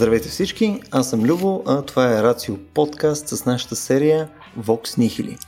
Здравейте 0.00 0.28
всички, 0.28 0.80
аз 0.90 1.10
съм 1.10 1.24
Любо, 1.24 1.62
а 1.66 1.82
това 1.82 2.18
е 2.18 2.22
Рацио 2.22 2.56
подкаст 2.74 3.28
с 3.28 3.44
нашата 3.44 3.76
серия 3.76 4.28
Vox 4.58 4.98
Nihili. 4.98 5.38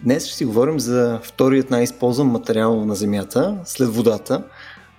Днес 0.00 0.26
ще 0.26 0.36
си 0.36 0.44
говорим 0.44 0.80
за 0.80 1.20
вторият 1.22 1.70
най-използван 1.70 2.26
материал 2.26 2.84
на 2.84 2.94
Земята 2.94 3.58
след 3.64 3.94
водата, 3.94 4.44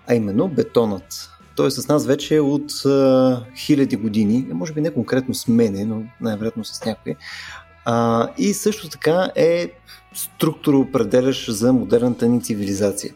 а 0.08 0.16
именно 0.16 0.48
бетонът. 0.48 1.30
Той 1.56 1.68
е 1.68 1.72
с 1.72 1.88
нас 1.88 2.06
вече 2.06 2.40
от 2.40 2.86
а, 2.86 3.46
хиляди 3.58 3.96
години, 3.96 4.48
може 4.52 4.74
би 4.74 4.82
не 4.82 4.94
конкретно 4.94 5.34
с 5.34 5.48
мене, 5.48 5.86
но 5.86 6.04
най-вероятно 6.22 6.66
с 6.66 6.86
някой. 6.86 7.16
А, 7.86 8.28
и 8.38 8.54
също 8.54 8.90
така 8.90 9.32
е 9.36 9.72
структура 10.14 10.78
определящ 10.78 11.52
за 11.52 11.74
модерната 11.74 12.28
ни 12.28 12.44
цивилизация. 12.44 13.14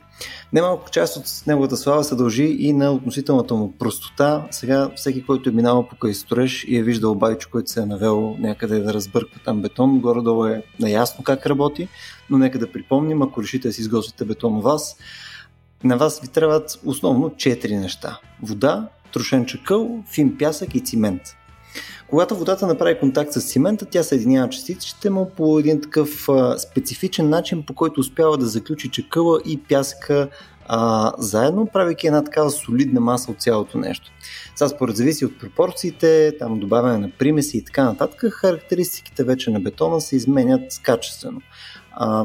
Немалко 0.53 0.89
част 0.91 1.17
от 1.17 1.47
неговата 1.47 1.77
слава 1.77 2.03
се 2.03 2.15
дължи 2.15 2.43
и 2.43 2.73
на 2.73 2.91
относителната 2.91 3.53
му 3.53 3.73
простота. 3.79 4.47
Сега 4.51 4.89
всеки, 4.95 5.25
който 5.25 5.49
е 5.49 5.53
минал 5.53 5.87
покрай 5.87 6.13
строеж 6.13 6.65
и 6.67 6.77
е 6.77 6.83
виждал 6.83 7.15
байчо, 7.15 7.49
който 7.51 7.71
се 7.71 7.81
е 7.81 7.85
навел 7.85 8.35
някъде 8.39 8.79
да 8.79 8.93
разбърква 8.93 9.39
там 9.45 9.61
бетон, 9.61 9.99
горе-долу 9.99 10.45
е 10.45 10.63
наясно 10.79 11.23
как 11.23 11.45
работи, 11.45 11.87
но 12.29 12.37
нека 12.37 12.59
да 12.59 12.71
припомним, 12.71 13.21
ако 13.21 13.43
решите 13.43 13.67
да 13.67 13.73
си 13.73 13.81
изготвите 13.81 14.25
бетон 14.25 14.57
у 14.57 14.61
вас, 14.61 14.97
на 15.83 15.97
вас 15.97 16.19
ви 16.19 16.27
трябват 16.27 16.79
основно 16.85 17.29
4 17.29 17.79
неща. 17.79 18.19
Вода, 18.41 18.89
трошен 19.13 19.45
чакъл, 19.45 20.03
фин 20.11 20.37
пясък 20.37 20.75
и 20.75 20.83
цимент. 20.83 21.21
Когато 22.09 22.35
водата 22.35 22.67
направи 22.67 22.99
контакт 22.99 23.33
с 23.33 23.51
цимента, 23.51 23.85
тя 23.85 24.03
съединява 24.03 24.49
частиците 24.49 25.09
му 25.09 25.29
по 25.37 25.59
един 25.59 25.81
такъв 25.81 26.29
а, 26.29 26.57
специфичен 26.57 27.29
начин, 27.29 27.63
по 27.63 27.73
който 27.73 27.99
успява 27.99 28.37
да 28.37 28.45
заключи 28.45 28.89
чакъла 28.91 29.39
и 29.45 29.59
пясъка 29.69 30.29
а, 30.67 31.13
заедно, 31.17 31.67
правейки 31.73 32.07
една 32.07 32.23
такава 32.23 32.51
солидна 32.51 33.01
маса 33.01 33.31
от 33.31 33.41
цялото 33.41 33.77
нещо. 33.77 34.11
Сега 34.55 34.69
според 34.69 34.95
зависи 34.95 35.25
от 35.25 35.39
пропорциите, 35.39 36.37
там 36.39 36.59
добавяне 36.59 36.97
на 36.97 37.11
примеси 37.19 37.57
и 37.57 37.65
така 37.65 37.83
нататък, 37.83 38.33
характеристиките 38.33 39.23
вече 39.23 39.51
на 39.51 39.59
бетона 39.59 40.01
се 40.01 40.15
изменят 40.15 40.79
качествено. 40.83 41.41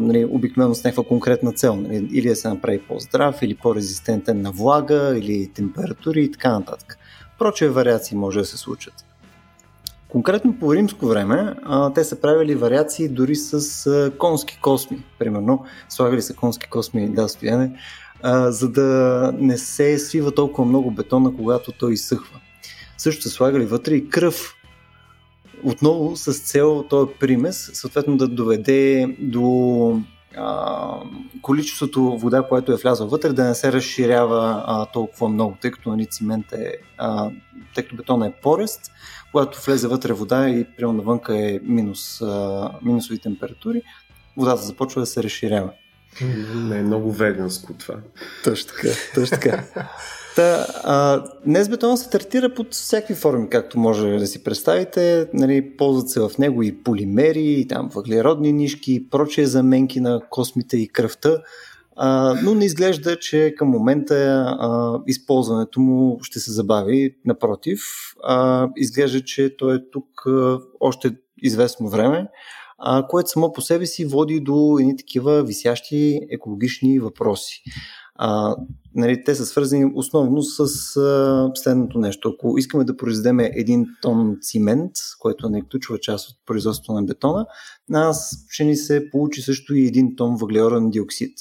Нали, 0.01 0.25
обикновено 0.25 0.75
с 0.75 0.85
някаква 0.85 1.05
конкретна 1.05 1.53
цел. 1.53 1.77
Нали, 1.77 2.09
или 2.13 2.29
да 2.29 2.37
се 2.37 2.49
направи 2.49 2.79
по-здрав, 2.79 3.43
или 3.43 3.55
по-резистентен 3.55 4.43
на 4.43 4.53
влага, 4.53 5.15
или 5.19 5.51
температури 5.55 6.25
и 6.25 6.33
така 6.33 6.59
нататък. 6.59 6.99
Прочие 7.39 7.69
вариации 7.69 8.17
може 8.17 8.39
да 8.39 8.45
се 8.45 8.57
случат. 8.57 8.95
Конкретно 10.13 10.59
по 10.59 10.75
римско 10.75 11.07
време 11.07 11.55
а, 11.65 11.93
те 11.93 12.05
са 12.05 12.21
правили 12.21 12.55
вариации 12.55 13.09
дори 13.09 13.35
с 13.35 13.87
а, 13.87 14.19
конски 14.19 14.59
косми. 14.63 15.05
Примерно, 15.19 15.65
слагали 15.89 16.23
са 16.23 16.35
конски 16.35 16.69
косми, 16.69 17.09
да, 17.09 17.29
стояне, 17.29 17.79
а, 18.23 18.51
за 18.51 18.69
да 18.69 19.33
не 19.39 19.59
се 19.59 19.99
свива 19.99 20.35
толкова 20.35 20.65
много 20.69 20.91
бетона, 20.91 21.37
когато 21.37 21.73
той 21.73 21.93
изсъхва. 21.93 22.41
Също 22.99 23.23
са 23.23 23.31
слагали 23.31 23.65
вътре 23.65 23.95
и 23.95 24.09
кръв. 24.09 24.55
Отново 25.65 26.17
с 26.17 26.33
цел 26.33 26.85
този 26.91 27.13
примес, 27.21 27.71
съответно 27.75 28.17
да 28.17 28.29
доведе 28.29 29.17
до 29.19 30.01
а, 30.37 30.97
количеството 31.43 32.19
вода, 32.19 32.43
което 32.49 32.73
е 32.73 32.77
влязла 32.77 33.07
вътре, 33.07 33.33
да 33.33 33.45
не 33.45 33.55
се 33.55 33.73
разширява 33.73 34.65
а, 34.67 34.87
толкова 34.87 35.29
много, 35.29 35.57
тъй 35.61 35.71
като 35.71 35.91
нали, 35.91 36.07
цимент 36.07 36.53
е, 36.53 36.77
а, 36.99 37.31
тъй 37.75 37.85
като 37.85 37.97
бетона 37.97 38.27
е 38.27 38.33
порест, 38.43 38.93
когато 39.33 39.65
влезе 39.65 39.89
вътре 39.89 40.13
вода 40.13 40.49
и 40.49 40.67
прямо 40.77 40.93
навънка 40.93 41.39
е 41.39 41.61
минус, 41.63 42.23
а, 42.23 42.71
минусови 42.83 43.19
температури, 43.19 43.83
водата 44.37 44.63
започва 44.63 45.01
да 45.01 45.07
се 45.07 45.23
разширява. 45.23 45.71
Не 46.55 46.79
е 46.79 46.83
много 46.83 47.13
веганско 47.13 47.73
това. 47.73 47.95
Точно 48.45 48.71
така, 48.73 48.89
точно 49.15 49.37
така. 49.37 49.65
Та, 50.37 50.67
а, 50.85 51.25
днес 51.47 51.69
бетон 51.69 51.99
се 51.99 52.11
третира 52.11 52.55
под 52.55 52.75
всякакви 52.75 53.15
форми, 53.15 53.49
както 53.49 53.79
може 53.79 54.09
да 54.09 54.27
си 54.27 54.45
представите. 54.45 55.29
Нали, 55.35 55.77
ползват 55.77 56.11
се 56.11 56.21
в 56.21 56.31
него 56.39 56.63
и 56.63 56.83
полимери, 56.83 57.45
и 57.45 57.69
там 57.69 57.91
въглеродни 57.95 58.53
нишки, 58.53 58.95
и 58.95 59.09
прочие 59.09 59.47
заменки 59.47 60.01
на 60.01 60.21
космите 60.31 60.77
и 60.77 60.89
кръвта. 60.89 61.39
Но 62.43 62.55
не 62.55 62.65
изглежда, 62.65 63.19
че 63.19 63.55
към 63.59 63.69
момента 63.69 64.15
а, 64.15 64.99
използването 65.07 65.81
му 65.81 66.19
ще 66.23 66.41
се 66.41 66.53
забави. 66.53 67.17
Напротив, 67.25 67.81
а, 68.25 68.69
изглежда, 68.77 69.21
че 69.25 69.57
той 69.57 69.77
е 69.77 69.91
тук 69.93 70.27
а, 70.27 70.59
още 70.81 71.11
известно 71.43 71.89
време, 71.89 72.29
а, 72.79 73.07
което 73.07 73.31
само 73.31 73.53
по 73.53 73.61
себе 73.61 73.87
си 73.87 74.05
води 74.05 74.41
до 74.41 74.77
едни 74.81 74.97
такива 74.97 75.43
висящи 75.43 76.21
екологични 76.31 76.99
въпроси. 76.99 77.63
А, 78.15 78.57
нали, 78.95 79.25
те 79.25 79.35
са 79.35 79.47
свързани 79.47 79.93
основно 79.95 80.43
с 80.43 80.61
а, 80.97 81.51
следното 81.55 81.99
нещо. 81.99 82.29
Ако 82.35 82.59
искаме 82.59 82.85
да 82.85 82.97
произведем 82.97 83.41
един 83.41 83.87
тон 84.03 84.37
цимент, 84.41 84.93
което 85.19 85.49
не 85.49 85.59
е 85.59 85.63
ключова 85.71 85.99
част 85.99 86.29
от 86.29 86.37
производството 86.47 86.93
на 86.93 87.03
бетона, 87.03 87.47
нас 87.89 88.47
ще 88.49 88.65
ни 88.65 88.77
се 88.77 89.11
получи 89.11 89.43
също 89.43 89.75
и 89.75 89.87
един 89.87 90.17
тон 90.17 90.37
въглероден 90.37 90.91
диоксид. 90.91 91.39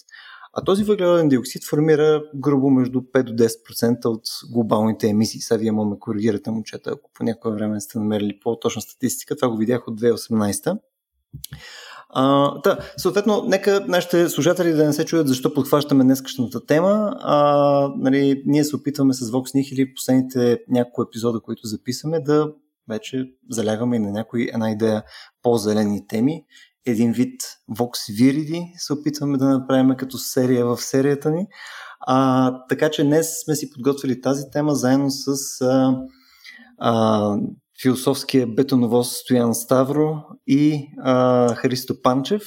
А 0.54 0.64
този 0.64 0.84
въглероден 0.84 1.30
диоксид 1.30 1.66
формира 1.66 2.24
грубо 2.36 2.70
между 2.70 3.02
5 3.02 3.24
до 3.24 3.44
10% 3.44 4.06
от 4.06 4.24
глобалните 4.52 5.08
емисии. 5.08 5.42
Сега 5.42 5.58
вие 5.58 5.72
ме 5.72 6.00
коригирате, 6.00 6.52
момчета, 6.52 6.92
ако 6.92 7.10
по 7.14 7.24
някое 7.24 7.52
време 7.52 7.80
сте 7.80 8.00
намерили 8.00 8.40
по-точна 8.44 8.82
статистика. 8.82 9.36
Това 9.36 9.50
го 9.50 9.58
видях 9.58 9.88
от 9.88 10.02
2018. 10.02 10.80
А, 12.14 12.54
да, 12.62 12.78
съответно, 12.98 13.44
нека 13.48 13.86
нашите 13.88 14.30
служатели 14.30 14.74
да 14.74 14.86
не 14.86 14.94
се 14.94 15.06
чуят 15.06 15.28
защо 15.28 15.54
подхващаме 15.54 16.04
днескашната 16.04 16.66
тема. 16.66 17.16
А, 17.20 17.94
нали, 17.98 18.44
ние 18.46 18.64
се 18.64 18.76
опитваме 18.76 19.14
с 19.14 19.32
Vox 19.32 19.56
Nihili 19.56 19.94
последните 19.96 20.60
няколко 20.70 21.02
епизода, 21.02 21.40
които 21.40 21.68
записваме, 21.68 22.20
да 22.20 22.54
вече 22.90 23.32
залягаме 23.50 23.96
и 23.96 24.00
на 24.00 24.12
някои 24.12 24.50
една 24.54 24.72
идея 24.72 25.04
по-зелени 25.42 26.08
теми. 26.08 26.46
Един 26.86 27.12
вид 27.12 27.42
Vox 27.72 28.12
Viridi 28.20 28.72
се 28.78 28.94
опитваме 28.94 29.38
да 29.38 29.46
направим 29.46 29.96
като 29.98 30.18
серия 30.18 30.66
в 30.66 30.78
серията 30.78 31.32
ни. 31.32 31.48
А, 32.00 32.52
така 32.70 32.90
че 32.90 33.04
днес 33.04 33.44
сме 33.44 33.56
си 33.56 33.72
подготвили 33.72 34.22
тази 34.22 34.44
тема 34.52 34.76
заедно 34.76 35.10
с 35.10 35.36
а, 35.62 35.98
а, 36.78 37.36
философския 37.82 38.48
бетоновоз 38.48 39.12
Стоян 39.12 39.56
Ставро 39.56 40.24
и 40.48 40.88
а, 41.04 41.56
Христо 41.56 42.02
Панчев. 42.02 42.44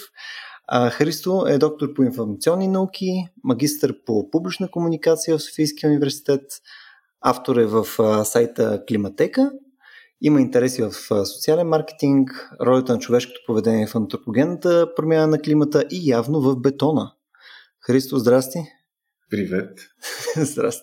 А, 0.66 0.90
Христо 0.90 1.46
е 1.48 1.58
доктор 1.58 1.94
по 1.94 2.02
информационни 2.02 2.68
науки, 2.68 3.26
магистър 3.44 3.94
по 4.06 4.30
публична 4.30 4.70
комуникация 4.70 5.38
в 5.38 5.42
Софийския 5.42 5.90
университет, 5.90 6.42
автор 7.20 7.56
е 7.56 7.66
в 7.66 7.86
а, 7.98 8.24
сайта 8.24 8.82
Климатека, 8.88 9.52
има 10.26 10.40
интереси 10.40 10.82
в 10.82 10.92
социален 11.26 11.68
маркетинг, 11.68 12.50
ролята 12.60 12.92
на 12.92 12.98
човешкото 12.98 13.40
поведение 13.46 13.86
в 13.86 13.94
антропогенната 13.94 14.94
промяна 14.96 15.26
на 15.26 15.38
климата 15.38 15.84
и 15.90 16.10
явно 16.10 16.40
в 16.40 16.56
бетона. 16.56 17.12
Христо, 17.80 18.18
здрасти! 18.18 18.58
Привет! 19.30 19.78
здрасти! 20.36 20.82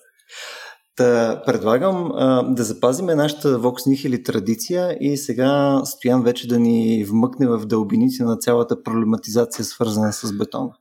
Та, 0.95 1.41
предлагам 1.45 2.11
а, 2.15 2.43
да 2.43 2.63
запазим 2.63 3.05
нашата 3.05 3.59
Vox 3.59 3.89
Nihili 3.89 4.25
традиция 4.25 4.97
и 4.99 5.17
сега 5.17 5.81
Стоян 5.85 6.23
вече 6.23 6.47
да 6.47 6.59
ни 6.59 7.05
вмъкне 7.07 7.47
в 7.47 7.65
дълбините 7.65 8.23
на 8.23 8.37
цялата 8.37 8.83
проблематизация, 8.83 9.65
свързана 9.65 10.13
с 10.13 10.33
бетона. 10.33 10.71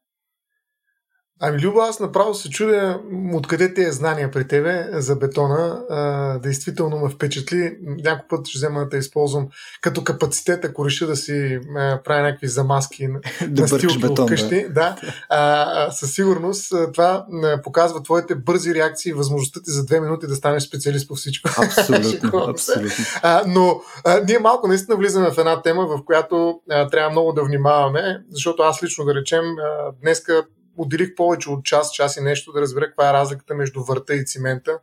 Ами, 1.42 1.62
Люба, 1.62 1.80
аз 1.80 2.00
направо 2.00 2.34
се 2.34 2.50
чудя 2.50 3.00
откъде 3.34 3.74
те 3.74 3.92
знания 3.92 4.30
при 4.30 4.48
тебе 4.48 4.88
за 4.92 5.16
бетона. 5.16 5.82
А, 5.90 6.38
действително 6.38 6.98
ме 6.98 7.10
впечатли. 7.10 7.76
Някой 7.82 8.28
път 8.28 8.48
ще 8.48 8.58
взема 8.58 8.80
да 8.80 8.88
те 8.88 8.96
използвам 8.96 9.48
като 9.80 10.04
капацитет, 10.04 10.64
ако 10.64 10.84
реша 10.84 11.06
да 11.06 11.16
си 11.16 11.60
а, 11.76 12.02
правя 12.04 12.22
някакви 12.22 12.48
замазки 12.48 13.06
на, 13.06 13.68
стилки 13.68 13.98
вкъщи. 14.24 14.66
Да. 14.68 14.70
да. 14.70 14.96
А, 15.28 15.66
а, 15.86 15.90
със 15.90 16.14
сигурност 16.14 16.72
това 16.92 17.26
показва 17.64 18.02
твоите 18.02 18.34
бързи 18.34 18.74
реакции 18.74 19.10
и 19.10 19.14
възможността 19.14 19.60
ти 19.60 19.70
за 19.70 19.84
две 19.84 20.00
минути 20.00 20.26
да 20.26 20.34
станеш 20.34 20.62
специалист 20.62 21.08
по 21.08 21.14
всичко. 21.14 21.50
Абсолютно. 21.64 22.38
абсолютно. 22.48 23.04
А, 23.22 23.42
но 23.46 23.80
а, 24.04 24.20
ние 24.28 24.38
малко 24.38 24.68
наистина 24.68 24.96
влизаме 24.96 25.30
в 25.30 25.38
една 25.38 25.62
тема, 25.62 25.86
в 25.86 26.04
която 26.04 26.60
а, 26.70 26.88
трябва 26.88 27.10
много 27.10 27.32
да 27.32 27.44
внимаваме, 27.44 28.22
защото 28.30 28.62
аз 28.62 28.82
лично 28.82 29.04
да 29.04 29.14
речем 29.14 29.44
а, 29.44 29.92
днеска 30.02 30.44
отделих 30.76 31.14
повече 31.14 31.50
от 31.50 31.64
час, 31.64 31.92
час 31.92 32.16
и 32.16 32.20
нещо 32.20 32.52
да 32.52 32.60
разбера 32.60 32.86
каква 32.86 33.10
е 33.10 33.12
разликата 33.12 33.54
между 33.54 33.82
върта 33.82 34.14
и 34.14 34.26
цимента. 34.26 34.78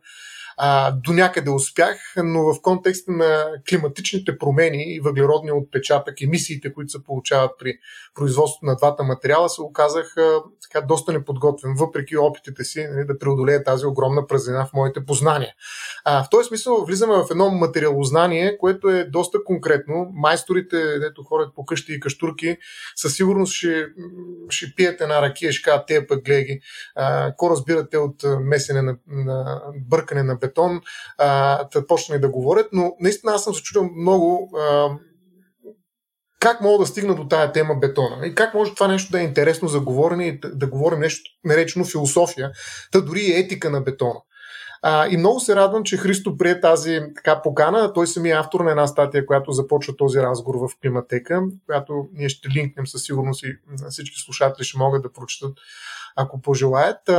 А, 0.60 0.90
до 0.90 1.12
някъде 1.12 1.50
успях, 1.50 1.98
но 2.24 2.54
в 2.54 2.62
контекста 2.62 3.12
на 3.12 3.46
климатичните 3.68 4.38
промени 4.38 4.94
и 4.94 5.00
въглеродния 5.00 5.54
отпечатък, 5.54 6.22
емисиите, 6.22 6.72
които 6.72 6.90
се 6.90 7.04
получават 7.04 7.50
при 7.58 7.74
производството 8.14 8.66
на 8.66 8.76
двата 8.76 9.02
материала, 9.02 9.48
се 9.48 9.62
оказах 9.62 10.16
а, 10.16 10.42
така 10.62 10.86
доста 10.86 11.12
неподготвен, 11.12 11.74
въпреки 11.74 12.16
опитите 12.16 12.64
си 12.64 12.86
нали, 12.90 13.06
да 13.06 13.18
преодолея 13.18 13.64
тази 13.64 13.86
огромна 13.86 14.26
празнина 14.26 14.66
в 14.66 14.72
моите 14.72 15.04
познания. 15.04 15.54
А, 16.04 16.24
в 16.24 16.30
този 16.30 16.48
смисъл 16.48 16.84
влизаме 16.84 17.14
в 17.14 17.26
едно 17.30 17.50
материалознание, 17.50 18.58
което 18.58 18.88
е 18.88 19.04
доста 19.04 19.44
конкретно. 19.44 20.10
Майсторите, 20.14 20.98
дето 20.98 21.22
ходят 21.22 21.54
по 21.54 21.64
къщи 21.64 21.92
и 21.92 22.00
каштурки, 22.00 22.56
със 22.96 23.14
сигурност 23.14 23.52
ще, 23.52 23.86
ще 24.48 24.66
пият 24.76 25.00
една 25.00 25.22
ракия, 25.22 25.52
ще 25.52 25.70
кажат, 25.70 25.86
те 25.86 26.06
пък 26.06 26.24
глеги. 26.24 26.60
Какво 27.26 27.50
разбирате 27.50 27.98
от 27.98 28.24
месене 28.40 28.82
на, 28.82 28.96
на 29.06 29.62
бъркане 29.88 30.22
на 30.22 30.40
а, 31.18 31.64
да 31.64 31.86
почнали 31.86 32.20
да 32.20 32.28
говорят, 32.28 32.68
но 32.72 32.96
наистина 33.00 33.32
аз 33.32 33.44
съм 33.44 33.54
се 33.54 33.62
чудил 33.62 33.90
много 33.96 34.50
а, 34.58 34.88
как 36.40 36.60
мога 36.60 36.78
да 36.78 36.86
стигна 36.86 37.14
до 37.14 37.28
тая 37.28 37.52
тема 37.52 37.74
бетона 37.74 38.26
и 38.26 38.34
как 38.34 38.54
може 38.54 38.74
това 38.74 38.88
нещо 38.88 39.12
да 39.12 39.20
е 39.20 39.24
интересно 39.24 39.68
за 39.68 39.80
говорене 39.80 40.26
и 40.26 40.40
да, 40.40 40.54
да 40.54 40.66
говорим 40.66 41.00
нещо 41.00 41.30
наречено 41.44 41.84
философия, 41.84 42.50
та 42.92 43.00
дори 43.00 43.20
и 43.20 43.40
етика 43.40 43.70
на 43.70 43.80
бетона. 43.80 44.20
А, 44.82 45.08
и 45.08 45.16
много 45.16 45.40
се 45.40 45.56
радвам, 45.56 45.84
че 45.84 45.96
Христо 45.96 46.36
прие 46.36 46.60
тази 46.60 47.00
така 47.16 47.42
покана. 47.42 47.92
Той 47.92 48.06
самия 48.06 48.36
е 48.36 48.38
автор 48.38 48.60
на 48.60 48.70
една 48.70 48.86
статия, 48.86 49.26
която 49.26 49.52
започва 49.52 49.96
този 49.96 50.18
разговор 50.18 50.68
в 50.68 50.80
Климатека, 50.82 51.42
която 51.66 52.08
ние 52.12 52.28
ще 52.28 52.48
линкнем 52.48 52.86
със 52.86 53.02
сигурност 53.02 53.42
и 53.42 53.56
всички 53.90 54.20
слушатели 54.20 54.64
ще 54.64 54.78
могат 54.78 55.02
да 55.02 55.12
прочитат, 55.12 55.58
ако 56.16 56.40
пожелаят. 56.40 57.10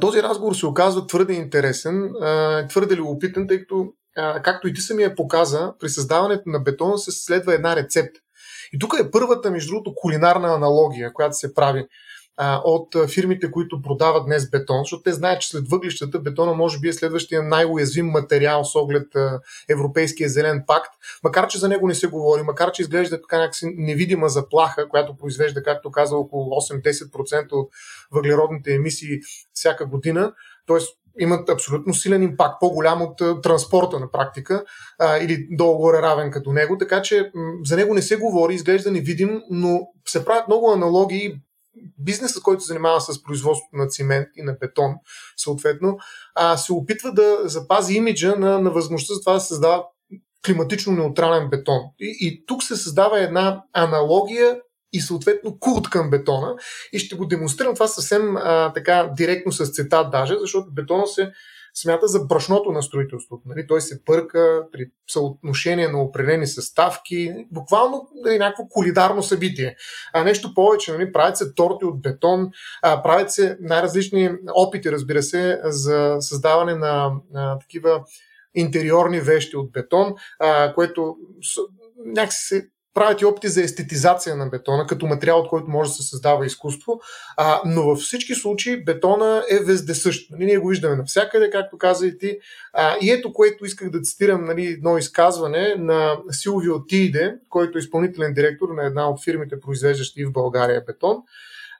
Този 0.00 0.22
разговор 0.22 0.54
се 0.54 0.66
оказва 0.66 1.06
твърде 1.06 1.32
интересен, 1.32 2.10
твърде 2.68 2.96
любопитен, 2.96 3.48
тъй 3.48 3.58
като, 3.58 3.86
както 4.42 4.68
и 4.68 4.74
ти 4.74 4.80
самия 4.80 5.14
показа, 5.14 5.72
при 5.80 5.88
създаването 5.88 6.42
на 6.46 6.60
бетона 6.60 6.98
се 6.98 7.10
следва 7.12 7.54
една 7.54 7.76
рецепта. 7.76 8.20
И 8.72 8.78
тук 8.78 8.94
е 9.00 9.10
първата, 9.10 9.50
между 9.50 9.70
другото, 9.70 9.94
кулинарна 9.94 10.54
аналогия, 10.54 11.12
която 11.12 11.36
се 11.36 11.54
прави 11.54 11.86
от 12.40 12.96
фирмите, 13.08 13.50
които 13.50 13.82
продават 13.82 14.26
днес 14.26 14.50
бетон, 14.50 14.78
защото 14.78 15.02
те 15.02 15.12
знаят, 15.12 15.40
че 15.40 15.48
след 15.48 15.68
въглищата 15.68 16.18
бетона 16.18 16.52
може 16.52 16.78
би 16.78 16.88
е 16.88 16.92
следващия 16.92 17.42
най-уязвим 17.42 18.06
материал 18.06 18.64
с 18.64 18.74
оглед 18.74 19.06
Европейския 19.68 20.28
зелен 20.28 20.64
пакт, 20.66 20.94
макар 21.22 21.48
че 21.48 21.58
за 21.58 21.68
него 21.68 21.88
не 21.88 21.94
се 21.94 22.06
говори, 22.06 22.42
макар 22.42 22.72
че 22.72 22.82
изглежда 22.82 23.20
така 23.20 23.38
някакси 23.38 23.74
невидима 23.76 24.28
заплаха, 24.28 24.88
която 24.88 25.16
произвежда, 25.16 25.62
както 25.62 25.90
каза, 25.90 26.16
около 26.16 26.50
8-10% 26.50 27.52
от 27.52 27.70
въглеродните 28.12 28.74
емисии 28.74 29.20
всяка 29.52 29.86
година. 29.86 30.32
Тоест, 30.66 30.98
имат 31.18 31.48
абсолютно 31.48 31.94
силен 31.94 32.22
импакт, 32.22 32.60
по-голям 32.60 33.02
от 33.02 33.42
транспорта 33.42 34.00
на 34.00 34.10
практика 34.10 34.64
или 35.20 35.46
долу-горе 35.50 36.02
равен 36.02 36.30
като 36.30 36.52
него, 36.52 36.78
така 36.78 37.02
че 37.02 37.32
за 37.64 37.76
него 37.76 37.94
не 37.94 38.02
се 38.02 38.16
говори, 38.16 38.54
изглежда 38.54 38.90
невидим, 38.90 39.42
но 39.50 39.80
се 40.08 40.24
правят 40.24 40.48
много 40.48 40.72
аналогии 40.72 41.34
бизнесът, 41.98 42.42
който 42.42 42.62
се 42.62 42.68
занимава 42.68 43.00
с 43.00 43.22
производството 43.22 43.76
на 43.76 43.88
цимент 43.88 44.28
и 44.36 44.42
на 44.42 44.52
бетон, 44.52 44.94
съответно, 45.36 45.98
а, 46.34 46.56
се 46.56 46.72
опитва 46.72 47.12
да 47.12 47.38
запази 47.44 47.94
имиджа 47.94 48.36
на, 48.36 48.58
на 48.58 48.70
възможността 48.70 49.14
за 49.14 49.20
това 49.20 49.32
да 49.32 49.40
създава 49.40 49.84
климатично 50.46 50.92
неутрален 50.92 51.48
бетон. 51.48 51.80
И, 52.00 52.16
и 52.20 52.46
тук 52.46 52.62
се 52.62 52.76
създава 52.76 53.20
една 53.20 53.62
аналогия 53.72 54.60
и 54.92 55.00
съответно 55.00 55.58
култ 55.60 55.90
към 55.90 56.10
бетона. 56.10 56.54
И 56.92 56.98
ще 56.98 57.16
го 57.16 57.26
демонстрирам 57.26 57.74
това 57.74 57.86
съвсем 57.86 58.36
а, 58.36 58.72
така 58.72 59.12
директно 59.16 59.52
с 59.52 59.66
цитат 59.72 60.10
даже, 60.10 60.34
защото 60.40 60.72
бетона 60.72 61.06
се 61.06 61.32
смята 61.74 62.08
за 62.08 62.24
брашното 62.24 62.72
на 62.72 62.82
строителството. 62.82 63.42
Нали? 63.46 63.66
Той 63.66 63.80
се 63.80 64.04
пърка 64.04 64.62
при 64.72 64.86
съотношение 65.10 65.88
на 65.88 66.02
определени 66.02 66.46
съставки. 66.46 67.34
Буквално 67.50 68.08
е 68.28 68.38
някакво 68.38 68.68
колидарно 68.68 69.22
събитие. 69.22 69.76
А 70.12 70.24
нещо 70.24 70.54
повече, 70.54 70.92
нали? 70.92 71.12
правят 71.12 71.36
се 71.36 71.54
торти 71.54 71.84
от 71.84 72.02
бетон, 72.02 72.50
а, 72.82 73.02
правят 73.02 73.32
се 73.32 73.56
най-различни 73.60 74.30
опити, 74.54 74.92
разбира 74.92 75.22
се, 75.22 75.60
за 75.64 76.16
създаване 76.20 76.74
на, 76.74 77.12
на 77.32 77.58
такива 77.58 78.04
интериорни 78.54 79.20
вещи 79.20 79.56
от 79.56 79.72
бетон, 79.72 80.14
а, 80.38 80.74
което 80.74 81.16
някакси 82.06 82.46
се 82.46 82.68
правят 82.94 83.20
и 83.20 83.24
опити 83.24 83.48
за 83.48 83.62
естетизация 83.62 84.36
на 84.36 84.46
бетона, 84.46 84.86
като 84.86 85.06
материал, 85.06 85.38
от 85.38 85.48
който 85.48 85.70
може 85.70 85.90
да 85.90 85.94
се 85.94 86.02
създава 86.02 86.46
изкуство, 86.46 87.00
а, 87.36 87.60
но 87.66 87.82
във 87.82 87.98
всички 87.98 88.34
случаи 88.34 88.84
бетона 88.84 89.44
е 89.50 89.58
вездесъщ. 89.58 90.30
Нали, 90.30 90.44
ние 90.44 90.58
го 90.58 90.68
виждаме 90.68 90.96
навсякъде, 90.96 91.50
както 91.50 91.78
каза 91.78 92.06
и 92.06 92.18
ти. 92.18 92.38
А, 92.72 92.96
и 93.00 93.10
ето, 93.10 93.32
което 93.32 93.64
исках 93.64 93.90
да 93.90 94.00
цитирам 94.00 94.44
нали, 94.44 94.66
едно 94.66 94.98
изказване 94.98 95.74
на 95.78 96.16
Силвио 96.30 96.86
Тиде, 96.86 97.34
който 97.48 97.78
е 97.78 97.80
изпълнителен 97.80 98.34
директор 98.34 98.68
на 98.68 98.86
една 98.86 99.10
от 99.10 99.24
фирмите, 99.24 99.60
произвеждащи 99.60 100.24
в 100.24 100.32
България 100.32 100.84
бетон. 100.86 101.16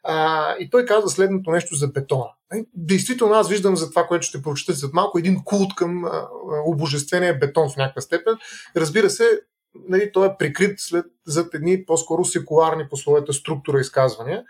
А, 0.04 0.54
и 0.58 0.70
той 0.70 0.84
казва 0.84 1.10
следното 1.10 1.50
нещо 1.50 1.74
за 1.74 1.88
бетона. 1.88 2.30
Действително, 2.74 3.34
аз 3.34 3.48
виждам 3.48 3.76
за 3.76 3.90
това, 3.90 4.06
което 4.06 4.26
ще 4.26 4.42
прочета 4.42 4.74
след 4.74 4.92
малко, 4.92 5.18
един 5.18 5.44
култ 5.44 5.74
към 5.74 6.04
а, 6.04 6.28
обожествения 6.66 7.38
бетон 7.38 7.70
в 7.70 7.76
някаква 7.76 8.00
степен. 8.00 8.34
Разбира 8.76 9.10
се, 9.10 9.40
нали, 9.88 10.12
той 10.12 10.26
е 10.26 10.36
прикрит 10.38 10.74
след, 10.78 11.04
зад 11.26 11.54
едни 11.54 11.84
по-скоро 11.84 12.24
секуларни 12.24 12.88
по 12.90 12.96
своята 12.96 13.32
структура 13.32 13.80
изказвания. 13.80 14.42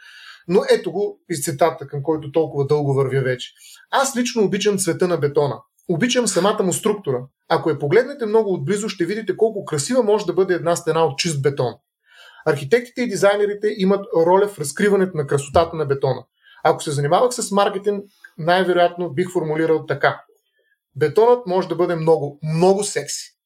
Но 0.48 0.62
ето 0.70 0.92
го 0.92 1.20
из 1.30 1.44
цитата, 1.44 1.86
към 1.86 2.02
който 2.02 2.32
толкова 2.32 2.66
дълго 2.66 2.94
вървя 2.94 3.20
вече. 3.20 3.52
Аз 3.90 4.16
лично 4.16 4.44
обичам 4.44 4.78
цвета 4.78 5.08
на 5.08 5.16
бетона. 5.16 5.60
Обичам 5.88 6.28
самата 6.28 6.62
му 6.62 6.72
структура. 6.72 7.26
Ако 7.48 7.70
я 7.70 7.78
погледнете 7.78 8.26
много 8.26 8.54
отблизо, 8.54 8.88
ще 8.88 9.04
видите 9.04 9.36
колко 9.36 9.64
красива 9.64 10.02
може 10.02 10.26
да 10.26 10.32
бъде 10.32 10.54
една 10.54 10.76
стена 10.76 11.04
от 11.04 11.19
чист 11.19 11.42
бетон. 11.42 11.75
Архитектите 12.46 13.02
и 13.02 13.08
дизайнерите 13.08 13.75
имат 13.76 14.06
роля 14.16 14.48
в 14.48 14.58
разкриването 14.58 15.16
на 15.16 15.26
красотата 15.26 15.76
на 15.76 15.86
бетона. 15.86 16.25
Ако 16.64 16.82
се 16.82 16.90
занимавах 16.90 17.32
с 17.32 17.50
маркетинг, 17.50 18.04
най-вероятно 18.38 19.10
бих 19.10 19.32
формулирал 19.32 19.86
така. 19.86 20.25
Бетонът 20.96 21.46
може 21.46 21.68
да 21.68 21.75
бъде 21.75 21.96
много, 21.96 22.38
много 22.42 22.84
секси. 22.84 23.36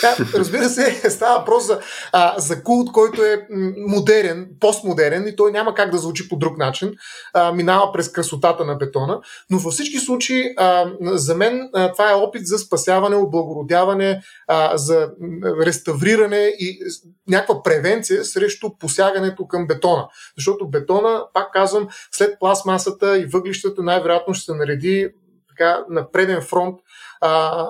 Да, 0.00 0.16
разбира 0.34 0.68
се, 0.68 1.10
става 1.10 1.38
въпрос 1.38 1.66
за, 1.66 1.80
а, 2.12 2.38
за 2.38 2.62
култ, 2.62 2.92
който 2.92 3.24
е 3.24 3.46
модерен, 3.86 4.48
постмодерен 4.60 5.28
и 5.28 5.36
той 5.36 5.52
няма 5.52 5.74
как 5.74 5.90
да 5.90 5.98
звучи 5.98 6.28
по 6.28 6.36
друг 6.36 6.58
начин. 6.58 6.92
А, 7.32 7.52
минава 7.52 7.92
през 7.92 8.12
красотата 8.12 8.64
на 8.64 8.74
бетона. 8.74 9.20
Но 9.50 9.58
във 9.58 9.72
всички 9.72 9.98
случаи, 9.98 10.54
а, 10.56 10.90
за 11.00 11.34
мен 11.34 11.70
а, 11.74 11.92
това 11.92 12.10
е 12.10 12.14
опит 12.14 12.46
за 12.46 12.58
спасяване, 12.58 13.16
облагородяване, 13.16 14.22
а, 14.46 14.76
за 14.76 15.10
реставриране 15.66 16.52
и 16.58 16.78
някаква 17.28 17.62
превенция 17.62 18.24
срещу 18.24 18.70
посягането 18.78 19.46
към 19.46 19.66
бетона. 19.66 20.08
Защото 20.36 20.68
бетона, 20.68 21.24
пак 21.34 21.52
казвам, 21.52 21.88
след 22.12 22.38
пластмасата 22.40 23.18
и 23.18 23.26
въглищата 23.26 23.82
най-вероятно 23.82 24.34
ще 24.34 24.44
се 24.44 24.54
нареди 24.54 25.08
така, 25.48 25.84
на 25.90 26.10
преден 26.10 26.40
фронт 26.42 26.80
а, 27.20 27.64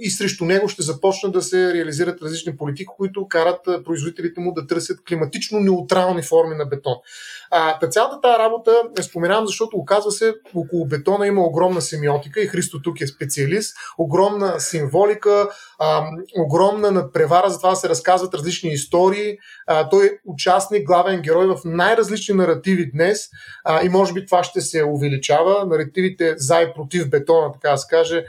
и 0.00 0.10
срещу 0.10 0.44
него 0.44 0.68
ще 0.68 0.82
започнат 0.82 1.32
да 1.32 1.42
се 1.42 1.74
реализират 1.74 2.22
различни 2.22 2.56
политики, 2.56 2.86
които 2.96 3.28
карат 3.28 3.60
производителите 3.84 4.40
му 4.40 4.52
да 4.52 4.66
търсят 4.66 5.04
климатично 5.08 5.60
неутрални 5.60 6.22
форми 6.22 6.54
на 6.54 6.66
бетон. 6.66 6.94
А, 7.50 7.78
та 7.78 7.88
цялата 7.88 8.20
тази 8.20 8.38
работа 8.38 8.82
е 8.98 9.02
споменавам, 9.02 9.46
защото 9.46 9.76
оказва 9.76 10.12
се, 10.12 10.34
около 10.54 10.86
бетона 10.86 11.26
има 11.26 11.42
огромна 11.42 11.80
семиотика 11.80 12.40
и 12.40 12.46
Христо 12.46 12.82
тук 12.82 13.00
е 13.00 13.06
специалист, 13.06 13.76
огромна 13.98 14.60
символика, 14.60 15.48
а, 15.78 16.06
огромна 16.38 16.90
надпревара, 16.90 17.50
за 17.50 17.58
това 17.58 17.74
се 17.74 17.88
разказват 17.88 18.34
различни 18.34 18.70
истории. 18.70 19.38
А, 19.66 19.88
той 19.88 20.06
е 20.06 20.10
участник, 20.26 20.86
главен 20.86 21.20
герой 21.20 21.46
в 21.46 21.56
най-различни 21.64 22.34
наративи 22.34 22.90
днес 22.90 23.28
а, 23.64 23.84
и 23.84 23.88
може 23.88 24.12
би 24.12 24.26
това 24.26 24.44
ще 24.44 24.60
се 24.60 24.84
увеличава. 24.84 25.66
Наративите 25.66 26.34
за 26.36 26.60
и 26.60 26.74
против 26.74 27.10
бетона, 27.10 27.52
така 27.52 27.70
да 27.70 27.78
се 27.78 27.86
каже, 27.90 28.24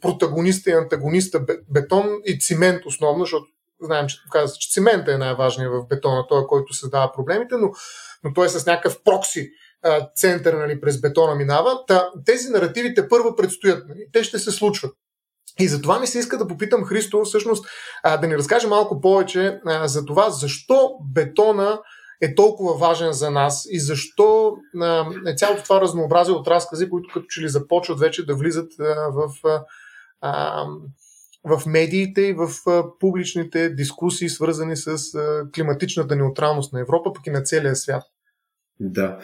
протагониста 0.00 0.70
и 0.70 0.74
антагониста 0.74 1.46
бетон 1.70 2.20
и 2.24 2.40
цимент 2.40 2.86
основно, 2.86 3.24
защото 3.24 3.46
знаем, 3.82 4.06
че 4.06 4.16
казва, 4.32 4.56
че 4.60 4.70
цимента 4.70 5.12
е 5.12 5.18
най-важният 5.18 5.72
в 5.72 5.86
бетона, 5.88 6.26
той, 6.28 6.46
който 6.46 6.74
създава 6.74 7.12
проблемите, 7.12 7.54
но, 7.54 7.70
но 8.24 8.32
той 8.32 8.46
е 8.46 8.48
с 8.48 8.66
някакъв 8.66 9.02
прокси 9.04 9.50
център 10.16 10.54
нали, 10.54 10.80
през 10.80 11.00
бетона 11.00 11.34
минава. 11.34 11.86
Та, 11.86 12.10
тези 12.26 12.48
наративите 12.48 13.08
първо 13.08 13.36
предстоят. 13.36 13.88
Нали, 13.88 14.06
те 14.12 14.24
ще 14.24 14.38
се 14.38 14.50
случват. 14.50 14.94
И 15.60 15.68
за 15.68 15.82
това 15.82 16.00
ми 16.00 16.06
се 16.06 16.18
иска 16.18 16.38
да 16.38 16.48
попитам 16.48 16.84
Христо, 16.84 17.24
всъщност, 17.24 17.66
а, 18.02 18.16
да 18.16 18.26
ни 18.26 18.36
разкаже 18.36 18.66
малко 18.66 19.00
повече 19.00 19.60
а, 19.66 19.88
за 19.88 20.04
това, 20.04 20.30
защо 20.30 20.90
бетона 21.12 21.80
е 22.24 22.34
толкова 22.34 22.74
важен 22.74 23.12
за 23.12 23.30
нас 23.30 23.66
и 23.70 23.80
защо 23.80 24.56
а, 24.80 25.06
е 25.26 25.34
цялото 25.34 25.62
това 25.62 25.80
разнообразие 25.80 26.34
от 26.34 26.48
разкази, 26.48 26.90
които 26.90 27.08
като 27.14 27.26
че 27.28 27.40
ли 27.40 27.48
започват 27.48 28.00
вече 28.00 28.26
да 28.26 28.34
влизат 28.34 28.72
а, 28.80 29.10
в, 29.10 29.30
а, 30.20 30.64
в 31.44 31.66
медиите 31.66 32.20
и 32.20 32.32
в 32.32 32.48
а, 32.66 32.84
публичните 33.00 33.70
дискусии, 33.70 34.28
свързани 34.28 34.76
с 34.76 34.88
а, 35.14 35.50
климатичната 35.54 36.16
неутралност 36.16 36.72
на 36.72 36.80
Европа, 36.80 37.12
пък 37.12 37.26
и 37.26 37.30
на 37.30 37.42
целия 37.42 37.76
свят. 37.76 38.02
Да. 38.80 39.18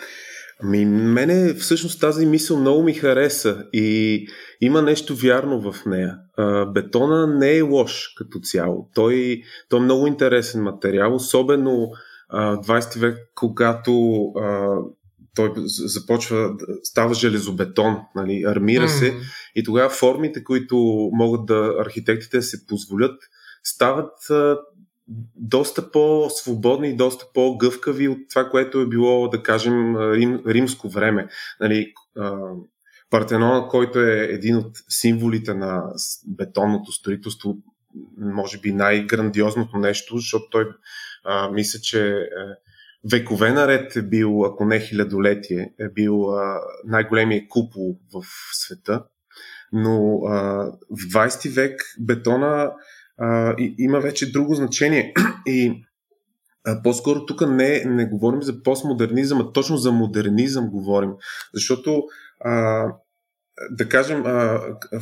Ами, 0.62 0.84
мене 0.86 1.54
всъщност 1.54 2.00
тази 2.00 2.26
мисъл 2.26 2.56
много 2.56 2.82
ми 2.82 2.94
хареса 2.94 3.64
и 3.72 4.26
има 4.60 4.82
нещо 4.82 5.16
вярно 5.16 5.72
в 5.72 5.84
нея. 5.86 6.16
А, 6.36 6.66
бетона 6.66 7.26
не 7.26 7.56
е 7.56 7.62
лош 7.62 8.14
като 8.16 8.40
цяло. 8.40 8.88
Той, 8.94 9.42
той 9.68 9.80
е 9.80 9.82
много 9.82 10.06
интересен 10.06 10.62
материал, 10.62 11.14
особено 11.14 11.90
20 12.32 12.98
век, 12.98 13.18
когато 13.34 14.24
а, 14.24 14.76
той 15.34 15.52
започва, 15.66 16.50
става 16.82 17.14
железобетон, 17.14 17.96
нали, 18.14 18.44
армира 18.46 18.84
mm. 18.84 18.98
се 18.98 19.14
и 19.54 19.64
тогава 19.64 19.90
формите, 19.90 20.44
които 20.44 20.76
могат 21.12 21.46
да 21.46 21.74
архитектите 21.80 22.42
се 22.42 22.66
позволят, 22.66 23.20
стават 23.64 24.30
а, 24.30 24.58
доста 25.36 25.90
по-свободни 25.90 26.88
и 26.88 26.96
доста 26.96 27.26
по-гъвкави 27.34 28.08
от 28.08 28.18
това, 28.30 28.50
което 28.50 28.80
е 28.80 28.86
било, 28.86 29.28
да 29.28 29.42
кажем, 29.42 29.96
рим, 29.96 30.40
римско 30.46 30.88
време. 30.88 31.28
Нали, 31.60 31.92
а, 32.16 32.36
Партенона, 33.10 33.68
който 33.68 34.00
е 34.00 34.28
един 34.30 34.56
от 34.56 34.72
символите 34.88 35.54
на 35.54 35.82
бетонното 36.26 36.92
строителство, 36.92 37.56
може 38.18 38.58
би 38.58 38.72
най-грандиозното 38.72 39.78
нещо, 39.78 40.16
защото 40.16 40.44
той 40.50 40.68
а, 41.24 41.50
мисля, 41.50 41.80
че 41.80 42.08
е, 42.08 42.26
векове 43.10 43.52
наред 43.52 43.96
е 43.96 44.02
бил, 44.02 44.44
ако 44.44 44.64
не 44.64 44.80
хилядолетие, 44.80 45.72
е 45.80 45.88
бил 45.88 46.30
а, 46.34 46.60
най-големият 46.84 47.48
купол 47.48 47.98
в 48.12 48.24
света. 48.52 49.04
Но 49.72 50.20
а, 50.26 50.34
в 50.90 51.02
20 51.12 51.54
век 51.54 51.80
бетона 52.00 52.72
а, 53.18 53.54
и, 53.58 53.74
има 53.78 54.00
вече 54.00 54.32
друго 54.32 54.54
значение. 54.54 55.14
И 55.46 55.84
а, 56.66 56.82
по-скоро 56.82 57.26
тук 57.26 57.40
не, 57.48 57.84
не 57.84 58.06
говорим 58.06 58.42
за 58.42 58.62
постмодернизъм, 58.62 59.40
а 59.40 59.52
точно 59.52 59.76
за 59.76 59.92
модернизъм 59.92 60.70
говорим. 60.70 61.10
Защото 61.54 62.02
а, 62.44 62.86
да 63.70 63.88
кажем, 63.88 64.24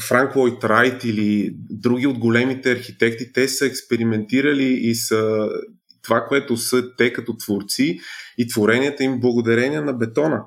Франк 0.00 0.37
Лойд 0.37 0.64
Райт 0.64 1.04
или 1.04 1.56
други 1.70 2.06
от 2.06 2.18
големите 2.18 2.72
архитекти, 2.72 3.32
те 3.32 3.48
са 3.48 3.66
експериментирали 3.66 4.64
и 4.64 4.94
са 4.94 5.48
това, 6.08 6.26
което 6.28 6.56
са 6.56 6.96
те 6.96 7.12
като 7.12 7.36
творци 7.36 8.00
и 8.38 8.48
творенията 8.48 9.04
им 9.04 9.20
благодарение 9.20 9.80
на 9.80 9.92
бетона. 9.92 10.44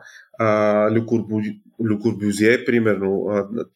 Люкорбюзие, 1.90 2.66
примерно, 2.66 3.28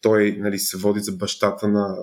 той 0.02 0.38
нали, 0.40 0.60
се 0.60 0.78
води 0.78 1.00
за 1.00 1.12
бащата 1.12 1.68
на 1.68 1.98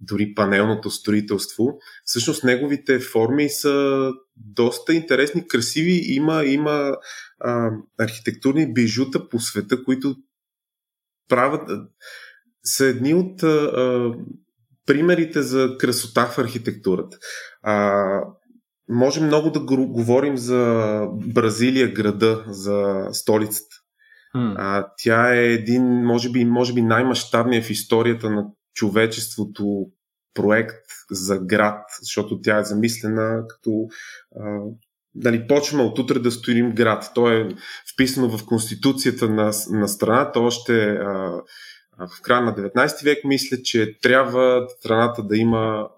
дори 0.00 0.34
панелното 0.34 0.90
строителство. 0.90 1.78
Всъщност 2.04 2.44
неговите 2.44 2.98
форми 2.98 3.48
са 3.48 4.10
доста 4.36 4.94
интересни, 4.94 5.48
красиви. 5.48 6.02
Има, 6.04 6.44
има 6.44 6.96
а, 7.40 7.70
архитектурни 7.98 8.72
бижута 8.72 9.28
по 9.28 9.40
света, 9.40 9.84
които 9.84 10.16
правят, 11.28 11.70
са 12.62 12.86
едни 12.86 13.14
от 13.14 13.42
а, 13.42 14.12
примерите 14.86 15.42
за 15.42 15.76
красота 15.78 16.26
в 16.26 16.38
архитектурата. 16.38 17.18
А, 17.62 18.02
може 18.88 19.20
много 19.20 19.50
да 19.50 19.60
говорим 19.86 20.36
за 20.36 21.00
Бразилия, 21.12 21.92
града, 21.92 22.44
за 22.46 23.08
столицата. 23.12 23.76
Hmm. 24.36 24.54
А, 24.58 24.86
тя 24.98 25.34
е 25.34 25.44
един, 25.44 25.82
може 25.84 26.30
би, 26.30 26.44
може 26.44 26.72
би 26.72 26.82
най-мащабният 26.82 27.64
в 27.64 27.70
историята 27.70 28.30
на 28.30 28.46
човечеството 28.74 29.86
проект 30.34 30.84
за 31.10 31.38
град, 31.38 31.84
защото 32.00 32.40
тя 32.40 32.58
е 32.58 32.64
замислена 32.64 33.42
като 33.48 33.86
а, 34.40 34.60
дали, 35.14 35.46
почваме 35.46 35.84
от 35.84 35.98
утре 35.98 36.18
да 36.18 36.30
строим 36.30 36.74
град. 36.74 37.10
То 37.14 37.30
е 37.30 37.48
вписано 37.94 38.38
в 38.38 38.46
конституцията 38.46 39.28
на, 39.28 39.52
на 39.70 39.88
страната 39.88 40.40
още 40.40 40.84
а, 40.90 41.42
в 41.98 42.22
края 42.22 42.42
на 42.42 42.54
19 42.54 43.04
век. 43.04 43.24
Мисля, 43.24 43.56
че 43.62 43.98
трябва 44.02 44.66
страната 44.78 45.22
да 45.22 45.36
има 45.36 45.88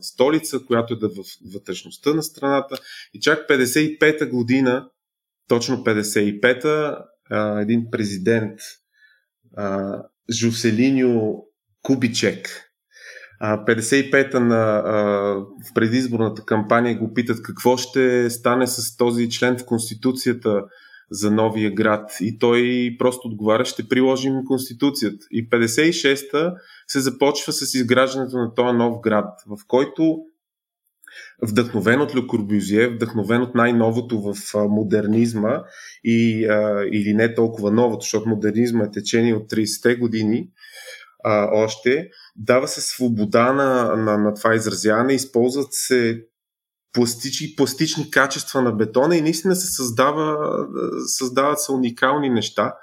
столица, 0.00 0.58
която 0.66 0.94
е 0.94 0.96
да 0.96 1.08
в 1.08 1.24
вътрешността 1.54 2.14
на 2.14 2.22
страната. 2.22 2.76
И 3.14 3.20
чак 3.20 3.48
55-та 3.48 4.26
година, 4.26 4.88
точно 5.48 5.76
55-та, 5.76 7.04
а, 7.30 7.60
един 7.60 7.90
президент 7.90 8.60
а, 9.56 9.96
Жуселиньо 10.32 11.44
Кубичек, 11.82 12.64
55-та 13.42 14.40
на, 14.40 14.82
а, 14.86 14.92
в 15.70 15.74
предизборната 15.74 16.44
кампания 16.44 16.98
го 16.98 17.14
питат 17.14 17.42
какво 17.42 17.76
ще 17.76 18.30
стане 18.30 18.66
с 18.66 18.96
този 18.96 19.30
член 19.30 19.58
в 19.58 19.66
Конституцията 19.66 20.62
за 21.10 21.30
новия 21.30 21.74
град. 21.74 22.10
И 22.20 22.38
той 22.38 22.90
просто 22.98 23.28
отговаря, 23.28 23.64
ще 23.64 23.88
приложим 23.88 24.44
Конституцията. 24.46 25.26
И 25.30 25.50
56-та 25.50 26.54
се 26.86 27.00
започва 27.00 27.52
с 27.52 27.74
изграждането 27.74 28.36
на 28.36 28.54
този 28.54 28.76
нов 28.76 29.00
град, 29.00 29.28
в 29.46 29.58
който 29.66 30.18
вдъхновен 31.42 32.00
от 32.00 32.14
Ле 32.14 32.88
вдъхновен 32.88 33.42
от 33.42 33.54
най-новото 33.54 34.20
в 34.20 34.34
модернизма 34.54 35.62
и, 36.04 36.46
а, 36.46 36.84
или 36.92 37.14
не 37.14 37.34
толкова 37.34 37.70
новото, 37.70 38.00
защото 38.00 38.28
модернизма 38.28 38.84
е 38.84 38.90
течение 38.90 39.34
от 39.34 39.50
30-те 39.50 39.96
години 39.96 40.48
а, 41.24 41.48
още, 41.52 42.08
дава 42.36 42.68
се 42.68 42.80
свобода 42.80 43.52
на, 43.52 43.96
на, 43.96 44.18
на 44.18 44.34
това 44.34 44.54
изразяване, 44.54 45.12
използват 45.12 45.68
се 45.70 46.24
пластични, 46.98 47.54
пластични 47.56 48.10
качества 48.10 48.62
на 48.62 48.72
бетона 48.72 49.16
и 49.16 49.22
наистина 49.22 49.56
се 49.56 49.66
създава, 49.66 50.36
създават 51.06 51.60
се 51.60 51.72
уникални 51.72 52.30
неща. 52.30 52.74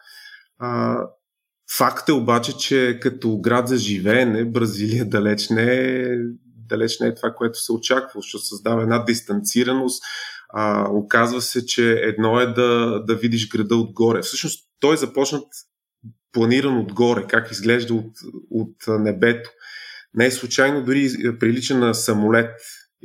А, 0.60 1.00
факт 1.77 2.10
е 2.10 2.12
обаче, 2.12 2.57
че 2.57 3.00
като 3.01 3.38
град 3.38 3.67
за 3.67 3.77
живеене, 3.77 4.45
Бразилия 4.45 5.10
далеч 5.10 5.50
не 5.50 5.74
е, 5.74 6.17
далеч 6.45 7.00
не 7.00 7.07
е 7.07 7.15
това, 7.15 7.31
което 7.31 7.60
се 7.60 7.72
очаква, 7.72 8.22
защото 8.22 8.45
създава 8.45 8.84
една 8.84 9.05
дистанцираност. 9.05 10.03
А, 10.50 10.89
оказва 10.91 11.41
се, 11.41 11.65
че 11.65 11.91
едно 11.91 12.39
е 12.39 12.45
да, 12.45 13.00
да 13.07 13.15
видиш 13.15 13.50
града 13.50 13.75
отгоре. 13.75 14.22
Всъщност 14.22 14.69
той 14.79 14.93
е 14.93 14.98
започнат 14.98 15.48
планиран 16.31 16.77
отгоре, 16.77 17.25
как 17.27 17.51
изглежда 17.51 17.93
от, 17.93 18.12
от 18.51 18.75
небето. 18.88 19.50
Не 20.13 20.25
е 20.25 20.31
случайно 20.31 20.86
дори 20.86 21.10
прилича 21.39 21.77
на 21.77 21.93
самолет 21.93 22.51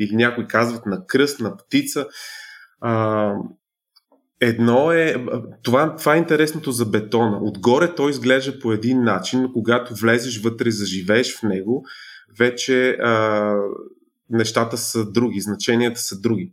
или 0.01 0.17
някои 0.17 0.47
казват 0.47 0.87
на 0.87 1.07
кръст, 1.07 1.41
на 1.41 1.57
птица. 1.57 2.07
А, 2.81 3.35
едно 4.41 4.93
е, 4.93 5.25
това, 5.63 5.97
това 5.97 6.15
е 6.15 6.19
интересното 6.19 6.73
за 6.73 6.87
бетона. 6.87 7.39
Отгоре 7.43 7.95
той 7.95 8.11
изглежда 8.11 8.59
по 8.59 8.73
един 8.73 9.03
начин, 9.03 9.43
но 9.43 9.53
когато 9.53 9.95
влезеш 9.95 10.43
вътре, 10.43 10.71
заживееш 10.71 11.39
в 11.39 11.43
него, 11.43 11.85
вече 12.39 12.91
а, 12.91 13.55
нещата 14.31 14.79
са 14.79 15.11
други, 15.11 15.41
значенията 15.41 16.01
са 16.01 16.21
други. 16.21 16.53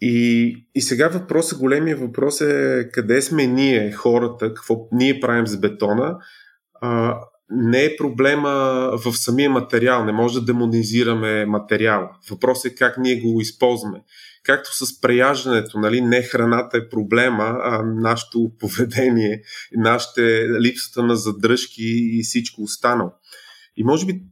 И, 0.00 0.56
и 0.74 0.82
сега 0.82 1.08
въпросът, 1.08 1.58
големия 1.58 1.96
въпрос 1.96 2.40
е 2.40 2.88
къде 2.92 3.22
сме 3.22 3.46
ние, 3.46 3.92
хората, 3.92 4.48
какво 4.48 4.88
ние 4.92 5.20
правим 5.20 5.46
с 5.46 5.60
бетона. 5.60 6.16
А, 6.80 7.18
не 7.50 7.84
е 7.84 7.96
проблема 7.96 8.50
в 9.04 9.12
самия 9.16 9.50
материал, 9.50 10.04
не 10.04 10.12
може 10.12 10.34
да 10.34 10.44
демонизираме 10.44 11.46
материала. 11.46 12.10
Въпросът 12.30 12.72
е 12.72 12.74
как 12.74 12.98
ние 12.98 13.20
го 13.20 13.40
използваме. 13.40 14.02
Както 14.42 14.76
с 14.76 15.00
преяждането, 15.00 15.78
нали, 15.78 16.00
не 16.00 16.22
храната 16.22 16.76
е 16.76 16.88
проблема, 16.88 17.58
а 17.62 17.82
нашето 17.82 18.52
поведение, 18.58 19.42
нашите 19.76 20.48
липсата 20.60 21.02
на 21.02 21.16
задръжки 21.16 21.82
и 21.86 22.22
всичко 22.22 22.62
останало. 22.62 23.10
И 23.76 23.84
може 23.84 24.06
би, 24.06 24.22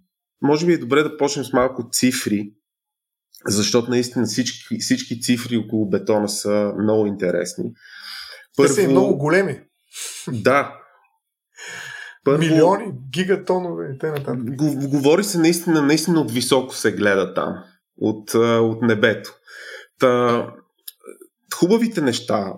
може 0.42 0.66
би 0.66 0.72
е 0.72 0.78
добре 0.78 1.02
да 1.02 1.16
почнем 1.16 1.44
с 1.44 1.52
малко 1.52 1.88
цифри, 1.92 2.52
защото 3.46 3.90
наистина 3.90 4.26
всички, 4.26 4.78
всички 4.78 5.20
цифри 5.20 5.56
около 5.56 5.88
бетона 5.88 6.28
са 6.28 6.72
много 6.78 7.06
интересни. 7.06 7.64
Първо, 8.56 8.68
Те 8.68 8.74
са 8.74 8.82
и 8.82 8.88
много 8.88 9.18
големи. 9.18 9.60
Да. 10.28 10.81
Първо, 12.24 12.38
Милиони, 12.38 12.92
гигатонове 13.12 13.92
и 13.94 13.98
т.н. 13.98 14.36
Говори 14.88 15.24
се 15.24 15.38
наистина, 15.38 15.82
наистина 15.82 16.20
от 16.20 16.30
високо 16.30 16.74
се 16.74 16.92
гледа 16.92 17.34
там, 17.34 17.54
от, 18.00 18.34
от 18.34 18.82
небето. 18.82 19.34
Та, 19.98 20.46
хубавите 21.54 22.00
неща, 22.00 22.52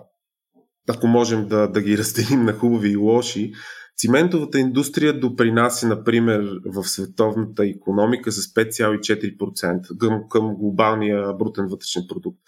ако 0.89 1.07
можем 1.07 1.47
да, 1.47 1.67
да 1.67 1.81
ги 1.81 1.97
разделим 1.97 2.45
на 2.45 2.53
хубави 2.53 2.89
и 2.89 2.95
лоши, 2.95 3.53
Циментовата 3.97 4.59
индустрия 4.59 5.19
допринася, 5.19 5.87
например, 5.87 6.59
в 6.65 6.83
световната 6.83 7.65
економика 7.65 8.31
с 8.31 8.53
5,4% 8.53 9.97
към, 9.97 10.23
към 10.29 10.55
глобалния 10.55 11.33
брутен 11.33 11.67
вътрешен 11.67 12.03
продукт. 12.09 12.39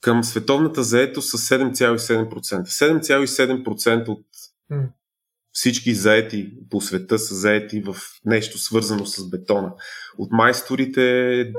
Към 0.00 0.24
световната 0.24 0.82
заето 0.82 1.22
с 1.22 1.38
7,7%. 1.38 2.28
7,7% 2.30 4.08
от 4.08 4.26
всички 5.54 5.94
заети 5.94 6.52
по 6.70 6.80
света 6.80 7.18
са 7.18 7.34
заети 7.34 7.80
в 7.80 7.96
нещо 8.24 8.58
свързано 8.58 9.06
с 9.06 9.30
бетона. 9.30 9.72
От 10.18 10.28
майсторите, 10.32 11.52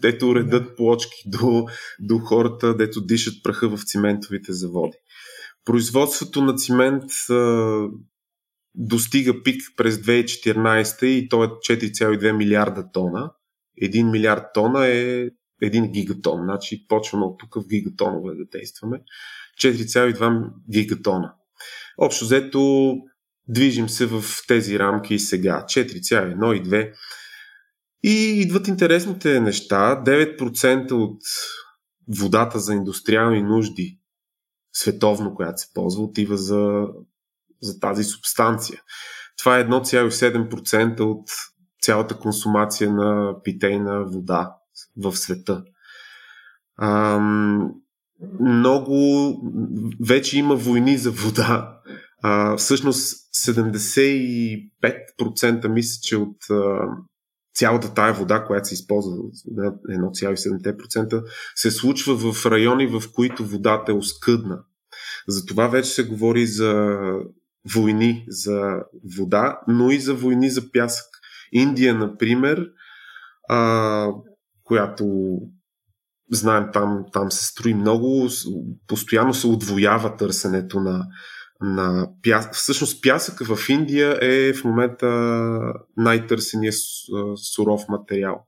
дето 0.00 0.34
редат 0.34 0.76
плочки, 0.76 1.22
до, 1.26 1.66
до 2.00 2.18
хората, 2.18 2.76
дето 2.76 3.00
дишат 3.00 3.34
праха 3.42 3.68
в 3.68 3.84
циментовите 3.84 4.52
заводи. 4.52 4.96
Производството 5.64 6.42
на 6.42 6.54
цимент 6.54 7.04
достига 8.74 9.42
пик 9.42 9.62
през 9.76 9.96
2014 9.96 11.04
и 11.04 11.28
то 11.28 11.44
е 11.44 11.46
4,2 11.46 12.32
милиарда 12.32 12.92
тона. 12.92 13.32
1 13.82 14.10
милиард 14.10 14.44
тона 14.54 14.86
е 14.86 15.28
1 15.62 15.90
гигатон. 15.90 16.40
Значи 16.44 16.86
почваме 16.88 17.24
от 17.24 17.38
тук 17.38 17.54
в 17.54 17.68
гигатонове 17.68 18.34
да 18.34 18.44
действаме. 18.44 19.00
4,2 19.62 20.50
гигатона. 20.70 21.32
Общо 21.98 22.24
взето 22.24 22.94
движим 23.48 23.88
се 23.88 24.06
в 24.06 24.24
тези 24.48 24.78
рамки 24.78 25.18
сега. 25.18 25.64
4,1 25.68 26.54
и 26.54 26.62
2. 26.62 26.92
И 28.02 28.40
идват 28.40 28.68
интересните 28.68 29.40
неща. 29.40 30.02
9% 30.06 30.92
от 30.92 31.22
водата 32.18 32.58
за 32.58 32.74
индустриални 32.74 33.42
нужди 33.42 33.98
световно, 34.72 35.34
която 35.34 35.60
се 35.60 35.68
ползва, 35.74 36.02
отива 36.02 36.36
за 36.36 36.86
за 37.62 37.80
тази 37.80 38.04
субстанция. 38.04 38.82
Това 39.38 39.58
е 39.58 39.64
1,7% 39.64 41.00
от 41.00 41.28
цялата 41.82 42.18
консумация 42.18 42.90
на 42.92 43.34
питейна 43.44 44.04
вода 44.04 44.54
в 44.96 45.16
света. 45.16 45.62
Ам, 46.82 47.70
много 48.40 49.36
вече 50.06 50.38
има 50.38 50.56
войни 50.56 50.98
за 50.98 51.10
вода. 51.10 51.80
А, 52.22 52.56
всъщност 52.56 53.16
75% 53.46 55.68
мисля, 55.68 55.98
че 56.02 56.16
от 56.16 56.50
а, 56.50 56.80
цялата 57.54 57.94
тая 57.94 58.14
вода, 58.14 58.44
която 58.44 58.68
се 58.68 58.74
използва, 58.74 59.12
1,7%, 59.12 61.24
се 61.54 61.70
случва 61.70 62.32
в 62.32 62.46
райони, 62.46 62.86
в 62.86 63.02
които 63.14 63.44
водата 63.44 63.92
е 63.92 63.94
оскъдна. 63.94 64.58
Затова 65.28 65.68
вече 65.68 65.90
се 65.90 66.06
говори 66.06 66.46
за 66.46 66.98
войни 67.74 68.24
за 68.28 68.76
вода, 69.16 69.60
но 69.68 69.90
и 69.90 70.00
за 70.00 70.14
войни 70.14 70.50
за 70.50 70.72
пясък. 70.72 71.06
Индия, 71.52 71.94
например, 71.94 72.66
а, 73.48 74.08
която 74.64 75.36
знаем, 76.32 76.66
там, 76.72 77.04
там 77.12 77.30
се 77.30 77.46
строи 77.46 77.74
много, 77.74 78.28
постоянно 78.86 79.34
се 79.34 79.46
отвоява 79.46 80.16
търсенето 80.16 80.80
на, 80.80 81.06
на 81.60 82.08
пясък. 82.22 82.54
Всъщност 82.54 83.02
пясък 83.02 83.46
в 83.46 83.68
Индия 83.68 84.18
е 84.20 84.52
в 84.52 84.64
момента 84.64 85.08
най-търсения 85.96 86.72
суров 87.36 87.82
материал. 87.88 88.46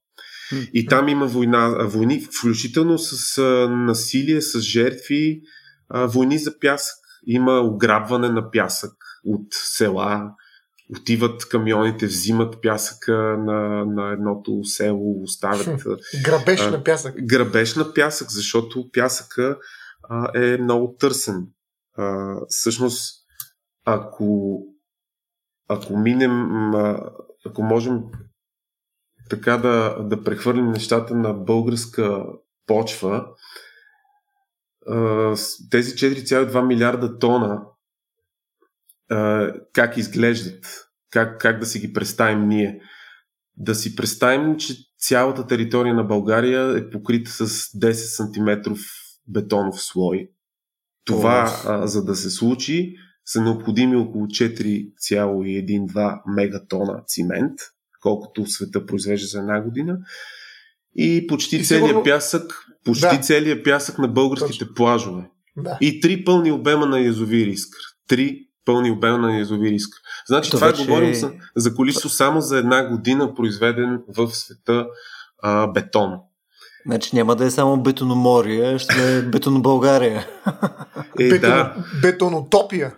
И 0.75 0.87
там 0.87 1.09
има 1.09 1.27
война, 1.27 1.69
войни, 1.69 2.21
включително 2.21 2.99
с 2.99 3.43
насилие, 3.71 4.41
с 4.41 4.61
жертви, 4.61 5.41
войни 5.95 6.39
за 6.39 6.59
пясък. 6.59 6.97
Има 7.27 7.61
ограбване 7.61 8.29
на 8.29 8.51
пясък 8.51 8.93
от 9.25 9.47
села, 9.51 10.31
отиват 10.97 11.49
камионите, 11.49 12.07
взимат 12.07 12.63
пясъка 12.63 13.13
на, 13.39 13.85
на 13.85 14.13
едното 14.13 14.65
село, 14.65 15.23
оставят... 15.23 15.83
грабеж 16.25 16.61
на 16.61 16.85
пясък. 16.85 17.15
Грабеж 17.25 17.75
на 17.75 17.95
пясък, 17.95 18.31
защото 18.31 18.91
пясъка 18.93 19.59
а, 20.09 20.31
е 20.35 20.59
много 20.59 20.97
търсен. 20.99 21.47
А, 21.97 22.37
всъщност, 22.49 23.27
ако, 23.85 24.59
ако 25.69 25.97
минем, 25.97 26.51
ако 27.47 27.63
можем 27.63 28.01
така 29.31 29.57
да, 29.57 30.03
да 30.03 30.25
прехвърлим 30.25 30.71
нещата 30.71 31.15
на 31.15 31.35
българска 31.35 32.25
почва, 32.67 33.27
тези 35.71 35.93
4,2 35.93 36.67
милиарда 36.67 37.19
тона 37.19 37.63
как 39.73 39.97
изглеждат, 39.97 40.89
как, 41.11 41.41
как 41.41 41.59
да 41.59 41.67
си 41.67 41.79
ги 41.81 41.93
представим 41.93 42.49
ние. 42.49 42.81
Да 43.57 43.75
си 43.75 43.97
представим, 43.97 44.57
че 44.57 44.75
цялата 44.99 45.47
територия 45.47 45.95
на 45.95 46.05
България 46.05 46.79
е 46.79 46.91
покрита 46.91 47.31
с 47.31 47.49
10 47.73 47.93
см 47.93 48.73
бетонов 49.29 49.83
слой. 49.83 50.31
Това, 51.05 51.61
а, 51.67 51.87
за 51.87 52.05
да 52.05 52.17
се 52.17 52.31
случи, 52.31 52.95
са 53.25 53.43
необходими 53.43 53.97
около 53.97 54.27
4,1-2 54.27 56.21
мегатона 56.27 57.03
цимент, 57.07 57.59
колкото 58.01 58.47
света 58.47 58.87
произвежда 58.87 59.27
за 59.27 59.39
една 59.39 59.61
година. 59.61 59.99
И 60.95 61.27
почти 61.27 61.57
и 61.57 61.65
целият 61.65 61.89
сигурно... 61.89 62.05
пясък, 62.05 62.67
почти 62.85 63.17
да. 63.17 63.21
целият 63.21 63.65
пясък 63.65 63.99
на 63.99 64.09
българските 64.09 64.59
Точно. 64.59 64.75
плажове. 64.75 65.31
Да. 65.57 65.79
И 65.81 66.01
три 66.01 66.25
пълни 66.25 66.53
обема 66.53 66.87
на 66.87 67.01
язовир 67.01 67.47
Искър. 67.47 67.81
Три 68.09 68.39
пълни 68.65 68.91
обема 68.91 69.19
на 69.19 69.39
язовир 69.39 69.73
Искър. 69.73 70.01
Значи 70.27 70.49
Ето 70.49 70.57
това 70.57 70.67
вече... 70.67 70.85
говорим 70.85 71.15
за, 71.15 71.33
за 71.57 71.75
количество 71.75 72.09
само 72.09 72.41
за 72.41 72.59
една 72.59 72.89
година 72.89 73.35
произведен 73.35 74.03
в 74.09 74.31
света 74.31 74.87
а, 75.43 75.67
бетон. 75.67 76.19
Значи 76.87 77.17
няма 77.17 77.37
да 77.37 77.45
е 77.45 77.51
само 77.51 77.83
бетономорие, 77.83 78.79
ще 78.79 79.19
е 79.19 79.23
бетонобългария. 79.23 80.27
Е, 81.21 81.29
Бетон... 81.29 81.51
да. 81.51 81.75
Бетонотопия. 82.03 82.95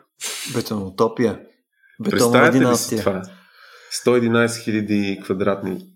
Бетонотопия. 0.54 1.40
Ли 2.72 2.76
си 2.76 2.98
това? 2.98 3.22
111 4.06 4.64
хиляди 4.64 5.20
квадратни 5.24 5.86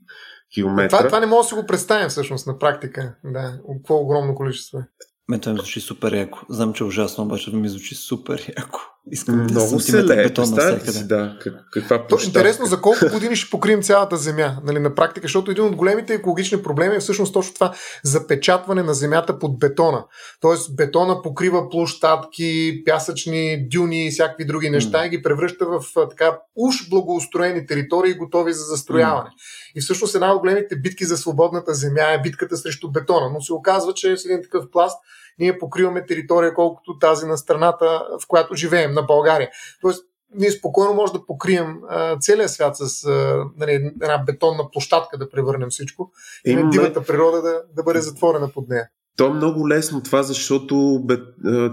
километра. 0.54 0.96
Това, 0.96 1.08
това 1.08 1.20
не 1.20 1.26
мога 1.26 1.42
да 1.42 1.48
си 1.48 1.54
го 1.54 1.66
представим 1.66 2.08
всъщност 2.08 2.46
на 2.46 2.58
практика. 2.58 3.14
Да, 3.24 3.58
какво 3.76 3.96
огромно 3.96 4.34
количество 4.34 4.78
е. 4.78 4.82
Мен 5.28 5.40
това 5.40 5.52
ми 5.52 5.58
звучи 5.58 5.80
супер 5.80 6.12
яко. 6.12 6.38
Знам, 6.48 6.72
че 6.72 6.84
е 6.84 6.86
ужасно, 6.86 7.24
обаче 7.24 7.50
ми 7.50 7.68
звучи 7.68 7.94
супер 7.94 8.54
яко. 8.58 8.80
Искам 9.10 9.42
Много 9.42 9.80
се 9.80 10.04
лее. 10.04 10.34
Представете 10.34 10.92
си, 10.92 11.08
да. 11.08 11.38
Каква 11.72 12.06
То, 12.06 12.18
интересно 12.24 12.66
за 12.66 12.80
колко 12.80 12.98
години 13.12 13.36
ще 13.36 13.50
покрием 13.50 13.82
цялата 13.82 14.16
земя, 14.16 14.56
нали, 14.64 14.78
на 14.78 14.94
практика, 14.94 15.24
защото 15.24 15.50
един 15.50 15.64
от 15.64 15.76
големите 15.76 16.14
екологични 16.14 16.62
проблеми 16.62 16.96
е 16.96 17.00
всъщност 17.00 17.32
точно 17.32 17.54
това 17.54 17.74
запечатване 18.04 18.82
на 18.82 18.94
земята 18.94 19.38
под 19.38 19.58
бетона. 19.58 20.04
Тоест 20.40 20.76
бетона 20.76 21.22
покрива 21.22 21.68
площадки, 21.70 22.82
пясъчни 22.86 23.68
дюни 23.68 24.06
и 24.06 24.10
всякакви 24.10 24.44
други 24.44 24.70
неща 24.70 24.98
mm. 24.98 25.06
и 25.06 25.10
ги 25.10 25.22
превръща 25.22 25.66
в 25.66 26.08
така 26.10 26.38
уж 26.56 26.88
благоустроени 26.90 27.66
територии, 27.66 28.14
готови 28.14 28.52
за 28.52 28.64
застрояване. 28.64 29.28
Mm. 29.28 29.72
И 29.76 29.80
всъщност 29.80 30.14
една 30.14 30.32
от 30.32 30.40
големите 30.40 30.76
битки 30.76 31.04
за 31.04 31.16
свободната 31.16 31.74
земя 31.74 32.12
е 32.12 32.22
битката 32.22 32.56
срещу 32.56 32.90
бетона. 32.90 33.30
Но 33.32 33.40
се 33.40 33.52
оказва, 33.52 33.94
че 33.94 34.16
с 34.16 34.24
един 34.24 34.42
такъв 34.42 34.64
пласт 34.72 34.98
ние 35.38 35.58
покриваме 35.58 36.06
територия 36.06 36.54
колкото 36.54 36.98
тази 36.98 37.26
на 37.26 37.38
страната, 37.38 38.06
в 38.22 38.26
която 38.28 38.54
живеем, 38.54 38.92
на 38.92 39.02
България. 39.02 39.50
Тоест, 39.80 40.04
ние 40.34 40.50
спокойно 40.50 40.94
може 40.94 41.12
да 41.12 41.26
покрием 41.26 41.76
а, 41.88 42.18
целия 42.18 42.48
свят 42.48 42.76
с 42.76 43.04
а, 43.04 43.44
нали, 43.56 43.72
една 44.02 44.18
бетонна 44.26 44.70
площадка 44.72 45.18
да 45.18 45.30
превърнем 45.30 45.70
всичко 45.70 46.10
и 46.46 46.50
Имаме... 46.50 46.70
дивата 46.70 47.04
природа 47.04 47.42
да, 47.42 47.62
да 47.76 47.82
бъде 47.82 48.00
затворена 48.00 48.50
под 48.54 48.68
нея. 48.68 48.88
То 49.18 49.26
е 49.26 49.30
много 49.30 49.68
лесно 49.68 50.02
това, 50.02 50.22
защото 50.22 51.02
бе, 51.04 51.16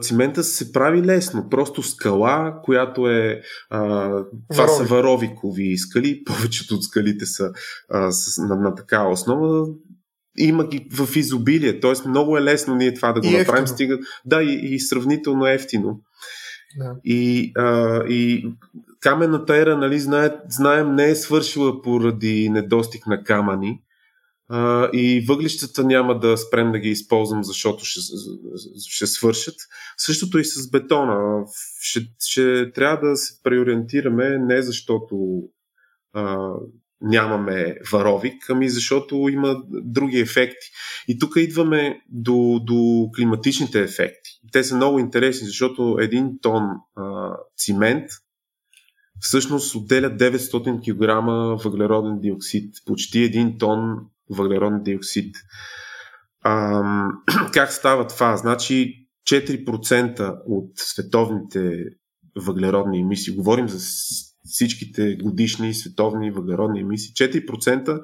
цимента 0.01 0.43
се 0.43 0.71
прави 0.71 1.01
лесно. 1.01 1.49
Просто 1.49 1.83
скала, 1.83 2.61
която 2.63 3.09
е... 3.09 3.41
А, 3.69 3.79
това 4.51 4.63
варови. 4.63 4.77
са 4.77 4.83
варовикови 4.83 5.77
скали. 5.77 6.23
Повечето 6.25 6.75
от 6.75 6.83
скалите 6.83 7.25
са 7.25 7.51
а, 7.89 8.11
с, 8.11 8.37
на, 8.37 8.55
на 8.55 8.75
такава 8.75 9.09
основа 9.09 9.67
има 10.37 10.67
ги 10.67 10.87
в 10.91 11.15
изобилие, 11.15 11.79
т.е. 11.79 12.09
много 12.09 12.37
е 12.37 12.41
лесно 12.41 12.75
ние 12.75 12.93
това 12.93 13.11
да 13.11 13.21
го 13.21 13.27
и 13.27 13.37
направим. 13.37 13.63
Ефтино. 13.63 13.75
Стига, 13.75 13.99
да, 14.25 14.43
и, 14.43 14.59
и 14.63 14.79
сравнително 14.79 15.47
ефтино. 15.47 16.01
Да. 16.77 16.95
И, 17.03 17.51
а, 17.55 18.03
и 18.07 18.49
каменната 18.99 19.57
ера, 19.57 19.77
нали, 19.77 19.99
знае, 19.99 20.31
знаем, 20.49 20.95
не 20.95 21.09
е 21.09 21.15
свършила 21.15 21.81
поради 21.81 22.49
недостиг 22.49 23.07
на 23.07 23.23
камъни. 23.23 23.81
А, 24.49 24.89
и 24.93 25.25
въглищата 25.27 25.83
няма 25.83 26.19
да 26.19 26.37
спрем 26.37 26.71
да 26.71 26.79
ги 26.79 26.89
използвам, 26.89 27.43
защото 27.43 27.85
ще, 27.85 27.99
ще 28.89 29.07
свършат. 29.07 29.55
Същото 29.97 30.39
и 30.39 30.45
с 30.45 30.69
бетона. 30.69 31.45
Ще, 31.81 31.99
ще 32.19 32.71
трябва 32.71 33.09
да 33.09 33.17
се 33.17 33.43
преориентираме 33.43 34.37
не 34.39 34.61
защото 34.61 35.41
а, 36.13 36.49
нямаме 37.01 37.75
варовик, 37.91 38.49
ами 38.49 38.69
защото 38.69 39.29
има 39.29 39.55
други 39.69 40.19
ефекти. 40.19 40.67
И 41.07 41.19
тук 41.19 41.33
идваме 41.37 42.01
до, 42.09 42.59
до 42.63 43.09
климатичните 43.15 43.81
ефекти. 43.81 44.29
Те 44.51 44.63
са 44.63 44.75
много 44.75 44.99
интересни, 44.99 45.47
защото 45.47 45.97
един 45.99 46.39
тон 46.41 46.63
а, 46.95 47.31
цимент 47.57 48.05
всъщност 49.19 49.75
отделя 49.75 50.09
900 50.09 50.79
кг 50.81 51.63
въглероден 51.63 52.19
диоксид. 52.19 52.75
Почти 52.85 53.23
един 53.23 53.57
тон 53.57 53.97
въглероден 54.29 54.83
диоксид. 54.83 55.35
А, 56.41 56.83
как 57.53 57.71
става 57.71 58.07
това? 58.07 58.37
Значи 58.37 59.07
4% 59.29 60.41
от 60.45 60.71
световните 60.75 61.83
въглеродни 62.35 62.99
емисии, 62.99 63.35
говорим 63.35 63.69
за 63.69 63.79
всичките 64.45 65.15
годишни 65.15 65.73
световни 65.73 66.31
въглеродни 66.31 66.79
емисии, 66.79 67.13
4% 67.13 68.01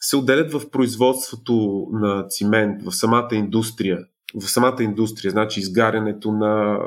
се 0.00 0.16
отделят 0.16 0.52
в 0.52 0.70
производството 0.70 1.86
на 1.92 2.26
цимент, 2.28 2.82
в 2.82 2.92
самата 2.92 3.28
индустрия. 3.32 3.98
В 4.42 4.50
самата 4.50 4.82
индустрия, 4.82 5.30
значи 5.30 5.60
изгарянето 5.60 6.32
на 6.32 6.78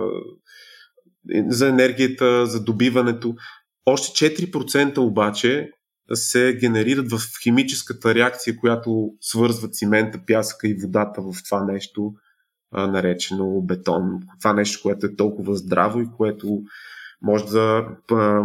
за 1.47 1.67
енергията, 1.69 2.45
за 2.45 2.63
добиването. 2.63 3.35
Още 3.85 4.29
4% 4.29 4.97
обаче 4.97 5.71
се 6.13 6.57
генерират 6.59 7.11
в 7.11 7.19
химическата 7.43 8.15
реакция, 8.15 8.57
която 8.57 9.13
свързва 9.21 9.69
цимента, 9.69 10.19
пясъка 10.27 10.67
и 10.67 10.77
водата 10.81 11.21
в 11.21 11.43
това 11.45 11.63
нещо, 11.63 12.13
наречено 12.71 13.61
бетон. 13.61 14.19
Това 14.39 14.53
нещо, 14.53 14.79
което 14.83 15.05
е 15.05 15.15
толкова 15.15 15.55
здраво 15.55 16.01
и 16.01 16.07
което 16.17 16.63
може 17.21 17.45
да 17.45 17.87
а, 18.11 18.43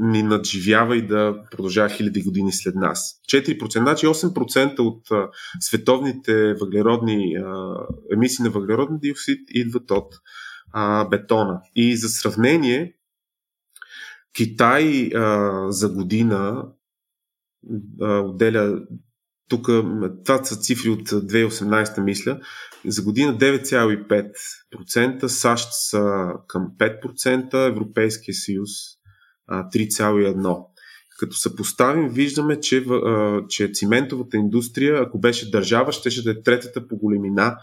ни 0.00 0.22
надживява 0.22 0.96
и 0.96 1.06
да 1.06 1.44
продължава 1.50 1.88
хиляди 1.88 2.22
години 2.22 2.52
след 2.52 2.74
нас. 2.74 3.20
4%, 3.32 3.78
значи 3.78 4.06
8% 4.06 4.78
от 4.78 5.10
а, 5.10 5.28
световните 5.60 6.54
въглеродни 6.54 7.36
а, 7.36 7.74
емисии 8.12 8.42
на 8.42 8.50
въглероден 8.50 8.98
диоксид 8.98 9.40
идват 9.50 9.90
от 9.90 10.14
а, 10.72 11.04
бетона. 11.04 11.60
И 11.76 11.96
за 11.96 12.08
сравнение, 12.08 12.94
Китай 14.36 15.10
а, 15.14 15.66
за 15.72 15.88
година 15.88 16.66
а, 18.00 18.18
отделя 18.18 18.80
тук, 19.50 19.66
това 20.24 20.44
са 20.44 20.56
цифри 20.56 20.90
от 20.90 21.08
2018, 21.08 22.00
мисля, 22.00 22.40
за 22.86 23.02
година 23.02 23.38
9,5%, 23.38 25.26
САЩ 25.26 25.68
са 25.72 26.32
към 26.48 26.66
5%, 26.78 27.68
Европейския 27.68 28.34
съюз 28.34 28.70
3,1%. 29.50 30.66
Като 31.18 31.36
съпоставим, 31.36 32.08
виждаме, 32.08 32.60
че, 32.60 32.84
че 33.48 33.70
циментовата 33.74 34.36
индустрия, 34.36 35.02
ако 35.02 35.20
беше 35.20 35.50
държава, 35.50 35.92
ще 35.92 36.22
да 36.22 36.30
е 36.30 36.42
третата 36.42 36.88
по 36.88 36.96
големина 36.96 37.56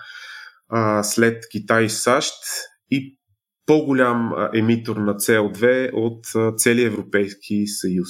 след 1.03 1.49
Китай 1.51 1.83
и 1.83 1.89
САЩ 1.89 2.33
и 2.91 3.17
по-голям 3.65 4.31
емитор 4.53 4.95
на 4.95 5.15
CO2 5.15 5.89
от 5.93 6.25
целия 6.57 6.87
Европейски 6.87 7.67
съюз, 7.67 8.09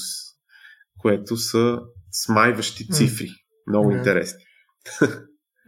което 1.00 1.38
са 1.38 1.80
смайващи 2.12 2.88
цифри. 2.90 3.30
Много 3.68 3.92
mm. 3.92 3.98
интересни. 3.98 4.44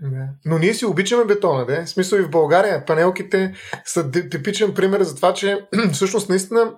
Да. 0.01 0.29
Но 0.45 0.57
ние 0.57 0.73
си 0.73 0.85
обичаме 0.85 1.25
бетона, 1.25 1.65
да? 1.65 1.85
В 1.85 1.89
смисъл 1.89 2.17
и 2.17 2.21
в 2.21 2.29
България 2.29 2.85
панелките 2.85 3.53
са 3.85 4.11
типичен 4.11 4.73
пример 4.73 5.01
за 5.01 5.15
това, 5.15 5.33
че 5.33 5.67
всъщност 5.93 6.29
наистина 6.29 6.73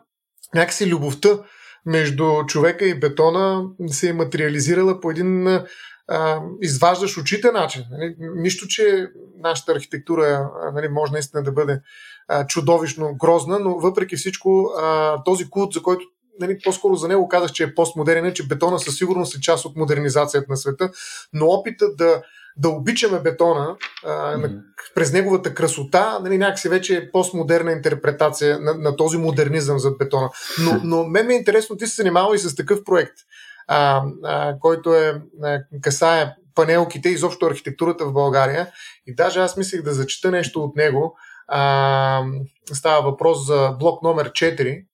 някакси 0.56 0.90
любовта 0.90 1.30
между 1.86 2.44
човека 2.48 2.86
и 2.86 3.00
бетона 3.00 3.64
се 3.88 4.10
е 4.10 4.14
материализирала 4.14 5.00
по 5.00 5.12
един 5.12 5.48
а, 5.48 6.42
изваждаш 6.62 7.18
очите 7.18 7.52
начин. 7.52 7.84
Нали? 7.92 8.16
Нищо, 8.36 8.68
че 8.68 9.08
нашата 9.38 9.72
архитектура 9.72 10.50
нали, 10.74 10.88
може 10.88 11.12
наистина 11.12 11.44
да 11.44 11.52
бъде 11.52 11.82
а, 12.28 12.48
чудовищно 12.48 13.16
грозна, 13.16 13.60
но 13.60 13.80
въпреки 13.80 14.16
всичко 14.16 14.70
а, 14.82 15.24
този 15.24 15.50
култ, 15.50 15.74
за 15.74 15.82
който 15.82 16.06
нали, 16.42 16.58
по-скоро 16.64 16.96
за 16.96 17.08
него 17.08 17.28
казах, 17.28 17.52
че 17.52 17.64
е 17.64 17.76
постмодерен, 17.76 18.34
че 18.34 18.48
бетона 18.48 18.80
със 18.80 18.98
сигурност 18.98 19.36
е 19.36 19.42
част 19.42 19.66
от 19.66 19.76
модернизацията 19.76 20.46
на 20.50 20.58
света, 20.58 20.90
но 21.34 21.46
опита 21.46 21.96
да, 21.96 22.22
да 22.58 22.70
обичаме 22.70 23.20
бетона 23.20 23.76
а, 24.06 24.10
mm-hmm. 24.10 24.62
през 24.96 25.14
неговата 25.14 25.54
красота, 25.54 26.20
нали, 26.24 26.38
някакси 26.38 26.70
вече 26.70 26.96
е 26.96 27.12
постмодерна 27.12 27.72
интерпретация 27.72 28.60
на, 28.60 28.74
на 28.74 28.96
този 28.96 29.18
модернизъм 29.18 29.80
зад 29.80 29.98
бетона. 29.98 30.30
Но, 30.60 30.82
но 30.84 31.04
мен 31.04 31.28
ми 31.28 31.34
е 31.34 31.38
интересно, 31.38 31.78
ти 31.78 31.88
се 31.88 31.96
занимава 31.96 32.36
и 32.36 32.40
с 32.40 32.56
такъв 32.56 32.84
проект, 32.84 33.16
а, 33.68 34.04
а, 34.24 34.56
който 34.60 34.96
е, 34.96 35.22
а, 35.44 35.60
касае 35.82 36.36
панелките 36.56 37.10
и 37.10 37.14
изобщо 37.14 37.46
архитектурата 37.46 38.06
в 38.06 38.14
България. 38.14 38.68
И 39.08 39.16
даже 39.16 39.40
аз 39.40 39.58
мислих 39.58 39.82
да 39.82 39.94
зачита 39.94 40.32
нещо 40.32 40.64
от 40.64 40.76
него. 40.76 41.18
А, 41.48 42.24
става 42.74 43.12
въпрос 43.12 43.48
за 43.48 43.76
блок 43.80 44.04
номер 44.04 44.32
4, 44.32 44.86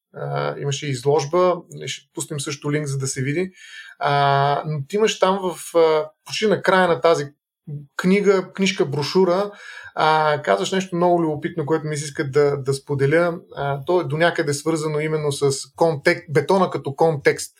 имаше 0.61 0.87
изложба, 0.87 1.55
ще 1.85 2.07
пуснем 2.13 2.39
също 2.39 2.71
линк, 2.71 2.87
за 2.87 2.97
да 2.97 3.07
се 3.07 3.21
види. 3.21 3.51
А, 3.99 4.63
но 4.65 4.79
ти 4.87 4.95
имаш 4.95 5.19
там 5.19 5.39
в, 5.41 5.75
а, 5.77 6.09
почти 6.25 6.47
на 6.47 6.61
края 6.61 6.87
на 6.87 7.01
тази 7.01 7.25
книга, 7.97 8.53
книжка, 8.53 8.85
брошура, 8.85 9.51
казваш 10.43 10.71
нещо 10.71 10.95
много 10.95 11.23
любопитно, 11.23 11.65
което 11.65 11.87
ми 11.87 11.97
се 11.97 12.05
иска 12.05 12.29
да, 12.29 12.57
да 12.57 12.73
споделя. 12.73 13.39
А, 13.55 13.85
то 13.85 14.01
е 14.01 14.03
до 14.03 14.17
някъде 14.17 14.53
свързано 14.53 14.99
именно 14.99 15.31
с 15.31 15.51
контекст, 15.75 16.25
бетона 16.29 16.69
като 16.69 16.95
контекст 16.95 17.53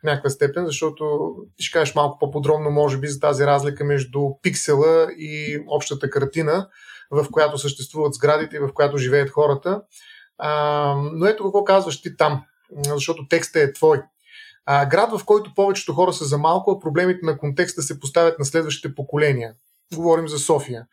в 0.00 0.02
някаква 0.02 0.30
степен, 0.30 0.66
защото 0.66 1.34
ще 1.58 1.78
кажеш 1.78 1.94
малко 1.94 2.18
по-подробно, 2.18 2.70
може 2.70 2.98
би, 2.98 3.08
за 3.08 3.20
тази 3.20 3.46
разлика 3.46 3.84
между 3.84 4.20
пиксела 4.42 5.08
и 5.18 5.64
общата 5.68 6.10
картина, 6.10 6.68
в 7.10 7.26
която 7.32 7.58
съществуват 7.58 8.14
сградите 8.14 8.56
и 8.56 8.60
в 8.60 8.72
която 8.74 8.98
живеят 8.98 9.30
хората. 9.30 9.82
А, 10.40 10.94
но 11.12 11.26
ето 11.26 11.44
какво 11.44 11.64
казваш 11.64 12.02
ти 12.02 12.16
там, 12.16 12.44
защото 12.86 13.28
текстът 13.28 13.62
е 13.62 13.72
твой. 13.72 14.02
А, 14.66 14.86
град, 14.86 15.18
в 15.18 15.24
който 15.24 15.54
повечето 15.54 15.92
хора 15.92 16.12
са 16.12 16.24
за 16.24 16.38
малко, 16.38 16.70
а 16.70 16.80
проблемите 16.80 17.26
на 17.26 17.38
контекста 17.38 17.82
се 17.82 18.00
поставят 18.00 18.38
на 18.38 18.44
следващите 18.44 18.94
поколения. 18.94 19.52
Говорим 19.94 20.28
за 20.28 20.38
София. 20.38 20.86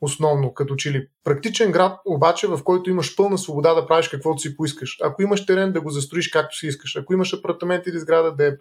Основно, 0.00 0.54
като 0.54 0.76
че 0.76 0.92
ли 0.92 1.08
практичен 1.24 1.72
град, 1.72 2.00
обаче, 2.06 2.46
в 2.46 2.60
който 2.64 2.90
имаш 2.90 3.16
пълна 3.16 3.38
свобода 3.38 3.74
да 3.74 3.86
правиш 3.86 4.08
каквото 4.08 4.38
си 4.38 4.56
поискаш. 4.56 4.98
Ако 5.02 5.22
имаш 5.22 5.46
терен, 5.46 5.72
да 5.72 5.80
го 5.80 5.90
застроиш 5.90 6.28
както 6.28 6.56
си 6.56 6.66
искаш. 6.66 6.96
Ако 6.96 7.12
имаш 7.12 7.32
апартамент 7.32 7.86
или 7.86 7.98
сграда, 7.98 8.32
да 8.32 8.44
я 8.44 8.58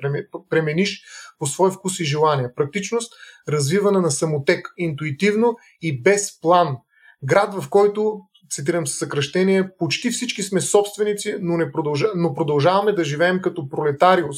премениш 0.50 1.04
по 1.40 1.46
свой 1.46 1.72
вкус 1.72 2.00
и 2.00 2.06
желание. 2.06 2.54
Практичност, 2.56 3.14
развиване 3.50 4.00
на 4.00 4.12
самотек, 4.12 4.74
интуитивно 4.78 5.56
и 5.82 6.02
без 6.02 6.42
план. 6.42 6.78
Град, 7.24 7.54
в 7.54 7.70
който 7.70 8.22
цитирам 8.54 8.88
със 8.88 8.98
съкръщение, 8.98 9.70
почти 9.78 10.12
всички 10.12 10.44
сме 10.44 10.62
собственици, 10.62 11.36
но, 11.42 11.58
не 11.58 11.72
продължа, 11.72 12.08
но 12.16 12.34
продължаваме 12.34 12.92
да 12.92 13.04
живеем 13.04 13.42
като 13.42 13.70
пролетариус, 13.70 14.38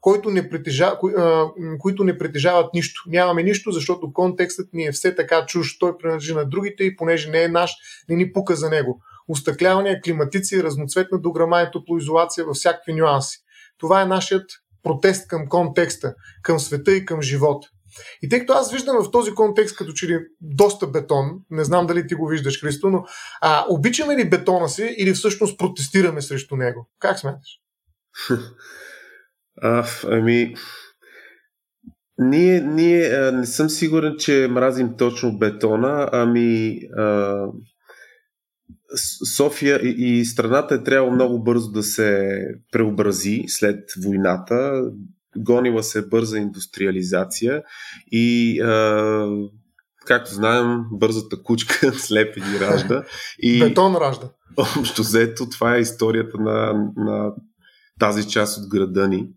който 0.00 0.30
не 0.30 0.48
притежа, 0.48 0.92
кои, 1.00 1.12
а, 1.18 1.46
които 1.78 2.04
не 2.04 2.18
притежават 2.18 2.74
нищо. 2.74 3.02
Нямаме 3.06 3.42
нищо, 3.42 3.70
защото 3.70 4.12
контекстът 4.12 4.72
ни 4.72 4.86
е 4.86 4.92
все 4.92 5.14
така 5.14 5.46
чуж. 5.46 5.78
Той 5.78 5.98
принадлежи 5.98 6.34
на 6.34 6.44
другите 6.44 6.84
и 6.84 6.96
понеже 6.96 7.30
не 7.30 7.42
е 7.42 7.48
наш, 7.48 7.72
не 8.08 8.16
ни 8.16 8.32
пука 8.32 8.56
за 8.56 8.70
него. 8.70 9.00
Устъкляване, 9.28 10.00
климатици, 10.00 10.62
разноцветна 10.62 11.18
дограма 11.20 11.62
и 11.62 11.70
топлоизолация 11.72 12.44
във 12.44 12.56
всякакви 12.56 12.94
нюанси. 12.94 13.38
Това 13.78 14.02
е 14.02 14.06
нашият 14.06 14.50
протест 14.82 15.28
към 15.28 15.48
контекста, 15.48 16.14
към 16.42 16.58
света 16.58 16.92
и 16.92 17.04
към 17.04 17.22
живота. 17.22 17.68
И 18.22 18.28
тъй 18.28 18.40
като 18.40 18.52
аз 18.52 18.72
виждам 18.72 19.04
в 19.04 19.10
този 19.10 19.34
контекст 19.34 19.76
като 19.76 19.92
че 19.92 20.06
ли 20.06 20.18
доста 20.40 20.86
бетон, 20.86 21.26
не 21.50 21.64
знам 21.64 21.86
дали 21.86 22.06
ти 22.06 22.14
го 22.14 22.28
виждаш, 22.28 22.60
Христо, 22.60 22.90
но 22.90 23.04
а, 23.40 23.64
обичаме 23.68 24.16
ли 24.16 24.30
бетона 24.30 24.68
си 24.68 24.94
или 24.98 25.12
всъщност 25.12 25.58
протестираме 25.58 26.22
срещу 26.22 26.56
него? 26.56 26.90
Как 26.98 27.18
смяташ? 27.18 27.58
А, 29.62 29.86
ами, 30.06 30.54
ние, 32.18 32.60
ние 32.60 33.04
а, 33.04 33.32
не 33.32 33.46
съм 33.46 33.70
сигурен, 33.70 34.14
че 34.18 34.48
мразим 34.50 34.96
точно 34.96 35.38
бетона, 35.38 36.08
ами 36.12 36.78
а, 36.98 37.36
София 39.36 39.80
и, 39.82 40.20
и 40.20 40.24
страната 40.24 40.74
е 40.74 40.82
трябвало 40.82 41.14
много 41.14 41.42
бързо 41.42 41.70
да 41.70 41.82
се 41.82 42.38
преобрази 42.72 43.44
след 43.46 43.84
войната 44.04 44.82
гонила 45.38 45.82
се 45.82 46.08
бърза 46.08 46.38
индустриализация 46.38 47.62
и 48.12 48.60
а, 48.60 49.26
както 50.06 50.34
знаем, 50.34 50.84
бързата 50.92 51.42
кучка 51.42 51.92
слепи 51.98 52.40
ги 52.40 52.60
ражда. 52.60 53.04
И 53.38 53.58
Бетон 53.60 53.96
ражда. 53.96 54.30
Общо 54.78 55.02
взето, 55.02 55.48
това 55.48 55.76
е 55.76 55.80
историята 55.80 56.38
на, 56.38 56.72
на 56.96 57.32
тази 58.00 58.28
част 58.28 58.58
от 58.58 58.68
града 58.68 59.08
ни. 59.08 59.28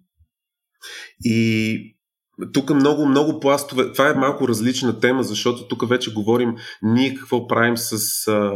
И 1.23 1.97
тук 2.53 2.69
много, 2.69 3.05
много 3.05 3.39
пластове. 3.39 3.91
Това 3.91 4.09
е 4.09 4.13
малко 4.13 4.47
различна 4.47 4.99
тема, 4.99 5.23
защото 5.23 5.67
тук 5.67 5.89
вече 5.89 6.13
говорим 6.13 6.55
ние 6.81 7.15
какво 7.15 7.47
правим 7.47 7.77
с 7.77 8.27
а, 8.27 8.51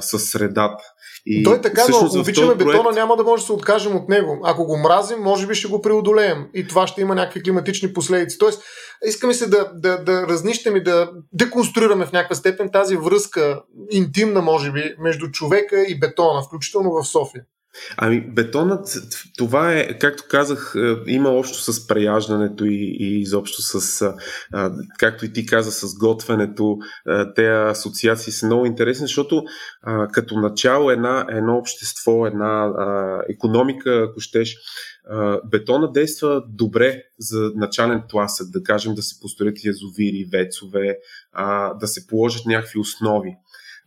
с 0.00 0.18
средата. 0.18 0.84
И 1.26 1.44
Той 1.44 1.60
така, 1.60 1.84
но 1.90 1.96
ако 1.96 2.18
обичаме 2.18 2.54
бетона, 2.54 2.82
проект... 2.82 2.94
няма 2.94 3.16
да 3.16 3.24
може 3.24 3.42
да 3.42 3.46
се 3.46 3.52
откажем 3.52 3.96
от 3.96 4.08
него. 4.08 4.40
Ако 4.44 4.64
го 4.64 4.76
мразим, 4.76 5.18
може 5.18 5.46
би 5.46 5.54
ще 5.54 5.68
го 5.68 5.82
преодолеем 5.82 6.46
и 6.54 6.66
това 6.68 6.86
ще 6.86 7.00
има 7.00 7.14
някакви 7.14 7.42
климатични 7.42 7.92
последици. 7.92 8.38
Тоест, 8.38 8.62
искаме 9.06 9.34
се 9.34 9.48
да, 9.48 9.70
да, 9.74 10.04
да 10.04 10.26
разнищем 10.28 10.76
и 10.76 10.82
да 10.82 11.10
деконструираме 11.32 12.06
в 12.06 12.12
някаква 12.12 12.36
степен 12.36 12.70
тази 12.72 12.96
връзка, 12.96 13.62
интимна, 13.90 14.42
може 14.42 14.72
би, 14.72 14.94
между 14.98 15.30
човека 15.30 15.82
и 15.88 16.00
бетона, 16.00 16.42
включително 16.42 16.90
в 16.90 17.04
София. 17.04 17.44
Ами, 17.96 18.20
бетонът, 18.20 18.98
това 19.38 19.72
е, 19.72 19.98
както 19.98 20.24
казах, 20.28 20.74
е, 20.76 20.94
има 21.06 21.28
общо 21.28 21.72
с 21.72 21.86
преяждането 21.86 22.64
и, 22.64 22.96
и 23.00 23.20
изобщо 23.20 23.62
с, 23.62 24.14
както 24.98 25.24
и 25.24 25.32
ти 25.32 25.46
каза, 25.46 25.72
с 25.72 25.98
готвенето. 25.98 26.76
Те 27.34 27.48
асоциации 27.48 28.32
са 28.32 28.46
много 28.46 28.66
интересни, 28.66 29.06
защото 29.06 29.44
като 30.12 30.40
начало 30.40 30.90
една, 30.90 31.26
едно 31.30 31.56
общество, 31.56 32.26
една 32.26 32.72
економика, 33.28 34.06
ако 34.10 34.20
щеш, 34.20 34.56
бетона 35.50 35.92
действа 35.92 36.42
добре 36.48 37.02
за 37.18 37.52
начален 37.54 38.02
тласък, 38.08 38.50
да 38.50 38.62
кажем 38.62 38.94
да 38.94 39.02
се 39.02 39.20
построят 39.20 39.64
язовири, 39.64 40.28
вецове, 40.32 40.98
да 41.80 41.86
се 41.86 42.06
положат 42.06 42.46
някакви 42.46 42.78
основи. 42.78 43.36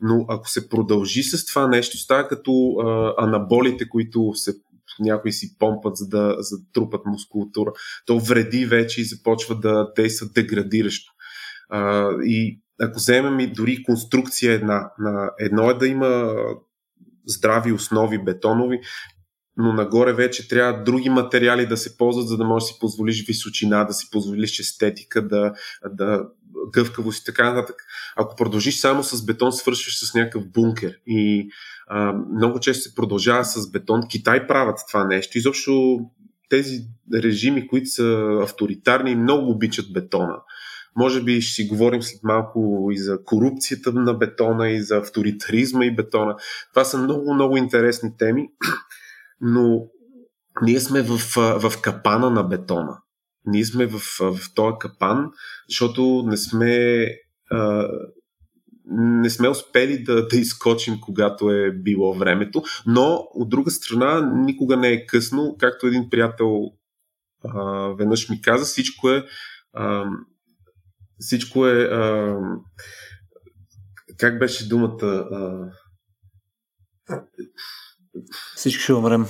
Но 0.01 0.25
ако 0.29 0.49
се 0.49 0.69
продължи 0.69 1.23
с 1.23 1.45
това 1.45 1.67
нещо, 1.67 1.97
става 1.97 2.27
като 2.27 2.51
а, 2.71 3.13
анаболите, 3.17 3.89
които 3.89 4.31
се 4.33 4.53
някои 4.99 5.31
си 5.31 5.57
помпат, 5.59 5.97
за 5.97 6.07
да, 6.07 6.35
за 6.39 6.57
да 6.57 6.63
трупат 6.73 7.01
мускулатура. 7.05 7.71
То 8.05 8.19
вреди 8.19 8.65
вече 8.65 9.01
и 9.01 9.05
започва 9.05 9.59
да 9.59 9.91
действа 9.95 10.27
деградиращо. 10.35 11.13
А, 11.69 12.11
и 12.23 12.61
ако 12.81 12.99
вземем 12.99 13.39
и 13.39 13.53
дори 13.53 13.83
конструкция 13.83 14.53
една, 14.53 14.91
на 14.99 15.31
едно 15.39 15.69
е 15.69 15.73
да 15.73 15.87
има 15.87 16.35
здрави 17.25 17.71
основи 17.71 18.23
бетонови, 18.23 18.79
но 19.57 19.73
нагоре 19.73 20.13
вече 20.13 20.47
трябва 20.47 20.83
други 20.83 21.09
материали 21.09 21.65
да 21.65 21.77
се 21.77 21.97
ползват, 21.97 22.27
за 22.27 22.37
да 22.37 22.45
можеш 22.45 22.67
да 22.67 22.73
си 22.73 22.79
позволиш 22.79 23.27
височина, 23.27 23.83
да 23.83 23.93
си 23.93 24.07
позволиш 24.11 24.59
естетика, 24.59 25.27
да, 25.27 25.53
да, 25.91 26.23
гъвкавост 26.71 27.21
и 27.21 27.25
така 27.25 27.53
нататък. 27.53 27.75
Ако 28.15 28.35
продължиш 28.35 28.79
само 28.79 29.03
с 29.03 29.25
бетон, 29.25 29.51
свършиш 29.51 29.99
с 29.99 30.13
някакъв 30.13 30.51
бункер. 30.51 30.99
И 31.07 31.49
а, 31.87 32.13
много 32.13 32.59
често 32.59 32.83
се 32.83 32.95
продължава 32.95 33.45
с 33.45 33.71
бетон. 33.71 34.01
Китай 34.09 34.47
правят 34.47 34.79
това 34.87 35.03
нещо. 35.03 35.37
Изобщо 35.37 35.99
тези 36.49 36.81
режими, 37.13 37.67
които 37.67 37.89
са 37.89 38.39
авторитарни, 38.43 39.15
много 39.15 39.51
обичат 39.51 39.93
бетона. 39.93 40.35
Може 40.95 41.23
би 41.23 41.41
ще 41.41 41.53
си 41.53 41.67
говорим 41.67 42.01
след 42.01 42.23
малко 42.23 42.89
и 42.91 42.97
за 42.97 43.23
корупцията 43.23 43.93
на 43.93 44.13
бетона, 44.13 44.69
и 44.69 44.81
за 44.81 44.97
авторитаризма 44.97 45.85
и 45.85 45.95
бетона. 45.95 46.35
Това 46.73 46.85
са 46.85 46.97
много, 46.97 47.33
много 47.33 47.57
интересни 47.57 48.17
теми, 48.17 48.49
но 49.41 49.87
ние 50.61 50.79
сме 50.79 51.01
в, 51.01 51.17
в 51.59 51.81
капана 51.81 52.29
на 52.29 52.43
бетона. 52.43 52.97
Ние 53.45 53.65
сме 53.65 53.85
в, 53.85 53.99
в 54.19 54.53
този 54.55 54.75
капан, 54.79 55.31
защото 55.69 56.23
не 56.27 56.37
сме 56.37 57.05
не 58.89 59.29
сме 59.29 59.49
успели 59.49 60.03
да, 60.03 60.27
да 60.27 60.37
изкочим, 60.37 60.99
когато 61.01 61.51
е 61.51 61.71
било 61.71 62.13
времето, 62.13 62.63
но 62.85 63.27
от 63.33 63.49
друга 63.49 63.71
страна 63.71 64.31
никога 64.35 64.77
не 64.77 64.89
е 64.89 65.05
късно, 65.05 65.55
както 65.59 65.87
един 65.87 66.09
приятел 66.09 66.71
а, 67.43 67.61
веднъж 67.97 68.29
ми 68.29 68.41
каза, 68.41 68.65
всичко 68.65 69.09
е 69.09 69.25
а, 69.73 70.05
всичко 71.19 71.67
е 71.67 71.83
а, 71.83 72.35
как 74.17 74.39
беше 74.39 74.69
думата 74.69 75.05
а, 75.05 75.71
всички 78.55 78.83
ще 78.83 78.93
умрем. 78.93 79.25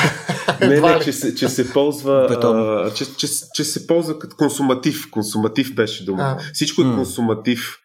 не, 0.60 0.80
не, 0.80 1.00
че 1.04 1.12
се, 1.12 1.34
че 1.34 1.48
се 1.48 1.72
ползва. 1.72 2.26
А, 2.30 2.94
че, 2.94 3.16
че, 3.16 3.26
че 3.54 3.64
се 3.64 3.86
ползва 3.86 4.18
като 4.18 4.36
консуматив. 4.36 5.10
Консуматив 5.10 5.74
беше 5.74 6.04
дума. 6.04 6.22
А. 6.22 6.52
Всичко 6.52 6.82
е 6.82 6.84
консуматив. 6.84 7.78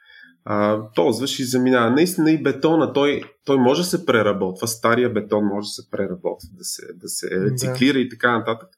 А, 0.46 0.80
ползваш 0.96 1.40
и 1.40 1.44
заминава. 1.44 1.92
Наистина 1.92 2.32
и 2.32 2.44
бетона, 2.44 2.94
той, 2.94 3.22
той 3.46 3.58
може 3.58 3.82
да 3.82 3.88
се 3.88 4.06
преработва. 4.06 4.68
Стария 4.68 5.14
бетон 5.14 5.46
може 5.46 5.66
да 5.66 5.70
се 5.70 5.90
преработва, 5.92 6.50
да 6.58 6.64
се, 6.64 6.82
да 6.96 7.08
се 7.08 7.30
рециклира 7.32 7.94
да. 7.94 8.00
и 8.00 8.10
така 8.10 8.38
нататък. 8.38 8.70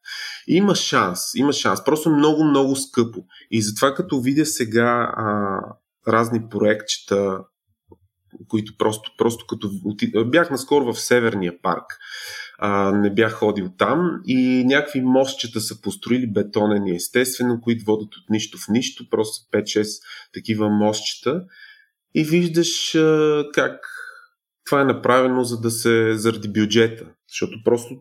Има 0.47 0.75
шанс, 0.75 1.19
има 1.35 1.53
шанс. 1.53 1.83
Просто 1.83 2.09
много, 2.09 2.43
много 2.43 2.75
скъпо. 2.75 3.19
И 3.51 3.61
затова 3.61 3.93
като 3.93 4.21
видя 4.21 4.45
сега 4.45 5.11
а, 5.15 5.59
разни 6.07 6.49
проектчета, 6.49 7.39
които 8.47 8.77
просто, 8.77 9.11
просто 9.17 9.45
като... 9.49 9.71
Бях 10.25 10.51
наскоро 10.51 10.93
в 10.93 10.99
Северния 10.99 11.61
парк. 11.61 11.85
А, 12.57 12.91
не 12.91 13.13
бях 13.13 13.33
ходил 13.33 13.69
там 13.77 14.21
и 14.25 14.63
някакви 14.65 15.01
мостчета 15.01 15.61
са 15.61 15.81
построили 15.81 16.33
бетонени 16.33 16.95
естествено, 16.95 17.61
които 17.61 17.85
водят 17.85 18.15
от 18.15 18.29
нищо 18.29 18.57
в 18.57 18.67
нищо, 18.69 19.09
просто 19.09 19.57
5-6 19.57 20.01
такива 20.33 20.69
мостчета. 20.69 21.43
И 22.15 22.23
виждаш 22.23 22.95
а, 22.95 23.43
как 23.53 23.79
това 24.65 24.81
е 24.81 24.85
направено 24.85 25.43
за 25.43 25.61
да 25.61 25.71
се, 25.71 26.13
заради 26.13 26.47
бюджета, 26.47 27.05
защото 27.29 27.57
просто 27.65 27.97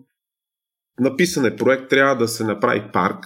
написан 1.00 1.46
е 1.46 1.56
проект, 1.56 1.88
трябва 1.88 2.16
да 2.16 2.28
се 2.28 2.44
направи 2.44 2.82
парк, 2.92 3.24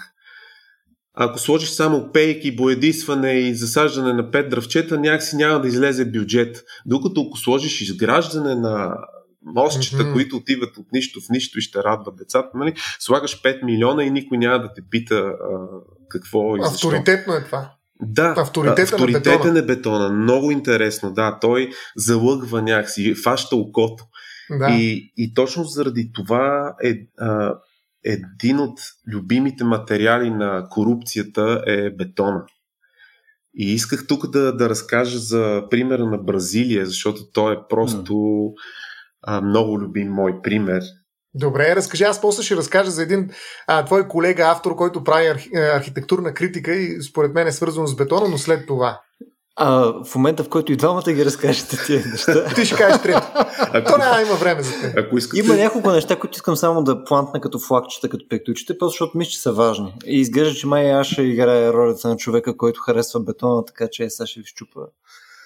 ако 1.15 1.39
сложиш 1.39 1.69
само 1.69 2.13
пейки, 2.13 2.57
боядисване 2.57 3.33
и 3.33 3.55
засаждане 3.55 4.13
на 4.13 4.31
пет 4.31 4.49
дръвчета, 4.49 4.99
някакси 4.99 5.37
няма 5.37 5.61
да 5.61 5.69
излезе 5.69 6.05
бюджет. 6.05 6.65
Докато 6.87 7.27
ако 7.29 7.39
сложиш 7.39 7.81
изграждане 7.81 8.55
на 8.55 8.97
мостчета, 9.45 9.97
mm-hmm. 9.97 10.13
които 10.13 10.37
отиват 10.37 10.77
от 10.77 10.87
нищо 10.93 11.21
в 11.21 11.31
нищо 11.31 11.59
и 11.59 11.63
ще 11.63 11.83
радват 11.83 12.17
децата, 12.17 12.49
нали? 12.55 12.75
слагаш 12.99 13.43
5 13.43 13.65
милиона 13.65 14.05
и 14.05 14.11
никой 14.11 14.39
няма 14.39 14.59
да 14.59 14.75
те 14.75 14.83
пита 14.91 15.15
а, 15.15 15.35
какво 16.09 16.57
и 16.57 16.61
защо. 16.63 16.89
Авторитетно 16.89 17.35
е 17.35 17.45
това. 17.45 17.71
Да, 18.03 18.35
авторитетен, 18.37 18.95
авторитетен 18.95 19.33
е, 19.33 19.35
бетона. 19.35 19.59
е 19.59 19.63
бетона. 19.63 20.09
Много 20.09 20.51
интересно, 20.51 21.13
да. 21.13 21.39
Той 21.41 21.71
залъгва 21.97 22.63
някакси, 22.63 23.15
фаща 23.15 23.57
окото. 23.57 24.05
Да. 24.51 24.71
И, 24.71 25.13
и 25.17 25.35
точно 25.35 25.65
заради 25.65 26.11
това 26.13 26.75
е, 26.85 26.95
а, 27.19 27.55
един 28.05 28.59
от 28.59 28.81
любимите 29.13 29.65
материали 29.65 30.31
на 30.31 30.67
корупцията 30.71 31.65
е 31.67 31.91
бетона. 31.91 32.45
И 33.55 33.75
исках 33.75 34.07
тук 34.07 34.31
да, 34.31 34.57
да 34.57 34.69
разкажа 34.69 35.19
за 35.19 35.63
примера 35.71 36.07
на 36.07 36.19
Бразилия, 36.19 36.87
защото 36.87 37.31
той 37.33 37.55
е 37.55 37.59
просто 37.69 38.13
mm. 38.13 38.53
а, 39.23 39.41
много 39.41 39.81
любим 39.81 40.09
мой 40.09 40.43
пример. 40.43 40.83
Добре, 41.35 41.77
разкажи. 41.77 42.05
Аз 42.05 42.21
после 42.21 42.43
ще 42.43 42.57
разкажа 42.57 42.91
за 42.91 43.03
един 43.03 43.31
а, 43.67 43.85
твой 43.85 44.09
колега, 44.09 44.43
автор, 44.43 44.77
който 44.77 45.05
прави 45.05 45.27
архи, 45.27 45.51
архитектурна 45.55 46.35
критика 46.35 46.75
и 46.75 47.03
според 47.03 47.35
мен 47.35 47.47
е 47.47 47.53
свързано 47.53 47.87
с 47.87 47.97
бетона, 47.97 48.29
но 48.29 48.39
след 48.39 48.67
това. 48.67 49.01
А 49.57 49.95
в 50.05 50.15
момента, 50.15 50.45
в 50.45 50.49
който 50.49 50.73
и 50.73 50.77
двамата 50.77 51.13
ги 51.13 51.25
разкажете 51.25 51.77
тия 51.87 52.03
неща. 52.07 52.45
Ти 52.55 52.65
ще 52.65 52.77
кажеш 52.77 53.03
трето. 53.03 53.27
То 53.87 53.99
няма 53.99 54.23
има 54.23 54.35
време 54.35 54.63
за 54.63 54.73
те. 54.81 54.95
Ако 54.97 55.19
искате... 55.19 55.41
Има 55.41 55.55
няколко 55.55 55.91
неща, 55.91 56.19
които 56.19 56.37
искам 56.37 56.57
само 56.57 56.85
да 56.85 57.05
плантна 57.05 57.41
като 57.41 57.59
флагчета, 57.59 58.09
като 58.09 58.29
пектучите, 58.29 58.79
просто 58.79 58.93
защото 58.93 59.19
мисля, 59.19 59.31
че 59.31 59.41
са 59.41 59.53
важни. 59.53 59.95
И 60.07 60.21
изглежда, 60.21 60.55
че 60.55 60.67
май 60.67 60.93
аз 60.93 61.07
ще 61.07 61.23
играе 61.23 61.73
ролята 61.73 62.09
на 62.09 62.17
човека, 62.17 62.57
който 62.57 62.81
харесва 62.81 63.21
бетона, 63.21 63.65
така 63.65 63.89
че 63.93 64.11
сега 64.11 64.27
ще 64.27 64.41
ви 64.41 64.47
щупа. 64.47 64.81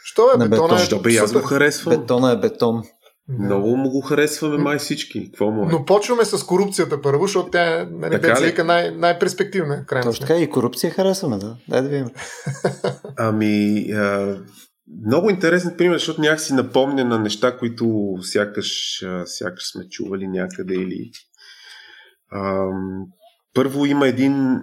Що 0.04 0.30
е 0.34 0.38
бетона? 0.38 0.68
Бетон. 0.68 0.78
Що 0.78 0.98
бе, 0.98 1.16
аз 1.16 1.32
го 1.32 1.42
харесвам. 1.42 1.96
Бетона 1.96 2.32
е 2.32 2.36
бетон. 2.36 2.82
Много 3.28 3.76
му 3.76 3.90
го 3.90 4.00
харесваме 4.00 4.56
май 4.56 4.78
всички. 4.78 5.26
Какво 5.26 5.50
му 5.50 5.64
е? 5.64 5.72
Но 5.72 5.84
почваме 5.84 6.24
с 6.24 6.46
корупцията 6.46 7.02
първо, 7.02 7.26
защото 7.26 7.50
тя 7.50 7.80
е 7.80 7.86
нали, 7.90 8.54
най- 8.64 8.90
най-перспективна. 8.90 9.84
Точно 10.02 10.26
така 10.26 10.40
и 10.40 10.50
корупция 10.50 10.90
харесваме, 10.90 11.38
да. 11.38 11.56
Дай 11.68 11.82
да 11.82 11.88
видим. 11.88 12.10
ами, 13.18 13.86
а, 13.92 14.36
много 15.06 15.30
интересен 15.30 15.74
пример, 15.78 15.96
защото 15.96 16.20
някак 16.20 16.40
си 16.40 16.54
напомня 16.54 17.04
на 17.04 17.18
неща, 17.18 17.58
които 17.58 18.14
сякаш, 18.20 19.02
сякаш 19.24 19.72
сме 19.72 19.88
чували 19.88 20.28
някъде 20.28 20.74
или... 20.74 21.10
А, 22.30 22.66
първо 23.54 23.86
има 23.86 24.08
един 24.08 24.62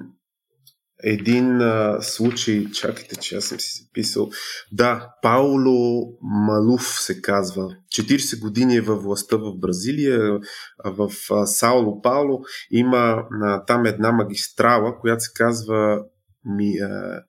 един 1.03 1.61
а, 1.61 2.01
случай, 2.01 2.71
чакайте, 2.71 3.15
че 3.15 3.35
аз 3.35 3.43
съм 3.43 3.59
си 3.59 3.83
записал. 3.83 4.29
Да, 4.71 5.13
Пауло 5.21 6.17
Малуф 6.21 6.99
се 6.99 7.21
казва. 7.21 7.75
40 7.87 8.39
години 8.39 8.75
е 8.75 8.81
във 8.81 9.03
властта 9.03 9.37
в 9.37 9.57
Бразилия, 9.57 10.39
в 10.85 11.11
а, 11.31 11.45
Сауло 11.45 12.01
Пауло. 12.01 12.41
Има 12.71 13.23
а, 13.43 13.65
там 13.65 13.85
една 13.85 14.11
магистрала, 14.11 14.99
която 14.99 15.23
се 15.23 15.31
казва 15.35 16.03
ми, 16.45 16.77
а, 16.77 17.23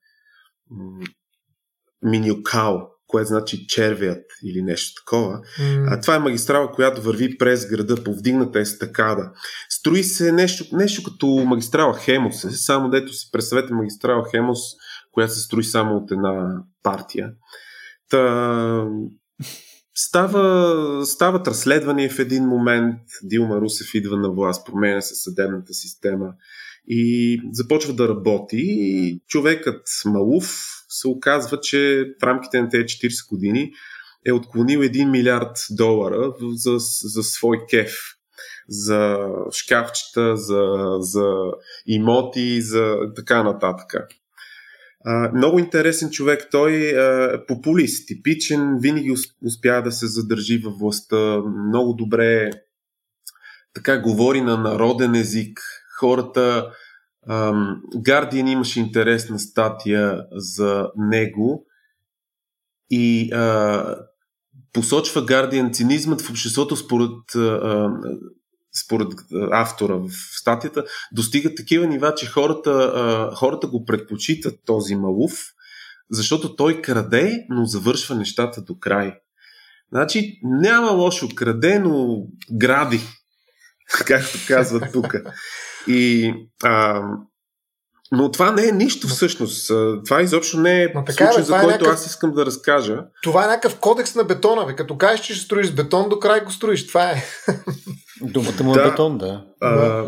Минюкао 2.02 2.93
което 3.14 3.28
значи 3.28 3.66
червият 3.66 4.24
или 4.44 4.62
нещо 4.62 5.02
такова. 5.02 5.40
Mm. 5.60 5.84
А, 5.88 6.00
това 6.00 6.14
е 6.14 6.18
магистрала, 6.18 6.72
която 6.72 7.02
върви 7.02 7.38
през 7.38 7.66
града, 7.66 8.04
повдигната 8.04 8.60
естакада. 8.60 9.30
Строи 9.70 10.04
се 10.04 10.32
нещо, 10.32 10.64
нещо 10.76 11.02
като 11.02 11.26
магистрала 11.26 11.98
Хемос, 11.98 12.46
само 12.50 12.90
дето 12.90 13.12
си 13.12 13.28
представете 13.32 13.74
магистрала 13.74 14.24
Хемос, 14.30 14.58
която 15.12 15.32
се 15.32 15.40
строи 15.40 15.64
само 15.64 15.96
от 15.96 16.10
една 16.10 16.62
партия. 16.82 17.30
Та, 18.10 18.86
Става, 19.96 21.06
стават 21.06 21.48
разследвания 21.48 22.10
в 22.10 22.18
един 22.18 22.44
момент. 22.44 23.00
Дилма 23.22 23.60
Русев 23.60 23.94
идва 23.94 24.16
на 24.16 24.30
власт, 24.30 24.66
променя 24.66 25.00
се 25.00 25.14
съдебната 25.14 25.74
система 25.74 26.32
и 26.88 27.40
започва 27.52 27.94
да 27.94 28.08
работи. 28.08 28.64
И 28.66 29.20
човекът 29.28 29.82
Малуф 30.04 30.64
се 30.94 31.08
оказва, 31.08 31.60
че 31.60 32.06
в 32.20 32.22
рамките 32.22 32.62
на 32.62 32.68
тези 32.68 32.84
40 32.84 33.28
години 33.28 33.72
е 34.26 34.32
отклонил 34.32 34.80
1 34.80 35.10
милиард 35.10 35.56
долара 35.70 36.32
за, 36.54 36.76
за 37.04 37.22
свой 37.22 37.58
кеф. 37.70 37.92
За 38.68 39.18
шкафчета, 39.52 40.36
за, 40.36 40.86
за 40.98 41.34
имоти, 41.86 42.62
за 42.62 42.96
така 43.16 43.42
нататък. 43.42 44.08
А, 45.04 45.30
много 45.34 45.58
интересен 45.58 46.10
човек. 46.10 46.48
Той 46.50 46.72
е 46.72 47.46
популист, 47.46 48.08
типичен, 48.08 48.78
винаги 48.80 49.14
успя 49.46 49.82
да 49.82 49.92
се 49.92 50.06
задържи 50.06 50.58
във 50.58 50.78
властта. 50.78 51.40
Много 51.68 51.92
добре 51.92 52.50
така 53.74 53.98
говори 53.98 54.40
на 54.40 54.56
народен 54.56 55.14
език. 55.14 55.60
Хората 55.98 56.70
Гардиан 57.96 58.48
имаше 58.48 58.80
интересна 58.80 59.38
статия 59.38 60.26
за 60.32 60.90
него 60.96 61.66
и 62.90 63.32
а, 63.32 63.96
посочва 64.72 65.24
Гардиан 65.24 65.72
цинизмът 65.72 66.22
в 66.22 66.30
обществото 66.30 66.76
според, 66.76 67.34
а, 67.36 67.90
според 68.84 69.08
автора 69.52 69.94
в 69.94 70.10
статията 70.38 70.84
достига 71.12 71.54
такива 71.54 71.86
нива, 71.86 72.14
че 72.14 72.26
хората, 72.26 72.70
а, 72.70 73.34
хората 73.34 73.66
го 73.66 73.84
предпочитат 73.84 74.54
този 74.66 74.96
Малуф, 74.96 75.32
защото 76.10 76.56
той 76.56 76.82
краде, 76.82 77.46
но 77.48 77.64
завършва 77.64 78.14
нещата 78.14 78.62
до 78.62 78.78
край. 78.78 79.14
Значи 79.92 80.40
няма 80.42 80.90
лошо 80.90 81.28
краде, 81.34 81.78
но 81.78 82.26
гради, 82.52 83.00
както 84.06 84.38
казват 84.48 84.92
тук. 84.92 85.14
И 85.86 86.32
а, 86.64 87.02
Но 88.12 88.30
това 88.30 88.52
не 88.52 88.68
е 88.68 88.72
нищо 88.72 89.08
всъщност. 89.08 89.70
Това 90.04 90.22
изобщо 90.22 90.60
не 90.60 90.82
е 90.82 90.92
Но 90.94 91.04
така, 91.04 91.26
случай, 91.26 91.42
бе, 91.42 91.46
за 91.46 91.56
е 91.56 91.60
който 91.60 91.72
някакъв... 91.72 91.94
аз 91.94 92.06
искам 92.06 92.32
да 92.32 92.46
разкажа. 92.46 93.04
Това 93.22 93.44
е 93.44 93.48
някакъв 93.48 93.78
кодекс 93.78 94.14
на 94.14 94.24
бетона. 94.24 94.66
Бе. 94.66 94.76
Като 94.76 94.98
кажеш, 94.98 95.26
че 95.26 95.34
ще 95.34 95.44
строиш 95.44 95.72
бетон, 95.72 96.08
до 96.08 96.18
край 96.18 96.40
го 96.40 96.50
строиш. 96.50 96.86
Това 96.86 97.10
е. 97.10 97.24
Думата 98.22 98.62
му 98.64 98.72
е 98.72 98.74
да, 98.74 98.90
бетон, 98.90 99.18
да. 99.18 99.44
А, 99.60 100.04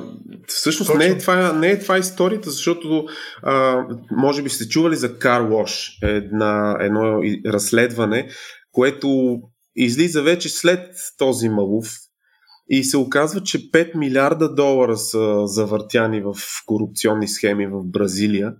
всъщност 0.46 0.94
не 0.94 1.06
е, 1.06 1.18
това, 1.18 1.52
не 1.52 1.70
е 1.70 1.78
това 1.78 1.98
историята, 1.98 2.50
защото 2.50 3.04
а, 3.42 3.84
може 4.10 4.42
би 4.42 4.50
сте 4.50 4.68
чували 4.68 4.96
за 4.96 5.08
Car 5.08 5.48
Wash, 5.48 5.98
една, 6.16 6.76
едно 6.80 7.20
разследване, 7.46 8.28
което 8.72 9.38
излиза 9.76 10.22
вече 10.22 10.48
след 10.48 10.94
този 11.18 11.48
малув, 11.48 11.88
и 12.68 12.84
се 12.84 12.96
оказва, 12.96 13.42
че 13.42 13.70
5 13.70 13.96
милиарда 13.96 14.54
долара 14.54 14.96
са 14.96 15.46
завъртяни 15.46 16.20
в 16.20 16.34
корупционни 16.66 17.28
схеми 17.28 17.66
в 17.66 17.84
Бразилия. 17.84 18.54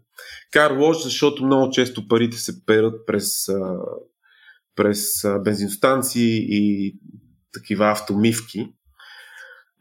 Кар 0.53 0.71
лош, 0.71 1.03
защото 1.03 1.45
много 1.45 1.71
често 1.71 2.09
парите 2.09 2.37
се 2.37 2.65
перат 2.67 3.07
през, 3.07 3.29
през 4.77 5.03
бензиностанции 5.45 6.47
и 6.49 6.95
такива 7.53 7.91
автомивки. 7.91 8.69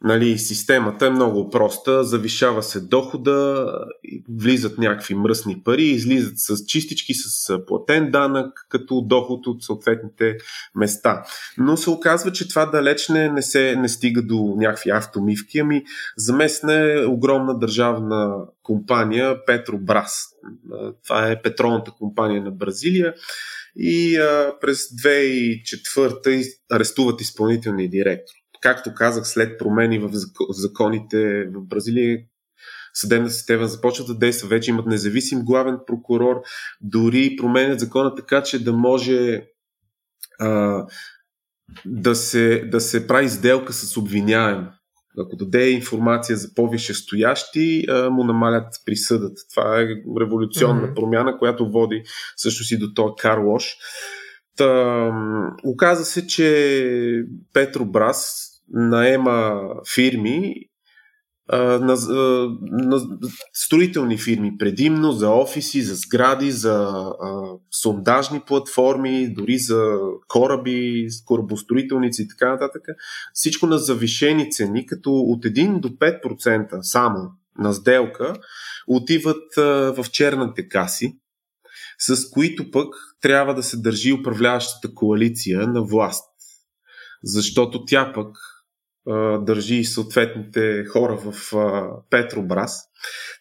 Нали, 0.03 0.37
системата 0.37 1.05
е 1.05 1.09
много 1.09 1.49
проста, 1.49 2.03
завишава 2.03 2.63
се 2.63 2.79
дохода, 2.79 3.67
влизат 4.29 4.77
някакви 4.77 5.15
мръсни 5.15 5.61
пари, 5.63 5.83
излизат 5.83 6.33
с 6.35 6.65
чистички, 6.65 7.13
с 7.13 7.59
платен 7.67 8.11
данък, 8.11 8.65
като 8.69 9.01
доход 9.01 9.47
от 9.47 9.63
съответните 9.63 10.37
места. 10.75 11.23
Но 11.57 11.77
се 11.77 11.89
оказва, 11.89 12.31
че 12.31 12.49
това 12.49 12.65
далеч 12.65 13.09
не, 13.09 13.29
не, 13.29 13.41
се, 13.41 13.75
не 13.75 13.89
стига 13.89 14.21
до 14.21 14.55
някакви 14.57 14.89
автомивки, 14.89 15.59
ами 15.59 15.83
е 16.69 17.05
огромна 17.05 17.59
държавна 17.59 18.35
компания 18.63 19.45
Петробрас. 19.45 20.25
Това 21.03 21.27
е 21.27 21.41
петролната 21.41 21.91
компания 21.91 22.43
на 22.43 22.51
Бразилия 22.51 23.13
и 23.75 24.17
а, 24.17 24.53
през 24.61 24.89
2004 24.89 26.45
арестуват 26.71 27.21
изпълнителния 27.21 27.89
директор 27.89 28.44
както 28.65 28.93
казах, 28.93 29.27
след 29.27 29.59
промени 29.59 29.99
в 29.99 30.09
законите 30.49 31.47
в 31.53 31.61
Бразилия, 31.61 32.19
съдебна 32.93 33.29
система 33.29 33.67
започва 33.67 34.05
да 34.05 34.17
действа, 34.17 34.47
вече 34.47 34.71
имат 34.71 34.85
независим 34.85 35.41
главен 35.41 35.77
прокурор, 35.87 36.41
дори 36.81 37.35
променят 37.37 37.79
закона 37.79 38.15
така, 38.15 38.43
че 38.43 38.63
да 38.63 38.73
може 38.73 39.43
а, 40.39 40.83
да, 41.85 42.15
се, 42.15 42.65
да 42.71 42.81
се 42.81 43.07
прави 43.07 43.29
сделка 43.29 43.73
с 43.73 43.97
обвиняем. 43.97 44.67
Ако 45.19 45.35
даде 45.35 45.69
информация 45.69 46.37
за 46.37 46.53
по-висше 46.53 46.93
стоящи, 46.93 47.85
му 48.11 48.23
намалят 48.23 48.67
присъдът. 48.85 49.37
Това 49.51 49.81
е 49.81 49.87
революционна 50.19 50.87
mm-hmm. 50.87 50.95
промяна, 50.95 51.37
която 51.37 51.71
води 51.71 52.03
всъщност 52.35 52.71
и 52.71 52.77
до 52.77 52.93
този 52.93 53.13
Карлош. 53.19 53.75
Та, 54.57 55.11
оказа 55.63 56.05
се, 56.05 56.27
че 56.27 57.25
Петро 57.53 57.85
Брас, 57.85 58.51
наема 58.73 59.61
фирми, 59.95 60.55
на, 61.53 61.95
на 62.61 63.01
строителни 63.53 64.17
фирми, 64.17 64.57
предимно 64.57 65.11
за 65.11 65.29
офиси, 65.29 65.81
за 65.81 65.95
сгради, 65.95 66.51
за 66.51 66.73
а, 66.73 67.43
сондажни 67.81 68.41
платформи, 68.47 69.33
дори 69.33 69.57
за 69.57 69.97
кораби, 70.27 71.07
корабостроителници 71.25 72.21
и 72.21 72.27
така 72.27 72.49
нататък. 72.49 72.81
Всичко 73.33 73.67
на 73.67 73.77
завишени 73.77 74.51
цени, 74.51 74.85
като 74.85 75.11
от 75.11 75.45
1 75.45 75.79
до 75.79 75.89
5% 75.89 76.81
само 76.81 77.31
на 77.59 77.73
сделка 77.73 78.33
отиват 78.87 79.57
а, 79.57 79.63
в 79.97 80.05
черните 80.11 80.67
каси, 80.67 81.17
с 81.99 82.29
които 82.29 82.71
пък 82.71 82.95
трябва 83.21 83.55
да 83.55 83.63
се 83.63 83.77
държи 83.77 84.13
управляващата 84.13 84.95
коалиция 84.95 85.67
на 85.67 85.83
власт. 85.83 86.25
Защото 87.23 87.85
тя 87.85 88.13
пък 88.13 88.37
държи 89.41 89.83
съответните 89.83 90.85
хора 90.85 91.17
в 91.25 91.53
Петробрас. 92.09 92.83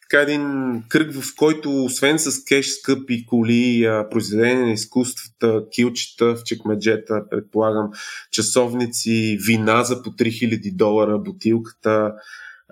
Така 0.02 0.22
един 0.22 0.82
кръг, 0.88 1.14
в 1.14 1.36
който 1.36 1.84
освен 1.84 2.18
с 2.18 2.44
кеш, 2.44 2.68
скъпи 2.68 3.26
коли, 3.26 3.88
произведения 4.10 4.66
на 4.66 4.72
изкуствата, 4.72 5.64
килчета 5.74 6.36
в 6.36 6.42
чекмеджета, 6.44 7.22
предполагам, 7.30 7.90
часовници, 8.30 9.38
вина 9.46 9.84
за 9.84 10.02
по 10.02 10.10
3000 10.10 10.76
долара, 10.76 11.18
бутилката, 11.18 12.12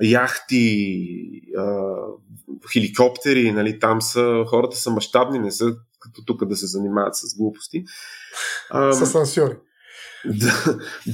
яхти, 0.02 1.42
хеликоптери, 2.72 3.52
нали, 3.52 3.78
там 3.78 4.02
са, 4.02 4.44
хората 4.46 4.76
са 4.76 4.90
мащабни, 4.90 5.38
не 5.38 5.50
са 5.50 5.74
като 6.00 6.24
тук 6.24 6.44
да 6.44 6.56
се 6.56 6.66
занимават 6.66 7.16
с 7.16 7.36
глупости. 7.36 7.84
С 8.92 9.14
ансьори. 9.14 9.56
Да, 10.24 10.64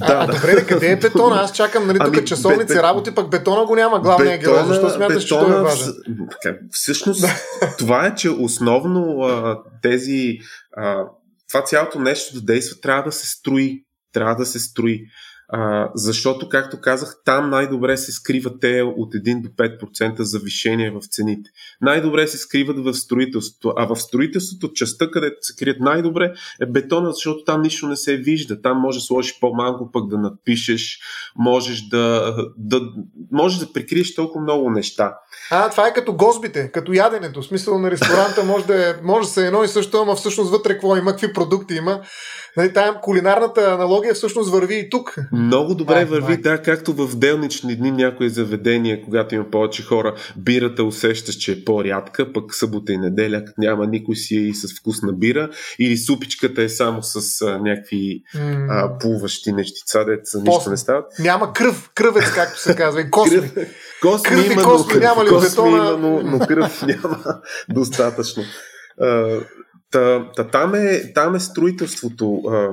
а, 0.01 0.07
да, 0.07 0.13
а, 0.13 0.27
добре, 0.27 0.55
да. 0.55 0.65
къде 0.65 0.91
е 0.91 0.95
бетона? 0.95 1.35
Аз 1.35 1.51
чакам 1.51 1.87
нали, 1.87 1.97
ами, 2.01 2.17
тук 2.17 2.25
часовници, 2.25 2.73
бе, 2.73 2.83
работи, 2.83 3.15
пък 3.15 3.29
бетона 3.29 3.65
го 3.65 3.75
няма, 3.75 3.99
главния 3.99 4.37
герой. 4.37 4.63
Защо 4.65 4.89
смяташ, 4.89 5.23
че 5.23 5.29
той 5.29 5.59
е 5.59 5.61
важен? 5.61 5.93
Всъщност, 6.71 7.25
това 7.77 8.07
е, 8.07 8.15
че 8.15 8.29
основно 8.29 9.21
а, 9.21 9.59
тези. 9.81 10.37
А, 10.77 11.03
това 11.49 11.63
цялото 11.63 11.99
нещо 11.99 12.33
да 12.33 12.41
действа 12.41 12.81
трябва 12.81 13.03
да 13.03 13.11
се 13.11 13.27
строи. 13.27 13.83
Трябва 14.13 14.35
да 14.35 14.45
се 14.45 14.59
строи. 14.59 15.01
А, 15.51 15.89
защото, 15.95 16.49
както 16.49 16.81
казах, 16.81 17.15
там 17.25 17.49
най-добре 17.49 17.97
се 17.97 18.11
скриват 18.11 18.59
те 18.61 18.81
от 18.81 19.13
1 19.13 19.41
до 19.41 19.49
5% 19.49 20.21
завишение 20.21 20.91
в 20.91 21.01
цените. 21.09 21.49
Най-добре 21.81 22.27
се 22.27 22.37
скриват 22.37 22.79
в 22.79 22.93
строителството, 22.93 23.73
а 23.77 23.85
в 23.85 23.95
строителството 23.95 24.73
частта, 24.73 25.11
където 25.11 25.37
се 25.41 25.55
крият 25.55 25.79
най-добре 25.79 26.33
е 26.61 26.65
бетона, 26.65 27.11
защото 27.11 27.43
там 27.43 27.61
нищо 27.61 27.87
не 27.87 27.95
се 27.95 28.17
вижда. 28.17 28.61
Там 28.61 28.77
може 28.77 28.97
да 28.97 29.01
сложиш 29.05 29.39
по-малко, 29.39 29.91
пък 29.91 30.07
да 30.07 30.17
надпишеш, 30.17 30.99
можеш 31.35 31.81
да, 31.81 32.35
да, 32.57 32.81
можеш 33.31 33.59
да 33.59 33.73
прикриеш 33.73 34.15
толкова 34.15 34.41
много 34.41 34.69
неща. 34.69 35.15
А, 35.51 35.69
това 35.69 35.87
е 35.87 35.93
като 35.93 36.13
гозбите, 36.13 36.71
като 36.71 36.93
яденето. 36.93 37.41
В 37.41 37.45
смисъл 37.45 37.79
на 37.79 37.91
ресторанта 37.91 38.43
може 38.43 38.65
да, 38.65 38.89
е, 38.89 38.93
може 39.03 39.27
да 39.27 39.33
се 39.33 39.47
едно 39.47 39.63
и 39.63 39.67
също, 39.67 39.97
ама 39.97 40.15
всъщност 40.15 40.51
вътре 40.51 40.73
какво 40.73 40.97
има, 40.97 41.11
какви 41.11 41.33
продукти 41.33 41.73
има. 41.73 42.01
Нали, 42.57 42.73
тая 42.73 43.01
кулинарната 43.01 43.61
аналогия 43.61 44.13
всъщност 44.13 44.51
върви 44.51 44.79
и 44.79 44.89
тук. 44.89 45.15
Много 45.31 45.75
добре 45.75 46.01
а, 46.01 46.05
върви, 46.05 46.37
да, 46.37 46.61
както 46.61 46.93
в 46.93 47.15
делнични 47.15 47.75
дни 47.75 47.91
някои 47.91 48.29
заведения, 48.29 49.03
когато 49.03 49.35
има 49.35 49.51
повече 49.51 49.83
хора, 49.83 50.15
бирата 50.37 50.83
усещаш, 50.83 51.35
че 51.35 51.51
е 51.51 51.65
по-рядка, 51.65 52.33
пък 52.33 52.55
събота 52.55 52.93
и 52.93 52.97
неделя 52.97 53.43
няма 53.57 53.87
никой 53.87 54.15
си 54.15 54.35
е 54.35 54.39
и 54.39 54.53
с 54.53 54.79
вкус 54.79 55.01
на 55.01 55.13
бира, 55.13 55.49
или 55.79 55.97
супичката 55.97 56.63
е 56.63 56.69
само 56.69 57.03
с 57.03 57.41
а, 57.41 57.59
някакви 57.59 58.23
mm. 58.35 58.67
а, 58.69 58.97
плуващи 58.97 59.51
нещица, 59.51 60.05
деца 60.05 60.39
нищо 60.39 60.69
не 60.69 60.77
стават. 60.77 61.05
Няма 61.19 61.53
кръв, 61.53 61.91
кръвец, 61.95 62.31
както 62.31 62.59
се 62.59 62.75
казва, 62.75 63.01
и 63.01 63.11
косми. 63.11 63.41
косми 64.01 64.29
кръв 64.29 64.51
има, 64.51 64.61
и 64.61 64.65
косми 64.65 64.93
но, 64.93 64.99
няма 64.99 65.25
ли 65.25 65.29
косми 65.29 65.69
има, 65.69 65.97
но, 65.97 66.21
но 66.23 66.39
кръв 66.39 66.81
няма 66.81 67.19
достатъчно. 67.69 68.43
Uh, 69.01 69.45
Та, 69.91 70.31
та 70.35 70.47
там, 70.47 70.75
е, 70.75 71.13
там 71.13 71.35
е 71.35 71.39
строителството. 71.39 72.41
А, 72.47 72.69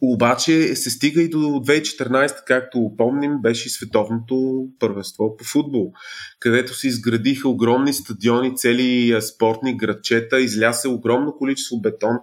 обаче 0.00 0.76
се 0.76 0.90
стига 0.90 1.22
и 1.22 1.28
до 1.28 1.38
2014, 1.38 2.44
както 2.46 2.92
помним, 2.98 3.38
беше 3.42 3.70
световното 3.70 4.66
първенство 4.78 5.36
по 5.36 5.44
футбол, 5.44 5.92
където 6.40 6.74
се 6.74 6.88
изградиха 6.88 7.48
огромни 7.48 7.92
стадиони, 7.92 8.56
цели 8.56 9.22
спортни 9.22 9.76
градчета, 9.76 10.40
излясе 10.40 10.88
огромно 10.88 11.36
количество 11.36 11.80
бетон 11.80 12.16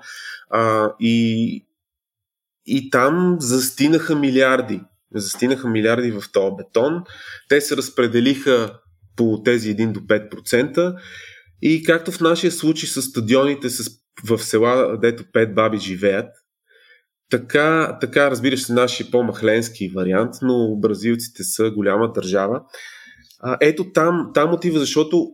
а, 0.50 0.92
и, 1.00 1.66
и 2.66 2.90
там 2.90 3.38
застинаха 3.40 4.16
милиарди. 4.16 4.82
Застинаха 5.16 5.68
милиарди 5.68 6.12
в 6.12 6.24
този 6.32 6.56
бетон. 6.58 7.04
Те 7.50 7.62
се 7.62 7.78
разпределиха 7.78 8.80
по 9.16 9.42
тези 9.44 9.76
1 9.76 9.92
до 9.92 10.00
5% 10.00 10.96
и 11.62 11.84
както 11.84 12.12
в 12.12 12.22
нашия 12.22 12.52
случай 12.52 12.90
с 12.90 13.02
стадионите 13.02 13.70
с, 13.70 13.92
в 14.24 14.40
села, 14.40 14.98
дето 15.02 15.24
пет 15.34 15.56
баби 15.56 15.78
живеят, 15.78 16.30
така, 17.30 17.98
така 18.02 18.32
разбира 18.32 18.58
се, 18.58 18.74
нашия 18.74 19.12
по-махленски 19.12 19.90
вариант, 19.90 20.34
но 20.42 20.76
бразилците 20.76 21.44
са 21.44 21.72
голяма 21.72 22.12
държава. 22.12 22.62
А, 23.40 23.58
ето 23.62 23.92
там, 23.92 24.32
там 24.34 24.54
отива, 24.54 24.80
защото 24.80 25.28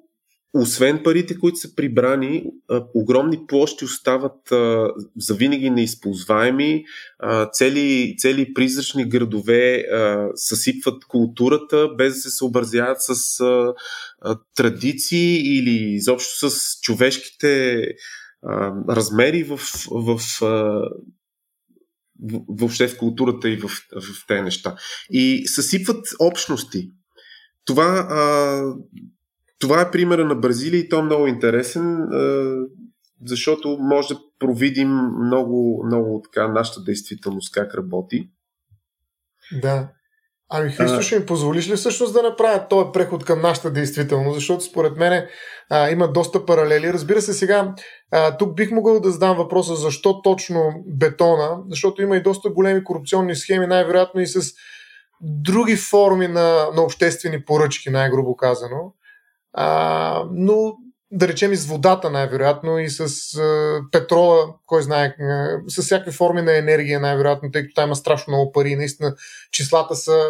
освен 0.54 1.04
парите, 1.04 1.40
които 1.40 1.58
са 1.58 1.76
прибрани, 1.76 2.46
огромни 2.94 3.48
площи 3.48 3.86
остават 3.86 4.54
завинаги 5.18 5.70
неизползваеми. 5.70 6.86
Цели, 7.54 8.16
цели 8.18 8.54
призрачни 8.54 9.10
градове 9.10 9.84
съсипват 10.36 11.06
културата, 11.06 11.90
без 11.98 12.14
да 12.14 12.20
се 12.20 12.30
съобразяват 12.30 12.98
с 13.00 13.40
традиции 14.56 15.58
или 15.58 15.94
изобщо 15.94 16.50
с 16.50 16.80
човешките 16.82 17.84
размери 18.90 19.44
в, 19.44 19.60
в, 19.92 20.20
въобще 22.48 22.88
в 22.88 22.98
културата 22.98 23.50
и 23.50 23.58
в, 23.58 23.68
в 23.96 24.28
тези 24.28 24.42
неща. 24.42 24.76
И 25.10 25.44
съсипват 25.48 26.06
общности. 26.20 26.92
Това 27.66 28.08
а, 28.10 28.62
това 29.60 29.82
е 29.82 29.92
примера 29.92 30.26
на 30.26 30.36
Бразилия 30.36 30.80
и 30.80 30.90
то 30.90 31.00
е 31.00 31.04
много 31.04 31.28
интересен, 31.28 32.08
защото 33.26 33.78
може 33.80 34.14
да 34.14 34.20
провидим 34.40 34.90
много, 35.26 35.84
много 35.86 36.22
така 36.24 36.48
нашата 36.48 36.84
действителност 36.84 37.54
как 37.54 37.76
работи. 37.76 38.30
Да. 39.62 39.90
Ами 40.56 40.72
Христо, 40.72 41.02
ще 41.02 41.20
ми 41.20 41.26
позволиш 41.26 41.70
ли 41.70 41.76
всъщност 41.76 42.14
да 42.14 42.24
направя 42.24 42.68
този 42.70 42.90
преход 42.94 43.26
към 43.26 43.42
нашата 43.42 43.72
действителност, 43.72 44.36
защото 44.36 44.64
според 44.64 44.98
мен 44.98 45.26
а, 45.70 45.90
има 45.90 46.12
доста 46.12 46.46
паралели. 46.46 46.94
Разбира 46.94 47.22
се, 47.22 47.34
сега 47.34 47.76
а, 48.12 48.38
тук 48.38 48.56
бих 48.56 48.72
могъл 48.72 49.00
да 49.00 49.12
задам 49.12 49.38
въпроса 49.38 49.76
защо 49.76 50.22
точно 50.22 50.74
бетона, 50.88 51.58
защото 51.70 52.02
има 52.02 52.18
и 52.18 52.24
доста 52.24 52.50
големи 52.50 52.84
корупционни 52.84 53.36
схеми, 53.36 53.68
най-вероятно 53.68 54.22
и 54.22 54.28
с 54.28 54.54
други 55.22 55.76
форми 55.76 56.28
на, 56.28 56.68
на 56.76 56.82
обществени 56.82 57.46
поръчки, 57.46 57.90
най-грубо 57.90 58.36
казано. 58.36 58.94
А, 59.54 60.24
но 60.32 60.74
да 61.12 61.28
речем 61.28 61.54
и 61.54 61.56
с 61.56 61.66
водата 61.66 62.10
най-вероятно 62.10 62.80
и 62.80 62.90
с 62.90 63.36
а, 63.38 63.80
петрола, 63.92 64.56
кой 64.66 64.82
знае, 64.82 65.16
а, 65.22 65.58
с 65.68 65.82
всякакви 65.82 66.12
форми 66.12 66.42
на 66.42 66.58
енергия 66.58 67.00
най-вероятно, 67.00 67.52
тъй 67.52 67.62
като 67.62 67.74
там 67.74 67.88
има 67.88 67.96
страшно 67.96 68.32
много 68.32 68.52
пари. 68.52 68.76
Наистина 68.76 69.16
числата 69.52 69.96
са 69.96 70.30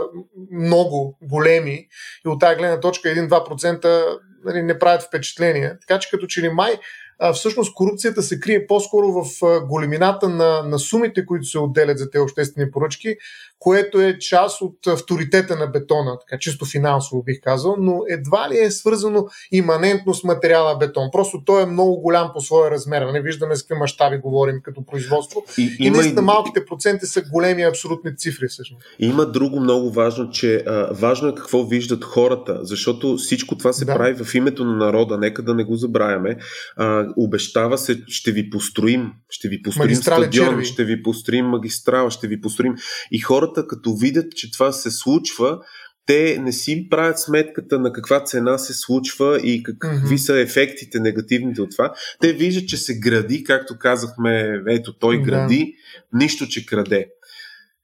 много 0.52 1.18
големи 1.22 1.88
и 2.26 2.30
от 2.30 2.40
тази 2.40 2.56
гледна 2.56 2.80
точка 2.80 3.10
1-2% 3.10 4.20
нали, 4.46 4.64
не 4.64 4.80
правят 4.80 5.02
впечатление. 5.04 5.74
Така 5.82 6.00
че 6.00 6.10
като 6.10 6.28
че 6.28 6.42
ли 6.42 6.50
май 6.50 6.80
а, 7.24 7.34
всъщност 7.34 7.74
корупцията 7.74 8.22
се 8.22 8.40
крие 8.40 8.68
по-скоро 8.68 9.12
в 9.12 9.26
големината 9.68 10.30
на, 10.30 10.64
на 10.64 10.80
сумите, 10.80 11.26
които 11.26 11.46
се 11.46 11.60
отделят 11.60 11.98
за 11.98 12.10
тези 12.10 12.22
обществени 12.22 12.72
поръчки, 12.72 13.16
което 13.64 14.02
е 14.02 14.18
част 14.20 14.62
от 14.62 14.88
авторитета 14.88 15.56
на 15.56 15.68
бетона, 15.68 16.18
така 16.20 16.40
чисто 16.40 16.66
финансово 16.66 17.24
бих 17.24 17.42
казал, 17.42 17.76
но 17.80 18.02
едва 18.10 18.50
ли 18.50 18.60
е 18.60 18.72
свързано 18.72 19.28
иманентно 19.52 20.14
с 20.14 20.24
материала 20.24 20.78
бетон. 20.78 21.10
Просто 21.12 21.44
той 21.46 21.64
е 21.64 21.66
много 21.66 22.02
голям 22.02 22.32
по 22.34 22.42
своя 22.42 22.72
размер. 22.72 23.02
Не 23.02 23.22
виждаме 23.22 23.56
с 23.56 23.64
какви 23.64 23.80
мащаби 23.80 24.18
говорим 24.18 24.62
като 24.64 24.86
производство. 24.86 25.44
И, 25.58 25.78
и 25.80 25.90
наистина 25.90 26.22
и... 26.22 26.26
малките 26.26 26.66
проценти 26.66 27.06
са 27.06 27.22
големи 27.32 27.64
абсолютни 27.64 28.18
цифри 28.18 28.48
всъщност. 28.48 28.86
Има 29.00 29.26
друго 29.26 29.60
много 29.60 29.92
важно, 29.92 30.30
че 30.30 30.56
а, 30.56 30.88
важно 30.92 31.28
е 31.28 31.36
какво 31.36 31.64
виждат 31.64 32.04
хората, 32.04 32.60
защото 32.62 33.18
всичко 33.18 33.58
това 33.58 33.74
се 33.74 33.86
да. 33.86 33.96
прави 33.96 34.24
в 34.24 34.36
името 34.36 34.66
на 34.66 34.76
народа. 34.76 35.18
Нека 35.18 35.42
да 35.42 35.54
не 35.54 35.64
го 35.64 35.76
забравяме. 35.76 36.38
А, 36.76 37.06
обещава 37.18 37.78
се, 37.78 38.04
ще 38.08 38.32
ви 38.32 38.50
построим, 38.50 39.12
ще 39.30 39.50
ви 39.50 39.62
построим 39.62 39.96
стадион, 39.96 40.48
черви. 40.48 40.66
ще 40.66 40.84
ви 40.84 41.04
построим 41.04 41.46
магистрала, 41.46 42.12
ще 42.12 42.28
ви 42.28 42.42
построим. 42.42 42.76
И 43.12 43.20
хората, 43.20 43.68
като 43.68 43.96
видят, 43.96 44.32
че 44.36 44.52
това 44.52 44.72
се 44.72 44.92
случва, 44.92 45.60
те 46.06 46.38
не 46.42 46.52
си 46.52 46.88
правят 46.90 47.20
сметката 47.20 47.80
на 47.80 47.94
каква 47.94 48.24
цена 48.24 48.58
се 48.58 48.74
случва 48.74 49.40
и 49.44 49.64
какви 49.64 49.88
mm-hmm. 49.90 50.16
са 50.16 50.40
ефектите 50.40 51.00
негативните 51.00 51.62
от 51.62 51.72
това. 51.72 51.94
Те 52.22 52.34
виждат, 52.34 52.68
че 52.68 52.78
се 52.78 53.00
гради, 53.00 53.44
както 53.44 53.78
казахме, 53.80 54.62
ето 54.70 54.98
той 54.98 55.22
гради, 55.22 55.76
да. 56.14 56.18
нищо, 56.18 56.48
че 56.48 56.66
краде. 56.66 57.08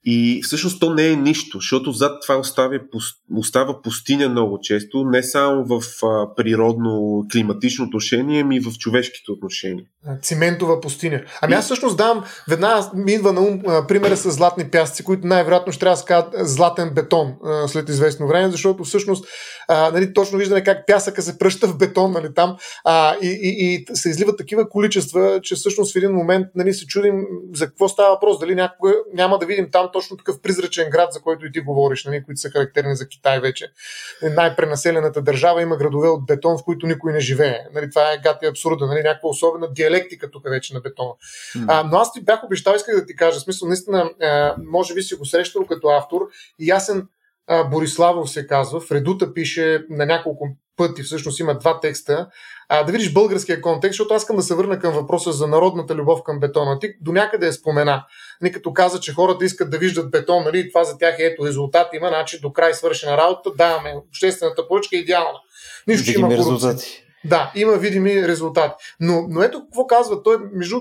И 0.05 0.41
всъщност 0.43 0.79
то 0.79 0.93
не 0.93 1.07
е 1.07 1.15
нищо, 1.15 1.57
защото 1.57 1.91
зад 1.91 2.21
това 2.21 2.37
остава, 2.37 2.79
остава 3.35 3.81
пустиня 3.81 4.29
много 4.29 4.59
често, 4.61 5.03
не 5.03 5.23
само 5.23 5.65
в 5.65 5.81
природно-климатично 6.37 7.85
отношение, 7.85 8.41
ами 8.41 8.55
и 8.55 8.59
в 8.59 8.71
човешките 8.77 9.31
отношения. 9.31 9.85
Циментова 10.21 10.81
пустиня. 10.81 11.21
Ами 11.41 11.53
аз 11.53 11.65
всъщност 11.65 11.97
дам, 11.97 12.23
веднага 12.49 12.89
ми 12.93 13.11
идва 13.11 13.33
на 13.33 13.41
ум 13.41 13.61
примера 13.87 14.17
с 14.17 14.31
златни 14.31 14.69
пясъци, 14.71 15.03
които 15.03 15.27
най-вероятно 15.27 15.73
ще 15.73 15.79
трябва 15.79 15.93
да 15.93 15.97
се 15.97 16.05
казват 16.05 16.33
златен 16.37 16.91
бетон 16.95 17.33
а, 17.43 17.67
след 17.67 17.89
известно 17.89 18.27
време, 18.27 18.51
защото 18.51 18.83
всъщност 18.83 19.25
а, 19.67 19.91
нали, 19.91 20.13
точно 20.13 20.37
виждаме 20.37 20.63
как 20.63 20.87
пясъка 20.87 21.21
се 21.21 21.37
пръща 21.37 21.67
в 21.67 21.77
бетон 21.77 22.11
нали, 22.11 22.33
там 22.33 22.55
а, 22.83 23.15
и, 23.21 23.27
и, 23.27 23.73
и 23.73 23.85
се 23.95 24.09
изливат 24.09 24.37
такива 24.37 24.69
количества, 24.69 25.39
че 25.43 25.55
всъщност 25.55 25.93
в 25.93 25.95
един 25.95 26.11
момент 26.11 26.47
нали, 26.55 26.73
се 26.73 26.85
чудим 26.85 27.25
за 27.55 27.67
какво 27.67 27.89
става 27.89 28.09
въпрос, 28.09 28.39
дали 28.39 28.55
някога 28.55 28.93
няма 29.13 29.39
да 29.39 29.45
видим 29.45 29.67
там 29.71 29.88
точно 29.91 30.17
такъв 30.17 30.41
призрачен 30.41 30.89
град, 30.89 31.13
за 31.13 31.21
който 31.21 31.45
и 31.45 31.51
ти 31.51 31.59
говориш, 31.59 32.05
нали, 32.05 32.23
които 32.23 32.41
са 32.41 32.49
характерни 32.49 32.95
за 32.95 33.07
Китай 33.07 33.39
вече. 33.39 33.71
Най-пренаселената 34.21 35.21
държава 35.21 35.61
има 35.61 35.77
градове 35.77 36.07
от 36.07 36.25
бетон, 36.25 36.57
в 36.57 36.63
които 36.63 36.87
никой 36.87 37.13
не 37.13 37.19
живее. 37.19 37.59
Нали, 37.73 37.89
това 37.89 38.13
е 38.13 38.17
гати 38.17 38.45
абсурда, 38.45 38.87
нали, 38.87 39.03
някаква 39.03 39.29
особена 39.29 39.73
диалектика 39.73 40.31
тук 40.31 40.49
вече 40.49 40.73
на 40.73 40.79
бетона. 40.79 41.11
Mm. 41.55 41.65
А, 41.67 41.83
но 41.83 41.97
аз 41.97 42.13
ти 42.13 42.21
бях 42.21 42.43
обещал, 42.43 42.75
исках 42.75 42.95
да 42.95 43.05
ти 43.05 43.15
кажа, 43.15 43.39
смисъл, 43.39 43.67
наистина, 43.67 44.11
а, 44.21 44.55
може 44.65 44.93
би 44.93 45.01
си 45.01 45.15
го 45.15 45.25
срещал 45.25 45.65
като 45.65 45.89
автор 45.89 46.21
и 46.59 46.67
ясен 46.67 47.07
Бориславов 47.71 48.29
се 48.29 48.47
казва, 48.47 48.79
в 48.79 48.91
Редута 48.91 49.33
пише 49.33 49.85
на 49.89 50.05
няколко 50.05 50.47
пъти, 50.79 51.03
всъщност 51.03 51.39
има 51.39 51.57
два 51.57 51.79
текста, 51.79 52.27
а, 52.69 52.83
да 52.83 52.91
видиш 52.91 53.13
българския 53.13 53.61
контекст, 53.61 53.93
защото 53.93 54.13
аз 54.13 54.21
искам 54.21 54.35
да 54.35 54.41
се 54.41 54.55
върна 54.55 54.79
към 54.79 54.93
въпроса 54.93 55.31
за 55.31 55.47
народната 55.47 55.95
любов 55.95 56.19
към 56.23 56.39
бетона. 56.39 56.79
Ти 56.79 56.93
до 57.01 57.11
някъде 57.11 57.47
е 57.47 57.51
спомена, 57.51 58.05
нали, 58.41 58.51
като 58.51 58.73
каза, 58.73 58.99
че 58.99 59.13
хората 59.13 59.45
искат 59.45 59.69
да 59.69 59.77
виждат 59.77 60.11
бетон, 60.11 60.43
нали, 60.43 60.69
това 60.69 60.83
за 60.83 60.97
тях 60.97 61.19
е 61.19 61.23
ето 61.23 61.45
резултат, 61.45 61.87
има, 61.93 62.07
значи 62.07 62.39
до 62.39 62.53
край 62.53 62.73
свършена 62.73 63.17
работа, 63.17 63.51
даваме, 63.57 63.95
обществената 64.09 64.67
поръчка 64.67 64.95
е 64.95 64.99
идеална. 64.99 65.39
Нищо, 65.87 66.11
че 66.11 66.19
има 66.19 66.29
резултати. 66.29 67.03
Да, 67.25 67.51
има 67.55 67.77
видими 67.77 68.27
резултати. 68.27 68.75
Но, 68.99 69.25
но 69.29 69.43
ето 69.43 69.61
какво 69.61 69.87
казва. 69.87 70.23
Той, 70.23 70.37
между, 70.53 70.79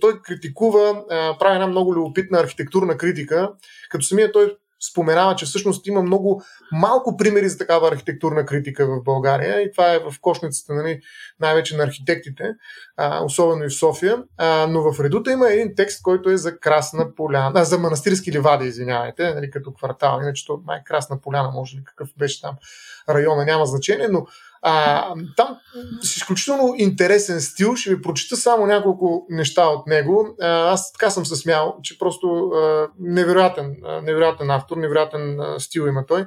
той 0.00 0.20
критикува, 0.22 1.04
прави 1.38 1.54
една 1.54 1.66
много 1.66 1.94
любопитна 1.94 2.38
архитектурна 2.38 2.96
критика, 2.96 3.50
като 3.90 4.04
самия 4.04 4.32
той 4.32 4.56
споменава, 4.90 5.36
че 5.36 5.44
всъщност 5.44 5.86
има 5.86 6.02
много 6.02 6.42
малко 6.72 7.16
примери 7.16 7.48
за 7.48 7.58
такава 7.58 7.88
архитектурна 7.88 8.46
критика 8.46 8.86
в 8.86 9.02
България 9.02 9.62
и 9.62 9.70
това 9.72 9.94
е 9.94 9.98
в 9.98 10.14
кошницата 10.20 10.74
нали, 10.74 11.00
най-вече 11.40 11.76
на 11.76 11.84
архитектите, 11.84 12.44
а, 12.96 13.24
особено 13.24 13.64
и 13.64 13.68
в 13.68 13.74
София. 13.74 14.22
А, 14.36 14.66
но 14.66 14.92
в 14.92 15.00
Редута 15.00 15.32
има 15.32 15.50
един 15.50 15.74
текст, 15.76 16.02
който 16.02 16.30
е 16.30 16.36
за 16.36 16.58
Красна 16.58 17.14
поляна, 17.14 17.52
а, 17.54 17.64
за 17.64 17.78
манастирски 17.78 18.32
ливади, 18.32 18.66
извинявайте, 18.66 19.34
нали, 19.34 19.50
като 19.50 19.72
квартал, 19.72 20.18
иначе 20.22 20.46
то 20.46 20.62
май 20.66 20.80
Красна 20.84 21.20
поляна, 21.20 21.50
може 21.50 21.76
ли 21.76 21.84
какъв 21.84 22.08
беше 22.18 22.40
там 22.40 22.56
района, 23.08 23.44
няма 23.44 23.66
значение, 23.66 24.08
но 24.08 24.26
а, 24.62 25.14
там 25.36 25.56
с 26.02 26.16
изключително 26.16 26.74
интересен 26.76 27.40
стил. 27.40 27.76
Ще 27.76 27.90
ви 27.90 28.02
прочита 28.02 28.36
само 28.36 28.66
няколко 28.66 29.26
неща 29.28 29.66
от 29.66 29.86
него. 29.86 30.28
А, 30.40 30.72
аз 30.72 30.92
така 30.92 31.10
съм 31.10 31.26
се 31.26 31.36
смял, 31.36 31.76
че 31.82 31.98
просто 31.98 32.26
а, 32.28 32.88
невероятен, 32.98 33.76
а, 33.84 34.02
невероятен 34.02 34.50
автор, 34.50 34.76
невероятен 34.76 35.40
а, 35.40 35.60
стил 35.60 35.82
има 35.82 36.06
той. 36.06 36.26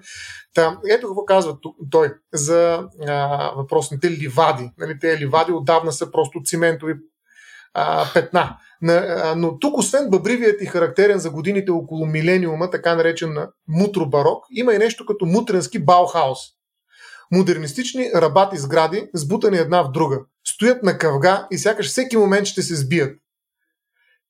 Та, 0.54 0.80
ето 0.90 1.08
какво 1.08 1.26
казва 1.26 1.58
той 1.92 2.14
за 2.34 2.84
а, 3.08 3.52
въпросните 3.58 4.12
ливади. 4.12 4.72
Нали, 4.78 5.00
те 5.00 5.20
ливади 5.20 5.52
отдавна 5.52 5.92
са 5.92 6.12
просто 6.12 6.42
циментови 6.46 6.94
а, 7.74 8.06
петна. 8.14 8.58
а, 8.90 9.34
но 9.38 9.60
тук, 9.60 9.78
освен 9.78 10.10
бъбривият 10.10 10.62
и 10.62 10.66
характерен 10.66 11.20
за 11.20 11.30
годините 11.30 11.72
около 11.72 12.06
милениума, 12.06 12.70
така 12.70 12.96
наречен 12.96 13.38
мутро 13.68 14.06
барок, 14.06 14.46
има 14.52 14.74
и 14.74 14.78
нещо 14.78 15.06
като 15.06 15.26
мутренски 15.26 15.80
Баухаус. 15.80 16.40
Модернистични 17.34 18.12
рабати 18.16 18.58
сгради, 18.58 19.10
сбутани 19.14 19.58
една 19.58 19.84
в 19.84 19.92
друга. 19.92 20.20
Стоят 20.48 20.84
на 20.84 20.98
къвга 20.98 21.48
и 21.52 21.58
сякаш 21.58 21.88
всеки 21.88 22.18
момент 22.18 22.48
ще 22.48 22.62
се 22.62 22.76
сбият. 22.76 23.20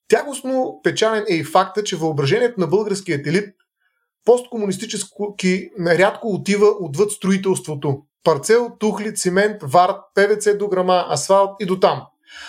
Тягостно 0.07 0.79
печален 0.83 1.25
е 1.29 1.33
и 1.33 1.43
факта, 1.43 1.83
че 1.83 1.95
въображението 1.95 2.59
на 2.59 2.67
българският 2.67 3.27
елит 3.27 3.55
посткомунистически 4.25 5.69
рядко 5.79 6.27
отива 6.27 6.67
отвъд 6.79 7.11
строителството. 7.11 8.01
Парцел, 8.23 8.69
тухли, 8.79 9.15
цимент, 9.15 9.57
варт, 9.63 9.97
ПВЦ 10.15 10.57
до 10.57 10.67
грама, 10.67 11.05
асфалт 11.09 11.51
и 11.59 11.65
до 11.65 11.79
там. 11.79 12.03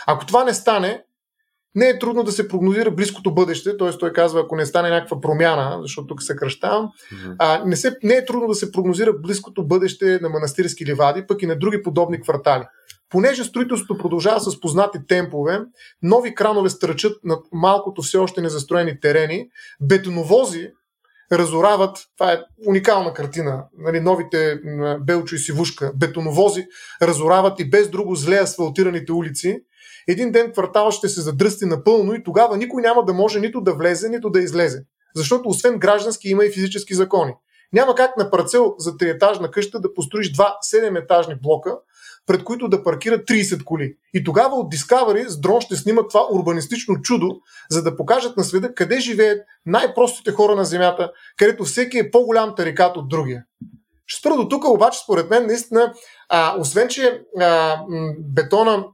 Ако 0.07 0.27
това 0.27 0.45
не 0.45 0.55
стане, 0.55 1.04
не 1.75 1.89
е 1.89 1.99
трудно 1.99 2.22
да 2.22 2.33
се 2.33 2.49
прогнозира 2.49 2.91
близкото 2.91 3.35
бъдеще, 3.35 3.77
т.е. 3.77 3.91
той 3.91 4.12
казва, 4.12 4.41
ако 4.41 4.57
не 4.57 4.66
стане 4.66 4.91
някаква 4.91 5.20
промяна, 5.20 5.79
защото 5.83 6.07
тук 6.07 6.22
се 6.22 6.37
кръщавам, 6.37 6.89
mm-hmm. 6.89 7.37
а, 7.39 7.64
не, 7.64 7.77
се, 7.77 7.97
не 8.03 8.14
е 8.14 8.25
трудно 8.25 8.49
да 8.49 8.55
се 8.55 8.72
прогнозира 8.72 9.12
близкото 9.12 9.66
бъдеще 9.66 10.18
на 10.22 10.29
манастирски 10.29 10.87
ливади, 10.87 11.27
пък 11.27 11.43
и 11.43 11.47
на 11.47 11.59
други 11.59 11.83
подобни 11.83 12.20
квартали. 12.20 12.64
Понеже 13.11 13.45
строителството 13.45 13.99
продължава 13.99 14.41
с 14.41 14.61
познати 14.61 14.99
темпове, 15.09 15.61
нови 16.03 16.35
кранове 16.35 16.70
стърчат 16.70 17.16
над 17.25 17.45
малкото 17.53 18.03
все 18.03 18.18
още 18.18 18.41
незастроени 18.41 19.01
терени, 19.01 19.49
бетоновози 19.81 20.70
разорават, 21.33 21.99
това 22.18 22.33
е 22.33 22.41
уникална 22.68 23.14
картина, 23.14 23.64
нали, 23.79 24.01
новите 24.01 24.61
Белчо 25.01 25.35
и 25.35 25.39
Сивушка, 25.39 25.93
бетоновози 25.97 26.66
разорават 27.03 27.61
и 27.61 27.70
без 27.70 27.91
друго 27.91 28.14
зле 28.14 28.37
асфалтираните 28.37 29.12
улици, 29.12 29.61
един 30.09 30.33
ден 30.33 30.53
квартал 30.53 30.91
ще 30.91 31.09
се 31.09 31.21
задръсти 31.21 31.65
напълно 31.65 32.15
и 32.15 32.23
тогава 32.23 32.57
никой 32.57 32.83
няма 32.83 33.05
да 33.05 33.13
може 33.13 33.41
нито 33.41 33.61
да 33.61 33.75
влезе, 33.75 34.09
нито 34.09 34.31
да 34.31 34.41
излезе. 34.41 34.85
Защото 35.17 35.49
освен 35.49 35.79
граждански 35.79 36.29
има 36.29 36.45
и 36.45 36.53
физически 36.53 36.95
закони. 36.95 37.33
Няма 37.73 37.95
как 37.95 38.17
на 38.17 38.31
парцел 38.31 38.75
за 38.79 38.97
триетажна 38.97 39.51
къща 39.51 39.81
да 39.81 39.95
построиш 39.95 40.33
два 40.33 40.57
7-етажни 40.75 41.41
блока, 41.43 41.79
пред 42.27 42.45
които 42.45 42.69
да 42.69 42.85
паркират 42.85 43.29
30 43.29 43.65
коли. 43.65 43.97
И 44.15 44.25
тогава 44.25 44.57
от 44.57 44.75
Discovery 44.75 45.27
с 45.27 45.41
дрон 45.41 45.61
ще 45.61 45.77
снимат 45.77 46.09
това 46.09 46.27
урбанистично 46.33 47.03
чудо, 47.03 47.27
за 47.71 47.83
да 47.83 47.97
покажат 47.97 48.37
на 48.37 48.45
света 48.45 48.75
къде 48.75 49.01
живеят 49.01 49.41
най-простите 49.67 50.33
хора 50.33 50.55
на 50.55 50.65
Земята, 50.65 51.13
където 51.37 51.65
всеки 51.65 51.99
е 51.99 52.11
по-голям 52.11 52.55
тарикат 52.57 52.97
от 52.97 53.09
другия. 53.09 53.45
Ще 54.07 54.21
спра 54.21 54.37
до 54.37 54.49
тук, 54.49 54.65
обаче 54.65 54.99
според 55.05 55.31
мен 55.31 55.47
наистина 55.47 55.95
а, 56.29 56.57
освен, 56.59 56.89
че 56.89 57.23
а, 57.41 57.79
бетона 58.19 58.85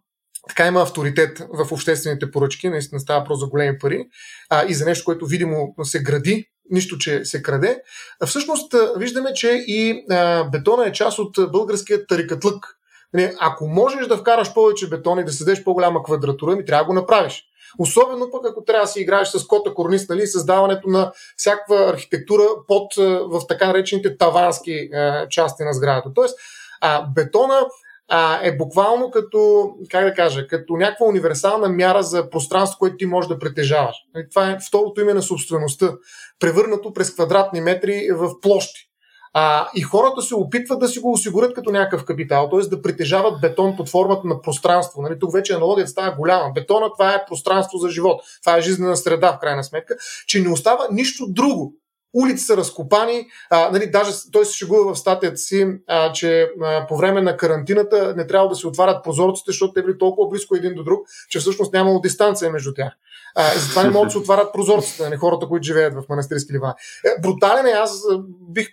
така 0.51 0.67
има 0.67 0.83
авторитет 0.83 1.43
в 1.53 1.73
обществените 1.73 2.31
поръчки, 2.31 2.69
наистина 2.69 3.01
става 3.01 3.25
просто 3.25 3.45
за 3.45 3.51
големи 3.51 3.79
пари 3.79 4.09
а, 4.51 4.65
и 4.69 4.75
за 4.75 4.85
нещо, 4.85 5.05
което 5.05 5.27
видимо 5.27 5.75
се 5.83 6.03
гради, 6.03 6.51
нищо, 6.71 6.99
че 6.99 7.25
се 7.25 7.43
краде. 7.43 7.83
А 8.21 8.27
всъщност 8.27 8.75
виждаме, 8.97 9.35
че 9.35 9.65
и 9.67 10.05
а, 10.11 10.45
бетона 10.45 10.87
е 10.87 10.93
част 10.93 11.19
от 11.19 11.53
българския 11.53 12.07
тарикатлък. 12.07 12.77
Нали, 13.13 13.33
ако 13.41 13.67
можеш 13.67 14.07
да 14.07 14.17
вкараш 14.17 14.55
повече 14.55 14.89
бетон 14.89 15.19
и 15.19 15.25
да 15.25 15.33
създадеш 15.33 15.65
по-голяма 15.65 16.03
квадратура, 16.03 16.57
ми 16.57 16.65
трябва 16.65 16.85
да 16.85 16.87
го 16.87 16.93
направиш. 16.93 17.45
Особено 17.79 18.31
пък 18.31 18.47
ако 18.47 18.65
трябва 18.65 18.85
да 18.85 18.89
си 18.89 19.01
играеш 19.01 19.29
с 19.29 19.47
кота 19.47 19.75
корнист, 19.75 20.11
нали, 20.11 20.27
създаването 20.27 20.89
на 20.89 21.13
всякаква 21.37 21.91
архитектура 21.91 22.45
под, 22.69 22.95
в 23.31 23.41
така 23.49 23.67
наречените 23.67 24.17
тавански 24.17 24.73
е, 24.73 24.89
части 25.31 25.63
на 25.63 25.73
сградата. 25.73 26.11
Тоест, 26.15 26.39
а, 26.81 27.07
бетона 27.15 27.67
а, 28.13 28.41
е 28.43 28.57
буквално 28.57 29.11
като, 29.11 29.71
как 29.91 30.05
да 30.05 30.15
кажа, 30.15 30.47
като 30.47 30.77
някаква 30.77 31.07
универсална 31.07 31.69
мяра 31.69 32.03
за 32.03 32.31
пространство, 32.31 32.79
което 32.79 32.97
ти 32.97 33.07
можеш 33.07 33.29
да 33.29 33.39
притежаваш. 33.39 33.97
Нали, 34.15 34.27
това 34.31 34.51
е 34.51 34.59
второто 34.69 35.01
име 35.01 35.15
на 35.15 35.23
собствеността, 35.23 35.93
превърнато 36.41 36.93
през 36.93 37.15
квадратни 37.15 37.61
метри 37.61 38.09
в 38.13 38.41
площи. 38.41 38.91
А, 39.33 39.69
и 39.75 39.83
хората 39.83 40.23
се 40.23 40.35
опитват 40.35 40.81
да 40.81 40.89
си 40.89 40.99
го 40.99 41.13
осигурят 41.13 41.55
като 41.55 41.71
някакъв 41.71 42.05
капитал, 42.05 42.49
т.е. 42.51 42.61
да 42.61 42.83
притежават 42.83 43.41
бетон 43.41 43.77
под 43.77 43.89
формата 43.89 44.29
на 44.29 44.41
пространство. 44.41 45.03
Нали, 45.03 45.19
тук 45.19 45.33
вече 45.33 45.53
аналогията 45.53 45.91
става 45.91 46.17
голяма. 46.17 46.53
Бетона 46.55 46.91
това 46.99 47.15
е 47.15 47.25
пространство 47.29 47.79
за 47.79 47.89
живот. 47.89 48.23
Това 48.45 48.59
е 48.59 48.63
жизнена 48.63 48.97
среда, 48.97 49.33
в 49.33 49.39
крайна 49.39 49.65
сметка, 49.65 49.97
че 50.27 50.41
не 50.41 50.53
остава 50.53 50.89
нищо 50.91 51.27
друго 51.29 51.75
улици 52.15 52.45
са 52.45 52.57
разкопани. 52.57 53.27
А, 53.51 53.71
нали, 53.71 53.91
даже 53.91 54.13
той 54.33 54.47
се 54.47 54.57
шегува 54.57 54.95
в 54.95 54.99
статията 54.99 55.37
си, 55.37 55.67
а, 55.87 56.13
че 56.13 56.51
а, 56.63 56.87
по 56.87 56.97
време 56.97 57.23
на 57.23 57.37
карантината 57.37 58.15
не 58.17 58.27
трябва 58.27 58.49
да 58.49 58.55
се 58.55 58.67
отварят 58.67 59.05
прозорците, 59.05 59.51
защото 59.51 59.73
те 59.73 59.83
били 59.83 59.99
толкова 59.99 60.29
близко 60.29 60.57
един 60.57 60.75
до 60.75 60.85
друг, 60.85 61.01
че 61.29 61.39
всъщност 61.39 61.73
нямало 61.73 62.01
дистанция 62.01 62.51
между 62.51 62.75
тях. 62.75 62.93
А, 63.35 63.55
и 63.55 63.59
затова 63.59 63.83
не 63.83 63.91
могат 63.91 64.07
да 64.07 64.13
се 64.13 64.19
отварят 64.19 64.53
прозорците, 64.53 65.03
нали, 65.03 65.17
хората, 65.17 65.47
които 65.47 65.67
живеят 65.67 65.95
в 65.95 66.03
манастирски 66.09 66.53
лива. 66.53 66.75
Е, 67.05 67.21
брутален 67.21 67.67
е, 67.67 67.71
аз 67.71 68.03
бих 68.51 68.69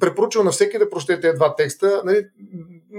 препоръчал 0.00 0.44
на 0.44 0.50
всеки 0.50 0.78
да 0.78 0.90
прочете 0.90 1.20
тези 1.20 1.36
два 1.36 1.56
текста. 1.56 2.02
Нали, 2.04 2.24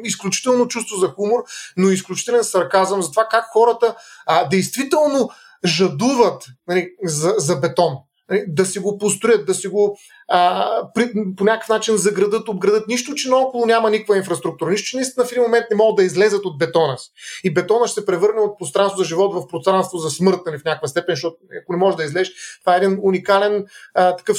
изключително 0.03 0.67
чувство 0.67 0.97
за 0.97 1.07
хумор, 1.07 1.43
но 1.77 1.89
изключителен 1.89 2.43
сарказъм 2.43 3.01
за 3.01 3.11
това 3.11 3.27
как 3.31 3.45
хората 3.53 3.95
а, 4.25 4.49
действително 4.49 5.29
жадуват 5.65 6.45
нали, 6.67 6.89
за, 7.03 7.33
за 7.37 7.55
бетон. 7.55 7.97
Нали, 8.33 8.43
да 8.47 8.65
си 8.65 8.79
го 8.79 8.97
построят, 8.97 9.45
да 9.45 9.53
си 9.53 9.67
го 9.67 9.97
а, 10.27 10.67
при, 10.93 11.11
по 11.37 11.43
някакъв 11.43 11.69
начин 11.69 11.97
заградат, 11.97 12.49
обградат. 12.49 12.87
Нищо, 12.87 13.15
че 13.15 13.29
наоколо 13.29 13.65
няма 13.65 13.89
никаква 13.89 14.17
инфраструктура. 14.17 14.71
Нищо, 14.71 14.87
че 14.87 14.97
наистина 14.97 15.25
в 15.25 15.31
един 15.31 15.43
момент 15.43 15.65
не 15.71 15.77
могат 15.77 15.95
да 15.95 16.03
излезат 16.03 16.45
от 16.45 16.57
бетона 16.57 16.97
си. 16.97 17.09
И 17.43 17.53
бетона 17.53 17.87
ще 17.87 17.99
се 17.99 18.05
превърне 18.05 18.41
от 18.41 18.59
пространство 18.59 18.97
за 18.97 19.03
живот 19.03 19.33
в 19.35 19.47
пространство 19.47 19.97
за 19.97 20.09
смърт 20.09 20.39
нали, 20.45 20.57
в 20.57 20.65
някаква 20.65 20.87
степен, 20.87 21.15
защото 21.15 21.35
ако 21.63 21.73
не 21.73 21.79
можеш 21.79 21.97
да 21.97 22.03
излезеш, 22.03 22.33
това 22.61 22.73
е 22.73 22.77
един 22.77 22.99
уникален 23.01 23.65
а, 23.93 24.15
такъв 24.15 24.37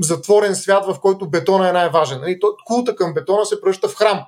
затворен 0.00 0.54
свят, 0.54 0.86
в 0.86 1.00
който 1.00 1.30
бетона 1.30 1.68
е 1.68 1.72
най-важен. 1.72 2.20
Нали, 2.20 2.38
култа 2.64 2.96
към 2.96 3.14
бетона 3.14 3.44
се 3.44 3.60
превръща 3.60 3.88
в 3.88 3.96
храм, 3.96 4.22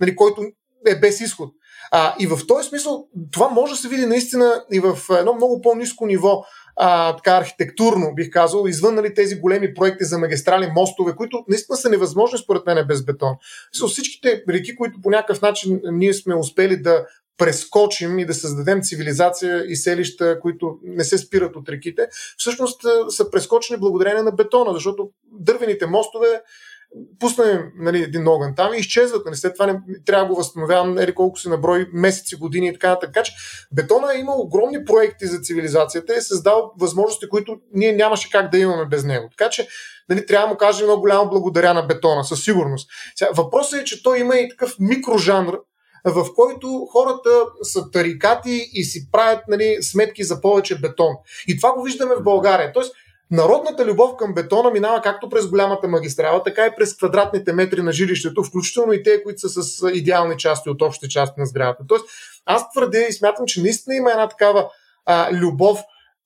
нали, 0.00 0.16
който 0.16 0.42
е 0.86 1.00
без 1.00 1.20
изход. 1.20 1.50
А, 1.90 2.14
и 2.18 2.26
в 2.26 2.38
този 2.48 2.68
смисъл 2.68 3.04
това 3.32 3.48
може 3.48 3.72
да 3.72 3.78
се 3.78 3.88
види 3.88 4.06
наистина 4.06 4.64
и 4.72 4.80
в 4.80 4.98
едно 5.18 5.34
много 5.34 5.60
по-низко 5.60 6.06
ниво 6.06 6.44
а, 6.80 7.16
така 7.16 7.30
архитектурно, 7.30 8.14
бих 8.14 8.30
казал, 8.30 8.66
извън 8.66 8.94
нали, 8.94 9.14
тези 9.14 9.40
големи 9.40 9.74
проекти 9.74 10.04
за 10.04 10.18
магистрали, 10.18 10.70
мостове, 10.76 11.16
които 11.16 11.44
наистина 11.48 11.76
са 11.76 11.88
невъзможни 11.88 12.38
според 12.38 12.66
мен 12.66 12.86
без 12.86 13.04
бетон. 13.04 13.34
С 13.72 13.86
всичките 13.86 14.44
реки, 14.48 14.76
които 14.76 15.00
по 15.02 15.10
някакъв 15.10 15.42
начин 15.42 15.80
ние 15.92 16.14
сме 16.14 16.34
успели 16.34 16.76
да 16.76 17.06
прескочим 17.38 18.18
и 18.18 18.26
да 18.26 18.34
създадем 18.34 18.82
цивилизация 18.82 19.64
и 19.66 19.76
селища, 19.76 20.40
които 20.40 20.78
не 20.82 21.04
се 21.04 21.18
спират 21.18 21.56
от 21.56 21.68
реките, 21.68 22.08
всъщност 22.36 22.80
са 23.08 23.30
прескочени 23.30 23.80
благодарение 23.80 24.22
на 24.22 24.32
бетона, 24.32 24.72
защото 24.72 25.10
дървените 25.32 25.86
мостове 25.86 26.42
пуснем 27.20 27.72
нали, 27.76 28.02
един 28.02 28.28
огън 28.28 28.54
там 28.54 28.74
и 28.74 28.78
изчезват. 28.78 29.24
Нали, 29.26 29.36
след 29.36 29.54
това 29.54 29.66
не, 29.66 29.80
трябва 30.06 30.24
да 30.24 30.28
го 30.28 30.36
възстановявам 30.36 30.94
нали, 30.94 31.14
колко 31.14 31.38
се 31.38 31.48
наброи 31.48 31.86
месеци, 31.92 32.36
години 32.36 32.68
и 32.68 32.72
така 32.72 32.88
нататък. 32.88 33.14
Така 33.14 33.24
че 33.24 33.32
бетона 33.72 34.14
е 34.14 34.18
имал 34.18 34.40
огромни 34.40 34.84
проекти 34.84 35.26
за 35.26 35.40
цивилизацията 35.40 36.14
и 36.14 36.16
е 36.16 36.22
създал 36.22 36.72
възможности, 36.80 37.28
които 37.28 37.56
ние 37.74 37.92
нямаше 37.92 38.30
как 38.30 38.50
да 38.50 38.58
имаме 38.58 38.84
без 38.84 39.04
него. 39.04 39.28
Така 39.38 39.50
че 39.50 39.68
нали, 40.08 40.26
трябва 40.26 40.46
да 40.46 40.52
му 40.52 40.58
кажем 40.58 40.86
много 40.86 41.00
голямо 41.00 41.30
благодаря 41.30 41.74
на 41.74 41.82
бетона, 41.82 42.24
със 42.24 42.44
сигурност. 42.44 42.90
Въпросът 43.36 43.80
е, 43.80 43.84
че 43.84 44.02
той 44.02 44.18
има 44.18 44.36
и 44.36 44.48
такъв 44.48 44.76
микрожанр, 44.80 45.58
в 46.04 46.26
който 46.34 46.86
хората 46.92 47.30
са 47.62 47.90
тарикати 47.90 48.70
и 48.72 48.84
си 48.84 49.10
правят 49.12 49.40
нали, 49.48 49.76
сметки 49.80 50.24
за 50.24 50.40
повече 50.40 50.80
бетон. 50.80 51.14
И 51.48 51.56
това 51.56 51.72
го 51.72 51.82
виждаме 51.82 52.14
в 52.14 52.22
България. 52.22 52.72
Тоест, 52.72 52.94
Народната 53.30 53.86
любов 53.86 54.16
към 54.16 54.34
бетона 54.34 54.70
минава 54.70 55.02
както 55.02 55.28
през 55.28 55.46
голямата 55.46 55.88
магистрала, 55.88 56.42
така 56.42 56.66
и 56.66 56.74
през 56.76 56.96
квадратните 56.96 57.52
метри 57.52 57.82
на 57.82 57.92
жилището, 57.92 58.44
включително 58.44 58.92
и 58.92 59.02
те, 59.02 59.22
които 59.22 59.48
са 59.48 59.62
с 59.62 59.90
идеални 59.92 60.36
части 60.36 60.70
от 60.70 60.82
общите 60.82 61.08
части 61.08 61.40
на 61.40 61.46
сградата. 61.46 61.84
Тоест, 61.88 62.04
аз 62.46 62.70
твърдя 62.70 63.00
и 63.00 63.12
смятам, 63.12 63.46
че 63.46 63.62
наистина 63.62 63.96
има 63.96 64.10
една 64.10 64.28
такава 64.28 64.68
а, 65.06 65.32
любов. 65.32 65.80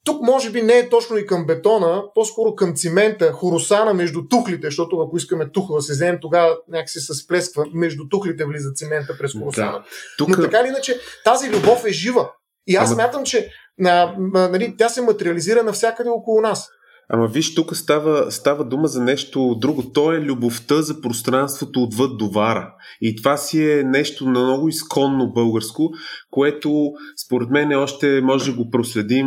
Тук 0.05 0.22
може 0.22 0.50
би 0.50 0.62
не 0.62 0.78
е 0.78 0.88
точно 0.88 1.16
и 1.16 1.26
към 1.26 1.46
бетона, 1.46 2.03
по-скоро 2.14 2.55
към 2.55 2.76
цимента, 2.76 3.32
хоросана 3.32 3.94
между 3.94 4.28
тухлите, 4.28 4.66
защото 4.66 5.00
ако 5.00 5.16
искаме 5.16 5.50
тухла 5.50 5.76
да 5.76 5.82
се 5.82 5.92
вземем, 5.92 6.18
тогава 6.20 6.57
някакси 6.68 7.00
се 7.00 7.14
сплесква. 7.14 7.64
Между 7.74 8.09
тухлите 8.09 8.44
влиза 8.44 8.72
цимента 8.74 9.18
през 9.18 9.32
хоросана. 9.38 9.72
Да. 9.72 9.84
Тук... 10.18 10.28
Но 10.28 10.44
така 10.44 10.61
или 10.61 10.68
иначе, 10.68 11.00
тази 11.24 11.50
любов 11.50 11.84
е 11.84 11.92
жива. 11.92 12.30
И 12.66 12.76
аз 12.76 12.88
Ама... 12.88 12.94
смятам, 12.94 13.24
че 13.24 13.50
а, 13.84 14.14
а, 14.34 14.48
нали, 14.48 14.74
тя 14.78 14.88
се 14.88 15.03
материализира 15.03 15.62
навсякъде 15.62 16.11
около 16.11 16.40
нас. 16.40 16.68
Ама 17.09 17.26
виж, 17.26 17.55
тук 17.55 17.76
става, 17.76 18.32
става 18.32 18.64
дума 18.64 18.88
за 18.88 19.03
нещо 19.03 19.57
друго. 19.61 19.92
То 19.92 20.12
е 20.12 20.20
любовта 20.20 20.82
за 20.82 21.00
пространството 21.00 21.82
отвъд 21.82 22.18
довара. 22.18 22.74
И 23.00 23.16
това 23.16 23.36
си 23.36 23.70
е 23.70 23.82
нещо 23.82 24.26
много 24.26 24.68
изконно 24.68 25.32
българско, 25.32 25.90
което 26.30 26.92
според 27.26 27.50
мен 27.50 27.72
още 27.72 28.20
може 28.20 28.50
да 28.50 28.57
го 28.57 28.70
проследим 28.70 29.26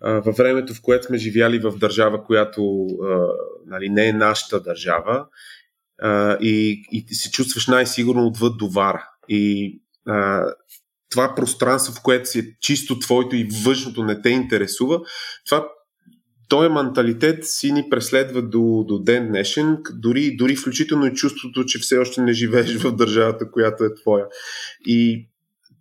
а, 0.00 0.12
във 0.12 0.36
времето, 0.36 0.74
в 0.74 0.82
което 0.82 1.06
сме 1.06 1.18
живяли 1.18 1.58
в 1.58 1.72
държава, 1.78 2.24
която 2.24 2.86
а, 2.86 3.26
нали, 3.66 3.88
не 3.88 4.08
е 4.08 4.12
нашата 4.12 4.60
държава. 4.60 5.26
А, 6.02 6.36
и, 6.40 6.82
и 6.92 7.14
се 7.14 7.30
чувстваш 7.30 7.66
най-сигурно 7.66 8.26
отвъд 8.26 8.58
довара. 8.58 9.08
И 9.28 9.74
а, 10.08 10.44
това 11.10 11.34
пространство, 11.34 11.94
в 11.94 12.02
което 12.02 12.28
си 12.28 12.38
е 12.38 12.56
чисто 12.60 12.98
твоето 12.98 13.36
и 13.36 13.48
външното 13.64 14.04
не 14.04 14.22
те 14.22 14.30
интересува, 14.30 15.00
това 15.46 15.68
този 16.48 16.68
менталитет 16.68 17.46
си 17.46 17.72
ни 17.72 17.90
преследва 17.90 18.40
до, 18.40 18.84
до 18.88 18.98
ден 18.98 19.28
днешен, 19.28 19.78
дори, 19.92 20.36
дори 20.36 20.56
включително 20.56 21.06
и 21.06 21.14
чувството, 21.14 21.64
че 21.64 21.78
все 21.78 21.98
още 21.98 22.20
не 22.20 22.32
живееш 22.32 22.76
в 22.76 22.96
държавата, 22.96 23.50
която 23.50 23.84
е 23.84 23.94
твоя. 23.94 24.24
И 24.86 25.28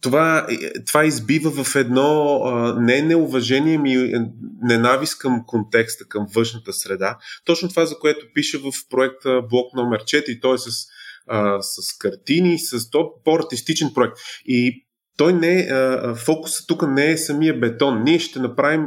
това, 0.02 0.48
това 0.88 1.06
избива 1.06 1.64
в 1.64 1.76
едно 1.76 2.42
не 2.80 3.02
неуважение, 3.02 3.78
ми 3.78 4.14
ненавист 4.62 5.20
към 5.20 5.44
контекста, 5.48 6.06
към 6.06 6.28
външната 6.36 6.74
среда. 6.74 7.18
Точно 7.46 7.70
това, 7.70 7.86
за 7.86 8.00
което 8.00 8.26
пише 8.34 8.58
в 8.58 8.72
проекта 8.90 9.42
блок 9.50 9.74
номер 9.76 10.00
4, 10.00 10.42
той 10.42 10.56
е 10.56 10.58
с, 10.58 10.88
а, 11.28 11.62
с 11.62 11.98
картини, 11.98 12.60
с 12.60 12.90
то 12.90 13.12
по-артистичен 13.24 13.92
проект. 13.94 14.18
И 14.46 14.86
той 15.18 15.34
не, 15.34 15.70
фокусът 16.16 16.68
тук 16.68 16.88
не 16.88 17.12
е 17.12 17.18
самия 17.18 17.60
бетон. 17.60 18.04
Ние 18.04 18.20
ще 18.20 18.40
направим 18.40 18.86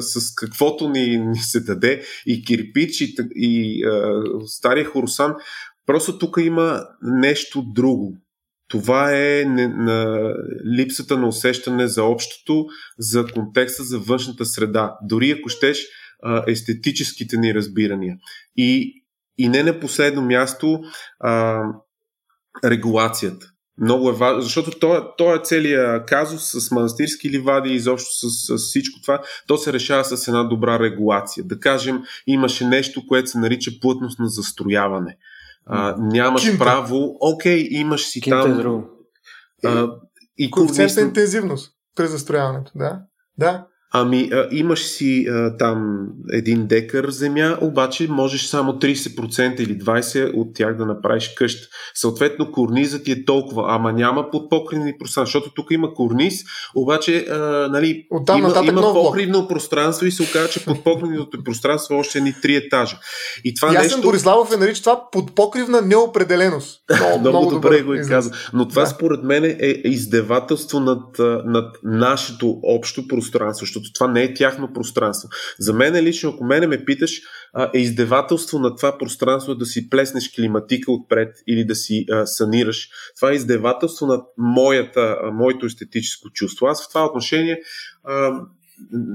с 0.00 0.34
каквото 0.34 0.88
ни, 0.88 1.18
ни 1.18 1.38
се 1.38 1.60
даде 1.60 2.02
и 2.26 2.44
кирпич 2.44 3.00
и, 3.00 3.14
и 3.34 3.84
а, 3.84 4.22
стария 4.46 4.84
хорусан. 4.84 5.34
Просто 5.86 6.18
тук 6.18 6.36
има 6.40 6.84
нещо 7.02 7.62
друго. 7.62 8.16
Това 8.68 9.16
е 9.16 9.44
не, 9.44 9.68
на 9.68 10.32
липсата 10.76 11.18
на 11.18 11.28
усещане 11.28 11.86
за 11.86 12.04
общото, 12.04 12.66
за 12.98 13.26
контекста, 13.26 13.84
за 13.84 13.98
външната 13.98 14.46
среда. 14.46 14.98
Дори 15.02 15.30
ако 15.30 15.48
щеш 15.48 15.78
а, 16.22 16.44
естетическите 16.48 17.36
ни 17.36 17.54
разбирания. 17.54 18.16
И, 18.56 19.02
и 19.38 19.48
не 19.48 19.62
на 19.62 19.80
последно 19.80 20.22
място 20.22 20.80
а, 21.20 21.62
регулацията. 22.64 23.52
Много 23.80 24.08
е 24.08 24.12
важно, 24.12 24.42
защото 24.42 24.70
то, 24.70 25.12
то 25.18 25.34
е 25.34 25.40
целият 25.44 26.06
казус 26.06 26.42
с 26.42 26.70
манастирски 26.70 27.30
ливади, 27.30 27.70
изобщо 27.70 28.10
с, 28.12 28.30
с 28.30 28.58
всичко 28.58 29.00
това, 29.02 29.22
то 29.46 29.58
се 29.58 29.72
решава 29.72 30.04
с 30.04 30.28
една 30.28 30.44
добра 30.44 30.78
регулация. 30.78 31.44
Да 31.44 31.60
кажем, 31.60 32.02
имаше 32.26 32.66
нещо, 32.66 33.06
което 33.08 33.30
се 33.30 33.38
нарича 33.38 33.70
плътност 33.80 34.18
на 34.18 34.28
застрояване. 34.28 35.16
А, 35.66 35.96
нямаш 35.98 36.42
Кинта. 36.42 36.58
право, 36.58 37.16
окей, 37.20 37.68
имаш 37.70 38.06
си 38.06 38.20
Кинта 38.20 38.42
там... 38.42 38.52
Е 38.52 38.62
друго. 38.62 38.88
А, 39.64 39.88
и 40.38 40.50
Коефициент 40.50 40.96
на 40.96 41.02
интензивност 41.02 41.72
при 41.96 42.06
застрояването, 42.06 42.72
да. 42.74 43.00
Да. 43.38 43.66
Ами, 43.92 44.30
а, 44.32 44.48
имаш 44.50 44.84
си 44.84 45.26
а, 45.30 45.56
там 45.56 46.06
един 46.32 46.66
декар 46.66 47.10
земя, 47.10 47.58
обаче 47.60 48.08
можеш 48.08 48.46
само 48.46 48.72
30% 48.72 49.60
или 49.60 49.78
20% 49.78 50.32
от 50.34 50.54
тях 50.54 50.76
да 50.76 50.86
направиш 50.86 51.34
къща. 51.36 51.68
Съответно, 51.94 52.52
корнизът 52.52 53.04
ти 53.04 53.12
е 53.12 53.24
толкова, 53.24 53.64
ама 53.68 53.92
няма 53.92 54.30
подпокривни 54.30 54.94
пространства, 54.98 55.26
защото 55.26 55.54
тук 55.54 55.66
има 55.70 55.94
корниз, 55.94 56.34
обаче 56.74 57.26
а, 57.30 57.36
нали, 57.72 58.06
Оттам 58.10 58.38
има, 58.38 58.62
има 58.64 58.82
покривно 58.82 59.48
пространство 59.48 60.06
и 60.06 60.10
се 60.12 60.22
оказа, 60.22 60.48
че 60.48 60.64
подпокривното 60.64 61.44
пространство 61.44 61.94
е 61.94 61.98
още 61.98 62.20
ни 62.20 62.34
три 62.42 62.56
етажа. 62.56 62.98
И 63.44 63.54
това 63.54 63.68
Ясен 63.68 63.82
нещо... 63.82 64.00
Бориславов 64.00 64.52
е 64.52 64.56
нарича 64.56 64.82
това 64.82 65.10
подпокривна 65.12 65.82
неопределеност. 65.82 66.80
Много, 67.00 67.28
Много 67.28 67.50
добре 67.50 67.82
го 67.82 67.94
е 67.94 67.96
израз. 67.96 68.08
каза. 68.08 68.30
Но 68.52 68.68
това 68.68 68.82
Да. 68.82 68.88
според 68.88 69.22
мен 69.22 69.44
е 69.44 69.80
издевателство 69.84 70.80
над, 70.80 71.04
над 71.44 71.76
нашето 71.84 72.60
общо 72.62 73.08
пространство, 73.08 73.66
защото 73.78 73.92
това 73.92 74.08
не 74.08 74.22
е 74.22 74.34
тяхно 74.34 74.72
пространство. 74.72 75.28
За 75.58 75.72
мен 75.72 76.04
лично, 76.04 76.30
ако 76.30 76.44
мене 76.44 76.66
ме 76.66 76.84
питаш, 76.84 77.20
е 77.74 77.78
издевателство 77.78 78.58
на 78.58 78.76
това 78.76 78.98
пространство 78.98 79.54
да 79.54 79.66
си 79.66 79.90
плеснеш 79.90 80.32
климатика 80.34 80.92
отпред 80.92 81.36
или 81.46 81.64
да 81.64 81.74
си 81.74 82.04
а, 82.12 82.26
санираш. 82.26 82.88
Това 83.16 83.32
е 83.32 83.34
издевателство 83.34 84.06
над 84.06 84.26
моята, 84.38 85.16
моето 85.32 85.66
естетическо 85.66 86.30
чувство. 86.30 86.66
Аз 86.66 86.84
в 86.84 86.88
това 86.88 87.06
отношение 87.06 87.60
а, 88.04 88.40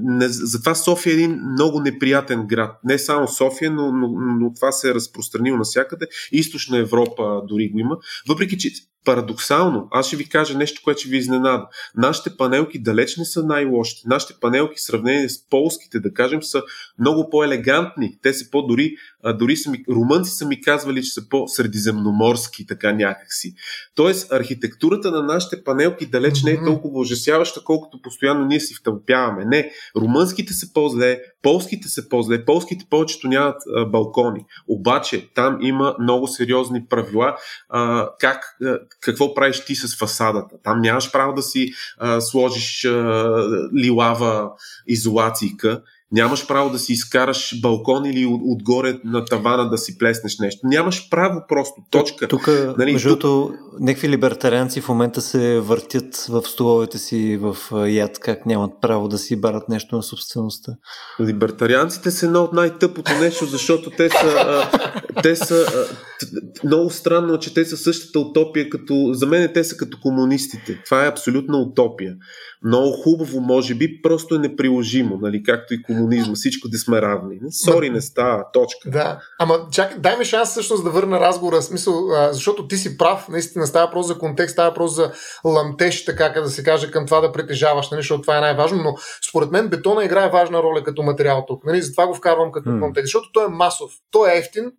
не, 0.03 0.27
затова 0.27 0.75
София 0.75 1.11
е 1.11 1.13
един 1.13 1.39
много 1.51 1.79
неприятен 1.79 2.47
град. 2.47 2.79
Не 2.83 2.99
само 2.99 3.27
София, 3.27 3.71
но, 3.71 3.91
но, 3.91 4.07
но 4.39 4.53
това 4.53 4.71
се 4.71 4.89
е 4.89 4.93
разпространило 4.93 5.57
навсякъде. 5.57 6.07
Източна 6.31 6.77
Европа 6.77 7.41
дори 7.47 7.69
го 7.69 7.79
има. 7.79 7.97
Въпреки, 8.27 8.57
че 8.57 8.69
парадоксално, 9.05 9.87
аз 9.91 10.07
ще 10.07 10.17
ви 10.17 10.29
кажа 10.29 10.57
нещо, 10.57 10.81
което 10.83 10.99
ще 10.99 11.09
ви 11.09 11.17
изненада. 11.17 11.67
Нашите 11.95 12.37
панелки 12.37 12.79
далеч 12.79 13.17
не 13.17 13.25
са 13.25 13.43
най-лошите. 13.43 14.01
Нашите 14.05 14.33
панелки, 14.41 14.75
в 14.77 14.81
сравнение 14.81 15.29
с 15.29 15.49
полските, 15.49 15.99
да 15.99 16.13
кажем, 16.13 16.43
са 16.43 16.63
много 16.99 17.29
по-елегантни. 17.29 18.17
Те 18.21 18.33
са 18.33 18.49
по-дори, 18.51 18.95
дори 19.39 19.57
са 19.57 19.71
ми, 19.71 19.83
румънци 19.89 20.31
са 20.31 20.45
ми 20.45 20.61
казвали, 20.61 21.03
че 21.03 21.11
са 21.11 21.29
по-средиземноморски, 21.29 22.67
така 22.67 22.93
някакси. 22.93 23.53
Тоест, 23.95 24.31
архитектурата 24.31 25.11
на 25.11 25.23
нашите 25.23 25.63
панелки 25.63 26.05
далеч 26.05 26.43
не 26.43 26.51
е 26.51 26.63
толкова 26.63 26.99
ужасяваща, 26.99 27.63
колкото 27.63 28.01
постоянно 28.01 28.45
ние 28.45 28.59
си 28.59 28.75
втълпяваме. 28.75 29.45
Не, 29.45 29.71
румънските 29.95 30.53
са 30.53 30.73
по-зле, 30.73 31.19
полските 31.41 31.87
са 31.87 32.09
по-зле, 32.09 32.45
полските 32.45 32.85
повечето 32.89 33.27
нямат 33.27 33.55
а, 33.75 33.85
балкони. 33.85 34.45
Обаче 34.67 35.29
там 35.35 35.57
има 35.61 35.95
много 35.99 36.27
сериозни 36.27 36.85
правила 36.85 37.37
а, 37.69 38.09
как, 38.19 38.57
а, 38.63 38.79
какво 39.01 39.33
правиш 39.33 39.65
ти 39.65 39.75
с 39.75 39.97
фасадата. 39.97 40.55
Там 40.63 40.81
нямаш 40.81 41.11
право 41.11 41.33
да 41.33 41.41
си 41.41 41.73
а, 41.97 42.21
сложиш 42.21 42.85
а, 42.85 42.89
лилава 43.75 44.49
изолацийка, 44.87 45.81
нямаш 46.13 46.47
право 46.47 46.69
да 46.69 46.79
си 46.79 46.93
изкараш 46.93 47.61
балкон 47.61 48.05
или 48.05 48.25
от, 48.25 48.41
отгоре 48.45 48.99
на 49.05 49.25
тавана 49.25 49.69
да 49.69 49.77
си 49.77 49.97
плеснеш 49.97 50.39
нещо. 50.39 50.59
Нямаш 50.63 51.09
право 51.09 51.41
просто. 51.49 51.75
Точка. 51.91 52.27
Тук, 52.27 52.47
Нали, 52.77 52.93
между 52.93 53.09
тук- 53.09 53.19
другото, 53.21 53.53
някакви 53.79 54.09
либертарианци 54.09 54.81
в 54.81 54.89
момента 54.89 55.21
се 55.21 55.59
въртят 55.59 56.15
в 56.29 56.43
столовете 56.45 56.97
си 56.97 57.39
в 57.41 57.57
яд, 57.87 58.19
как 58.19 58.45
нямат 58.45 58.71
право 58.81 59.07
да 59.07 59.17
си 59.17 59.41
барат 59.41 59.69
нещо 59.69 59.95
на 59.95 60.03
собствеността. 60.03 60.71
Либертарианците 61.21 62.11
са 62.11 62.25
едно 62.25 62.43
от 62.43 62.53
най-тъпото 62.53 63.11
нещо, 63.21 63.45
защото 63.45 63.89
те 63.89 64.09
са, 64.09 64.17
а, 64.37 64.69
те 65.21 65.35
са 65.35 65.55
а, 65.55 65.85
много 66.67 66.89
странно, 66.89 67.39
че 67.39 67.53
те 67.53 67.65
са 67.65 67.77
същата 67.77 68.19
утопия 68.19 68.69
като, 68.69 69.09
за 69.13 69.25
мен 69.27 69.51
те 69.53 69.63
са 69.63 69.77
като 69.77 69.97
комунистите. 70.01 70.81
Това 70.85 71.05
е 71.05 71.09
абсолютна 71.09 71.57
утопия. 71.57 72.13
Много 72.65 72.91
хубаво, 72.91 73.39
може 73.39 73.75
би, 73.75 74.01
просто 74.01 74.35
е 74.35 74.37
неприложимо, 74.37 75.17
нали, 75.21 75.43
както 75.43 75.73
и 75.73 75.83
комунизма, 75.83 76.35
всичко 76.35 76.67
да 76.67 76.77
сме 76.77 77.01
равни. 77.01 77.39
Сори, 77.49 77.89
не 77.89 78.01
става, 78.01 78.45
точка. 78.53 78.89
Да, 78.89 79.19
ама 79.39 79.59
чакай, 79.71 79.97
дай 79.99 80.17
ми 80.17 80.25
шанс 80.25 80.49
всъщност 80.49 80.83
да 80.83 80.89
върна 80.89 81.19
разговора, 81.19 81.61
смисъл, 81.61 82.11
а, 82.11 82.33
защото 82.33 82.67
ти 82.67 82.77
си 82.77 82.97
прав, 82.97 83.29
наистина 83.29 83.67
става 83.67 83.85
въпрос 83.85 84.07
за 84.07 84.17
контекст, 84.17 84.53
става 84.53 84.69
въпрос 84.69 84.95
за 84.95 85.11
ламтеж, 85.45 86.05
така 86.05 86.29
да 86.29 86.49
се 86.49 86.63
каже, 86.63 86.91
към 86.91 87.05
това 87.05 87.21
да 87.21 87.31
притежаваш, 87.31 87.89
нали, 87.91 88.01
защото 88.01 88.21
това 88.21 88.37
е 88.37 88.41
най-важно, 88.41 88.83
но 88.83 88.95
според 89.29 89.51
мен 89.51 89.69
бетона 89.69 90.05
играе 90.05 90.29
важна 90.29 90.63
роля 90.63 90.83
като 90.83 91.03
материал 91.03 91.43
тук, 91.47 91.65
нали, 91.65 91.81
затова 91.81 92.07
го 92.07 92.13
вкарвам 92.13 92.51
като 92.51 92.79
контекст, 92.79 93.05
защото 93.05 93.31
той 93.33 93.45
е 93.45 93.47
масов, 93.47 93.91
той 94.11 94.31
е 94.31 94.37
ефтин, 94.37 94.71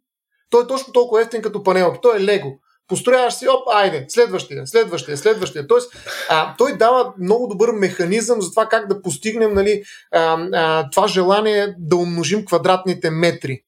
той 0.50 0.62
е 0.62 0.66
точно 0.66 0.92
толкова 0.92 1.22
ефтин 1.22 1.42
като 1.42 1.62
панелки, 1.62 1.98
той 2.02 2.16
е 2.16 2.24
лего. 2.24 2.58
Построяваш 2.88 3.34
си, 3.34 3.48
оп, 3.48 3.68
айде, 3.72 4.04
следващия, 4.08 4.66
следващия, 4.66 5.16
следващия. 5.16 5.66
Тоест, 5.66 5.92
а, 6.28 6.54
той 6.58 6.76
дава 6.76 7.12
много 7.18 7.46
добър 7.46 7.70
механизъм 7.72 8.42
за 8.42 8.50
това 8.50 8.68
как 8.68 8.88
да 8.88 9.02
постигнем 9.02 9.54
нали, 9.54 9.82
а, 10.12 10.48
а, 10.52 10.90
това 10.90 11.08
желание 11.08 11.74
да 11.78 11.96
умножим 11.96 12.44
квадратните 12.44 13.10
метри. 13.10 13.60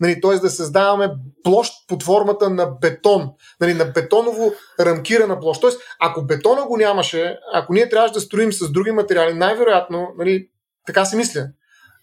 Нали, 0.00 0.20
т.е. 0.20 0.34
да 0.34 0.50
създаваме 0.50 1.10
площ 1.42 1.72
под 1.88 2.02
формата 2.02 2.50
на 2.50 2.66
бетон, 2.66 3.30
нали, 3.60 3.74
на 3.74 3.84
бетоново 3.84 4.52
рамкирана 4.80 5.40
площ. 5.40 5.60
Тоест, 5.60 5.80
ако 6.00 6.22
бетона 6.22 6.66
го 6.66 6.76
нямаше, 6.76 7.38
ако 7.52 7.72
ние 7.72 7.88
трябваше 7.88 8.14
да 8.14 8.20
строим 8.20 8.52
с 8.52 8.72
други 8.72 8.90
материали, 8.90 9.34
най-вероятно, 9.34 10.08
нали, 10.18 10.48
така 10.86 11.04
си 11.04 11.16
мисля, 11.16 11.46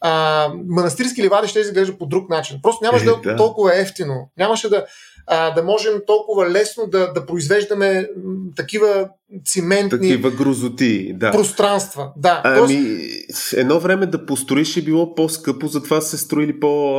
а, 0.01 0.47
манастирски 0.67 1.23
ливади 1.23 1.47
ще 1.47 1.59
изглежда 1.59 1.97
по 1.97 2.05
друг 2.05 2.29
начин. 2.29 2.59
Просто 2.63 2.85
нямаше 2.85 3.05
Е, 3.05 3.07
да 3.07 3.11
е 3.11 3.31
да. 3.31 3.35
толкова 3.35 3.75
ефтино. 3.75 4.29
Нямаше 4.37 4.69
да, 4.69 4.85
а, 5.27 5.51
да 5.51 5.63
можем 5.63 6.01
толкова 6.07 6.49
лесно 6.49 6.87
да, 6.87 7.13
да 7.13 7.25
произвеждаме 7.25 8.07
м, 8.23 8.33
такива 8.55 9.09
циментни 9.45 9.89
Такива 9.89 10.31
грозоти, 10.31 11.13
да. 11.13 11.31
пространства. 11.31 12.11
Да, 12.17 12.41
тоест, 12.43 12.73
Ами, 12.73 13.09
едно 13.53 13.79
време 13.79 14.05
да 14.05 14.25
построиш 14.25 14.77
е 14.77 14.81
било 14.81 15.15
по-скъпо, 15.15 15.67
затова 15.67 16.01
се 16.01 16.17
строили 16.17 16.59
по... 16.59 16.97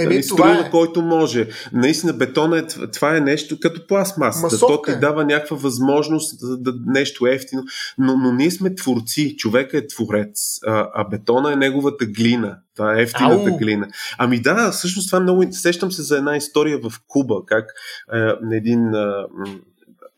Еми, 0.00 0.14
Нали, 0.14 0.22
строи 0.22 0.50
е. 0.50 0.54
на 0.54 0.70
който 0.70 1.02
може. 1.02 1.48
Наистина, 1.72 2.12
бетона 2.12 2.58
е, 2.58 2.66
това 2.92 3.16
е 3.16 3.20
нещо 3.20 3.58
като 3.60 3.86
пластмаса. 3.86 4.48
Да, 4.48 4.58
то 4.58 4.82
ти 4.82 4.90
е. 4.90 4.96
дава 4.96 5.24
някаква 5.24 5.56
възможност 5.56 6.40
да, 6.40 6.72
да 6.72 6.78
нещо 6.86 7.26
ефтино. 7.26 7.62
Но, 7.98 8.16
но 8.16 8.32
ние 8.32 8.50
сме 8.50 8.74
творци. 8.74 9.36
Човека 9.36 9.78
е 9.78 9.86
творец. 9.86 10.58
А, 10.66 10.90
а 10.94 11.08
бетона 11.08 11.52
е 11.52 11.56
неговата 11.56 12.06
глина. 12.06 12.58
Това 12.76 12.98
е 12.98 13.02
ефтината 13.02 13.50
Ау! 13.50 13.56
глина. 13.56 13.88
Ами 14.18 14.40
да, 14.40 14.70
всъщност 14.70 15.08
това 15.08 15.18
е 15.18 15.22
много... 15.22 15.44
Сещам 15.50 15.92
се 15.92 16.02
за 16.02 16.16
една 16.16 16.36
история 16.36 16.78
в 16.78 16.92
Куба, 17.08 17.34
как 17.46 17.64
а, 18.08 18.36
един 18.52 18.80
м, 18.80 19.28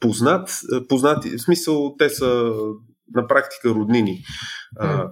познат, 0.04 0.60
познати, 0.88 1.30
в 1.30 1.40
смисъл 1.40 1.94
те 1.98 2.08
са 2.08 2.52
на 3.14 3.26
практика 3.28 3.68
роднини. 3.68 4.22
А, 4.76 5.08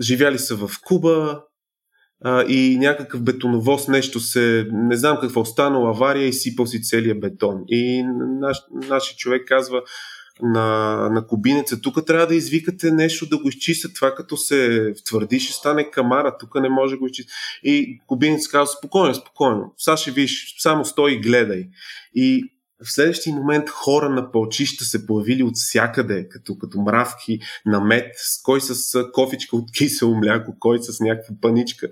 живяли 0.00 0.38
са 0.38 0.56
в 0.56 0.70
Куба 0.84 1.40
а, 2.24 2.44
и 2.44 2.78
някакъв 2.78 3.22
бетоновоз 3.22 3.88
нещо 3.88 4.20
се, 4.20 4.66
не 4.72 4.96
знам 4.96 5.18
какво 5.20 5.44
станало, 5.44 5.88
авария 5.88 6.28
и 6.28 6.32
сипал 6.32 6.66
си 6.66 6.82
целият 6.82 7.20
бетон. 7.20 7.62
И 7.68 8.02
наш, 8.40 8.58
нашия 8.88 9.16
човек 9.16 9.48
казва 9.48 9.82
на, 10.42 10.96
на 11.10 11.26
кубинеца, 11.26 11.80
тук 11.80 12.06
трябва 12.06 12.26
да 12.26 12.34
извикате 12.34 12.90
нещо 12.90 13.28
да 13.28 13.38
го 13.38 13.48
изчистят. 13.48 13.94
Това 13.94 14.14
като 14.14 14.36
се 14.36 14.92
втвърди, 15.00 15.40
ще 15.40 15.52
стане 15.52 15.90
камара, 15.90 16.36
тук 16.40 16.54
не 16.54 16.68
може 16.68 16.94
да 16.94 16.98
го 16.98 17.06
изчистят. 17.06 17.34
И 17.62 18.00
кубинец 18.06 18.48
казва, 18.48 18.66
спокойно, 18.66 19.14
спокойно, 19.14 19.74
сега 19.78 19.96
ще 19.96 20.10
виж, 20.10 20.54
само 20.58 20.84
стой 20.84 21.12
и 21.12 21.20
гледай. 21.20 21.68
И 22.14 22.53
в 22.84 22.92
следващия 22.92 23.34
момент 23.34 23.70
хора 23.70 24.10
на 24.10 24.32
пълчища 24.32 24.84
се 24.84 25.06
появили 25.06 25.42
от 25.42 25.54
всякъде, 25.54 26.28
като, 26.28 26.58
като 26.58 26.80
мравки 26.80 27.38
на 27.66 27.80
мед, 27.80 28.12
с 28.16 28.42
кой 28.42 28.60
с 28.60 29.04
кофичка 29.12 29.56
от 29.56 29.72
кисело 29.72 30.14
мляко, 30.14 30.56
кой 30.58 30.78
с 30.82 31.00
някаква 31.00 31.34
паничка. 31.40 31.88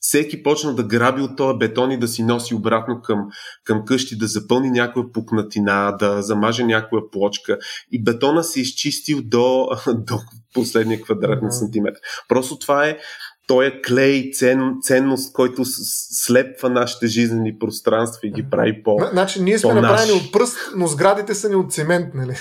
Всеки 0.00 0.42
почна 0.42 0.74
да 0.74 0.82
граби 0.82 1.22
от 1.22 1.36
този 1.36 1.58
бетон 1.58 1.90
и 1.90 1.98
да 1.98 2.08
си 2.08 2.22
носи 2.22 2.54
обратно 2.54 3.02
към, 3.02 3.18
към 3.64 3.84
къщи, 3.84 4.18
да 4.18 4.26
запълни 4.26 4.70
някоя 4.70 5.12
пукнатина, 5.12 5.96
да 5.98 6.22
замаже 6.22 6.64
някоя 6.64 7.10
плочка. 7.10 7.58
И 7.92 8.04
бетона 8.04 8.44
се 8.44 8.60
изчистил 8.60 9.22
до, 9.22 9.68
до 9.94 10.18
последния 10.54 11.02
квадратен 11.02 11.46
Мгм. 11.46 11.50
сантиметр. 11.50 11.98
Просто 12.28 12.58
това 12.58 12.86
е 12.86 12.98
той 13.46 13.66
е 13.66 13.82
клей, 13.82 14.30
цен, 14.30 14.74
ценност, 14.82 15.32
който 15.32 15.62
слепва 15.64 16.70
нашите 16.70 17.06
жизнени 17.06 17.58
пространства 17.58 18.28
и 18.28 18.32
ги 18.32 18.50
прави 18.50 18.82
по... 18.82 18.98
Значи 19.12 19.42
ние 19.42 19.58
сме 19.58 19.68
по-наш. 19.68 19.82
направени 19.82 20.12
от 20.12 20.32
пръст, 20.32 20.56
но 20.76 20.86
сградите 20.86 21.34
са 21.34 21.48
ни 21.48 21.54
от 21.54 21.72
цимент, 21.72 22.14
нали? 22.14 22.36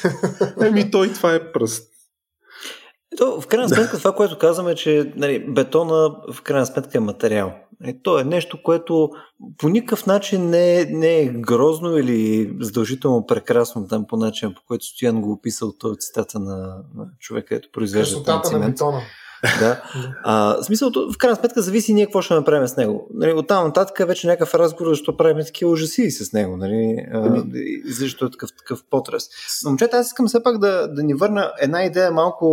Еми 0.61 0.91
той 0.91 1.13
това 1.13 1.35
е 1.35 1.51
пръст. 1.51 1.91
Ето, 3.13 3.41
в 3.41 3.47
крайна 3.47 3.69
сметка 3.69 3.97
това, 3.97 4.15
което 4.15 4.37
казваме, 4.37 4.71
е, 4.71 4.75
че 4.75 5.13
нали, 5.15 5.45
бетона 5.47 6.15
в 6.33 6.41
крайна 6.41 6.65
сметка 6.65 6.97
е 6.97 7.01
материал. 7.01 7.53
Е, 7.83 8.01
то 8.01 8.19
е 8.19 8.23
нещо, 8.23 8.63
което 8.63 9.09
по 9.57 9.69
никакъв 9.69 10.05
начин 10.05 10.49
не 10.49 10.81
е, 10.81 10.85
не 10.85 11.19
е 11.19 11.25
грозно 11.25 11.97
или 11.97 12.53
задължително 12.59 13.25
прекрасно 13.25 13.87
там 13.87 14.05
по 14.07 14.17
начин, 14.17 14.53
по 14.53 14.61
който 14.67 14.85
Стоян 14.85 15.21
го 15.21 15.31
описал 15.31 15.73
този 15.79 15.99
цитата 15.99 16.39
на, 16.39 16.57
на 16.95 17.05
човека, 17.19 17.55
който 17.55 17.69
произвежда 17.71 18.15
Красотата 18.15 18.59
на 18.59 18.69
бетона. 18.69 19.01
да. 19.59 19.83
А, 20.23 20.63
смисъл, 20.63 20.91
в 21.13 21.17
крайна 21.17 21.35
сметка 21.35 21.61
зависи 21.61 21.93
ние 21.93 22.05
какво 22.05 22.21
ще 22.21 22.33
направим 22.33 22.67
с 22.67 22.77
него. 22.77 23.07
Нали, 23.13 23.31
от 23.33 23.47
там 23.47 23.65
нататък 23.65 23.99
е 23.99 24.05
вече 24.05 24.27
някакъв 24.27 24.55
разговор, 24.55 24.91
защо 24.91 25.17
правим 25.17 25.45
такива 25.45 25.71
ужаси 25.71 26.11
с 26.11 26.33
него, 26.33 26.57
нали, 26.57 27.05
а, 27.13 27.43
защо 27.85 28.25
е 28.25 28.31
такъв, 28.31 28.49
такъв 28.57 28.83
потрес. 28.89 29.29
Но, 29.63 29.69
момчета, 29.69 29.97
аз 29.97 30.07
искам 30.07 30.27
все 30.27 30.43
пак 30.43 30.57
да, 30.57 30.87
да 30.87 31.03
ни 31.03 31.13
върна 31.13 31.51
една 31.61 31.83
идея 31.83 32.11
малко 32.11 32.45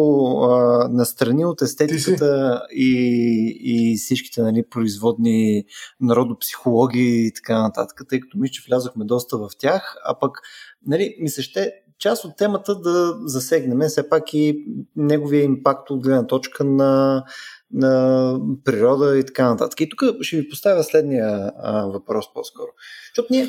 а, 0.43 0.89
настрани 0.89 1.45
от 1.45 1.63
естетиката 1.63 2.63
и, 2.71 3.59
и 3.61 3.97
всичките 3.97 4.43
нали, 4.43 4.65
производни 4.71 5.65
народопсихологии 6.01 7.27
и 7.27 7.33
така 7.33 7.63
нататък, 7.63 8.01
тъй 8.09 8.21
като 8.21 8.39
мисля, 8.39 8.53
че 8.53 8.63
влязохме 8.69 9.05
доста 9.05 9.39
в 9.39 9.49
тях, 9.59 9.97
а 10.05 10.19
пък 10.19 10.39
нали, 10.87 11.17
ми 11.21 11.29
се 11.29 11.43
ще 11.43 11.73
част 11.99 12.25
от 12.25 12.37
темата 12.37 12.75
да 12.75 13.19
засегнем 13.25 13.89
все 13.89 14.09
пак 14.09 14.35
и 14.35 14.65
неговия 14.97 15.45
импакт 15.45 15.91
от 15.91 16.03
гледна 16.03 16.27
точка 16.27 16.65
на, 16.65 17.25
на 17.73 18.35
природа 18.65 19.19
и 19.19 19.27
така 19.27 19.49
нататък. 19.49 19.81
И 19.81 19.89
тук 19.89 20.03
ще 20.21 20.37
ви 20.37 20.49
поставя 20.49 20.85
следния 20.85 21.53
а, 21.63 21.87
въпрос 21.87 22.35
по-скоро. 22.35 22.69
Защото 23.11 23.29
ние 23.31 23.49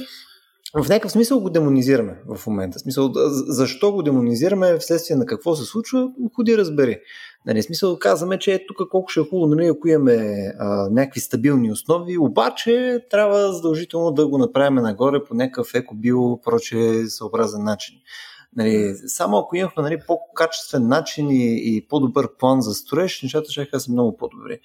в 0.78 0.90
някакъв 0.90 1.12
смисъл 1.12 1.40
го 1.40 1.50
демонизираме 1.50 2.22
в 2.36 2.48
момента. 2.48 2.80
В 2.80 2.82
смисъл, 2.82 3.12
защо 3.48 3.92
го 3.92 4.04
демонизираме, 4.04 4.78
вследствие 4.78 5.18
на 5.18 5.26
какво 5.26 5.56
се 5.56 5.66
случва, 5.66 6.12
ходи 6.36 6.58
разбери. 6.58 7.00
Нали, 7.46 7.64
смисъл 7.64 8.00
казваме, 8.00 8.40
че 8.40 8.66
тук 8.68 8.90
колко 8.90 9.10
ще 9.10 9.20
е 9.20 9.24
хубаво, 9.24 9.56
нали, 9.56 9.68
ако 9.68 9.88
имаме 9.88 10.54
а, 10.60 10.90
някакви 10.90 11.20
стабилни 11.20 11.72
основи, 11.72 12.18
обаче 12.18 13.06
трябва 13.10 13.54
задължително 13.54 14.12
да 14.12 14.28
го 14.28 14.38
направим 14.38 14.76
нагоре 14.76 15.24
по 15.24 15.34
някакъв 15.34 15.74
еко, 15.74 15.96
био, 15.96 16.42
проче 16.42 17.04
съобразен 17.08 17.64
начин. 17.64 17.96
Нали, 18.56 18.96
само 19.08 19.38
ако 19.38 19.56
имахме 19.56 19.84
нали, 19.84 20.00
по-качествен 20.08 20.88
начин 20.88 21.32
и, 21.32 21.76
и 21.76 21.88
по-добър 21.90 22.38
план 22.38 22.62
за 22.62 22.74
строеж, 22.74 23.22
нещата 23.24 23.52
ще 23.52 23.80
са 23.80 23.92
много 23.92 24.18
по-добри. 24.18 24.60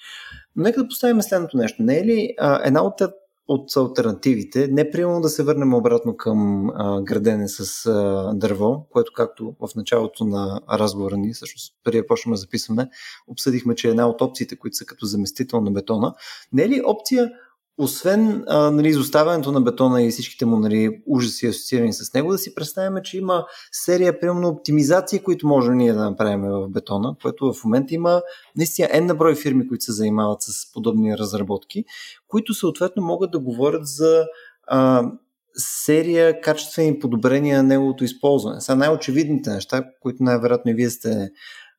Но 0.57 0.62
нека 0.62 0.82
да 0.82 0.89
поставим 0.89 1.22
следното 1.22 1.57
нещо. 1.57 1.82
Не 1.82 1.99
е 1.99 2.05
ли 2.05 2.35
а, 2.39 2.61
една 2.64 2.82
от 2.82 3.01
от 3.49 3.76
альтернативите, 3.76 4.68
не 4.68 4.91
приемам 4.91 5.20
да 5.20 5.28
се 5.28 5.43
върнем 5.43 5.74
обратно 5.74 6.16
към 6.16 6.70
а, 6.70 7.03
градене 7.03 7.49
с 7.49 7.87
а, 7.87 8.32
дърво, 8.35 8.87
което 8.91 9.12
както 9.14 9.55
в 9.61 9.74
началото 9.76 10.24
на 10.24 10.61
разговора 10.72 11.16
ни, 11.16 11.32
всъщност 11.32 11.74
преди 11.85 11.99
да 11.99 12.07
почнем 12.07 12.32
да 12.32 12.37
записваме, 12.37 12.91
обсъдихме, 13.28 13.74
че 13.74 13.89
е 13.89 13.91
една 13.91 14.09
от 14.09 14.22
опциите, 14.22 14.57
които 14.57 14.76
са 14.76 14.85
като 14.85 15.07
заместител 15.07 15.61
на 15.61 15.70
бетона. 15.70 16.14
Не 16.53 16.62
е 16.62 16.68
ли 16.68 16.82
опция 16.85 17.30
освен 17.79 18.45
а, 18.47 18.70
нали, 18.70 18.89
изоставянето 18.89 19.53
на 19.53 19.61
бетона 19.61 20.03
и 20.03 20.11
всичките 20.11 20.47
му 20.47 20.57
нали, 20.57 21.03
ужаси 21.07 21.47
асоциирани 21.47 21.93
с 21.93 22.14
него, 22.14 22.33
да 22.33 22.39
си 22.39 22.55
представяме, 22.55 23.03
че 23.03 23.18
има 23.18 23.47
серия, 23.72 24.20
примерно, 24.20 24.49
оптимизации, 24.49 25.18
които 25.18 25.47
можем 25.47 25.77
ние 25.77 25.93
да 25.93 26.05
направим 26.11 26.43
в 26.43 26.68
бетона, 26.68 27.16
което 27.22 27.53
в 27.53 27.64
момента 27.64 27.95
има 27.95 28.22
наистина 28.57 28.89
N 28.89 29.01
на 29.01 29.14
брой 29.14 29.35
фирми, 29.35 29.68
които 29.68 29.85
се 29.85 29.93
занимават 29.93 30.43
с 30.43 30.72
подобни 30.72 31.18
разработки, 31.18 31.85
които 32.29 32.55
съответно 32.55 33.03
могат 33.03 33.31
да 33.31 33.39
говорят 33.39 33.87
за 33.87 34.25
а, 34.66 35.11
серия 35.57 36.41
качествени 36.41 36.99
подобрения 36.99 37.57
на 37.57 37.68
неговото 37.68 38.05
използване. 38.05 38.61
Са 38.61 38.77
най-очевидните 38.77 39.51
неща, 39.51 39.85
които 40.01 40.22
най-вероятно 40.22 40.70
и 40.70 40.75
вие 40.75 40.91
сте 40.91 41.31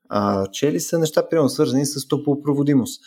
а, 0.10 0.48
чели, 0.48 0.80
са 0.80 1.00
неща, 1.00 1.30
примерно, 1.30 1.50
свързани 1.50 1.86
с 1.86 2.08
топлопроводимост 2.08 3.02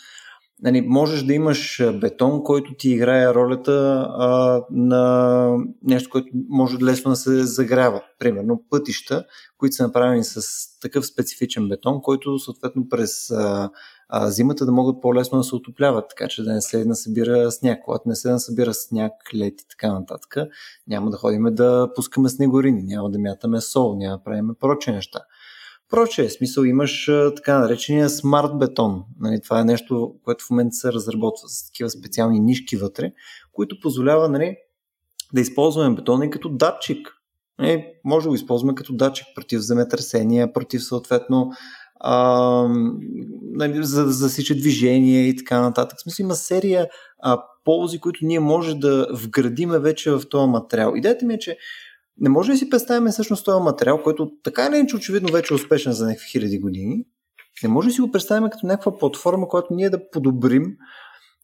нали, 0.63 0.81
можеш 0.81 1.23
да 1.23 1.33
имаш 1.33 1.83
бетон, 1.93 2.43
който 2.43 2.73
ти 2.73 2.89
играе 2.89 3.33
ролята 3.33 4.07
а, 4.17 4.61
на 4.71 5.57
нещо, 5.83 6.09
което 6.09 6.27
може 6.49 6.83
лесно 6.83 7.11
да 7.11 7.15
се 7.15 7.43
загрява. 7.43 8.01
Примерно 8.19 8.63
пътища, 8.69 9.25
които 9.57 9.75
са 9.75 9.83
направени 9.83 10.23
с 10.23 10.41
такъв 10.81 11.05
специфичен 11.05 11.67
бетон, 11.67 12.01
който 12.01 12.39
съответно 12.39 12.89
през 12.89 13.31
а, 13.31 13.69
а, 14.09 14.31
зимата 14.31 14.65
да 14.65 14.71
могат 14.71 15.01
по-лесно 15.01 15.37
да 15.37 15.43
се 15.43 15.55
отопляват, 15.55 16.05
така 16.09 16.27
че 16.27 16.43
да 16.43 16.53
не 16.53 16.61
се 16.61 16.85
насъбира 16.85 17.51
сняг. 17.51 17.81
Когато 17.85 18.09
не 18.09 18.15
се 18.15 18.31
насъбира 18.31 18.73
сняг, 18.73 19.13
лед 19.35 19.61
и 19.61 19.67
така 19.69 19.93
нататък, 19.93 20.35
няма 20.87 21.09
да 21.09 21.17
ходим 21.17 21.43
да 21.49 21.89
пускаме 21.95 22.29
снегорини, 22.29 22.83
няма 22.83 23.09
да 23.09 23.19
мятаме 23.19 23.61
сол, 23.61 23.95
няма 23.95 24.17
да 24.17 24.23
правим 24.23 24.49
проче 24.59 24.91
неща. 24.91 25.19
Проче, 25.89 26.29
смисъл 26.29 26.63
имаш 26.63 27.11
така 27.35 27.59
наречения 27.59 28.09
смарт 28.09 28.59
бетон. 28.59 29.03
Нали, 29.19 29.41
това 29.41 29.59
е 29.59 29.63
нещо, 29.63 30.15
което 30.23 30.45
в 30.45 30.49
момента 30.49 30.75
се 30.75 30.93
разработва 30.93 31.49
с 31.49 31.65
такива 31.65 31.89
специални 31.89 32.39
нишки 32.39 32.77
вътре, 32.77 33.11
които 33.51 33.79
позволява 33.79 34.29
нали, 34.29 34.55
да 35.33 35.41
използваме 35.41 35.95
бетона 35.95 36.25
и 36.25 36.29
като 36.29 36.49
датчик. 36.49 37.07
Нали, 37.59 37.85
може 38.05 38.23
да 38.23 38.29
го 38.29 38.35
използваме 38.35 38.75
като 38.75 38.93
датчик 38.93 39.27
против 39.35 39.59
земетресения, 39.59 40.53
против 40.53 40.83
съответно 40.83 41.51
а, 41.99 42.67
нали, 43.41 43.83
за 43.83 44.05
да 44.05 44.11
засича 44.11 44.55
движение 44.55 45.27
и 45.27 45.35
така 45.35 45.61
нататък. 45.61 45.97
В 45.99 46.01
смисъл 46.01 46.23
има 46.23 46.35
серия 46.35 46.87
а, 47.19 47.43
ползи, 47.65 47.99
които 47.99 48.19
ние 48.23 48.39
може 48.39 48.75
да 48.75 49.07
вградиме 49.13 49.79
вече 49.79 50.11
в 50.11 50.21
този 50.29 50.49
материал. 50.49 50.93
Идеята 50.95 51.25
ми 51.25 51.33
е, 51.33 51.39
че 51.39 51.57
не 52.19 52.29
може 52.29 52.51
да 52.51 52.57
си 52.57 52.69
представим 52.69 53.11
всъщност 53.11 53.45
този 53.45 53.63
материал, 53.63 54.03
който 54.03 54.31
така 54.43 54.65
или 54.65 54.75
иначе 54.75 54.95
очевидно 54.95 55.33
вече 55.33 55.53
е 55.53 55.55
успешен 55.55 55.91
за 55.93 56.05
някакви 56.05 56.27
хиляди 56.29 56.59
години. 56.59 57.05
Не 57.63 57.69
може 57.69 57.87
да 57.87 57.93
си 57.93 58.01
го 58.01 58.11
представим 58.11 58.49
като 58.49 58.67
някаква 58.67 58.97
платформа, 58.97 59.47
която 59.47 59.73
ние 59.73 59.89
да 59.89 60.09
подобрим 60.09 60.77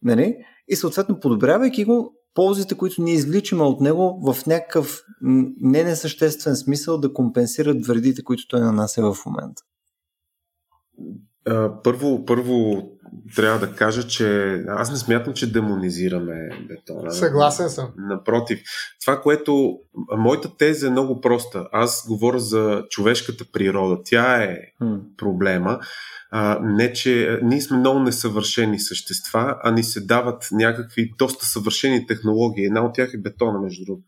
нали? 0.04 0.38
и 0.68 0.76
съответно 0.76 1.20
подобрявайки 1.20 1.86
го, 1.86 2.14
ползите, 2.34 2.78
които 2.78 3.02
ние 3.02 3.14
извличаме 3.14 3.64
от 3.64 3.82
него 3.82 4.34
в 4.34 4.46
някакъв 4.46 5.04
не 5.62 5.84
несъществен 5.84 6.56
смисъл 6.56 6.98
да 6.98 7.14
компенсират 7.14 7.86
вредите, 7.86 8.24
които 8.24 8.48
той 8.48 8.60
нанася 8.60 9.14
в 9.14 9.26
момента. 9.26 9.64
Първо, 11.84 12.26
първо 12.26 12.84
трябва 13.36 13.68
да 13.68 13.76
кажа, 13.76 14.08
че 14.08 14.54
аз 14.68 14.92
не 14.92 14.98
смятам, 14.98 15.34
че 15.34 15.52
демонизираме 15.52 16.50
бетона. 16.68 17.12
Съгласен 17.12 17.70
съм. 17.70 17.90
Напротив, 17.98 18.62
това, 19.02 19.22
което. 19.22 19.78
Моята 20.18 20.58
теза 20.58 20.88
е 20.88 20.90
много 20.90 21.22
проста. 21.22 21.68
Аз 21.72 22.06
говоря 22.08 22.40
за 22.40 22.84
човешката 22.90 23.46
природа. 23.54 23.98
Тя 24.06 24.44
е 24.44 24.58
проблема. 25.18 25.80
А, 26.32 26.60
не, 26.64 26.94
че 26.94 27.40
ние 27.44 27.62
сме 27.62 27.78
много 27.78 28.00
несъвършени 28.00 28.80
същества, 28.80 29.56
а 29.64 29.72
ни 29.72 29.84
се 29.84 30.02
дават 30.02 30.48
някакви 30.52 31.14
доста 31.18 31.46
съвършени 31.46 32.08
технологии. 32.08 32.66
Една 32.66 32.86
от 32.86 32.94
тях 32.94 33.14
е 33.14 33.22
бетона, 33.22 33.62
между 33.62 33.86
другото. 33.86 34.08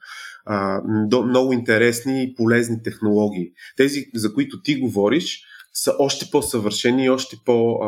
Много 1.27 1.53
интересни 1.53 2.23
и 2.23 2.35
полезни 2.35 2.83
технологии. 2.83 3.51
Тези, 3.77 4.05
за 4.15 4.33
които 4.33 4.61
ти 4.61 4.79
говориш, 4.79 5.43
са 5.77 5.93
още 5.99 6.29
по-съвършени 6.31 7.05
и 7.05 7.09
още 7.09 7.37
по- 7.45 7.79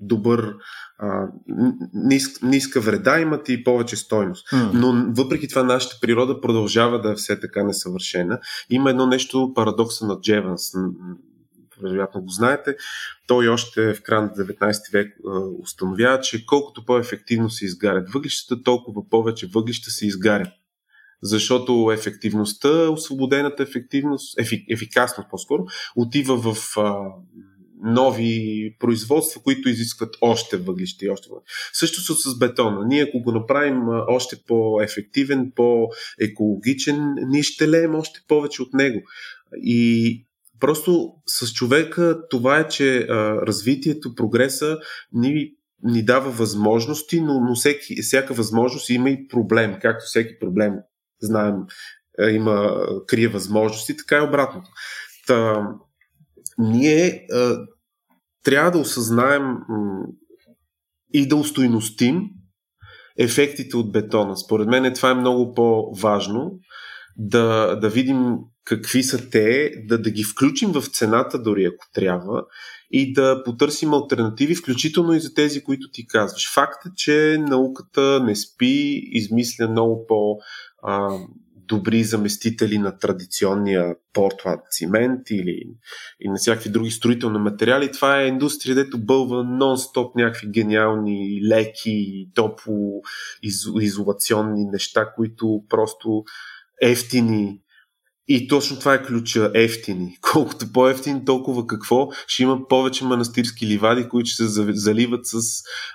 добър, 0.00 0.54
а, 0.98 1.28
ниск, 1.94 2.42
ниска 2.42 2.80
вреда 2.80 3.20
имат 3.20 3.48
и 3.48 3.64
повече 3.64 3.96
стойност. 3.96 4.48
Mm. 4.48 4.70
Но 4.72 5.12
въпреки 5.22 5.48
това 5.48 5.62
нашата 5.62 5.96
природа 6.00 6.40
продължава 6.40 7.00
да 7.00 7.12
е 7.12 7.14
все 7.14 7.40
така 7.40 7.64
несъвършена. 7.64 8.40
Има 8.70 8.90
едно 8.90 9.06
нещо, 9.06 9.52
парадокса 9.54 10.06
на 10.06 10.20
Джеванс, 10.20 10.62
вероятно 11.82 12.22
го 12.22 12.28
знаете. 12.28 12.76
Той 13.26 13.48
още 13.48 13.94
в 13.94 14.02
края 14.02 14.22
на 14.22 14.28
19 14.28 14.92
век 14.92 15.16
установява, 15.62 16.20
че 16.20 16.46
колкото 16.46 16.84
по-ефективно 16.84 17.50
се 17.50 17.64
изгарят 17.64 18.10
въглищата, 18.10 18.62
толкова 18.62 19.08
повече 19.10 19.46
въглища 19.54 19.90
се 19.90 20.06
изгарят 20.06 20.48
защото 21.22 21.90
ефективността, 21.94 22.90
освободената 22.90 23.62
ефективност, 23.62 24.38
ефик, 24.38 24.64
ефикасност 24.70 25.30
по-скоро, 25.30 25.64
отива 25.96 26.52
в 26.52 26.76
а, 26.76 26.94
нови 27.82 28.76
производства, 28.78 29.42
които 29.42 29.68
изискват 29.68 30.16
още 30.20 30.56
въглища 30.56 31.04
и 31.04 31.10
още 31.10 31.28
въглища. 31.30 31.52
Също 31.72 32.14
с 32.14 32.38
бетона. 32.38 32.86
Ние 32.86 33.02
ако 33.02 33.22
го 33.22 33.32
направим 33.32 33.82
още 33.88 34.36
по-ефективен, 34.46 35.52
по-екологичен, 35.56 37.14
ние 37.28 37.42
ще 37.42 37.68
леем 37.68 37.94
още 37.94 38.20
повече 38.28 38.62
от 38.62 38.74
него. 38.74 39.02
И 39.56 40.26
просто 40.60 41.12
с 41.26 41.52
човека 41.52 42.20
това 42.30 42.58
е, 42.58 42.68
че 42.68 42.98
а, 42.98 43.34
развитието, 43.46 44.14
прогреса 44.14 44.78
ни 45.12 45.52
ни 45.82 46.04
дава 46.04 46.30
възможности, 46.30 47.20
но, 47.20 47.40
но 47.40 47.54
всеки, 47.54 48.02
всяка 48.02 48.34
възможност 48.34 48.90
има 48.90 49.10
и 49.10 49.28
проблем, 49.28 49.76
както 49.82 50.04
всеки 50.06 50.38
проблем 50.38 50.72
знаем, 51.20 51.54
е, 52.20 52.30
има, 52.30 52.86
крие 53.06 53.28
възможности, 53.28 53.96
така 53.96 54.16
и 54.16 54.28
обратното. 54.28 54.70
Та, 55.26 55.68
ние 56.58 57.26
а, 57.32 57.38
е, 57.38 57.56
трябва 58.44 58.70
да 58.70 58.78
осъзнаем 58.78 59.56
и 61.14 61.28
да 61.28 61.36
устойностим 61.36 62.22
ефектите 63.18 63.76
от 63.76 63.92
бетона. 63.92 64.36
Според 64.36 64.68
мен 64.68 64.94
това 64.94 65.10
е 65.10 65.14
много 65.14 65.54
по-важно 65.54 66.58
да, 67.16 67.76
да 67.76 67.88
видим 67.88 68.36
какви 68.64 69.02
са 69.02 69.30
те, 69.30 69.72
да, 69.86 70.02
да 70.02 70.10
ги 70.10 70.24
включим 70.24 70.72
в 70.72 70.84
цената 70.86 71.42
дори 71.42 71.64
ако 71.64 71.86
трябва 71.94 72.44
и 72.90 73.12
да 73.12 73.42
потърсим 73.44 73.94
альтернативи, 73.94 74.54
включително 74.54 75.12
и 75.12 75.20
за 75.20 75.34
тези, 75.34 75.64
които 75.64 75.90
ти 75.92 76.06
казваш. 76.06 76.54
Факт 76.54 76.86
е, 76.86 76.88
че 76.96 77.36
науката 77.40 78.20
не 78.24 78.36
спи, 78.36 79.02
измисля 79.12 79.68
много 79.68 80.06
по- 80.06 80.38
а, 80.82 81.18
добри 81.68 82.04
заместители 82.04 82.78
на 82.78 82.98
традиционния 82.98 83.96
портлад 84.12 84.60
цимент 84.70 85.30
или 85.30 85.62
и 86.20 86.28
на 86.28 86.36
всякакви 86.36 86.70
други 86.70 86.90
строителни 86.90 87.38
материали. 87.38 87.92
Това 87.92 88.20
е 88.20 88.26
индустрия, 88.26 88.74
дето 88.74 88.98
бълва 88.98 89.44
нон-стоп 89.44 90.16
някакви 90.16 90.50
гениални, 90.50 91.40
леки, 91.48 92.28
топло 92.34 93.02
изолационни 93.80 94.64
неща, 94.64 95.12
които 95.16 95.64
просто 95.68 96.24
ефтини 96.82 97.60
и 98.28 98.48
точно 98.48 98.78
това 98.78 98.94
е 98.94 99.02
ключа 99.02 99.50
ефтини. 99.54 100.18
Колкото 100.32 100.72
по-ефтини, 100.72 101.24
толкова 101.24 101.66
какво? 101.66 102.08
Ще 102.26 102.42
има 102.42 102.68
повече 102.68 103.04
манастирски 103.04 103.66
ливади, 103.66 104.08
които 104.08 104.30
ще 104.30 104.44
се 104.44 104.72
заливат 104.72 105.26
с 105.26 105.38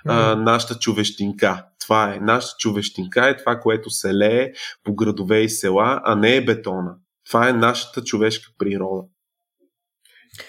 а, 0.06 0.36
нашата 0.36 0.80
човещинка. 0.80 1.66
Това 1.84 2.14
е. 2.14 2.20
Нашата 2.20 2.58
човещинка 2.60 3.30
е 3.30 3.38
това, 3.38 3.60
което 3.60 3.90
се 3.90 4.14
лее 4.14 4.52
по 4.84 4.96
градове 4.96 5.40
и 5.40 5.50
села, 5.50 6.02
а 6.04 6.16
не 6.16 6.36
е 6.36 6.46
бетона. 6.46 6.96
Това 7.30 7.50
е 7.50 7.54
нашата 7.54 8.04
човешка 8.04 8.52
природа. 8.58 9.04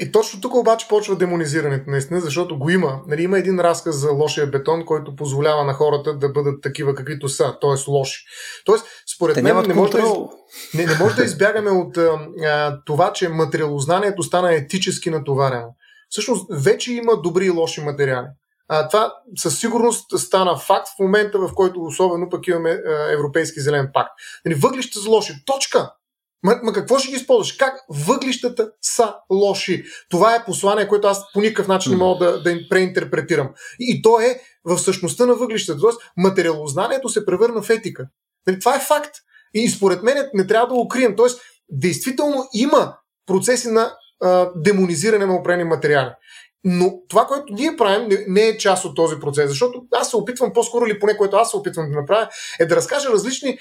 И 0.00 0.12
точно 0.12 0.40
тук 0.40 0.54
обаче 0.54 0.88
почва 0.88 1.16
демонизирането, 1.16 1.90
наистина, 1.90 2.20
защото 2.20 2.58
го 2.58 2.70
има. 2.70 3.00
Нали, 3.06 3.22
има 3.22 3.38
един 3.38 3.60
разказ 3.60 3.96
за 3.96 4.12
лошия 4.12 4.46
бетон, 4.46 4.84
който 4.84 5.16
позволява 5.16 5.64
на 5.64 5.74
хората 5.74 6.18
да 6.18 6.28
бъдат 6.28 6.62
такива 6.62 6.94
каквито 6.94 7.28
са, 7.28 7.56
т.е. 7.60 7.90
лоши. 7.90 8.24
Тоест, 8.64 8.86
според 9.16 9.34
Те 9.34 9.42
мен 9.42 9.66
не 9.66 9.74
може, 9.74 9.92
да, 9.92 9.98
из... 9.98 10.04
не, 10.74 10.86
не 10.86 10.98
може 10.98 11.16
да 11.16 11.24
избягаме 11.24 11.70
от 11.70 11.96
а, 11.96 12.80
това, 12.86 13.12
че 13.12 13.28
материалознанието 13.28 14.22
стана 14.22 14.54
етически 14.54 15.10
натоварено. 15.10 15.74
Всъщност, 16.08 16.46
вече 16.50 16.92
има 16.92 17.22
добри 17.22 17.46
и 17.46 17.50
лоши 17.50 17.80
материали. 17.80 18.26
А, 18.68 18.88
това 18.88 19.14
със 19.38 19.60
сигурност 19.60 20.18
стана 20.18 20.56
факт 20.56 20.88
в 20.88 21.02
момента, 21.02 21.38
в 21.38 21.54
който 21.54 21.82
особено 21.82 22.30
пък 22.30 22.46
имаме 22.46 22.70
а, 22.70 23.12
Европейски 23.12 23.60
зелен 23.60 23.90
пакт. 23.94 24.10
Нали, 24.44 24.54
въглища 24.54 25.00
са 25.00 25.10
лоши. 25.10 25.32
Точка! 25.46 25.92
Ма, 26.42 26.60
ма 26.62 26.72
какво 26.72 26.98
ще 26.98 27.08
ги 27.08 27.16
използваш? 27.16 27.52
Как 27.52 27.74
въглищата 27.88 28.70
са 28.82 29.14
лоши? 29.30 29.84
Това 30.10 30.34
е 30.34 30.44
послание, 30.44 30.88
което 30.88 31.06
аз 31.06 31.32
по 31.32 31.40
никакъв 31.40 31.68
начин 31.68 31.92
не 31.92 31.98
мога 31.98 32.26
да, 32.26 32.42
да 32.42 32.50
им 32.50 32.58
преинтерпретирам. 32.70 33.50
И, 33.80 33.98
и 33.98 34.02
то 34.02 34.20
е 34.20 34.40
в 34.64 34.78
същността 34.78 35.26
на 35.26 35.34
въглищата. 35.34 35.80
Тоест, 35.80 36.00
материалознанието 36.16 37.08
се 37.08 37.26
превърна 37.26 37.62
в 37.62 37.70
етика. 37.70 38.08
Нали, 38.46 38.58
това 38.58 38.76
е 38.76 38.80
факт. 38.80 39.14
И 39.54 39.68
според 39.68 40.02
мен 40.02 40.28
не 40.34 40.46
трябва 40.46 40.68
да 40.68 40.74
го 40.74 40.88
крием. 40.88 41.16
Тоест, 41.16 41.40
действително 41.68 42.48
има 42.54 42.96
процеси 43.26 43.68
на 43.68 43.96
а, 44.22 44.50
демонизиране 44.56 45.26
на 45.26 45.36
определени 45.36 45.68
материали. 45.68 46.10
Но 46.64 47.00
това, 47.08 47.26
което 47.26 47.52
ние 47.52 47.76
правим, 47.76 48.08
не 48.28 48.40
е 48.40 48.58
част 48.58 48.84
от 48.84 48.96
този 48.96 49.16
процес, 49.20 49.48
защото 49.48 49.82
аз 49.92 50.10
се 50.10 50.16
опитвам 50.16 50.52
по-скоро, 50.52 50.86
или 50.86 51.00
поне 51.00 51.16
което 51.16 51.36
аз 51.36 51.50
се 51.50 51.56
опитвам 51.56 51.90
да 51.90 52.00
направя, 52.00 52.28
е 52.60 52.66
да 52.66 52.76
разкажа 52.76 53.08
различни 53.08 53.58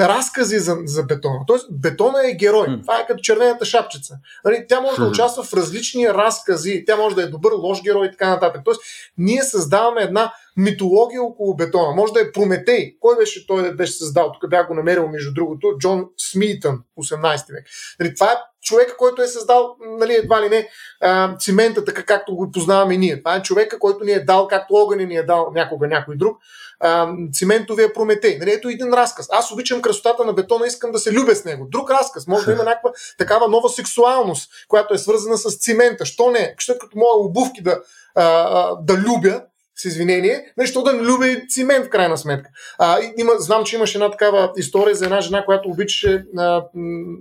разкази 0.00 0.58
за, 0.58 0.76
за 0.84 1.02
бетона. 1.02 1.40
Тоест, 1.46 1.66
бетона 1.70 2.28
е 2.28 2.34
герой. 2.34 2.66
Mm. 2.66 2.82
Това 2.82 3.00
е 3.00 3.06
като 3.06 3.22
червената 3.22 3.64
шапчица. 3.64 4.14
Нали, 4.44 4.64
тя 4.68 4.80
може 4.80 4.96
mm. 4.96 5.04
да 5.04 5.08
участва 5.08 5.42
в 5.42 5.54
различни 5.54 6.08
разкази, 6.08 6.84
тя 6.86 6.96
може 6.96 7.16
да 7.16 7.22
е 7.22 7.26
добър, 7.26 7.52
лош 7.52 7.82
герой 7.82 8.06
и 8.06 8.10
така 8.10 8.30
нататък. 8.30 8.62
Тоест, 8.64 8.80
ние 9.18 9.42
създаваме 9.42 10.02
една 10.02 10.32
митология 10.56 11.22
около 11.22 11.56
бетона. 11.56 11.94
Може 11.94 12.12
да 12.12 12.20
е 12.20 12.32
Прометей. 12.32 12.96
Кой 13.00 13.16
беше 13.16 13.46
той 13.46 13.62
да 13.62 13.72
беше 13.72 13.92
създал? 13.92 14.32
Тук 14.32 14.50
бях 14.50 14.68
го 14.68 14.74
намерил, 14.74 15.08
между 15.08 15.34
другото, 15.34 15.76
Джон 15.78 16.04
Смитън, 16.30 16.82
18 16.98 17.52
век. 17.52 17.64
Нали, 18.00 18.14
това 18.14 18.32
е 18.32 18.36
човека, 18.62 18.96
който 18.96 19.22
е 19.22 19.26
създал, 19.26 19.76
нали, 19.98 20.14
едва 20.14 20.42
ли 20.42 20.48
не, 20.48 20.68
а, 21.00 21.36
цимента, 21.38 21.84
така 21.84 22.02
както 22.02 22.36
го 22.36 22.50
познаваме 22.50 22.96
ние. 22.96 23.18
Това 23.18 23.36
е 23.36 23.42
човека, 23.42 23.78
който 23.78 24.04
ни 24.04 24.12
е 24.12 24.24
дал, 24.24 24.48
както 24.48 24.74
огъня 24.74 25.04
ни 25.04 25.16
е 25.16 25.22
дал 25.22 25.50
някога 25.54 25.86
някой 25.86 26.16
друг, 26.16 26.38
а, 26.80 27.08
циментовия 27.32 27.92
Прометей. 27.92 28.38
Нали, 28.38 28.52
ето 28.52 28.68
един 28.68 28.92
разказ. 28.92 29.26
Аз 29.30 29.52
обичам 29.52 29.82
красотата 29.82 30.24
на 30.24 30.32
бетона, 30.32 30.66
искам 30.66 30.92
да 30.92 30.98
се 30.98 31.12
любя 31.12 31.34
с 31.34 31.44
него. 31.44 31.66
Друг 31.70 31.90
разказ. 31.90 32.26
Може 32.26 32.46
да 32.46 32.52
има 32.52 32.64
някаква 32.64 32.90
такава 33.18 33.48
нова 33.48 33.68
сексуалност, 33.68 34.50
която 34.68 34.94
е 34.94 34.98
свързана 34.98 35.38
с 35.38 35.58
цимента. 35.58 36.04
Що 36.04 36.30
не? 36.30 36.54
Що 36.58 36.78
като 36.78 36.98
моя 36.98 37.26
обувки 37.26 37.62
да, 37.62 37.80
а, 38.14 38.24
а, 38.24 38.76
да 38.82 38.94
любя, 38.94 39.42
с 39.76 39.84
извинение, 39.84 40.52
нещо 40.56 40.82
да 40.82 40.92
не 40.92 41.02
люби 41.02 41.46
цимент 41.48 41.86
в 41.86 41.88
крайна 41.88 42.18
сметка. 42.18 42.50
А, 42.78 42.98
има, 43.16 43.32
знам, 43.38 43.64
че 43.64 43.76
имаше 43.76 43.98
една 43.98 44.10
такава 44.10 44.52
история 44.56 44.94
за 44.94 45.04
една 45.04 45.20
жена, 45.20 45.44
която 45.44 45.68
обичаше 45.68 46.24
а, 46.38 46.64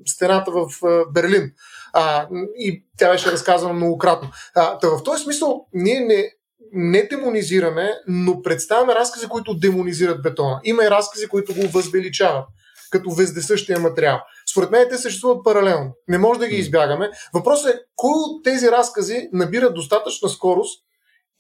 стената 0.06 0.52
в 0.52 0.86
а, 0.86 1.06
Берлин. 1.12 1.52
А, 1.94 2.28
и 2.58 2.84
тя 2.98 3.12
беше 3.12 3.32
разказана 3.32 3.74
многократно. 3.74 4.30
А, 4.56 4.78
та 4.78 4.88
в 4.90 5.04
този 5.04 5.24
смисъл 5.24 5.66
ние 5.74 6.00
не, 6.00 6.32
не 6.74 7.08
демонизираме, 7.08 7.94
но 8.08 8.42
представяме 8.42 8.96
разкази, 8.96 9.28
които 9.28 9.54
демонизират 9.54 10.22
бетона. 10.22 10.60
Има 10.64 10.84
и 10.84 10.90
разкази, 10.90 11.28
които 11.28 11.54
го 11.54 11.68
възвеличават 11.68 12.46
като 12.92 13.12
вездесъщия 13.12 13.80
материал. 13.80 14.22
Според 14.52 14.72
мен 14.72 14.88
те 14.90 14.98
съществуват 14.98 15.44
паралелно. 15.44 15.92
Не 16.08 16.18
може 16.18 16.40
да 16.40 16.48
ги 16.48 16.56
избягаме. 16.56 17.10
Въпросът 17.34 17.76
е, 17.76 17.80
кой 17.96 18.12
от 18.16 18.44
тези 18.44 18.72
разкази 18.72 19.30
набира 19.34 19.74
достатъчна 19.74 20.30
скорост 20.30 20.84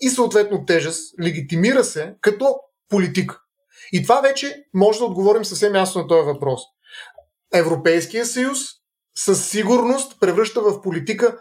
и 0.01 0.09
съответно 0.09 0.65
тежест, 0.65 1.13
легитимира 1.23 1.83
се 1.83 2.15
като 2.21 2.55
политик. 2.89 3.39
И 3.91 4.03
това 4.03 4.21
вече 4.21 4.63
може 4.73 4.99
да 4.99 5.05
отговорим 5.05 5.45
съвсем 5.45 5.75
ясно 5.75 6.01
на 6.01 6.07
този 6.07 6.25
въпрос. 6.25 6.61
Европейския 7.53 8.25
съюз 8.25 8.59
със 9.15 9.49
сигурност 9.49 10.19
превръща 10.19 10.61
в 10.61 10.81
политика 10.81 11.39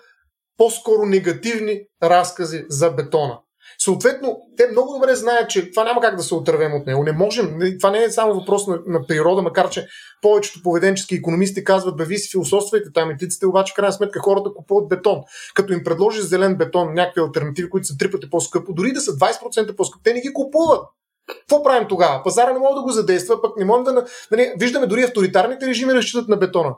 по-скоро 0.56 1.06
негативни 1.06 1.80
разкази 2.02 2.64
за 2.68 2.90
бетона. 2.90 3.38
Съответно, 3.84 4.40
те 4.56 4.68
много 4.70 4.92
добре 4.92 5.14
знаят, 5.14 5.50
че 5.50 5.70
това 5.70 5.84
няма 5.84 6.00
как 6.00 6.16
да 6.16 6.22
се 6.22 6.34
отървем 6.34 6.74
от 6.74 6.86
него. 6.86 7.04
Не 7.04 7.12
можем. 7.12 7.58
Това 7.78 7.90
не 7.90 8.04
е 8.04 8.10
само 8.10 8.34
въпрос 8.34 8.66
на, 8.66 8.78
на 8.86 9.06
природа, 9.06 9.42
макар 9.42 9.70
че 9.70 9.86
повечето 10.22 10.62
поведенчески 10.62 11.14
економисти 11.14 11.64
казват, 11.64 11.96
бе, 11.96 12.04
ви 12.04 12.18
си 12.18 12.30
философствайте 12.30 12.92
там 12.94 13.10
и 13.10 13.16
тиците, 13.16 13.46
обаче 13.46 13.72
в 13.72 13.76
крайна 13.76 13.92
сметка 13.92 14.20
хората 14.20 14.50
купуват 14.56 14.88
бетон. 14.88 15.20
Като 15.54 15.72
им 15.72 15.84
предложи 15.84 16.22
зелен 16.22 16.56
бетон, 16.56 16.94
някакви 16.94 17.20
альтернативи, 17.20 17.70
които 17.70 17.86
са 17.86 17.96
три 17.98 18.10
пъти 18.10 18.30
по-скъпо, 18.30 18.72
дори 18.72 18.92
да 18.92 19.00
са 19.00 19.10
20% 19.10 19.76
по-скъпо, 19.76 20.02
те 20.04 20.14
не 20.14 20.20
ги 20.20 20.32
купуват. 20.32 20.80
Какво 21.26 21.62
правим 21.62 21.88
тогава? 21.88 22.22
Пазара 22.22 22.52
не 22.52 22.58
може 22.58 22.74
да 22.74 22.82
го 22.82 22.90
задейства, 22.90 23.42
пък 23.42 23.56
не 23.56 23.64
можем 23.64 23.84
да. 23.84 24.04
Нали, 24.30 24.52
виждаме 24.58 24.86
дори 24.86 25.02
авторитарните 25.02 25.66
режими 25.66 25.94
разчитат 25.94 26.28
на 26.28 26.36
бетона. 26.36 26.74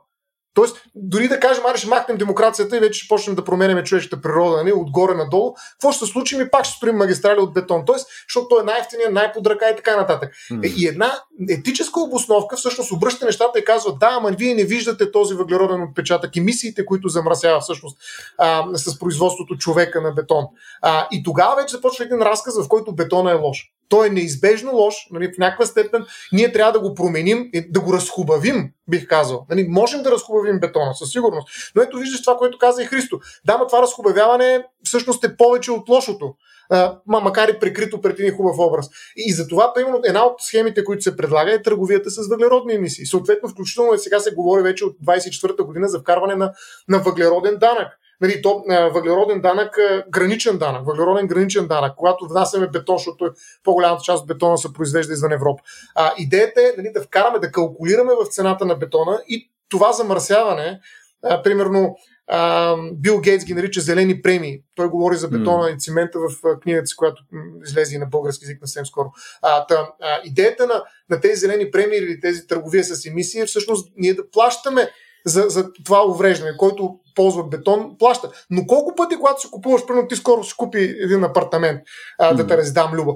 Тоест, 0.54 0.76
дори 0.94 1.28
да 1.28 1.40
кажем, 1.40 1.66
аре 1.66 1.78
ще 1.78 1.88
махнем 1.88 2.16
демокрацията 2.16 2.76
и 2.76 2.80
вече 2.80 2.98
ще 2.98 3.08
почнем 3.08 3.36
да 3.36 3.44
променяме 3.44 3.84
човешката 3.84 4.22
природа, 4.22 4.56
не, 4.56 4.62
нали, 4.62 4.72
отгоре 4.72 5.14
надолу, 5.14 5.54
какво 5.72 5.92
ще 5.92 6.04
се 6.04 6.12
случи? 6.12 6.36
Ми 6.36 6.50
пак 6.50 6.64
ще 6.64 6.76
строим 6.76 6.96
магистрали 6.96 7.40
от 7.40 7.54
бетон. 7.54 7.82
Тоест, 7.86 8.06
защото 8.28 8.48
той 8.48 8.60
е 8.60 8.64
най-ефтиният, 8.64 9.12
най-под 9.12 9.46
ръка 9.46 9.70
и 9.70 9.76
така 9.76 9.96
нататък. 9.96 10.32
Mm. 10.52 10.74
И 10.74 10.88
една 10.88 11.12
етическа 11.50 12.00
обосновка 12.00 12.56
всъщност 12.56 12.92
обръща 12.92 13.24
нещата 13.24 13.58
и 13.58 13.64
казва, 13.64 13.92
да, 14.00 14.08
ама 14.10 14.30
вие 14.30 14.54
не 14.54 14.64
виждате 14.64 15.12
този 15.12 15.34
въглероден 15.34 15.82
отпечатък, 15.82 16.36
емисиите, 16.36 16.86
които 16.86 17.08
замръсява 17.08 17.60
всъщност 17.60 17.98
а, 18.38 18.64
с 18.74 18.98
производството 18.98 19.56
човека 19.56 20.00
на 20.00 20.12
бетон. 20.12 20.44
А, 20.82 21.08
и 21.12 21.22
тогава 21.22 21.56
вече 21.56 21.76
започва 21.76 22.04
един 22.04 22.22
разказ, 22.22 22.64
в 22.64 22.68
който 22.68 22.94
бетона 22.94 23.30
е 23.30 23.34
лош 23.34 23.74
той 23.94 24.06
е 24.06 24.10
неизбежно 24.10 24.74
лош, 24.74 24.94
нали, 25.10 25.32
в 25.34 25.38
някаква 25.38 25.66
степен 25.66 26.06
ние 26.32 26.52
трябва 26.52 26.72
да 26.72 26.80
го 26.80 26.94
променим, 26.94 27.50
да 27.68 27.80
го 27.80 27.92
разхубавим, 27.92 28.72
бих 28.88 29.06
казал. 29.06 29.46
Нали, 29.50 29.66
можем 29.68 30.02
да 30.02 30.10
разхубавим 30.10 30.60
бетона, 30.60 30.94
със 30.94 31.10
сигурност. 31.10 31.48
Но 31.74 31.82
ето 31.82 31.98
виждаш 31.98 32.22
това, 32.22 32.36
което 32.36 32.58
каза 32.58 32.82
и 32.82 32.86
Христо. 32.86 33.20
Да, 33.44 33.58
но 33.58 33.66
това 33.66 33.82
разхубавяване 33.82 34.64
всъщност 34.84 35.24
е 35.24 35.36
повече 35.36 35.72
от 35.72 35.88
лошото. 35.88 36.34
А, 36.70 36.98
макар 37.06 37.48
и 37.48 37.58
прикрито 37.58 38.00
пред 38.00 38.20
един 38.20 38.36
хубав 38.36 38.56
образ. 38.58 38.90
И 39.16 39.32
за 39.32 39.48
това, 39.48 39.72
примерно, 39.74 40.00
една 40.04 40.24
от 40.24 40.40
схемите, 40.40 40.84
които 40.84 41.02
се 41.02 41.16
предлага 41.16 41.54
е 41.54 41.62
търговията 41.62 42.10
с 42.10 42.28
въглеродни 42.28 42.74
емисии. 42.74 43.06
Съответно, 43.06 43.48
включително 43.48 43.98
сега 43.98 44.20
се 44.20 44.34
говори 44.34 44.62
вече 44.62 44.84
от 44.84 44.96
24-та 45.06 45.64
година 45.64 45.88
за 45.88 46.00
вкарване 46.00 46.34
на, 46.34 46.52
на 46.88 46.98
въглероден 46.98 47.56
данък. 47.56 47.88
Нали, 48.20 48.42
то, 48.42 48.64
въглероден 48.92 49.40
данък, 49.40 49.76
граничен 50.10 50.58
данък, 50.58 50.86
въглероден 50.86 51.26
граничен 51.26 51.66
данък, 51.66 51.92
когато 51.96 52.28
внасяме 52.28 52.68
бетон, 52.68 52.96
защото 52.96 53.30
по-голямата 53.64 54.02
част 54.02 54.22
от 54.22 54.26
бетона 54.26 54.58
се 54.58 54.72
произвежда 54.72 55.12
извън 55.12 55.32
Европа. 55.32 55.62
А, 55.94 56.12
идеята 56.18 56.60
е 56.60 56.72
нали, 56.76 56.92
да 56.94 57.02
вкараме, 57.02 57.38
да 57.38 57.50
калкулираме 57.50 58.12
в 58.24 58.26
цената 58.26 58.64
на 58.64 58.74
бетона 58.74 59.20
и 59.28 59.50
това 59.68 59.92
замърсяване, 59.92 60.80
а, 61.24 61.42
примерно, 61.42 61.96
а, 62.26 62.76
Бил 62.92 63.20
Гейтс 63.20 63.44
ги 63.44 63.54
нарича 63.54 63.80
зелени 63.80 64.22
премии. 64.22 64.60
Той 64.74 64.88
говори 64.88 65.16
за 65.16 65.28
бетона 65.28 65.64
mm. 65.64 65.74
и 65.74 65.78
цимента 65.78 66.18
в 66.18 66.58
книгата 66.60 66.86
си, 66.86 66.96
която 66.96 67.22
излезе 67.66 67.94
и 67.94 67.98
на 67.98 68.06
български 68.06 68.44
язик 68.44 68.60
на 68.60 68.68
съвсем 68.68 68.86
скоро. 68.86 69.12
А, 69.42 69.66
та, 69.66 69.88
а, 70.00 70.20
идеята 70.24 70.66
на, 70.66 70.82
на 71.10 71.20
тези 71.20 71.40
зелени 71.40 71.70
премии 71.70 71.98
или 71.98 72.20
тези 72.20 72.46
търговия 72.46 72.84
с 72.84 73.06
емисии 73.06 73.40
е 73.40 73.46
всъщност 73.46 73.92
ние 73.96 74.14
да 74.14 74.30
плащаме 74.30 74.90
за, 75.26 75.44
за 75.48 75.72
това 75.84 76.06
увреждане, 76.06 76.56
който 76.56 76.98
ползва 77.14 77.44
бетон, 77.44 77.96
плаща. 77.98 78.30
Но 78.50 78.66
колко 78.66 78.94
пъти, 78.94 79.16
когато 79.16 79.40
си 79.40 79.48
купуваш, 79.50 79.86
примерно 79.86 80.08
ти 80.08 80.16
скоро 80.16 80.44
си 80.44 80.54
купи 80.56 80.96
един 81.00 81.24
апартамент, 81.24 81.80
а, 82.18 82.34
да 82.34 82.46
те 82.46 82.56
раздам 82.56 82.94
Люба, 82.94 83.12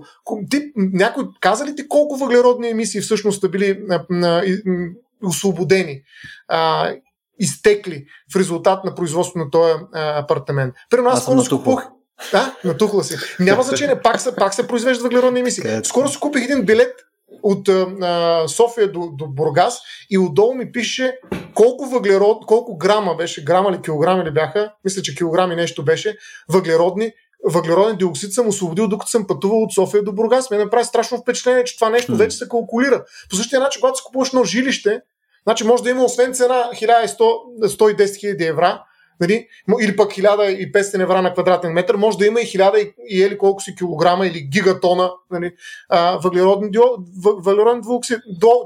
ти, 0.51 0.73
някой 0.77 1.25
каза 1.41 1.67
ли 1.67 1.77
ти 1.77 1.89
колко 1.89 2.17
въглеродни 2.17 2.69
емисии 2.69 3.01
всъщност 3.01 3.41
са 3.41 3.49
били 3.49 3.81
а, 3.91 4.05
а, 4.13 4.43
освободени? 5.25 6.03
А, 6.49 6.93
изтекли 7.39 8.05
в 8.33 8.37
резултат 8.37 8.85
на 8.85 8.95
производство 8.95 9.39
на 9.39 9.51
този 9.51 9.75
а, 9.93 10.19
апартамент. 10.19 10.75
Примерно 10.91 11.11
аз, 11.11 11.19
аз 11.19 11.23
скоро 11.23 11.43
си 11.43 11.51
купувах. 11.51 11.89
Да, 12.33 12.57
натухла 12.65 13.05
си. 13.05 13.17
Няма 13.41 13.63
значение, 13.63 14.01
пак 14.03 14.21
се, 14.21 14.37
пак 14.37 14.55
се 14.55 14.67
произвеждат 14.67 15.03
въглеродни 15.03 15.41
емисии. 15.41 15.65
Скоро 15.85 16.09
си 16.09 16.21
купих 16.21 16.45
един 16.45 16.65
билет 16.65 16.95
от 17.49 17.69
а, 17.69 18.49
София 18.49 18.93
до, 18.93 19.11
до 19.13 19.27
Бургас 19.27 19.79
и 20.11 20.19
отдолу 20.19 20.55
ми 20.55 20.73
пише 20.73 21.19
колко 21.55 21.87
въглерод, 21.87 22.47
колко 22.47 22.79
грама 22.79 23.15
беше, 23.15 23.45
грама 23.45 23.71
или 23.71 23.83
килограми 23.83 24.25
ли 24.25 24.31
бяха, 24.31 24.73
мисля, 24.85 25.03
че 25.03 25.15
килограми 25.15 25.57
нещо 25.57 25.85
беше, 25.85 26.17
въглеродни, 26.49 27.13
въглероден 27.45 27.97
диоксид 27.97 28.33
съм 28.33 28.49
освободил, 28.49 28.89
докато 28.89 29.11
съм 29.11 29.27
пътувал 29.27 29.63
от 29.63 29.73
София 29.73 30.03
до 30.03 30.13
Бургас. 30.13 30.51
Ме 30.51 30.59
направи 30.59 30.85
страшно 30.85 31.19
впечатление, 31.19 31.65
че 31.65 31.77
това 31.77 31.91
нещо 31.91 32.17
вече 32.17 32.37
се 32.37 32.49
калкулира. 32.49 33.05
По 33.31 33.37
същия 33.37 33.61
начин, 33.61 33.81
когато 33.81 33.97
си 33.97 34.05
купуваш 34.07 34.29
едно 34.29 34.45
жилище, 34.45 35.01
значи 35.43 35.65
може 35.65 35.83
да 35.83 35.91
има 35.91 36.05
освен 36.05 36.35
цена 36.35 36.71
1100-110 36.75 38.21
хиляди 38.21 38.45
евра, 38.45 38.83
нали, 39.21 39.49
или 39.81 39.97
пък 39.97 40.11
1500 40.13 41.03
евра 41.03 41.23
на 41.23 41.33
квадратен 41.33 41.73
метър, 41.73 41.95
може 41.95 42.19
да 42.19 42.27
има 42.27 42.41
и 42.41 42.45
1000 42.45 42.95
и 43.09 43.23
ели 43.23 43.39
колко 43.39 43.63
си 43.63 43.75
килограма 43.75 44.27
или 44.27 44.41
гигатона 44.41 45.13
нали, 45.31 45.53
въглероден, 46.23 46.71
въглероден 47.25 47.81
двуоксид, 47.81 48.19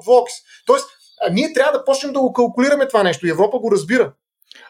двуокис. 0.02 0.34
Тоест, 0.66 0.86
а 1.26 1.32
ние 1.32 1.52
трябва 1.52 1.78
да 1.78 1.84
почнем 1.84 2.12
да 2.12 2.20
го 2.20 2.32
калкулираме 2.32 2.88
това 2.88 3.02
нещо. 3.02 3.26
Европа 3.26 3.58
го 3.58 3.72
разбира. 3.72 4.12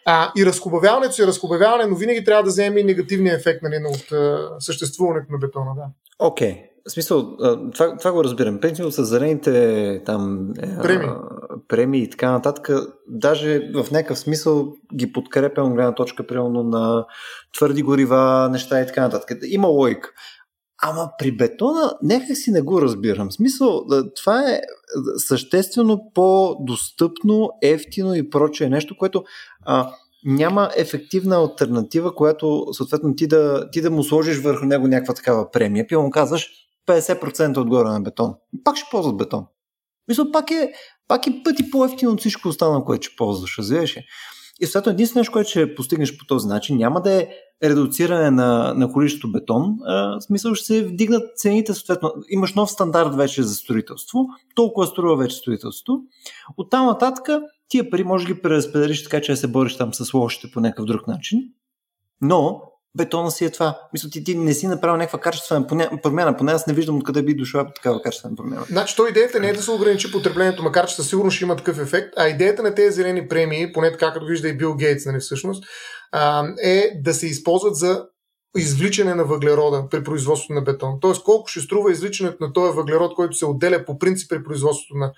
А, 0.04 0.32
и 0.36 0.46
разхубавяването 0.46 1.14
си 1.14 1.26
разхубавяване, 1.26 1.86
но 1.86 1.96
винаги 1.96 2.24
трябва 2.24 2.42
да 2.42 2.50
вземе 2.50 2.80
и 2.80 2.84
негативния 2.84 3.34
ефект 3.34 3.62
нали, 3.62 3.76
от 3.86 4.12
а, 4.12 4.50
съществуването 4.58 5.32
на 5.32 5.38
бетона. 5.38 5.70
Да. 5.74 5.86
Okay. 6.26 6.71
В 6.88 6.92
смисъл, 6.92 7.36
това, 7.74 7.96
това 7.96 8.12
го 8.12 8.24
разбирам. 8.24 8.60
Принципно 8.60 8.90
с 8.90 9.04
зелените 9.04 10.02
там, 10.06 10.52
е, 10.58 10.82
премии. 10.82 11.08
премии 11.68 12.02
и 12.02 12.10
така 12.10 12.30
нататък, 12.30 12.70
даже 13.08 13.70
в 13.74 13.90
някакъв 13.90 14.18
смисъл 14.18 14.72
ги 14.94 15.12
подкрепям 15.12 15.74
гледна 15.74 15.94
точка, 15.94 16.26
примерно 16.26 16.62
на 16.62 17.06
твърди 17.56 17.82
горива, 17.82 18.48
неща 18.52 18.80
и 18.80 18.86
така 18.86 19.00
нататък. 19.00 19.38
Има 19.44 19.68
логика. 19.68 20.10
Ама 20.82 21.10
при 21.18 21.36
бетона 21.36 21.92
някак 22.02 22.36
си 22.36 22.50
не 22.50 22.60
го 22.60 22.82
разбирам. 22.82 23.28
В 23.30 23.34
смисъл, 23.34 23.84
това 24.16 24.50
е 24.50 24.60
съществено 25.16 26.10
по-достъпно, 26.14 27.50
ефтино 27.62 28.14
и 28.14 28.30
прочее 28.30 28.68
нещо, 28.68 28.96
което 28.98 29.24
а, 29.64 29.92
няма 30.24 30.70
ефективна 30.76 31.36
альтернатива, 31.36 32.14
която 32.14 32.66
съответно 32.72 33.14
ти 33.14 33.26
да, 33.26 33.70
ти 33.70 33.80
да 33.80 33.90
му 33.90 34.02
сложиш 34.02 34.38
върху 34.38 34.64
него 34.66 34.88
някаква 34.88 35.14
такава 35.14 35.50
премия. 35.50 35.86
Пиво 35.86 36.02
му 36.02 36.10
казваш 36.10 36.50
50% 36.88 37.58
отгоре 37.58 37.88
на 37.88 38.00
бетон. 38.00 38.34
Пак 38.64 38.76
ще 38.76 38.90
ползват 38.90 39.16
бетон. 39.16 39.46
Мисля, 40.08 40.32
пак 40.32 40.50
е, 40.50 40.72
пак 41.08 41.26
е 41.26 41.42
пъти 41.44 41.70
по-ефтино 41.70 42.12
от 42.12 42.20
всичко 42.20 42.48
останало, 42.48 42.84
което 42.84 43.06
ще 43.06 43.16
ползваш, 43.16 43.58
разбираш 43.58 43.96
И 44.60 44.66
съответно, 44.66 44.92
единственото 44.92 45.20
нещо, 45.20 45.32
което 45.32 45.50
ще 45.50 45.74
постигнеш 45.74 46.18
по 46.18 46.26
този 46.26 46.48
начин, 46.48 46.76
няма 46.76 47.02
да 47.02 47.12
е 47.12 47.28
редуциране 47.62 48.30
на, 48.30 48.74
на 48.74 48.92
количеството 48.92 49.32
бетон. 49.32 49.76
А, 49.84 50.18
в 50.18 50.24
смисъл 50.24 50.54
ще 50.54 50.66
се 50.66 50.84
вдигнат 50.84 51.36
цените, 51.36 51.74
съответно. 51.74 52.12
Имаш 52.28 52.54
нов 52.54 52.70
стандарт 52.70 53.14
вече 53.14 53.42
за 53.42 53.54
строителство, 53.54 54.26
толкова 54.54 54.86
струва 54.86 55.16
вече 55.16 55.36
строителство. 55.36 55.94
От 56.56 56.70
там 56.70 56.86
нататък 56.86 57.28
тия 57.68 57.90
пари 57.90 58.04
може 58.04 58.26
да 58.26 58.34
ги 58.34 58.42
преразпределиш 58.42 59.04
така, 59.04 59.20
че 59.20 59.32
да 59.32 59.36
се 59.36 59.48
бориш 59.48 59.76
там 59.76 59.94
с 59.94 60.14
лошите 60.14 60.50
по 60.50 60.60
някакъв 60.60 60.86
друг 60.86 61.06
начин. 61.06 61.40
Но 62.20 62.62
бетона 62.96 63.30
си 63.30 63.44
е 63.44 63.50
това. 63.50 63.78
Мисля, 63.92 64.10
ти, 64.10 64.24
ти 64.24 64.34
не 64.34 64.54
си 64.54 64.66
направил 64.66 64.96
някаква 64.96 65.20
качествена 65.20 65.66
промяна, 66.02 66.36
поне 66.36 66.52
аз 66.52 66.66
не 66.66 66.74
виждам 66.74 66.96
откъде 66.96 67.22
би 67.22 67.34
дошла 67.34 67.66
такава 67.74 68.02
качествена 68.02 68.36
промяна. 68.36 68.64
Значи, 68.68 68.96
то 68.96 69.06
идеята 69.06 69.40
не 69.40 69.48
е 69.48 69.52
да 69.52 69.62
се 69.62 69.70
ограничи 69.70 70.12
потреблението, 70.12 70.62
макар 70.62 70.86
че 70.86 70.94
със 70.94 71.08
сигурност 71.08 71.36
ще 71.36 71.44
има 71.44 71.56
такъв 71.56 71.78
ефект, 71.78 72.08
а 72.16 72.28
идеята 72.28 72.62
на 72.62 72.74
тези 72.74 72.94
зелени 72.94 73.28
премии, 73.28 73.72
поне 73.72 73.92
така 73.92 74.12
като 74.12 74.26
вижда 74.26 74.48
и 74.48 74.56
Бил 74.56 74.74
Гейтс, 74.74 75.06
нали, 75.06 75.18
всъщност, 75.18 75.64
е 76.62 77.00
да 77.02 77.14
се 77.14 77.26
използват 77.26 77.76
за 77.76 78.04
извличане 78.56 79.14
на 79.14 79.24
въглерода 79.24 79.88
при 79.90 80.04
производството 80.04 80.52
на 80.52 80.62
бетон. 80.62 80.98
Тоест, 81.00 81.22
колко 81.22 81.48
ще 81.48 81.60
струва 81.60 81.92
извличането 81.92 82.36
на 82.40 82.52
този 82.52 82.76
въглерод, 82.76 83.14
който 83.14 83.36
се 83.36 83.46
отделя 83.46 83.84
по 83.84 83.98
принцип 83.98 84.30
при 84.30 84.44
производството 84.44 84.98
на 84.98 85.12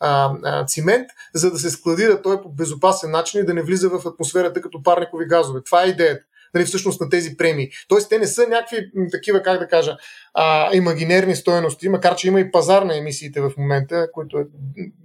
а, 0.00 0.32
а, 0.44 0.66
цимент, 0.66 1.06
за 1.34 1.50
да 1.50 1.58
се 1.58 1.70
складира 1.70 2.22
той 2.22 2.42
по 2.42 2.48
безопасен 2.48 3.10
начин 3.10 3.40
и 3.40 3.44
да 3.44 3.54
не 3.54 3.62
влиза 3.62 3.88
в 3.88 4.06
атмосферата 4.06 4.60
като 4.60 4.82
парникови 4.82 5.26
газове. 5.26 5.60
Това 5.64 5.84
е 5.84 5.88
идеята 5.88 6.24
нали, 6.54 6.64
всъщност 6.64 7.00
на 7.00 7.08
тези 7.08 7.36
премии. 7.36 7.70
Тоест, 7.88 8.08
те 8.08 8.18
не 8.18 8.26
са 8.26 8.46
някакви 8.48 8.90
такива, 9.12 9.42
как 9.42 9.58
да 9.58 9.68
кажа, 9.68 9.96
а, 10.34 10.74
имагинерни 10.76 11.36
стоености, 11.36 11.88
макар 11.88 12.16
че 12.16 12.28
има 12.28 12.40
и 12.40 12.50
пазар 12.50 12.82
на 12.82 12.98
емисиите 12.98 13.40
в 13.40 13.52
момента, 13.58 14.06
който 14.12 14.38
е 14.38 14.44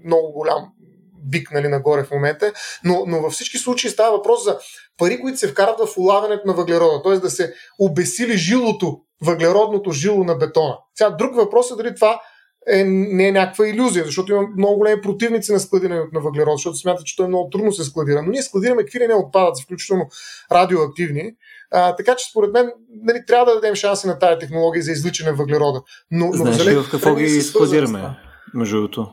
много 0.06 0.32
голям 0.32 0.72
бик 1.26 1.52
нали, 1.52 1.68
нагоре 1.68 2.04
в 2.04 2.12
момента, 2.12 2.54
но, 2.84 3.04
но 3.08 3.22
във 3.22 3.34
всички 3.34 3.58
случаи 3.58 3.89
става 3.89 4.18
въпрос 4.18 4.44
за 4.44 4.60
пари, 4.98 5.22
които 5.22 5.38
се 5.38 5.48
вкарат 5.48 5.80
в 5.80 5.98
улавянето 5.98 6.48
на 6.48 6.54
въглерода, 6.54 7.04
т.е. 7.04 7.18
да 7.18 7.30
се 7.30 7.54
обесили 7.80 8.38
жилото, 8.38 9.00
въглеродното 9.22 9.91
жило 9.91 10.24
на 10.24 10.36
бетона. 10.36 10.78
Сега 10.96 11.10
друг 11.10 11.36
въпрос 11.36 11.72
е 11.72 11.76
дали 11.76 11.96
това 11.96 12.22
е, 12.68 12.84
не 12.84 13.28
е 13.28 13.32
някаква 13.32 13.68
иллюзия, 13.68 14.05
защото 14.05 14.32
има 14.32 14.41
много 14.57 14.78
големи 14.78 15.01
противници 15.01 15.51
на 15.51 15.59
складирането 15.59 16.09
на 16.14 16.20
въглерод, 16.20 16.57
защото 16.57 16.78
смятат, 16.78 17.05
че 17.05 17.16
той 17.16 17.26
е 17.26 17.30
много 17.30 17.49
трудно 17.49 17.72
се 17.72 17.84
складира. 17.84 18.22
Но 18.22 18.32
ние 18.32 18.41
складираме 18.41 18.84
какви 18.84 18.99
ли 18.99 19.07
не 19.07 19.14
отпадъци, 19.14 19.64
включително 19.64 20.09
радиоактивни. 20.51 21.32
А, 21.72 21.95
така 21.95 22.16
че 22.16 22.30
според 22.30 22.53
мен 22.53 22.72
нали, 23.03 23.26
трябва 23.28 23.45
да 23.45 23.55
дадем 23.55 23.76
шанси 23.76 24.07
на 24.07 24.20
тази 24.20 24.39
технология 24.39 24.84
за 24.84 24.91
извличане 24.91 25.32
на 25.32 25.38
въглерода. 25.38 25.82
Но, 26.11 26.32
Знаеш 26.32 26.57
но 26.57 26.72
ли 26.72 26.76
в 26.76 26.86
какво 26.91 27.16
ги 27.16 27.41
складираме, 27.41 28.18
между 28.53 28.76
другото? 28.76 29.11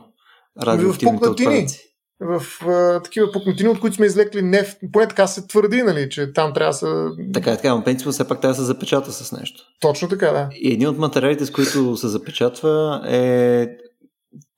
Радиоактивните 0.61 1.27
в 1.27 1.31
отпадъци 1.31 1.90
в 2.21 2.67
а, 2.67 3.01
такива 3.03 3.31
пукнатини, 3.31 3.69
от 3.69 3.79
които 3.79 3.95
сме 3.95 4.05
излекли 4.05 4.41
нефт. 4.41 4.77
Поне 4.91 5.07
така 5.07 5.27
се 5.27 5.47
твърди, 5.47 5.83
нали, 5.83 6.09
че 6.09 6.33
там 6.33 6.53
трябва 6.53 6.69
да 6.69 6.77
са... 6.77 7.09
Така 7.33 7.51
е, 7.51 7.55
така, 7.55 7.75
но 7.75 7.83
принципно 7.83 8.11
все 8.11 8.27
пак 8.27 8.41
трябва 8.41 8.51
да 8.53 8.59
се 8.59 8.65
запечата 8.65 9.11
с 9.11 9.31
нещо. 9.31 9.63
Точно 9.79 10.09
така, 10.09 10.31
да. 10.31 10.49
И 10.51 10.73
един 10.73 10.87
от 10.87 10.97
материалите, 10.97 11.45
с 11.45 11.51
които 11.51 11.97
се 11.97 12.07
запечатва 12.07 13.01
е 13.07 13.67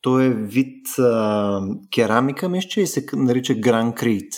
той 0.02 0.26
е 0.26 0.30
вид 0.30 1.00
а, 1.00 1.62
керамика, 1.96 2.50
мисля, 2.50 2.82
и 2.82 2.88
се 2.88 3.06
нарича 3.14 3.54
гранкрит. 3.54 4.34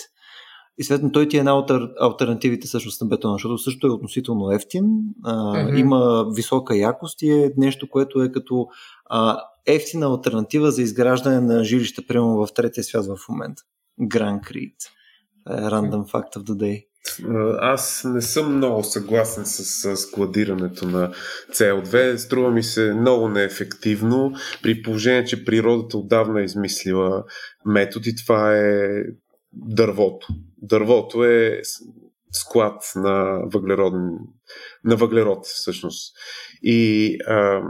И 0.78 0.84
следно 0.84 1.12
той 1.12 1.28
ти 1.28 1.36
е 1.36 1.38
една 1.38 1.58
от 1.58 1.70
альтернативите 2.00 2.66
всъщност 2.66 3.00
на 3.00 3.06
бетона, 3.06 3.34
защото 3.34 3.58
също 3.58 3.86
е 3.86 3.90
относително 3.90 4.52
ефтин, 4.52 4.84
а, 5.24 5.34
mm-hmm. 5.34 5.78
има 5.78 6.26
висока 6.34 6.76
якост 6.76 7.22
и 7.22 7.30
е 7.30 7.52
нещо, 7.56 7.88
което 7.90 8.22
е 8.22 8.32
като 8.32 8.66
а, 9.10 9.38
ефтина 9.66 10.06
альтернатива 10.06 10.70
за 10.70 10.82
изграждане 10.82 11.40
на 11.40 11.64
жилища, 11.64 12.02
прямо 12.08 12.46
в 12.46 12.54
третия 12.54 12.84
свят 12.84 13.06
в 13.06 13.28
момента. 13.28 13.62
Grand 14.00 14.40
Creed. 14.40 14.74
Random 15.48 16.12
fact 16.12 16.36
of 16.36 16.42
the 16.42 16.54
day. 16.54 16.86
Аз 17.60 18.04
не 18.04 18.22
съм 18.22 18.56
много 18.56 18.84
съгласен 18.84 19.46
с 19.46 19.96
складирането 19.96 20.86
на 20.86 21.12
CO2. 21.52 22.16
Струва 22.16 22.50
ми 22.50 22.62
се 22.62 22.94
много 22.94 23.28
неефективно, 23.28 24.32
при 24.62 24.82
положение, 24.82 25.24
че 25.24 25.44
природата 25.44 25.98
отдавна 25.98 26.40
е 26.40 26.44
измислила 26.44 27.24
метод 27.66 28.08
и 28.08 28.16
това 28.16 28.56
е 28.56 28.88
дървото. 29.52 30.26
Дървото 30.62 31.24
е 31.24 31.60
склад 32.32 32.92
на 32.96 33.40
въглероден, 33.44 34.10
на 34.84 34.96
въглерод 34.96 35.46
всъщност. 35.46 36.16
И 36.62 37.16
а, 37.26 37.62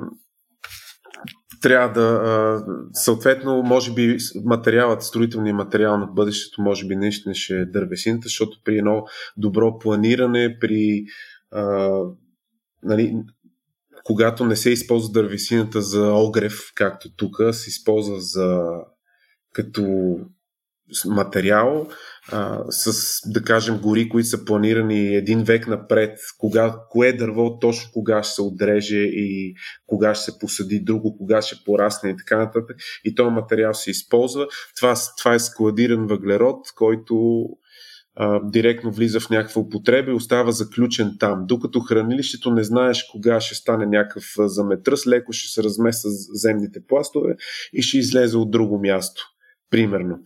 трябва 1.62 1.93
да, 1.93 2.64
съответно, 2.93 3.62
може 3.62 3.95
би 3.95 4.17
материалът, 4.45 5.03
строителният 5.03 5.57
материал 5.57 5.99
на 5.99 6.07
бъдещето, 6.07 6.62
може 6.62 6.87
би 6.87 6.97
наистина 6.97 7.35
ще 7.35 7.55
е 7.55 7.67
дървесината, 7.67 8.23
защото 8.25 8.59
при 8.64 8.79
едно 8.79 9.05
добро 9.37 9.79
планиране, 9.79 10.59
при 10.61 11.05
а, 11.51 12.01
нали, 12.83 13.17
когато 14.05 14.45
не 14.45 14.57
се 14.57 14.71
използва 14.71 15.12
дървесината 15.12 15.83
за 15.83 16.12
огрев, 16.12 16.61
както 16.75 17.17
тук, 17.17 17.37
се 17.53 17.71
използва 17.71 18.21
за 18.21 18.62
като 19.53 20.17
материал, 21.07 21.89
а, 22.33 22.64
с, 22.70 23.20
да 23.31 23.43
кажем, 23.43 23.79
гори, 23.79 24.09
които 24.09 24.29
са 24.29 24.45
планирани 24.45 25.14
един 25.14 25.45
век 25.45 25.66
напред, 25.68 26.18
кога, 26.39 26.77
кое 26.91 27.12
дърво 27.12 27.59
точно 27.59 27.91
кога 27.93 28.22
ще 28.22 28.35
се 28.35 28.43
отреже 28.43 28.99
и 28.99 29.55
кога 29.87 30.14
ще 30.14 30.33
се 30.33 30.39
посади 30.39 30.81
друго, 30.81 31.16
кога 31.18 31.43
ще 31.43 31.64
порасне 31.64 32.11
и 32.11 32.16
така 32.16 32.39
нататък. 32.39 32.77
И 33.05 33.14
този 33.14 33.31
материал 33.31 33.74
се 33.74 33.91
използва. 33.91 34.47
Това, 34.77 34.95
това 35.18 35.35
е 35.35 35.39
складиран 35.39 36.07
въглерод, 36.07 36.66
който 36.74 37.45
а, 38.16 38.41
директно 38.45 38.93
влиза 38.93 39.20
в 39.20 39.31
някаква 39.31 39.62
употреба 39.62 40.11
и 40.11 40.14
остава 40.14 40.51
заключен 40.51 41.16
там. 41.20 41.45
Докато 41.47 41.81
хранилището 41.81 42.51
не 42.51 42.64
знаеш 42.64 43.05
кога 43.12 43.41
ще 43.41 43.55
стане 43.55 43.87
някакъв 43.87 44.24
заметръс, 44.39 45.07
леко 45.07 45.33
ще 45.33 45.53
се 45.53 45.62
размества 45.62 46.11
земните 46.35 46.81
пластове 46.89 47.37
и 47.72 47.83
ще 47.83 47.99
излезе 47.99 48.37
от 48.37 48.51
друго 48.51 48.79
място. 48.79 49.22
Примерно. 49.70 50.18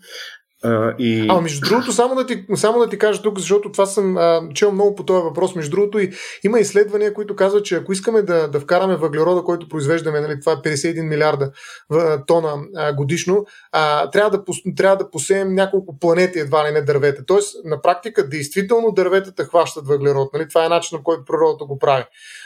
А, 0.65 0.95
и... 0.99 1.27
а 1.31 1.41
между 1.41 1.69
другото, 1.69 1.93
само 1.93 2.15
да, 2.15 2.27
ти, 2.27 2.45
само 2.55 2.79
да 2.79 2.89
ти 2.89 2.99
кажа 2.99 3.23
тук, 3.23 3.39
защото 3.39 3.73
това 3.73 3.87
съм 3.87 4.17
а, 4.17 4.49
чел 4.55 4.73
много 4.73 4.95
по 4.95 5.05
този 5.05 5.23
въпрос. 5.23 5.55
Между 5.55 5.71
другото, 5.71 5.99
и, 5.99 6.13
има 6.45 6.61
изследвания, 6.61 7.15
които 7.15 7.37
казват, 7.37 7.65
че 7.65 7.77
ако 7.77 7.93
искаме 7.93 8.23
да, 8.23 8.49
да 8.49 8.61
вкараме 8.61 8.97
въглерода, 8.97 9.43
който 9.43 9.69
произвеждаме, 9.69 10.21
нали, 10.21 10.41
това 10.41 10.53
е 10.53 10.57
51 10.57 11.03
милиарда 11.09 11.51
в, 11.91 12.23
тона 12.27 12.55
а, 12.77 12.93
годишно, 12.93 13.47
а, 13.73 14.11
трябва, 14.11 14.31
да, 14.31 14.45
трябва 14.77 14.97
да 14.97 15.11
посеем 15.11 15.55
няколко 15.55 15.99
планети, 15.99 16.39
едва 16.39 16.69
ли 16.69 16.73
не 16.73 16.83
дървета. 16.83 17.25
Тоест, 17.27 17.57
на 17.65 17.83
практика, 17.83 18.29
действително 18.29 18.93
дърветата 18.93 19.45
хващат 19.45 19.87
въглерод. 19.87 20.33
Нали? 20.33 20.49
Това 20.49 20.65
е 20.65 20.69
начинът, 20.69 21.03
който 21.03 21.25
природата 21.25 21.65
го 21.65 21.79
прави. 21.79 22.05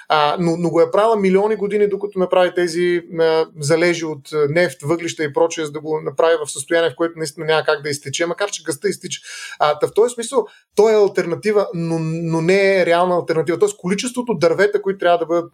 А, 0.09 0.37
но, 0.41 0.57
но 0.57 0.71
го 0.71 0.81
е 0.81 0.91
правила 0.91 1.17
милиони 1.17 1.57
години, 1.57 1.89
докато 1.89 2.19
направи 2.19 2.55
тези 2.55 3.03
а, 3.21 3.47
залежи 3.61 4.05
от 4.05 4.29
нефт, 4.49 4.83
въглища 4.83 5.25
и 5.25 5.33
прочее, 5.33 5.65
за 5.65 5.73
да 5.73 5.81
го 5.81 6.01
направи 6.01 6.35
в 6.45 6.51
състояние, 6.51 6.91
в 6.91 6.97
което 6.97 7.19
наистина 7.19 7.47
няма 7.47 7.65
как 7.65 7.83
да 7.83 7.89
изтече, 8.05 8.27
макар 8.27 8.51
че 8.51 8.63
гъста 8.63 8.89
изтича. 8.89 9.21
А, 9.59 9.79
в 9.87 9.95
този 9.95 10.15
смисъл, 10.15 10.47
то 10.77 10.89
е 10.89 10.95
альтернатива, 10.95 11.69
но, 11.75 11.99
но 11.99 12.41
не 12.41 12.81
е 12.81 12.87
реална 12.87 13.15
альтернатива. 13.15 13.59
Тоест, 13.59 13.77
количеството 13.77 14.35
дървета, 14.35 14.83
които 14.83 14.99
трябва 14.99 15.19
да 15.19 15.27
бъдат 15.27 15.51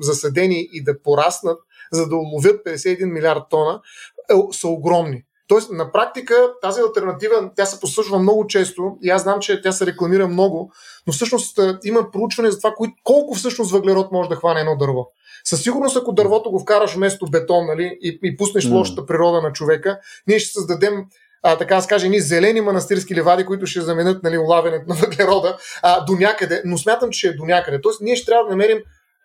засадени 0.00 0.68
и 0.72 0.84
да 0.84 1.02
пораснат, 1.02 1.58
за 1.92 2.08
да 2.08 2.16
уловят 2.16 2.66
51 2.66 3.04
милиард 3.04 3.42
тона, 3.50 3.80
е, 4.30 4.34
са 4.52 4.68
огромни. 4.68 5.24
Тоест, 5.48 5.70
на 5.70 5.92
практика 5.92 6.34
тази 6.62 6.80
альтернатива, 6.80 7.50
тя 7.56 7.66
се 7.66 7.80
послужва 7.80 8.18
много 8.18 8.46
често 8.46 8.96
и 9.02 9.10
аз 9.10 9.22
знам, 9.22 9.40
че 9.40 9.62
тя 9.62 9.72
се 9.72 9.86
рекламира 9.86 10.28
много, 10.28 10.72
но 11.06 11.12
всъщност 11.12 11.60
има 11.84 12.10
проучване 12.10 12.50
за 12.50 12.58
това 12.58 12.74
колко 13.04 13.34
всъщност 13.34 13.72
въглерод 13.72 14.12
може 14.12 14.28
да 14.28 14.36
хване 14.36 14.60
едно 14.60 14.76
дърво. 14.76 15.10
Със 15.44 15.62
сигурност, 15.62 15.96
ако 15.96 16.12
дървото 16.12 16.50
го 16.50 16.60
вкараш 16.60 16.94
вместо 16.94 17.26
бетон 17.30 17.66
нали, 17.66 17.98
и, 18.02 18.18
и 18.22 18.36
пуснеш 18.36 18.64
mm. 18.64 18.72
лошата 18.72 19.06
природа 19.06 19.42
на 19.42 19.52
човека, 19.52 19.98
ние 20.26 20.38
ще 20.38 20.52
създадем 20.52 21.04
а, 21.44 21.58
така 21.58 21.80
да 21.80 21.86
кажа, 21.86 22.06
едни 22.06 22.20
зелени 22.20 22.60
манастирски 22.60 23.14
ливади, 23.14 23.44
които 23.44 23.66
ще 23.66 23.80
заменят 23.80 24.22
нали, 24.22 24.38
улавянето 24.38 24.84
на 24.88 24.94
въглерода 24.94 25.56
а, 25.82 26.04
до 26.04 26.12
някъде, 26.12 26.62
но 26.64 26.78
смятам, 26.78 27.10
че 27.10 27.28
е 27.28 27.32
до 27.32 27.44
някъде. 27.44 27.80
Тоест, 27.80 28.00
ние 28.00 28.16
ще 28.16 28.26
трябва 28.26 28.44
да 28.44 28.50
намерим 28.50 28.78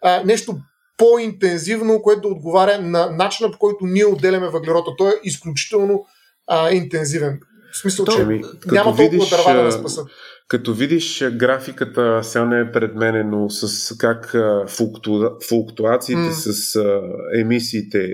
а, 0.03 0.23
нещо 0.23 0.57
по-интензивно, 0.97 2.01
което 2.01 2.21
да 2.21 2.27
отговаря 2.27 2.81
на 2.81 3.09
начина 3.11 3.51
по 3.51 3.57
който 3.57 3.85
ние 3.85 4.05
отделяме 4.05 4.47
въглерода. 4.47 4.91
Той 4.97 5.09
е 5.09 5.19
изключително 5.23 6.05
а, 6.47 6.71
интензивен. 6.71 7.39
В 7.73 7.77
смисъл, 7.77 8.05
То, 8.05 8.11
че 8.11 8.21
ами, 8.21 8.41
няма 8.65 8.83
толкова 8.83 9.03
видиш, 9.03 9.29
дърва 9.29 9.63
да 9.63 9.71
спасат. 9.71 10.07
Като 10.47 10.73
видиш 10.73 11.23
графиката, 11.23 12.19
сега 12.23 12.45
не 12.45 12.59
е 12.59 12.71
пред 12.71 12.95
мене, 12.95 13.23
но 13.23 13.49
с 13.49 13.97
как 13.97 14.35
флукту, 14.67 15.29
флуктуациите 15.49 16.21
mm. 16.21 16.31
с 16.31 16.75
а, 16.75 17.01
емисиите 17.39 18.07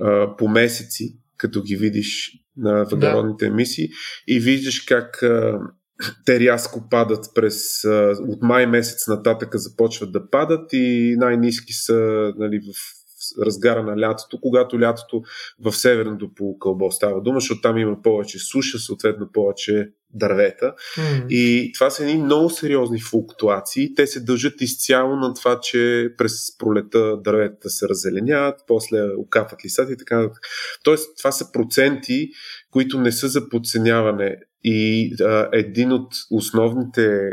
а, 0.00 0.36
по 0.36 0.48
месеци, 0.48 1.20
като 1.40 1.62
ги 1.62 1.76
видиш 1.76 2.30
на 2.56 2.84
въглеродните 2.84 3.44
да. 3.44 3.52
емисии 3.52 3.88
и 4.28 4.40
виждаш 4.40 4.80
как 4.80 5.22
а, 5.22 5.58
те 6.26 6.40
рязко 6.40 6.88
падат 6.90 7.24
през 7.34 7.84
от 8.28 8.42
май 8.42 8.66
месец 8.66 9.08
нататък 9.08 9.48
започват 9.54 10.12
да 10.12 10.30
падат 10.30 10.72
и 10.72 11.14
най-низки 11.18 11.72
са 11.72 12.32
нали, 12.36 12.60
в 12.60 12.99
разгара 13.42 13.82
на 13.82 14.00
лятото, 14.00 14.40
когато 14.40 14.80
лятото 14.80 15.22
в 15.60 15.72
северното 15.72 16.34
полукълбо 16.34 16.90
става 16.90 17.22
дума, 17.22 17.40
защото 17.40 17.60
там 17.60 17.78
има 17.78 18.02
повече 18.02 18.38
суша, 18.38 18.78
съответно 18.78 19.32
повече 19.32 19.90
дървета. 20.14 20.74
Mm. 20.96 21.28
И 21.28 21.72
това 21.72 21.90
са 21.90 22.02
едни 22.02 22.22
много 22.22 22.50
сериозни 22.50 23.00
флуктуации. 23.00 23.94
Те 23.94 24.06
се 24.06 24.20
дължат 24.20 24.60
изцяло 24.60 25.16
на 25.16 25.34
това, 25.34 25.60
че 25.60 26.08
през 26.18 26.58
пролета 26.58 27.16
дърветата 27.16 27.70
се 27.70 27.88
раззеленяват, 27.88 28.60
после 28.66 29.02
окапват 29.18 29.64
листата 29.64 29.92
и 29.92 29.96
така 29.96 30.16
нататък. 30.20 30.42
Тоест, 30.84 31.18
това 31.18 31.32
са 31.32 31.52
проценти, 31.52 32.28
които 32.70 33.00
не 33.00 33.12
са 33.12 33.28
за 33.28 33.48
подценяване. 33.48 34.36
И 34.64 35.10
а, 35.20 35.48
един 35.52 35.92
от 35.92 36.12
основните 36.30 37.30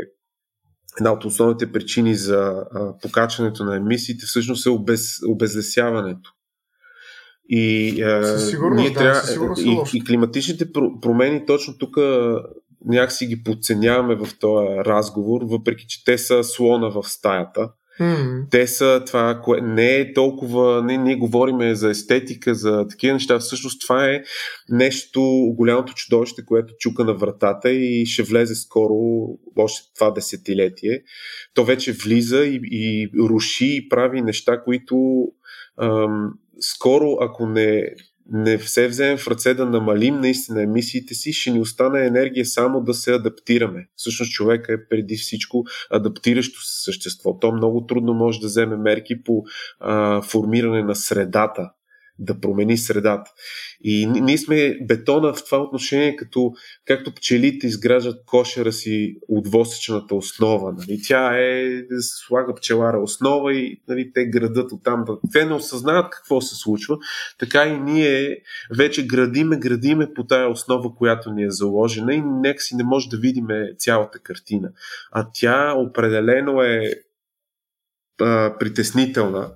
една 1.00 1.12
от 1.12 1.24
основните 1.24 1.72
причини 1.72 2.14
за 2.14 2.64
покачването 3.02 3.64
на 3.64 3.76
емисиите 3.76 4.26
всъщност 4.26 4.66
е 4.66 4.70
обез, 4.70 5.16
обезлесяването. 5.28 6.30
И, 7.48 8.02
а, 8.02 8.38
сигурност, 8.38 8.80
ние 8.80 8.90
да, 8.90 8.98
трябва, 8.98 9.54
и, 9.58 9.80
и 9.94 10.04
климатичните 10.04 10.72
промени 11.02 11.46
точно 11.46 11.78
тук 11.78 11.96
някакси 12.84 13.26
ги 13.26 13.42
подценяваме 13.42 14.14
в 14.14 14.28
този 14.40 14.66
разговор, 14.66 15.42
въпреки 15.44 15.86
че 15.88 16.04
те 16.04 16.18
са 16.18 16.44
слона 16.44 16.88
в 16.88 17.02
стаята. 17.02 17.70
Mm-hmm. 18.00 18.50
Те 18.50 18.66
са 18.66 19.02
това, 19.06 19.40
кое 19.44 19.60
не 19.60 19.96
е 19.96 20.12
толкова, 20.12 20.82
не, 20.82 20.96
ние 20.96 21.16
говориме 21.16 21.74
за 21.74 21.90
естетика, 21.90 22.54
за 22.54 22.86
такива 22.88 23.14
неща. 23.14 23.38
Всъщност 23.38 23.80
това 23.80 24.06
е 24.06 24.22
нещо, 24.68 25.22
голямото 25.56 25.94
чудовище, 25.94 26.44
което 26.44 26.74
чука 26.78 27.04
на 27.04 27.14
вратата 27.14 27.70
и 27.70 28.06
ще 28.06 28.22
влезе 28.22 28.54
скоро, 28.54 28.94
още 29.56 29.88
това 29.94 30.10
десетилетие. 30.10 31.02
То 31.54 31.64
вече 31.64 31.92
влиза 31.92 32.44
и, 32.44 32.60
и 32.62 33.10
руши 33.18 33.76
и 33.76 33.88
прави 33.88 34.22
неща, 34.22 34.62
които 34.62 35.24
ам, 35.80 36.32
скоро, 36.60 37.16
ако 37.20 37.46
не 37.46 37.94
не 38.32 38.58
се 38.58 38.88
вземем 38.88 39.18
в 39.18 39.28
ръце 39.28 39.54
да 39.54 39.66
намалим 39.66 40.20
наистина 40.20 40.62
емисиите 40.62 41.14
си, 41.14 41.32
ще 41.32 41.50
ни 41.50 41.60
остане 41.60 42.06
енергия 42.06 42.46
само 42.46 42.80
да 42.80 42.94
се 42.94 43.12
адаптираме. 43.12 43.88
Всъщност 43.96 44.32
човек 44.32 44.66
е 44.68 44.88
преди 44.88 45.16
всичко 45.16 45.64
адаптиращо 45.90 46.60
същество. 46.62 47.38
То 47.38 47.52
много 47.52 47.86
трудно 47.86 48.14
може 48.14 48.40
да 48.40 48.46
вземе 48.46 48.76
мерки 48.76 49.22
по 49.22 49.44
а, 49.80 50.22
формиране 50.22 50.82
на 50.82 50.94
средата 50.94 51.70
да 52.18 52.40
промени 52.40 52.78
средата. 52.78 53.30
И 53.84 54.06
ние 54.06 54.38
сме 54.38 54.78
бетона 54.82 55.34
в 55.34 55.44
това 55.44 55.58
отношение, 55.58 56.16
като 56.16 56.52
както 56.86 57.14
пчелите 57.14 57.66
изграждат 57.66 58.24
кошера 58.26 58.72
си 58.72 59.16
от 59.28 59.48
восъчната 59.48 60.14
основа. 60.14 60.72
Нали? 60.78 61.00
Тя 61.02 61.38
е, 61.38 61.82
слага 62.00 62.54
пчелара 62.54 63.02
основа 63.02 63.54
и 63.54 63.80
нали, 63.88 64.12
те 64.14 64.26
градат 64.26 64.72
оттам. 64.72 65.04
Те 65.32 65.44
не 65.44 65.54
осъзнават 65.54 66.10
какво 66.10 66.40
се 66.40 66.54
случва. 66.54 66.98
Така 67.38 67.64
и 67.64 67.80
ние 67.80 68.36
вече 68.76 69.06
градиме, 69.06 69.56
градиме 69.56 70.14
по 70.14 70.26
тая 70.26 70.50
основа, 70.50 70.94
която 70.94 71.32
ни 71.32 71.44
е 71.44 71.50
заложена 71.50 72.14
и 72.14 72.22
нека 72.22 72.60
си 72.60 72.76
не 72.76 72.84
може 72.84 73.08
да 73.08 73.16
видиме 73.16 73.72
цялата 73.78 74.18
картина. 74.18 74.70
А 75.12 75.26
тя 75.34 75.74
определено 75.76 76.62
е 76.62 76.92
а, 78.20 78.58
притеснителна 78.58 79.50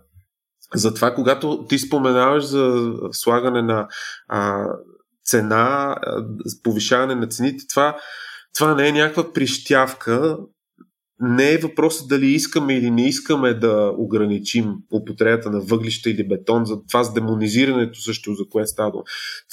затова, 0.75 1.15
когато 1.15 1.65
ти 1.69 1.79
споменаваш 1.79 2.45
за 2.45 2.93
слагане 3.13 3.63
на 3.63 3.89
а, 4.29 4.67
цена, 5.25 5.97
а, 6.03 6.25
повишаване 6.63 7.15
на 7.15 7.27
цените, 7.27 7.65
това, 7.71 7.97
това 8.55 8.75
не 8.75 8.89
е 8.89 8.93
някаква 8.93 9.33
прищявка, 9.33 10.37
не 11.23 11.53
е 11.53 11.59
въпросът 11.59 12.09
дали 12.09 12.27
искаме 12.27 12.77
или 12.77 12.91
не 12.91 13.09
искаме 13.09 13.55
да 13.55 13.93
ограничим 13.99 14.75
употребата 14.93 15.51
на 15.51 15.61
въглища 15.61 16.11
или 16.11 16.29
бетон, 16.29 16.65
за 16.65 16.83
това 16.89 17.05
с 17.05 17.15
демонизирането 17.15 18.01
също, 18.01 18.35
за 18.35 18.45
което 18.51 18.71
става 18.71 18.91
дума. 18.91 19.03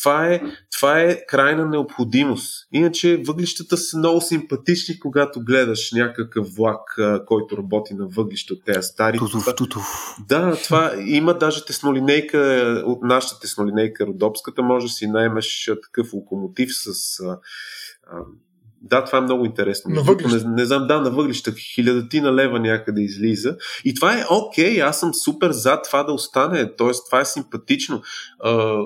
Това 0.02 0.28
е, 0.28 0.42
това 0.72 1.00
е 1.00 1.26
крайна 1.26 1.66
необходимост. 1.66 2.68
Иначе 2.72 3.18
въглищата 3.28 3.78
са 3.78 3.98
много 3.98 4.22
симпатични, 4.22 5.00
когато 5.00 5.44
гледаш 5.44 5.92
някакъв 5.92 6.48
влак, 6.56 7.00
който 7.26 7.58
работи 7.58 7.94
на 7.94 8.08
въглища 8.08 8.54
от 8.54 8.64
тези 8.66 8.88
стари. 8.88 9.18
Тутов, 9.18 9.56
тутов. 9.58 10.16
Да, 10.28 10.58
това 10.64 10.94
има 11.06 11.38
даже 11.38 11.66
теснолинейка, 11.66 12.84
от 12.86 13.04
нашата 13.04 13.40
теснолинейка 13.40 14.08
Родопската, 14.08 14.62
може 14.62 14.86
да 14.86 14.92
си 14.92 15.08
наймеш 15.08 15.70
такъв 15.84 16.14
локомотив 16.14 16.70
с 16.72 17.20
да, 18.82 19.04
това 19.04 19.18
е 19.18 19.22
много 19.22 19.46
интересно. 19.46 19.94
На 19.94 20.02
въглища. 20.02 20.48
Не, 20.48 20.56
не 20.56 20.66
знам, 20.66 20.88
да, 20.88 21.02
на 21.02 21.12
въглища. 21.12 21.52
Хилядатина 21.52 22.36
лева 22.36 22.60
някъде 22.60 23.02
излиза. 23.02 23.58
И 23.86 23.94
това 23.94 24.14
е 24.20 24.26
окей, 24.30 24.78
okay, 24.78 24.90
аз 24.90 25.00
съм 25.00 25.14
супер 25.14 25.52
за 25.52 25.82
това 25.82 26.04
да 26.04 26.14
остане. 26.14 26.76
Тоест, 26.76 27.06
това 27.10 27.22
е 27.22 27.26
симпатично. 27.26 28.02
А, 28.40 28.78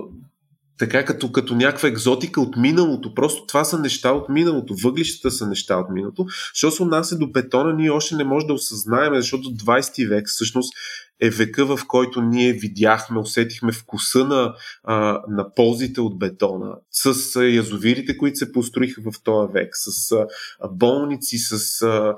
така 0.83 1.05
като, 1.05 1.31
като 1.31 1.55
някаква 1.55 1.89
екзотика 1.89 2.41
от 2.41 2.57
миналото. 2.57 3.13
Просто 3.13 3.45
това 3.45 3.63
са 3.63 3.79
неща 3.79 4.11
от 4.11 4.29
миналото. 4.29 4.75
Въглищата 4.83 5.31
са 5.31 5.47
неща 5.47 5.77
от 5.77 5.89
миналото. 5.89 6.25
Що 6.53 6.71
се 6.71 6.83
отнася 6.83 7.17
до 7.17 7.27
бетона, 7.27 7.73
ние 7.73 7.89
още 7.89 8.15
не 8.15 8.23
можем 8.23 8.47
да 8.47 8.53
осъзнаем, 8.53 9.15
защото 9.15 9.49
20 9.49 10.09
век 10.09 10.27
всъщност 10.27 10.73
е 11.21 11.29
века, 11.29 11.65
в 11.65 11.79
който 11.87 12.21
ние 12.21 12.53
видяхме, 12.53 13.19
усетихме 13.19 13.71
вкуса 13.71 14.25
на, 14.25 14.55
а, 14.83 15.21
на 15.29 15.53
ползите 15.55 16.01
от 16.01 16.19
бетона, 16.19 16.75
с 16.91 17.35
а, 17.35 17.45
язовирите, 17.45 18.17
които 18.17 18.37
се 18.37 18.51
построиха 18.51 19.01
в 19.01 19.23
този 19.23 19.53
век, 19.53 19.69
с 19.73 20.11
а, 20.11 20.27
болници, 20.69 21.37
с 21.37 21.81
а, 21.81 22.15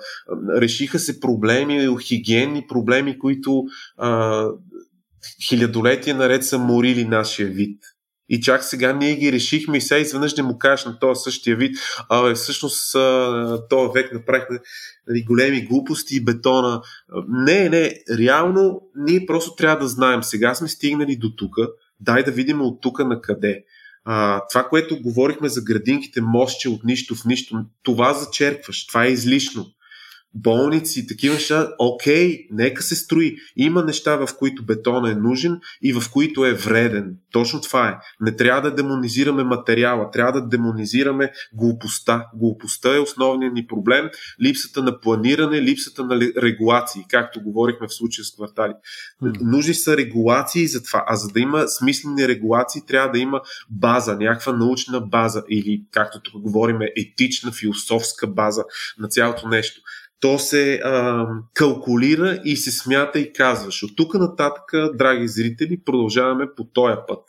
решиха 0.62 1.00
се 1.00 1.20
проблеми, 1.20 1.88
хигиенни 2.02 2.68
проблеми, 2.68 3.20
които 3.20 3.64
а, 3.98 4.46
хилядолетия 5.48 6.16
наред 6.16 6.46
са 6.46 6.60
морили 6.60 7.06
нашия 7.06 7.48
вид. 7.50 7.95
И 8.30 8.42
чак 8.42 8.64
сега 8.64 8.94
ние 8.94 9.16
ги 9.16 9.32
решихме 9.32 9.78
и 9.78 9.82
сега 9.82 10.00
изведнъж 10.00 10.34
да 10.34 10.44
му 10.44 10.58
кажеш 10.58 10.86
на 10.86 11.00
този 11.00 11.22
същия 11.22 11.56
вид, 11.56 11.78
а 12.10 12.34
всъщност 12.36 12.94
този 13.70 13.92
век 13.94 14.14
направихме 14.14 14.60
нали, 15.08 15.24
големи 15.24 15.62
глупости 15.62 16.16
и 16.16 16.24
бетона. 16.24 16.82
Не, 17.28 17.70
не, 17.70 17.94
реално 18.18 18.82
ние 18.96 19.26
просто 19.26 19.56
трябва 19.56 19.78
да 19.78 19.88
знаем. 19.88 20.24
Сега 20.24 20.56
сме 20.56 20.68
стигнали 20.68 21.16
до 21.18 21.30
тук, 21.38 21.56
дай 22.00 22.24
да 22.24 22.32
видим 22.32 22.62
от 22.62 22.82
тук 22.82 23.00
на 23.00 23.22
къде. 23.22 23.64
А, 24.08 24.42
това, 24.50 24.64
което 24.64 25.02
говорихме 25.02 25.50
за 25.50 25.62
градинките, 25.62 26.22
мостче 26.22 26.70
от 26.70 26.84
нищо 26.84 27.16
в 27.16 27.26
нищо, 27.26 27.66
това 27.84 28.14
зачеркваш, 28.14 28.88
това 28.88 29.06
е 29.06 29.12
излишно 29.12 29.66
болници, 30.36 31.08
такива 31.08 31.34
неща, 31.34 31.70
окей, 31.80 32.48
нека 32.52 32.84
се 32.84 32.96
строи. 32.96 33.36
Има 33.56 33.84
неща, 33.84 34.16
в 34.16 34.30
които 34.40 34.66
бетон 34.66 35.06
е 35.06 35.16
нужен 35.16 35.60
и 35.82 35.94
в 35.94 36.04
които 36.12 36.46
е 36.46 36.54
вреден. 36.54 37.16
Точно 37.32 37.62
това 37.62 37.88
е. 37.88 37.98
Не 38.22 38.36
трябва 38.36 38.62
да 38.62 38.76
демонизираме 38.76 39.44
материала, 39.44 40.12
трябва 40.12 40.32
да 40.32 40.48
демонизираме 40.48 41.32
глупостта. 41.54 42.26
Глупостта 42.36 42.96
е 42.96 43.00
основният 43.00 43.54
ни 43.54 43.68
проблем. 43.68 44.10
Липсата 44.42 44.84
на 44.84 45.00
планиране, 45.00 45.62
липсата 45.62 46.06
на 46.06 46.20
регулации, 46.20 47.06
както 47.10 47.42
говорихме 47.42 47.88
в 47.88 47.94
случая 47.94 48.26
с 48.26 48.36
квартали. 48.36 48.74
Нужни 49.42 49.74
са 49.74 49.98
регулации 49.98 50.68
за 50.68 50.84
това, 50.84 51.04
а 51.08 51.16
за 51.16 51.28
да 51.28 51.40
има 51.40 51.68
смислени 51.68 52.28
регулации, 52.28 52.82
трябва 52.88 53.12
да 53.12 53.20
има 53.20 53.42
база, 53.70 54.16
някаква 54.16 54.54
научна 54.54 55.02
база 55.02 55.44
или, 55.50 55.84
както 55.92 56.20
тук 56.20 56.42
говорим, 56.42 56.78
етична, 56.98 57.52
философска 57.52 58.28
база 58.28 58.64
на 59.00 59.08
цялото 59.08 59.48
нещо 59.48 59.82
то 60.26 60.40
се 60.40 60.74
а, 60.84 61.26
калкулира 61.54 62.40
и 62.46 62.58
се 62.58 62.72
смята 62.72 63.20
и 63.20 63.34
казваш. 63.34 63.84
От 63.84 63.92
тук 63.96 64.14
нататък, 64.14 64.64
драги 64.94 65.28
зрители, 65.28 65.82
продължаваме 65.86 66.46
по 66.58 66.64
този 66.64 66.96
път. 67.08 67.20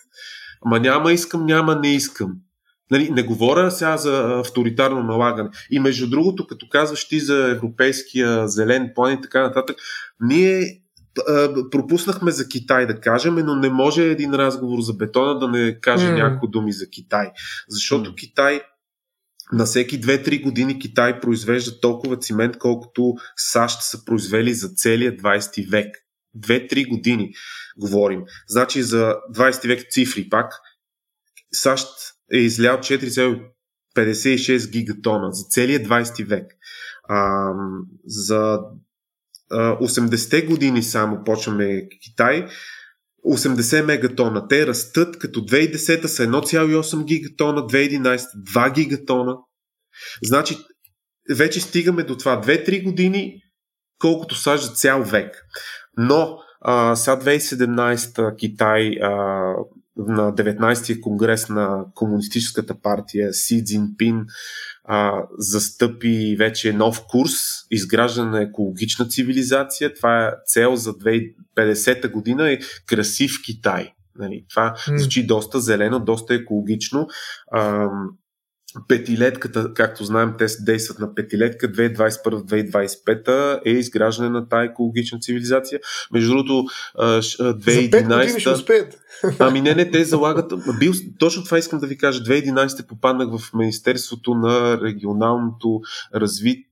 Ама 0.65 0.81
няма 0.81 1.13
искам, 1.13 1.47
няма 1.47 1.77
не 1.77 1.95
искам. 1.95 2.33
Нали, 2.91 3.11
не 3.11 3.23
говоря 3.23 3.71
сега 3.71 3.97
за 3.97 4.41
авторитарно 4.41 5.03
налагане. 5.03 5.51
И 5.71 5.81
между 5.81 6.11
другото, 6.11 6.47
като 6.47 6.69
казваш 6.69 7.09
ти 7.09 7.21
за 7.21 7.51
европейския 7.51 8.49
зелен 8.49 8.91
план 8.95 9.13
и 9.13 9.21
така 9.21 9.43
нататък, 9.43 9.77
ние 10.21 10.81
пропуснахме 11.71 12.31
за 12.31 12.49
Китай 12.49 12.87
да 12.87 13.01
кажем, 13.01 13.35
но 13.35 13.57
не 13.57 13.71
може 13.71 14.05
един 14.05 14.35
разговор 14.35 14.81
за 14.81 14.93
бетона 14.93 15.39
да 15.39 15.49
не 15.49 15.81
каже 15.81 16.07
mm. 16.07 16.15
няколко 16.15 16.47
думи 16.47 16.73
за 16.73 16.87
Китай. 16.91 17.31
Защото 17.69 18.11
mm. 18.11 18.15
Китай 18.15 18.61
на 19.53 19.65
всеки 19.65 20.01
2-3 20.01 20.43
години 20.43 20.79
Китай 20.79 21.21
произвежда 21.21 21.81
толкова 21.81 22.17
цимент, 22.17 22.59
колкото 22.59 23.15
САЩ 23.37 23.83
са 23.83 24.05
произвели 24.05 24.55
за 24.55 24.69
целия 24.69 25.17
20 25.17 25.71
век. 25.71 25.97
2-3 26.39 26.89
години 26.89 27.33
говорим. 27.79 28.23
Значи 28.49 28.83
за 28.83 29.17
20 29.35 29.67
век 29.69 29.87
цифри 29.91 30.29
пак. 30.29 30.53
САЩ 31.53 31.89
е 32.33 32.39
излял 32.39 32.79
4,56 32.79 34.71
гигатона 34.71 35.33
за 35.33 35.45
целия 35.45 35.81
20 35.81 36.25
век. 36.25 36.53
А, 37.09 37.51
за 38.07 38.59
80-те 39.53 40.43
години 40.43 40.83
само 40.83 41.25
почваме 41.25 41.89
Китай 42.03 42.47
80 43.27 43.85
мегатона. 43.85 44.49
Те 44.49 44.67
растат 44.67 45.19
като 45.19 45.41
2010 45.41 46.07
са 46.07 46.23
1,8 46.23 47.05
гигатона, 47.05 47.61
2011 47.61 48.21
2 48.55 48.75
гигатона. 48.75 49.37
Значи, 50.25 50.57
вече 51.37 51.61
стигаме 51.61 52.03
до 52.03 52.17
това 52.17 52.43
2-3 52.43 52.85
години, 52.85 53.43
колкото 53.99 54.35
сажда 54.35 54.75
цял 54.75 55.03
век. 55.03 55.43
Но 55.99 56.39
а, 56.61 56.97
сега 56.97 57.21
2017 57.21 58.37
Китай 58.37 58.91
а, 59.03 59.11
на 59.97 60.33
19-я 60.35 61.01
конгрес 61.01 61.49
на 61.49 61.85
Комунистическата 61.95 62.81
партия 62.83 63.33
Си 63.33 63.65
Цзинпин 63.65 64.25
а, 64.89 65.23
застъпи 65.39 66.37
вече 66.39 66.73
нов 66.73 67.03
курс, 67.09 67.33
изграждане 67.71 68.31
на 68.31 68.43
екологична 68.43 69.09
цивилизация. 69.09 69.95
Това 69.95 70.27
е 70.27 70.33
цел 70.47 70.77
за 70.77 70.93
2050 70.93 72.11
година 72.11 72.51
е 72.53 72.59
красив 72.87 73.33
Китай. 73.45 73.93
Нали, 74.19 74.45
това 74.51 74.75
mm. 74.77 74.97
звучи 74.97 75.27
доста 75.27 75.61
зелено, 75.61 76.01
доста 76.01 76.35
екологично. 76.35 77.07
А, 77.53 77.89
петилетката, 78.89 79.75
както 79.75 80.05
знаем, 80.05 80.33
те 80.39 80.47
действат 80.61 80.99
на 80.99 81.15
петилетка 81.15 81.73
2021-2025 81.73 83.61
е 83.67 83.71
изграждане 83.71 84.31
на 84.31 84.49
тази 84.49 84.67
екологична 84.67 85.19
цивилизация. 85.19 85.81
Между 86.13 86.31
другото, 86.31 86.65
2011... 86.99 88.45
За 88.45 88.53
успеят. 88.53 88.99
Ами 89.39 89.61
не, 89.61 89.75
не, 89.75 89.91
те 89.91 90.05
залагат... 90.05 90.53
Бил, 90.79 90.93
точно 91.19 91.45
това 91.45 91.59
искам 91.59 91.79
да 91.79 91.87
ви 91.87 91.99
кажа. 91.99 92.23
2011 92.23 92.87
попаднах 92.87 93.29
в 93.39 93.51
Министерството 93.55 94.35
на 94.35 94.81
регионалното 94.83 95.81
развитие 96.15 96.67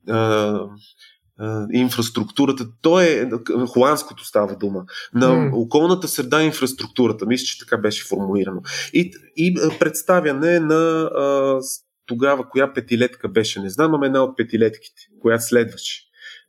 инфраструктурата. 1.72 2.66
То 2.82 3.00
е 3.00 3.30
холандското 3.68 4.24
става 4.24 4.56
дума. 4.56 4.84
На 5.14 5.26
mm. 5.26 5.50
околната 5.54 6.08
среда 6.08 6.42
инфраструктурата. 6.42 7.26
Мисля, 7.26 7.44
че 7.44 7.58
така 7.58 7.76
беше 7.76 8.06
формулирано. 8.08 8.62
И, 8.92 9.12
и 9.36 9.54
представяне 9.80 10.60
на 10.60 11.10
тогава 12.06 12.48
коя 12.48 12.72
петилетка 12.72 13.28
беше, 13.28 13.60
не 13.60 13.70
знам, 13.70 13.94
ама 13.94 14.06
една 14.06 14.22
от 14.24 14.36
петилетките, 14.36 15.02
която 15.20 15.44
следваше. 15.44 16.02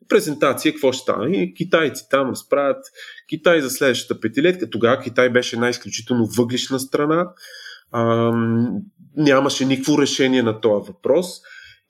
Презентация, 0.09 0.71
какво 0.71 0.91
ще 0.91 1.01
стане? 1.01 1.37
И 1.37 1.53
китайци 1.53 2.03
там 2.09 2.29
разправят 2.29 2.85
Китай 3.29 3.61
за 3.61 3.69
следващата 3.69 4.19
петилетка. 4.19 4.69
Тогава 4.69 5.01
Китай 5.01 5.29
беше 5.29 5.55
една 5.55 5.69
изключително 5.69 6.25
въглишна 6.25 6.79
страна. 6.79 7.29
Ам, 7.91 8.67
нямаше 9.17 9.65
никакво 9.65 10.01
решение 10.01 10.43
на 10.43 10.61
този 10.61 10.87
въпрос. 10.87 11.27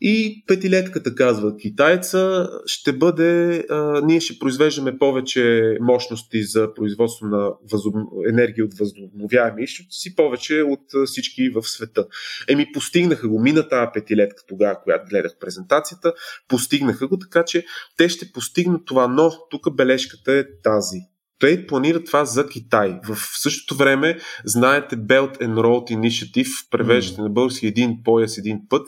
И 0.02 0.44
петилетката 0.48 1.16
казва, 1.16 1.58
китайца 1.58 2.50
ще 2.66 2.94
бъде, 2.94 3.58
а, 3.70 4.02
ние 4.06 4.20
ще 4.20 4.40
произвеждаме 4.40 4.98
повече 4.98 5.78
мощности 5.82 6.44
за 6.44 6.74
производство 6.74 7.28
на 7.28 7.52
възоб... 7.72 7.96
енергия 8.30 8.66
от 8.66 8.74
възобновяеми 8.74 9.64
източници, 9.64 10.16
повече 10.16 10.62
от 10.62 11.08
всички 11.08 11.50
в 11.50 11.64
света. 11.64 12.08
Еми, 12.48 12.72
постигнаха 12.74 13.28
го, 13.28 13.40
мина 13.40 13.68
тази 13.68 13.88
петилетка 13.94 14.44
тогава, 14.48 14.82
която 14.84 15.10
гледах 15.10 15.32
презентацията, 15.40 16.14
постигнаха 16.48 17.08
го, 17.08 17.20
така 17.20 17.46
че 17.46 17.66
те 17.98 18.10
ще 18.10 18.32
постигнат 18.32 18.86
това, 18.86 19.08
но 19.08 19.32
тук 19.50 19.76
бележката 19.76 20.34
е 20.34 20.44
тази. 20.64 21.00
Той 21.40 21.66
планира 21.68 22.04
това 22.04 22.26
за 22.26 22.48
Китай. 22.48 23.00
В 23.08 23.18
същото 23.42 23.76
време, 23.76 24.20
знаете, 24.46 24.98
Belt 24.98 25.38
and 25.38 25.56
Road 25.56 25.98
Initiative, 25.98 26.70
превеждате 26.72 27.22
mm. 27.22 27.24
на 27.24 27.30
български 27.30 27.68
един 27.68 28.04
пояс, 28.04 28.38
един 28.38 28.62
път. 28.70 28.88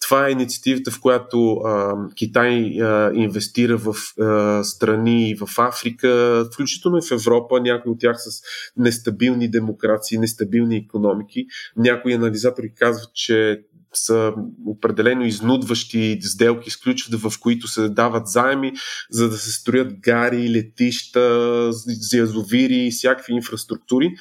Това 0.00 0.28
е 0.28 0.30
инициативата, 0.30 0.90
в 0.90 1.00
която 1.00 1.52
а, 1.52 1.94
Китай 2.16 2.80
а, 2.80 3.12
инвестира 3.14 3.76
в 3.76 3.94
а, 4.20 4.64
страни 4.64 5.36
в 5.40 5.58
Африка, 5.58 6.44
включително 6.52 6.98
и 6.98 7.06
в 7.08 7.12
Европа, 7.12 7.60
някои 7.60 7.92
от 7.92 8.00
тях 8.00 8.16
с 8.18 8.42
нестабилни 8.76 9.50
демокрации, 9.50 10.18
нестабилни 10.18 10.76
економики. 10.76 11.46
Някои 11.76 12.14
анализатори 12.14 12.72
казват, 12.74 13.14
че 13.14 13.60
са 13.94 14.32
определено 14.66 15.24
изнудващи 15.24 16.18
сделки, 16.22 16.68
изключват, 16.68 17.20
в 17.20 17.32
които 17.40 17.68
се 17.68 17.88
дават 17.88 18.28
заеми, 18.28 18.72
за 19.10 19.30
да 19.30 19.36
се 19.36 19.52
строят 19.52 19.92
гари, 20.00 20.50
летища, 20.50 21.70
язовири 22.12 22.90
всякакви 22.90 23.34
инфраструктури. 23.34 24.14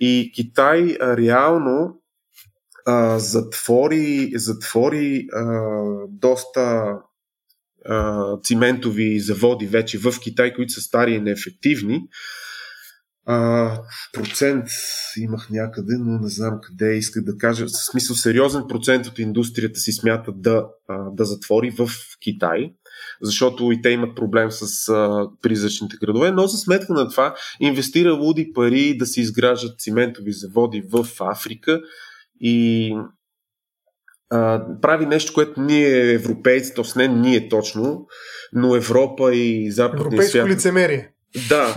И 0.00 0.32
Китай 0.34 0.96
реално 1.00 2.02
а, 2.86 3.18
затвори, 3.18 4.32
затвори 4.34 5.26
а, 5.32 5.72
доста 6.08 6.94
а, 7.84 8.36
циментови 8.42 9.20
заводи 9.20 9.66
вече 9.66 9.98
в 9.98 10.14
Китай, 10.20 10.54
които 10.54 10.72
са 10.72 10.80
стари 10.80 11.12
и 11.12 11.20
неефективни. 11.20 12.02
А, 13.26 13.78
процент 14.12 14.66
имах 15.16 15.50
някъде, 15.50 15.94
но 15.98 16.18
не 16.18 16.28
знам 16.28 16.58
къде 16.62 16.96
исках 16.96 17.24
да 17.24 17.38
кажа. 17.38 17.66
В 17.66 17.70
смисъл, 17.70 18.16
сериозен 18.16 18.62
процент 18.68 19.06
от 19.06 19.18
индустрията 19.18 19.80
си 19.80 19.92
смята 19.92 20.32
да, 20.32 20.66
а, 20.88 21.10
да 21.10 21.24
затвори 21.24 21.70
в 21.70 21.90
Китай, 22.20 22.72
защото 23.20 23.72
и 23.72 23.82
те 23.82 23.90
имат 23.90 24.16
проблем 24.16 24.50
с 24.50 24.88
а, 24.88 25.28
призрачните 25.42 25.96
градове, 26.00 26.30
но 26.30 26.46
за 26.46 26.58
сметка 26.58 26.92
на 26.92 27.08
това 27.08 27.34
инвестира 27.60 28.12
луди 28.12 28.52
пари 28.52 28.96
да 28.98 29.06
се 29.06 29.20
изграждат 29.20 29.80
циментови 29.80 30.32
заводи 30.32 30.82
в 30.92 31.06
Африка 31.20 31.80
и 32.40 32.94
а, 34.30 34.66
прави 34.80 35.06
нещо, 35.06 35.32
което 35.34 35.60
ние, 35.60 36.12
европейци, 36.12 36.74
т.е. 36.74 36.98
не 36.98 37.08
ние 37.08 37.48
точно, 37.48 38.06
но 38.52 38.76
Европа 38.76 39.34
и 39.34 39.70
западния 39.70 40.06
Европейско 40.06 40.30
свят... 40.30 40.48
лицемерие. 40.48 41.11
Да, 41.48 41.74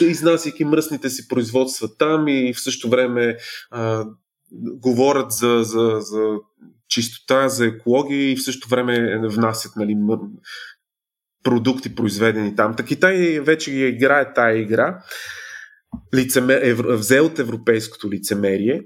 изнасяйки 0.00 0.64
мръсните 0.64 1.10
си 1.10 1.28
производства 1.28 1.96
там 1.96 2.28
и 2.28 2.54
в 2.54 2.60
същото 2.60 2.90
време 2.90 3.36
а, 3.70 4.06
говорят 4.52 5.32
за, 5.32 5.60
за, 5.62 5.96
за 6.00 6.24
чистота, 6.88 7.48
за 7.48 7.66
екология 7.66 8.30
и 8.30 8.36
в 8.36 8.44
същото 8.44 8.68
време 8.68 9.20
внасят 9.28 9.76
нали, 9.76 9.96
продукти, 11.42 11.94
произведени 11.94 12.56
там. 12.56 12.76
Та 12.76 12.84
Китай 12.84 13.40
вече 13.40 13.72
играе 13.72 14.32
тая 14.32 14.58
игра, 14.58 15.02
лицемер... 16.14 16.74
взел 16.74 17.26
от 17.26 17.38
европейското 17.38 18.10
лицемерие 18.10 18.82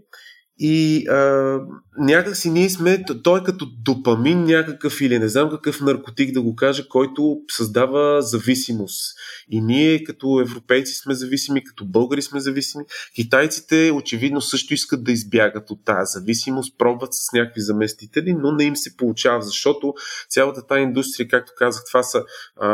и 0.58 1.08
а, 1.08 1.60
някакси 1.98 2.50
ние 2.50 2.70
сме, 2.70 3.04
той 3.22 3.40
е 3.40 3.42
като 3.42 3.66
допамин 3.84 4.44
някакъв 4.44 5.00
или 5.00 5.18
не 5.18 5.28
знам 5.28 5.50
какъв 5.50 5.80
наркотик 5.80 6.32
да 6.32 6.42
го 6.42 6.56
кажа, 6.56 6.88
който 6.88 7.40
създава 7.50 8.22
зависимост. 8.22 9.14
И 9.50 9.60
ние 9.60 10.04
като 10.04 10.40
европейци 10.40 10.94
сме 10.94 11.14
зависими, 11.14 11.64
като 11.64 11.84
българи 11.84 12.22
сме 12.22 12.40
зависими. 12.40 12.84
Китайците 13.14 13.90
очевидно 13.94 14.40
също 14.40 14.74
искат 14.74 15.04
да 15.04 15.12
избягат 15.12 15.70
от 15.70 15.84
тази 15.84 16.12
зависимост, 16.12 16.78
пробват 16.78 17.14
с 17.14 17.32
някакви 17.32 17.60
заместители, 17.60 18.34
но 18.34 18.52
не 18.52 18.64
им 18.64 18.76
се 18.76 18.96
получава, 18.96 19.42
защото 19.42 19.94
цялата 20.28 20.66
тази 20.66 20.82
индустрия, 20.82 21.28
както 21.28 21.52
казах, 21.56 21.82
това 21.88 22.02
са 22.02 22.24
а, 22.56 22.68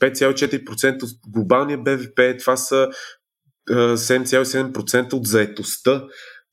5,4% 0.00 1.02
от 1.02 1.10
глобалния 1.28 1.78
БВП, 1.78 2.20
това 2.38 2.56
са 2.56 2.88
7,7% 3.70 5.12
от 5.12 5.26
заетостта 5.26 6.04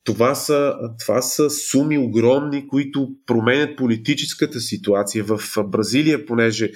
това 0.06 0.34
са, 0.34 0.74
това 1.00 1.22
са 1.22 1.50
суми 1.50 1.98
огромни, 1.98 2.68
които 2.68 3.08
променят 3.26 3.76
политическата 3.76 4.60
ситуация. 4.60 5.24
В 5.24 5.40
Бразилия, 5.64 6.26
понеже 6.26 6.70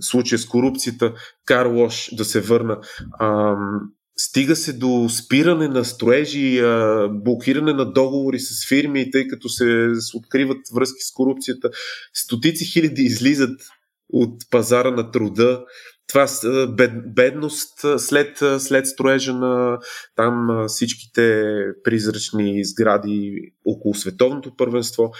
случая 0.00 0.38
с 0.38 0.46
корупцията, 0.46 1.14
Карлош 1.44 2.10
да 2.12 2.24
се 2.24 2.40
върна, 2.40 2.80
ам, 3.20 3.80
стига 4.16 4.56
се 4.56 4.72
до 4.72 5.08
спиране 5.08 5.68
на 5.68 5.84
строежи, 5.84 6.58
а, 6.58 7.08
блокиране 7.12 7.72
на 7.72 7.92
договори 7.92 8.40
с 8.40 8.68
фирми, 8.68 9.10
тъй 9.10 9.28
като 9.28 9.48
се 9.48 9.88
откриват 10.14 10.58
връзки 10.74 11.02
с 11.02 11.12
корупцията. 11.12 11.70
Стотици 12.14 12.64
хиляди 12.64 13.02
излизат 13.02 13.60
от 14.12 14.50
пазара 14.50 14.90
на 14.90 15.10
труда 15.10 15.64
това 16.08 16.26
бед, 16.68 17.14
бедност 17.14 17.78
след, 17.98 18.38
след 18.58 18.86
строежа 18.86 19.34
на 19.34 19.78
там 20.16 20.64
всичките 20.68 21.54
призрачни 21.84 22.64
сгради 22.64 23.32
около 23.64 23.94
световното 23.94 24.56
първенство. 24.56 25.10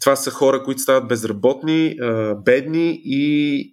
Това 0.00 0.16
са 0.16 0.30
хора, 0.30 0.62
които 0.62 0.80
стават 0.80 1.08
безработни, 1.08 1.96
бедни 2.44 3.00
и 3.04 3.70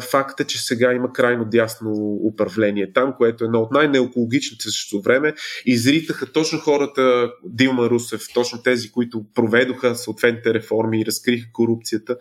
факт 0.00 0.40
е, 0.40 0.44
че 0.44 0.62
сега 0.62 0.92
има 0.92 1.12
крайно 1.12 1.44
дясно 1.44 2.18
управление 2.32 2.92
там, 2.92 3.14
което 3.16 3.44
е 3.44 3.46
едно 3.46 3.60
от 3.60 3.72
най-неекологичните 3.72 4.62
също 4.62 5.02
време. 5.02 5.34
Изритаха 5.66 6.32
точно 6.32 6.58
хората, 6.58 7.30
Дилма 7.44 7.90
Русев, 7.90 8.22
точно 8.34 8.62
тези, 8.62 8.90
които 8.90 9.24
проведоха 9.34 9.94
съответните 9.94 10.54
реформи 10.54 11.00
и 11.00 11.06
разкриха 11.06 11.46
корупцията. 11.52 12.16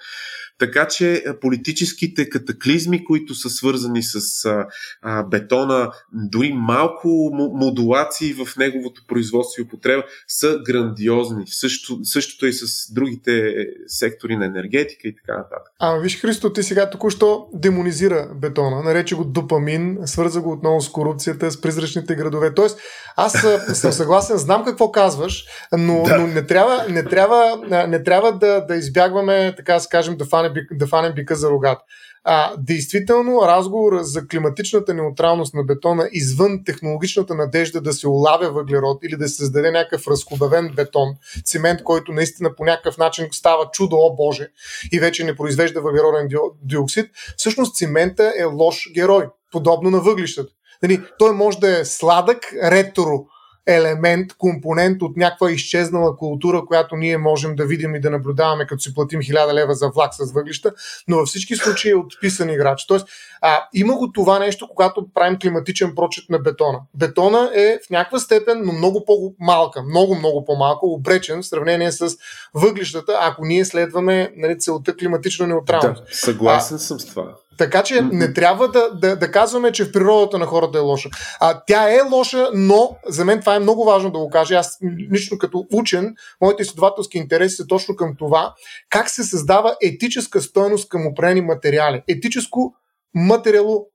Така 0.60 0.88
че 0.88 1.24
политическите 1.42 2.30
катаклизми, 2.30 3.06
които 3.06 3.36
са 3.36 3.50
свързани 3.50 4.04
с 4.04 4.46
а, 4.46 4.68
а, 5.02 5.24
бетона, 5.24 5.92
дори 6.14 6.54
малко 6.54 7.32
модулации 7.54 8.34
в 8.34 8.58
неговото 8.58 9.02
производство 9.08 9.62
и 9.62 9.66
употреба, 9.66 10.04
са 10.28 10.60
грандиозни. 10.66 11.44
Също, 11.48 12.00
същото 12.04 12.46
и 12.46 12.54
с 12.54 12.94
другите 12.94 13.56
сектори 13.88 14.36
на 14.36 14.46
енергетика 14.46 15.08
и 15.08 15.16
така 15.16 15.38
нататък. 15.38 15.74
А, 15.80 15.98
виж, 15.98 16.22
Христо, 16.22 16.54
ти 16.54 16.64
сега 16.64 16.90
току-що 16.90 17.48
демонизира 17.54 18.30
бетона, 18.36 18.84
нарече 18.84 19.16
го 19.16 19.24
допамин, 19.24 19.98
свърза 20.06 20.42
го 20.42 20.52
отново 20.52 20.82
с 20.82 20.90
корупцията, 20.90 21.52
с 21.52 21.62
призрачните 21.62 22.16
градове. 22.16 22.54
Тоест, 22.54 22.80
аз 23.16 23.46
съм 23.74 23.92
съгласен, 23.92 24.38
знам 24.38 24.66
какво 24.66 24.92
казваш, 24.92 25.46
но, 25.78 26.04
да. 26.04 26.18
но 26.18 26.28
не 26.28 26.46
трябва, 26.46 26.86
не 26.90 27.04
трябва, 27.04 27.62
не 27.88 28.04
трябва 28.04 28.32
да, 28.32 28.66
да 28.66 28.76
избягваме, 28.76 29.54
така 29.58 29.74
да 29.74 29.80
скажем, 29.80 30.18
да 30.18 30.26
фанем 30.26 30.47
фане, 30.50 30.68
да 30.72 30.88
фанем 30.88 31.14
бика 31.14 31.36
за 31.36 31.50
рогата. 31.50 31.82
А, 32.30 32.54
действително, 32.58 33.42
разговор 33.42 34.00
за 34.02 34.28
климатичната 34.28 34.94
неутралност 34.94 35.54
на 35.54 35.64
бетона 35.64 36.10
извън 36.12 36.64
технологичната 36.66 37.36
надежда 37.36 37.82
да 37.82 37.94
се 37.94 38.08
улавя 38.08 38.52
въглерод 38.52 39.04
или 39.04 39.18
да 39.18 39.28
се 39.28 39.36
създаде 39.36 39.72
някакъв 39.72 40.08
разхубавен 40.08 40.74
бетон, 40.76 41.10
цемент, 41.46 41.84
който 41.84 42.12
наистина 42.12 42.56
по 42.56 42.66
някакъв 42.66 42.98
начин 42.98 43.28
става 43.32 43.70
чудо, 43.72 43.96
о 43.96 44.16
Боже, 44.16 44.48
и 44.92 45.00
вече 45.00 45.24
не 45.24 45.36
произвежда 45.36 45.82
въглероден 45.82 46.30
диоксид, 46.64 47.12
всъщност 47.38 47.76
цемента 47.76 48.34
е 48.38 48.44
лош 48.44 48.92
герой, 48.94 49.30
подобно 49.52 49.90
на 49.90 50.00
въглищата. 50.00 50.54
Нали, 50.84 51.02
той 51.20 51.34
може 51.34 51.60
да 51.60 51.80
е 51.80 51.86
сладък, 51.86 52.38
ретро, 52.64 53.26
елемент, 53.68 54.34
компонент 54.38 55.02
от 55.02 55.18
някаква 55.18 55.52
изчезнала 55.52 56.18
култура, 56.18 56.66
която 56.66 56.96
ние 56.96 57.18
можем 57.18 57.56
да 57.56 57.66
видим 57.66 57.96
и 57.96 58.00
да 58.00 58.10
наблюдаваме, 58.10 58.66
като 58.68 58.82
си 58.82 58.94
платим 58.94 59.20
1000 59.20 59.54
лева 59.54 59.76
за 59.76 59.90
влак 59.90 60.14
с 60.14 60.32
въглища, 60.34 60.74
но 61.08 61.18
във 61.18 61.28
всички 61.28 61.56
случаи 61.56 61.92
е 61.92 61.96
отписан 61.96 62.50
играч. 62.50 62.86
Тоест, 62.86 63.08
а, 63.42 63.68
има 63.74 63.98
го 63.98 64.12
това 64.12 64.40
нещо, 64.40 64.68
когато 64.68 65.08
правим 65.14 65.40
климатичен 65.40 65.96
прочет 65.96 66.30
на 66.30 66.40
бетона. 66.40 66.80
Бетона 66.94 67.52
е 67.56 67.80
в 67.88 67.90
някаква 67.90 68.20
степен, 68.20 68.62
но 68.66 68.74
много 68.74 69.06
по-малка, 69.06 69.84
много, 69.84 70.16
много 70.16 70.46
по-малка, 70.46 70.86
обречен 70.86 71.42
в 71.42 71.46
сравнение 71.46 71.92
с 71.92 72.16
въглищата, 72.54 73.18
ако 73.22 73.46
ние 73.46 73.66
следваме 73.66 74.32
нали, 74.36 74.60
целта 74.60 74.96
климатична 74.96 75.48
неутралност. 75.48 76.06
Да, 76.06 76.16
съгласен 76.16 76.76
а, 76.76 76.80
съм 76.80 77.00
с 77.00 77.06
това. 77.06 77.36
Така 77.58 77.84
че 77.84 78.02
не 78.02 78.34
трябва 78.34 78.68
да, 78.68 78.90
да, 78.96 79.16
да 79.16 79.32
казваме, 79.32 79.72
че 79.72 79.86
в 79.86 79.92
природата 79.92 80.38
на 80.38 80.46
хората 80.46 80.78
е 80.78 80.82
лоша. 80.82 81.10
А, 81.40 81.62
тя 81.68 81.90
е 81.90 82.02
лоша, 82.12 82.50
но 82.54 82.98
за 83.08 83.26
мен 83.26 83.40
това 83.40 83.56
е 83.56 83.60
много 83.60 83.86
важно 83.86 84.12
да 84.12 84.20
го 84.20 84.30
кажа. 84.30 84.56
Аз 84.56 84.78
лично 85.12 85.38
като 85.38 85.66
учен, 85.74 86.16
моите 86.42 86.62
изследователски 86.62 87.18
интереси 87.18 87.56
са 87.56 87.68
точно 87.68 87.96
към 87.96 88.16
това, 88.18 88.54
как 88.90 89.10
се 89.10 89.24
създава 89.24 89.76
етическа 89.82 90.42
стойност 90.42 90.90
към 90.90 91.08
определени 91.08 91.42
материали. 91.42 92.02
Етическо 92.08 92.74
материало 93.14 93.88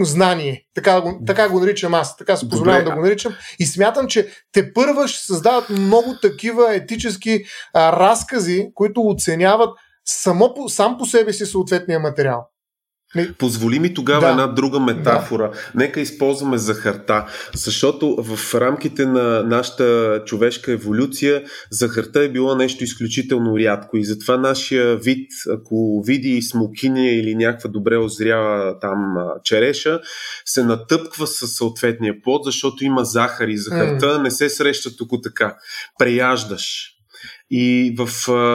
знание. 0.00 0.64
Така 0.74 1.00
го, 1.00 1.20
така 1.26 1.48
го 1.48 1.60
наричам 1.60 1.94
аз. 1.94 2.16
Така 2.16 2.36
се 2.36 2.48
позволявам 2.48 2.84
да 2.84 2.94
го 2.94 3.00
наричам. 3.00 3.34
И 3.58 3.66
смятам, 3.66 4.08
че 4.08 4.28
те 4.52 4.72
първа 4.72 5.08
ще 5.08 5.26
създават 5.26 5.70
много 5.70 6.14
такива 6.22 6.74
етически 6.74 7.44
а, 7.74 7.92
разкази, 7.92 8.70
които 8.74 9.00
оценяват 9.00 9.78
само 10.04 10.54
по, 10.54 10.68
сам 10.68 10.98
по 10.98 11.06
себе 11.06 11.32
си 11.32 11.46
съответния 11.46 12.00
материал. 12.00 12.48
Позволи 13.38 13.78
ми 13.78 13.94
тогава 13.94 14.20
да. 14.20 14.30
една 14.30 14.46
друга 14.46 14.80
метафора. 14.80 15.50
Да. 15.50 15.58
Нека 15.74 16.00
използваме 16.00 16.58
захарта, 16.58 17.26
защото 17.54 18.16
в 18.18 18.54
рамките 18.54 19.06
на 19.06 19.42
нашата 19.42 20.22
човешка 20.26 20.72
еволюция 20.72 21.42
захарта 21.70 22.20
е 22.20 22.28
било 22.28 22.54
нещо 22.54 22.84
изключително 22.84 23.58
рядко 23.58 23.96
и 23.96 24.04
затова 24.04 24.36
нашия 24.36 24.96
вид, 24.96 25.30
ако 25.50 26.02
види 26.06 26.42
смокиня 26.42 27.10
или 27.10 27.34
някаква 27.34 27.70
добре 27.70 27.96
озряла 27.96 28.78
там 28.80 29.16
череша, 29.44 30.00
се 30.44 30.64
натъпква 30.64 31.26
със 31.26 31.54
съответния 31.54 32.14
плод, 32.22 32.44
защото 32.44 32.84
има 32.84 33.04
захар 33.04 33.48
и 33.48 33.58
захарта 33.58 34.06
mm. 34.06 34.22
не 34.22 34.30
се 34.30 34.48
среща 34.48 34.96
тук 34.96 35.10
така. 35.22 35.56
Преяждаш 35.98 36.93
и 37.56 37.94
в, 37.98 38.08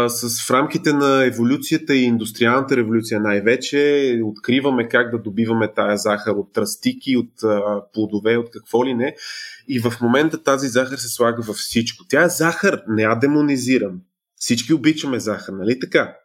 с, 0.10 0.48
в 0.48 0.52
рамките 0.52 0.94
на 0.94 1.26
еволюцията 1.26 1.96
и 1.96 2.04
индустриалната 2.04 2.78
революция 2.78 3.20
най-вече 3.20 4.22
откриваме 4.24 4.88
как 4.88 5.12
да 5.12 5.18
добиваме 5.18 5.74
тая 5.74 5.98
захар 5.98 6.32
от 6.32 6.54
тръстики, 6.54 7.18
от 7.18 7.44
а, 7.44 7.82
плодове, 7.94 8.38
от 8.38 8.52
какво 8.52 8.86
ли 8.86 8.94
не. 8.94 9.16
И 9.68 9.80
в 9.80 9.94
момента 10.02 10.44
тази 10.44 10.68
захар 10.68 10.98
се 10.98 11.08
слага 11.08 11.42
във 11.42 11.56
всичко. 11.56 12.06
Тя 12.10 12.24
е 12.24 12.30
захар, 12.30 12.82
не 12.88 13.02
я 13.02 13.16
демонизирам. 13.16 14.02
Всички 14.36 14.74
обичаме 14.74 15.20
захар, 15.20 15.54
нали 15.54 15.80
така? 15.80 16.16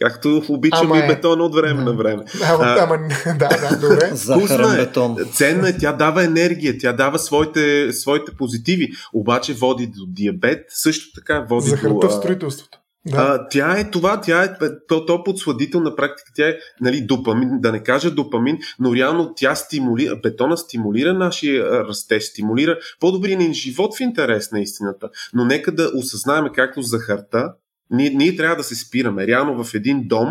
Както 0.00 0.42
обичаме 0.48 0.98
и 0.98 1.00
е. 1.00 1.06
бетона 1.06 1.44
от 1.44 1.54
време 1.54 1.82
на 1.84 1.92
време. 1.92 2.24
Ама, 2.44 2.64
а, 2.64 2.84
ама 2.84 2.98
да, 3.38 3.48
да, 3.48 3.78
добре. 3.80 4.06
Вкусна 4.16 4.74
е, 4.74 4.76
бетон. 4.76 5.16
ценна 5.32 5.68
е, 5.68 5.78
тя 5.78 5.92
дава 5.92 6.24
енергия, 6.24 6.78
тя 6.78 6.92
дава 6.92 7.18
своите, 7.18 7.92
своите 7.92 8.32
позитиви, 8.38 8.88
обаче 9.14 9.54
води 9.54 9.86
до 9.86 10.06
диабет, 10.08 10.64
също 10.68 11.20
така 11.20 11.46
води 11.50 11.68
Захарта 11.68 11.94
до... 11.94 12.08
в 12.08 12.12
строителството. 12.12 12.78
Да. 13.06 13.16
А, 13.18 13.48
тя 13.48 13.78
е 13.78 13.90
това, 13.90 14.20
тя 14.20 14.44
е 14.44 14.56
то, 14.88 15.06
то 15.06 15.24
подсладител 15.24 15.80
на 15.80 15.96
практика, 15.96 16.32
тя 16.36 16.48
е 16.48 16.56
нали, 16.80 17.00
допамин, 17.00 17.48
да 17.60 17.72
не 17.72 17.82
кажа 17.82 18.10
допамин, 18.10 18.58
но 18.78 18.94
реално 18.94 19.32
тя 19.36 19.54
стимулира, 19.54 20.16
бетона 20.16 20.56
стимулира 20.56 21.14
нашия 21.14 21.84
растеж, 21.84 22.24
стимулира 22.24 22.78
по-добрия 23.00 23.38
ни 23.38 23.54
живот 23.54 23.96
в 23.96 24.00
интерес 24.00 24.52
на 24.52 24.60
истината. 24.60 25.10
Но 25.34 25.44
нека 25.44 25.72
да 25.74 25.90
осъзнаем 25.94 26.44
както 26.54 26.82
захарта, 26.82 27.52
ние, 27.90 28.10
ние 28.10 28.36
трябва 28.36 28.56
да 28.56 28.64
се 28.64 28.74
спираме. 28.74 29.26
Реално 29.26 29.64
в 29.64 29.74
един 29.74 30.08
дом, 30.08 30.28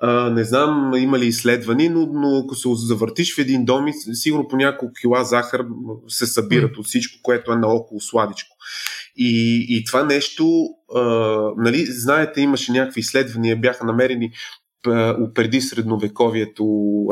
а, 0.00 0.30
не 0.30 0.44
знам 0.44 0.92
има 0.96 1.18
ли 1.18 1.26
изследвани, 1.26 1.88
но, 1.88 2.06
но 2.06 2.38
ако 2.38 2.54
се 2.54 2.68
завъртиш 2.74 3.36
в 3.36 3.38
един 3.38 3.64
дом, 3.64 3.86
сигурно 4.12 4.48
по 4.48 4.56
няколко 4.56 4.94
кила 5.00 5.24
захар 5.24 5.64
се 6.08 6.26
събират 6.26 6.76
от 6.76 6.86
всичко, 6.86 7.18
което 7.22 7.52
е 7.52 7.56
наоколо 7.56 8.00
сладичко. 8.00 8.56
И, 9.16 9.66
и 9.68 9.84
това 9.84 10.04
нещо, 10.04 10.64
а, 10.94 11.02
нали, 11.56 11.86
знаете, 11.86 12.40
имаше 12.40 12.72
някакви 12.72 13.00
изследвания, 13.00 13.56
бяха 13.56 13.84
намерени 13.84 14.32
преди 15.34 15.60
средновековието 15.60 16.64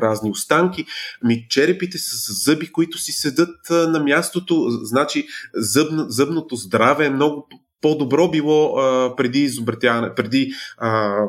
разни 0.02 0.30
останки. 0.30 0.84
Ми 1.24 1.46
черепите 1.48 1.98
са 1.98 2.16
с 2.16 2.44
зъби, 2.44 2.72
които 2.72 2.98
си 2.98 3.12
седат 3.12 3.70
на 3.70 4.00
мястото. 4.04 4.66
Значи 4.82 5.26
зъб, 5.54 5.92
зъбното 6.08 6.56
здраве 6.56 7.06
е 7.06 7.10
много 7.10 7.48
по-добро 7.80 8.28
било 8.28 8.78
а, 8.78 9.16
преди 9.16 9.38
изобретяване, 9.38 10.14
преди 10.14 10.52
а, 10.78 11.22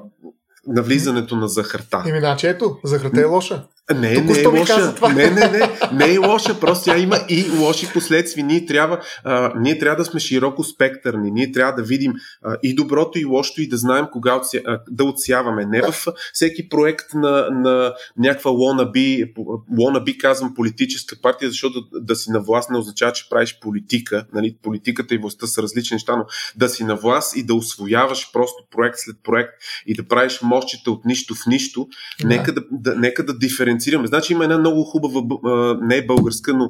навлизането 0.68 1.36
на 1.36 1.48
захарта. 1.48 2.03
Еми, 2.07 2.19
значи 2.19 2.48
ето, 2.48 2.78
захарта 2.84 3.22
е 3.22 3.26
лоша. 3.26 3.64
Не, 3.95 4.16
Тук 4.16 4.26
не 4.26 4.41
е 4.41 4.48
лоша. 4.48 4.94
Не, 5.16 5.30
не, 5.30 5.49
не, 5.49 5.70
не 5.94 6.14
е 6.14 6.18
лоша. 6.18 6.60
Просто 6.60 6.86
тя 6.86 6.98
има 6.98 7.18
и 7.30 7.45
лоши 7.60 7.88
последствия. 7.94 8.45
Ние 8.45 8.66
трябва, 8.66 8.99
а, 9.24 9.53
ние 9.60 9.80
трябва 9.80 9.95
да 9.95 10.06
сме 10.06 10.20
широко 10.20 10.64
спектърни. 10.64 11.32
Ние 11.32 11.52
трябва 11.52 11.74
да 11.74 11.84
видим 11.84 12.14
а, 12.41 12.58
и 12.64 12.76
доброто, 12.76 13.20
и 13.20 13.26
лошото, 13.26 13.62
и 13.62 13.68
да 13.68 13.78
знаем 13.78 14.06
кога 14.12 14.36
отся, 14.36 14.62
а, 14.66 14.80
да 14.90 15.03
отсяваме. 15.03 15.66
Не 15.66 15.82
в 15.82 16.06
всеки 16.34 16.70
проект 16.70 17.14
на, 17.14 17.48
на 17.52 17.94
някаква 18.18 18.52
wannabe, 18.52 19.34
wannabe 19.72 20.18
казвам 20.18 20.53
политическа 20.53 21.16
партия, 21.22 21.49
защото 21.49 21.82
да, 21.82 22.02
да 22.02 22.16
си 22.16 22.32
на 22.32 22.40
власт 22.40 22.70
не 22.70 22.78
означава, 22.78 23.14
че 23.14 23.30
правиш 23.30 23.60
политика. 23.62 24.26
Нали? 24.34 24.58
Политиката 24.64 25.16
и 25.16 25.18
властта 25.18 25.48
са 25.48 25.62
различни 25.62 25.95
неща, 25.95 26.16
но 26.16 26.26
да 26.56 26.70
си 26.70 26.84
на 26.84 26.95
власт 26.95 27.36
и 27.36 27.44
да 27.44 27.56
освояваш 27.56 28.32
просто 28.34 28.64
проект 28.72 28.98
след 28.98 29.16
проект 29.24 29.53
и 29.86 29.94
да 29.94 30.08
правиш 30.08 30.40
мощите 30.41 30.90
от 30.90 31.06
нищо 31.06 31.36
в 31.36 31.45
нищо, 31.48 31.88
да. 32.22 32.28
нека 32.28 32.53
да, 32.53 32.62
да, 32.72 32.95
нека 32.95 33.26
да 33.26 33.38
диференцираме 33.38 33.70
диференцираме. 33.72 34.07
Значи 34.07 34.34
има 34.34 34.43
една 34.43 34.57
много 34.57 34.84
хубава, 34.84 35.77
не 35.81 35.98
е 35.98 36.06
българска, 36.06 36.53
но 36.53 36.69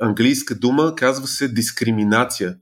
английска 0.00 0.54
дума, 0.54 0.94
казва 0.96 1.26
се 1.26 1.48
дискриминация. 1.48 2.56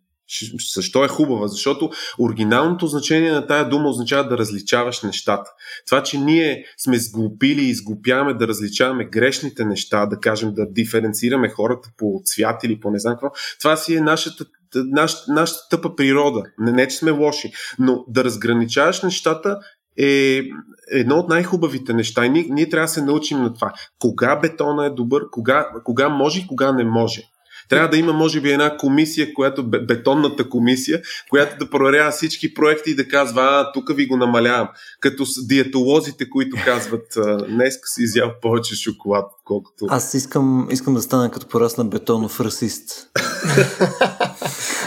Защо 0.75 1.05
е 1.05 1.09
хубава? 1.09 1.49
Защото 1.49 1.91
оригиналното 2.19 2.87
значение 2.87 3.33
на 3.33 3.47
тая 3.47 3.69
дума 3.69 3.89
означава 3.89 4.29
да 4.29 4.39
различаваш 4.39 5.03
нещата. 5.03 5.51
Това, 5.87 6.03
че 6.03 6.19
ние 6.19 6.65
сме 6.79 6.99
сглупили 6.99 7.65
и 7.65 7.75
сглупяваме 7.75 8.35
да 8.35 8.49
различаваме 8.49 9.05
грешните 9.05 9.65
неща, 9.65 10.07
да 10.07 10.21
кажем 10.21 10.55
да 10.55 10.67
диференцираме 10.71 11.49
хората 11.49 11.89
по 11.97 12.21
цвят 12.25 12.65
или 12.65 12.81
по 12.81 12.91
не 12.91 12.99
знам 12.99 13.15
какво, 13.15 13.31
това 13.59 13.77
си 13.77 13.95
е 13.95 14.01
нашата 14.01 14.45
нашата, 14.75 15.33
нашата 15.33 15.69
тъпа 15.71 15.97
природа. 15.97 16.43
Не, 16.59 16.73
не, 16.73 16.89
че 16.89 16.97
сме 16.97 17.11
лоши, 17.11 17.53
но 17.79 18.05
да 18.09 18.25
разграничаваш 18.25 19.03
нещата 19.03 19.59
е 19.99 20.43
едно 20.91 21.17
от 21.17 21.29
най-хубавите 21.29 21.93
неща. 21.93 22.27
И 22.27 22.29
ние, 22.29 22.47
ние 22.51 22.69
трябва 22.69 22.85
да 22.85 22.93
се 22.93 23.03
научим 23.03 23.39
на 23.39 23.55
това. 23.55 23.73
Кога 23.99 24.37
бетона 24.37 24.87
е 24.87 24.91
добър, 24.91 25.31
кога, 25.31 25.69
кога 25.85 26.09
може 26.09 26.41
и 26.41 26.47
кога 26.47 26.73
не 26.73 26.85
може. 26.85 27.23
Трябва 27.69 27.89
да 27.89 27.97
има, 27.97 28.13
може 28.13 28.41
би, 28.41 28.53
една 28.53 28.77
комисия, 28.77 29.35
която 29.35 29.63
бетонната 29.69 30.49
комисия, 30.49 31.03
която 31.31 31.59
да 31.59 31.71
проверява 31.71 32.11
всички 32.11 32.55
проекти 32.55 32.91
и 32.91 32.95
да 32.95 33.09
казва, 33.09 33.43
а, 33.43 33.73
тук 33.73 33.97
ви 33.97 34.07
го 34.07 34.17
намалявам. 34.17 34.69
Като 35.01 35.27
с 35.27 35.47
диетолозите, 35.47 36.31
които 36.31 36.57
казват, 36.65 37.07
днес 37.49 37.79
си 37.85 38.03
изял 38.03 38.33
повече 38.43 38.77
шоколад, 38.77 39.33
колкото. 39.45 39.87
Аз 39.89 40.15
искам, 40.15 40.69
искам 40.71 40.95
да 40.95 41.03
стана 41.03 41.31
като 41.31 41.49
порасна 41.49 41.85
бетонов 41.85 42.41
расист. 42.41 43.09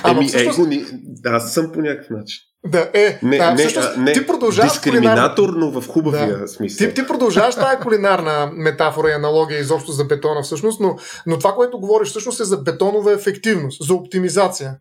Еми, 0.07 0.27
всъщност... 0.27 0.59
его, 0.59 0.71
аз 1.25 1.53
съм 1.53 1.71
по 1.71 1.81
някакъв 1.81 2.09
начин. 2.09 2.39
Да, 2.65 2.89
е, 2.93 3.19
не, 3.23 3.37
да, 3.37 3.51
не, 3.51 3.57
всъщност, 3.57 3.97
не, 3.97 4.13
ти 4.13 4.27
продължаваш 4.27 4.71
дискриминатор, 4.71 5.49
но 5.49 5.81
в 5.81 5.87
хубавия 5.87 6.39
да. 6.39 6.47
смисъл. 6.47 6.87
Ти, 6.87 6.93
ти 6.93 7.07
продължаваш 7.07 7.55
тази 7.55 7.77
кулинарна 7.77 8.51
метафора 8.53 9.09
и 9.09 9.13
аналогия 9.13 9.59
изобщо 9.59 9.91
за 9.91 10.05
бетона 10.05 10.41
всъщност, 10.41 10.79
но, 10.79 10.97
но 11.27 11.37
това, 11.37 11.53
което 11.53 11.79
говориш 11.79 12.09
всъщност 12.09 12.39
е 12.39 12.43
за 12.43 12.57
бетонова 12.57 13.13
ефективност, 13.13 13.87
за 13.87 13.93
оптимизация. 13.93 14.75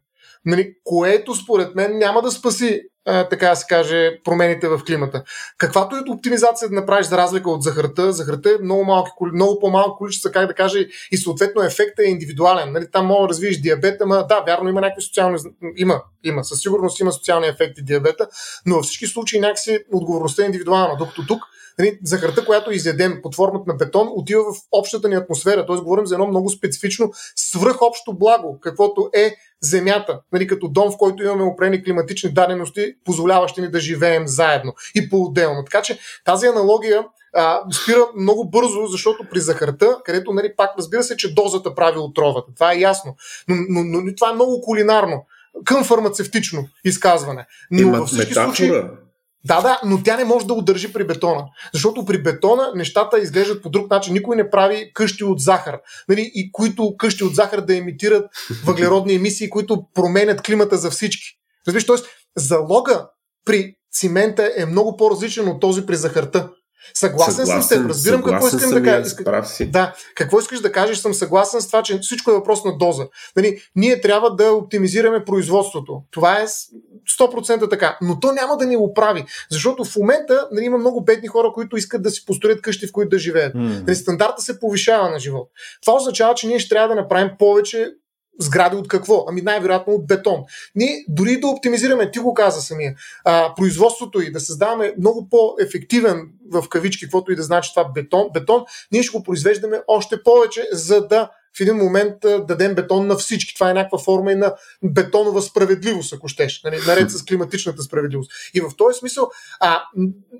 Нали, 0.44 0.74
което 0.84 1.34
според 1.34 1.74
мен 1.74 1.98
няма 1.98 2.22
да 2.22 2.30
спаси 2.30 2.82
така 3.04 3.48
да 3.48 3.56
се 3.56 3.66
каже, 3.68 4.18
промените 4.24 4.68
в 4.68 4.80
климата. 4.86 5.22
Каквато 5.58 5.96
и 5.96 6.10
оптимизация 6.10 6.68
да 6.68 6.74
направиш 6.74 7.06
за 7.06 7.16
разлика 7.16 7.50
от 7.50 7.62
захарта, 7.62 8.12
захарта 8.12 8.50
е 8.50 8.62
много, 8.62 8.84
малки, 8.84 9.10
много 9.34 9.60
по-малко 9.60 9.98
количество, 9.98 10.30
как 10.32 10.46
да 10.46 10.54
кажа, 10.54 10.78
и 11.12 11.16
съответно 11.16 11.62
ефектът 11.62 12.06
е 12.06 12.08
индивидуален. 12.08 12.72
Нали, 12.72 12.90
там 12.92 13.06
мога 13.06 13.22
да 13.22 13.28
развиеш 13.28 13.60
диабета, 13.60 14.06
ма 14.06 14.26
да, 14.28 14.40
вярно 14.46 14.68
има 14.68 14.80
някакви 14.80 15.02
социални, 15.02 15.38
има, 15.76 16.02
има, 16.24 16.44
със 16.44 16.60
сигурност 16.60 17.00
има 17.00 17.12
социални 17.12 17.46
ефекти 17.46 17.82
диабета, 17.82 18.28
но 18.66 18.74
във 18.74 18.84
всички 18.84 19.06
случаи 19.06 19.40
някакси 19.40 19.78
отговорността 19.92 20.42
е 20.42 20.46
индивидуална, 20.46 20.96
докато 20.98 21.26
тук 21.26 21.42
нали, 21.78 21.98
захарта, 22.04 22.44
която 22.44 22.72
изядем 22.72 23.20
под 23.22 23.34
формата 23.34 23.64
на 23.66 23.74
бетон, 23.74 24.08
отива 24.10 24.42
в 24.42 24.56
общата 24.72 25.08
ни 25.08 25.14
атмосфера. 25.14 25.66
Тоест, 25.66 25.82
говорим 25.82 26.06
за 26.06 26.14
едно 26.14 26.26
много 26.26 26.50
специфично 26.50 27.12
свръхобщо 27.36 28.12
благо, 28.12 28.58
каквото 28.60 29.10
е 29.14 29.36
Земята, 29.62 30.20
нали, 30.32 30.46
като 30.46 30.68
дом, 30.68 30.92
в 30.92 30.96
който 30.96 31.22
имаме 31.22 31.42
опрени 31.42 31.84
климатични 31.84 32.32
дадености, 32.32 32.94
позволяващи 33.04 33.60
ни 33.60 33.70
да 33.70 33.80
живеем 33.80 34.26
заедно 34.26 34.74
и 34.94 35.10
по-отделно. 35.10 35.64
Така 35.64 35.82
че 35.82 35.98
тази 36.24 36.46
аналогия 36.46 37.04
а, 37.36 37.60
спира 37.72 38.06
много 38.16 38.50
бързо, 38.50 38.86
защото 38.86 39.24
при 39.30 39.40
захарта, 39.40 39.98
където 40.04 40.32
нали, 40.32 40.52
пак 40.56 40.70
разбира 40.78 41.02
се, 41.02 41.16
че 41.16 41.34
дозата 41.34 41.74
прави 41.74 41.98
отровата. 41.98 42.52
Това 42.54 42.72
е 42.72 42.78
ясно. 42.78 43.16
Но, 43.48 43.56
но, 43.68 44.00
но 44.00 44.14
това 44.14 44.30
е 44.30 44.34
много 44.34 44.60
кулинарно 44.60 45.26
към 45.64 45.84
фармацевтично 45.84 46.68
изказване. 46.84 47.46
Но 47.70 47.80
Има 47.80 47.98
във 47.98 48.08
всички 48.08 48.28
метафора. 48.28 48.56
случаи, 48.56 48.82
да, 49.44 49.60
да, 49.60 49.80
но 49.84 50.02
тя 50.02 50.16
не 50.16 50.24
може 50.24 50.46
да 50.46 50.54
удържи 50.54 50.92
при 50.92 51.06
бетона. 51.06 51.44
Защото 51.72 52.04
при 52.04 52.22
бетона 52.22 52.72
нещата 52.74 53.18
изглеждат 53.18 53.62
по 53.62 53.70
друг 53.70 53.90
начин. 53.90 54.14
Никой 54.14 54.36
не 54.36 54.50
прави 54.50 54.90
къщи 54.94 55.24
от 55.24 55.40
захар. 55.40 55.78
Нали? 56.08 56.30
И 56.34 56.52
които 56.52 56.96
къщи 56.98 57.24
от 57.24 57.34
захар 57.34 57.60
да 57.60 57.76
емитират 57.76 58.30
въглеродни 58.64 59.14
емисии, 59.14 59.50
които 59.50 59.86
променят 59.94 60.42
климата 60.42 60.76
за 60.76 60.90
всички. 60.90 61.26
Разбираш, 61.66 61.86
т.е. 61.86 61.96
залога 62.36 63.08
при 63.44 63.74
цимента 63.92 64.52
е 64.56 64.66
много 64.66 64.96
по-различен 64.96 65.48
от 65.48 65.60
този 65.60 65.86
при 65.86 65.96
захарта. 65.96 66.50
Съгласен, 66.94 67.34
съгласен 67.34 67.62
съм 67.62 67.62
с 67.62 67.68
теб. 67.68 67.88
Разбирам 67.88 68.22
какво 68.22 68.46
искам 68.46 68.70
да 68.70 68.82
кажа. 68.82 69.66
Да, 69.66 69.94
какво 70.14 70.38
искаш 70.38 70.60
да 70.60 70.72
кажеш, 70.72 70.98
съм 70.98 71.14
съгласен 71.14 71.60
с 71.60 71.66
това, 71.66 71.82
че 71.82 71.98
всичко 71.98 72.30
е 72.30 72.34
въпрос 72.34 72.64
на 72.64 72.78
доза. 72.78 73.06
Нали, 73.36 73.62
ние 73.76 74.00
трябва 74.00 74.36
да 74.36 74.52
оптимизираме 74.52 75.24
производството. 75.24 76.02
Това 76.10 76.40
е 76.40 76.46
100% 77.18 77.70
така. 77.70 77.98
Но 78.02 78.20
то 78.20 78.32
няма 78.32 78.56
да 78.56 78.66
ни 78.66 78.76
го 78.76 78.94
прави. 78.94 79.24
Защото 79.50 79.84
в 79.84 79.96
момента 79.96 80.48
нали, 80.52 80.64
има 80.64 80.78
много 80.78 81.04
бедни 81.04 81.28
хора, 81.28 81.52
които 81.54 81.76
искат 81.76 82.02
да 82.02 82.10
си 82.10 82.24
построят 82.24 82.62
къщи, 82.62 82.86
в 82.86 82.92
които 82.92 83.08
да 83.08 83.18
живеят. 83.18 83.54
Mm. 83.54 83.86
Нали, 83.86 83.96
стандарта 83.96 84.42
се 84.42 84.60
повишава 84.60 85.10
на 85.10 85.18
живот. 85.18 85.48
Това 85.82 85.96
означава, 85.96 86.34
че 86.34 86.46
ние 86.46 86.58
ще 86.58 86.68
трябва 86.68 86.88
да 86.88 86.94
направим 86.94 87.30
повече 87.38 87.90
сгради 88.38 88.76
от 88.76 88.88
какво? 88.88 89.24
Ами 89.28 89.42
най-вероятно 89.42 89.92
от 89.92 90.06
бетон. 90.06 90.40
Ние 90.74 91.04
дори 91.08 91.40
да 91.40 91.46
оптимизираме, 91.46 92.10
ти 92.10 92.18
го 92.18 92.34
каза 92.34 92.60
самия, 92.60 92.94
а, 93.24 93.54
производството 93.54 94.20
и 94.20 94.32
да 94.32 94.40
създаваме 94.40 94.94
много 94.98 95.28
по-ефективен 95.30 96.28
в 96.52 96.68
кавички, 96.68 97.04
каквото 97.04 97.32
и 97.32 97.36
да 97.36 97.42
значи 97.42 97.70
това 97.74 97.92
бетон, 97.92 98.28
бетон, 98.34 98.64
ние 98.92 99.02
ще 99.02 99.18
го 99.18 99.22
произвеждаме 99.22 99.80
още 99.88 100.22
повече, 100.22 100.68
за 100.72 101.06
да 101.06 101.30
в 101.56 101.60
един 101.60 101.76
момент 101.76 102.14
дадем 102.20 102.74
бетон 102.74 103.06
на 103.06 103.16
всички. 103.16 103.54
Това 103.54 103.70
е 103.70 103.74
някаква 103.74 103.98
форма 103.98 104.32
и 104.32 104.34
на 104.34 104.54
бетонова 104.82 105.42
справедливост, 105.42 106.12
ако 106.12 106.28
щеш, 106.28 106.62
нали, 106.64 106.78
наред 106.86 107.10
с 107.10 107.24
климатичната 107.24 107.82
справедливост. 107.82 108.30
И 108.54 108.60
в 108.60 108.70
този 108.78 108.98
смисъл 108.98 109.30
а, 109.60 109.82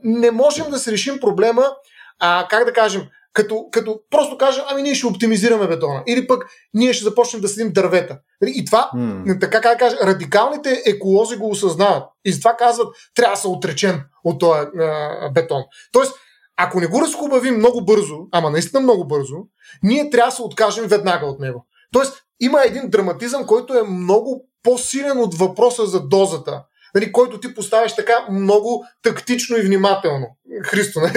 не 0.04 0.30
можем 0.30 0.70
да 0.70 0.78
се 0.78 0.92
решим 0.92 1.20
проблема, 1.20 1.72
а, 2.18 2.46
как 2.50 2.64
да 2.64 2.72
кажем, 2.72 3.02
като, 3.32 3.69
като 3.70 4.01
просто 4.11 4.39
кажем, 4.39 4.65
ами 4.69 4.82
ние 4.82 4.94
ще 4.94 5.07
оптимизираме 5.07 5.69
бетона. 5.69 6.02
Или 6.07 6.27
пък 6.27 6.47
ние 6.74 6.93
ще 6.93 7.05
започнем 7.05 7.43
да 7.43 7.48
седим 7.48 7.73
дървета. 7.73 8.19
Нали, 8.40 8.52
и 8.57 8.65
това, 8.65 8.90
mm. 8.94 9.40
така 9.40 9.61
как 9.61 9.78
кажа, 9.78 9.97
радикалните 10.02 10.82
еколози 10.86 11.36
го 11.36 11.51
осъзнават. 11.51 12.05
И 12.24 12.32
затова 12.32 12.57
казват, 12.57 12.89
трябва 13.15 13.35
да 13.35 13.40
се 13.40 13.48
отречем 13.48 14.01
от 14.24 14.40
този 14.40 14.61
а, 14.61 15.31
бетон. 15.35 15.62
Тоест, 15.93 16.12
ако 16.57 16.81
не 16.81 16.86
го 16.86 17.01
разхубавим 17.01 17.57
много 17.57 17.85
бързо, 17.85 18.16
ама 18.32 18.51
наистина 18.51 18.81
много 18.81 19.07
бързо, 19.07 19.36
ние 19.82 20.11
трябва 20.11 20.31
да 20.31 20.36
се 20.36 20.43
откажем 20.43 20.86
веднага 20.86 21.27
от 21.27 21.40
него. 21.40 21.66
Тоест, 21.93 22.23
има 22.40 22.62
един 22.65 22.90
драматизъм, 22.90 23.47
който 23.47 23.74
е 23.74 23.82
много 23.82 24.48
по-силен 24.62 25.19
от 25.19 25.35
въпроса 25.35 25.86
за 25.86 26.01
дозата 26.01 26.62
нали, 26.94 27.12
който 27.12 27.40
ти 27.40 27.54
поставяш 27.54 27.96
така 27.96 28.26
много 28.30 28.84
тактично 29.02 29.56
и 29.56 29.62
внимателно. 29.62 30.26
Христо, 30.64 31.00
нали? 31.02 31.12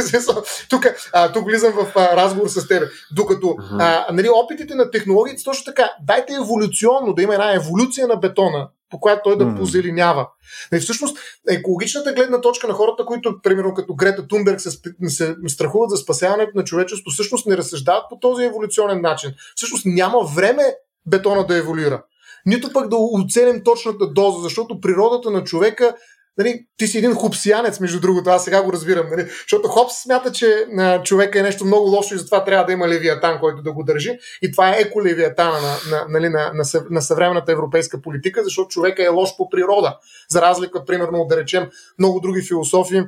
тук, 0.69 0.85
а, 1.13 1.31
тук 1.31 1.45
влизам 1.45 1.73
в 1.73 1.91
а, 1.95 2.15
разговор 2.15 2.47
с 2.47 2.67
теб. 2.67 2.89
Докато 3.11 3.55
а, 3.79 4.05
нали, 4.13 4.29
опитите 4.29 4.75
на 4.75 4.91
технологиите 4.91 5.43
точно 5.43 5.65
така, 5.65 5.91
дайте 6.01 6.33
еволюционно 6.33 7.13
да 7.13 7.21
има 7.21 7.33
една 7.33 7.53
еволюция 7.53 8.07
на 8.07 8.15
бетона, 8.15 8.69
по 8.89 8.99
която 8.99 9.21
той 9.23 9.37
да 9.37 9.45
mm. 9.45 9.57
позеленява. 9.57 10.27
Нали, 10.71 10.81
всъщност, 10.81 11.17
екологичната 11.49 12.13
гледна 12.13 12.41
точка 12.41 12.67
на 12.67 12.73
хората, 12.73 13.05
които, 13.05 13.41
примерно 13.43 13.73
като 13.73 13.95
Грета 13.95 14.27
Тунберг, 14.27 14.61
се, 14.61 14.69
се 15.07 15.35
страхуват 15.47 15.89
за 15.89 15.97
спасяването 15.97 16.51
на 16.55 16.63
човечеството, 16.63 17.13
всъщност 17.13 17.45
не 17.45 17.57
разсъждават 17.57 18.03
по 18.09 18.19
този 18.19 18.43
еволюционен 18.43 19.01
начин. 19.01 19.31
Всъщност 19.55 19.85
няма 19.85 20.19
време 20.35 20.63
бетона 21.05 21.45
да 21.45 21.57
еволюира 21.57 22.03
нито 22.45 22.73
пък 22.73 22.89
да 22.89 22.95
оценим 22.95 23.63
точната 23.63 24.07
доза, 24.07 24.41
защото 24.41 24.79
природата 24.79 25.31
на 25.31 25.43
човека 25.43 25.95
Нали, 26.37 26.65
ти 26.77 26.87
си 26.87 26.97
един 26.97 27.13
хопсиянец, 27.13 27.79
между 27.79 27.99
другото, 27.99 28.29
аз 28.29 28.43
сега 28.43 28.63
го 28.63 28.73
разбирам. 28.73 29.09
Нали, 29.09 29.21
защото 29.21 29.67
Хопс 29.67 29.93
смята, 30.03 30.31
че 30.31 30.65
а, 30.77 31.03
човека 31.03 31.39
е 31.39 31.43
нещо 31.43 31.65
много 31.65 31.89
лошо 31.89 32.15
и 32.15 32.17
затова 32.17 32.43
трябва 32.43 32.65
да 32.65 32.73
има 32.73 32.87
левиатан, 32.87 33.39
който 33.39 33.61
да 33.61 33.73
го 33.73 33.83
държи. 33.83 34.17
И 34.41 34.51
това 34.51 34.69
е 34.69 34.81
еколевиатана 34.81 35.61
на, 35.61 35.77
на, 35.91 36.05
нали, 36.09 36.29
на, 36.29 36.51
на, 36.53 36.63
на 36.89 37.01
съвременната 37.01 37.51
европейска 37.51 38.01
политика, 38.01 38.43
защото 38.43 38.67
човека 38.67 39.03
е 39.03 39.07
лош 39.07 39.37
по 39.37 39.49
природа. 39.49 39.97
За 40.29 40.41
разлика, 40.41 40.85
примерно, 40.85 41.25
да 41.29 41.37
речем, 41.37 41.69
много 41.99 42.19
други 42.19 42.41
философии, 42.41 43.01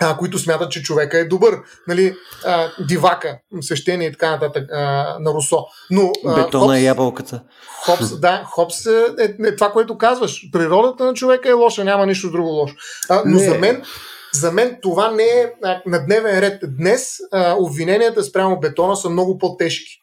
а, 0.00 0.16
които 0.16 0.38
смятат, 0.38 0.70
че 0.70 0.82
човека 0.82 1.18
е 1.18 1.24
добър. 1.24 1.58
Нали, 1.88 2.16
а, 2.44 2.70
дивака, 2.88 3.38
свещение 3.60 4.08
и 4.08 4.12
така 4.12 4.30
нататък 4.30 4.68
а, 4.72 5.16
на 5.20 5.34
Русо. 5.34 5.64
Но, 5.90 6.12
а, 6.26 6.34
Бетона 6.34 6.64
Хопс, 6.64 6.78
е 6.78 6.82
ябълката. 6.82 7.42
Хопс, 7.84 8.20
да, 8.20 8.44
Хопс 8.46 8.86
е, 8.86 9.06
е, 9.18 9.24
е 9.46 9.56
това, 9.56 9.72
което 9.72 9.98
казваш. 9.98 10.50
Природата 10.52 11.04
на 11.04 11.14
човека 11.14 11.48
е 11.48 11.52
лоша, 11.52 11.84
няма 11.84 12.06
нищо 12.06 12.30
друго 12.30 12.48
лошо. 12.48 12.74
А, 13.08 13.22
но 13.26 13.36
Не. 13.36 13.44
за 13.44 13.58
мен 13.58 13.82
За 14.32 14.52
мен 14.52 14.78
това 14.82 15.10
не 15.10 15.22
е 15.22 15.52
на 15.86 16.04
дневен 16.06 16.38
ред. 16.38 16.62
Днес 16.78 17.16
а, 17.32 17.54
обвиненията 17.58 18.22
спрямо 18.22 18.60
бетона 18.60 18.96
са 18.96 19.10
много 19.10 19.38
по-тежки. 19.38 20.00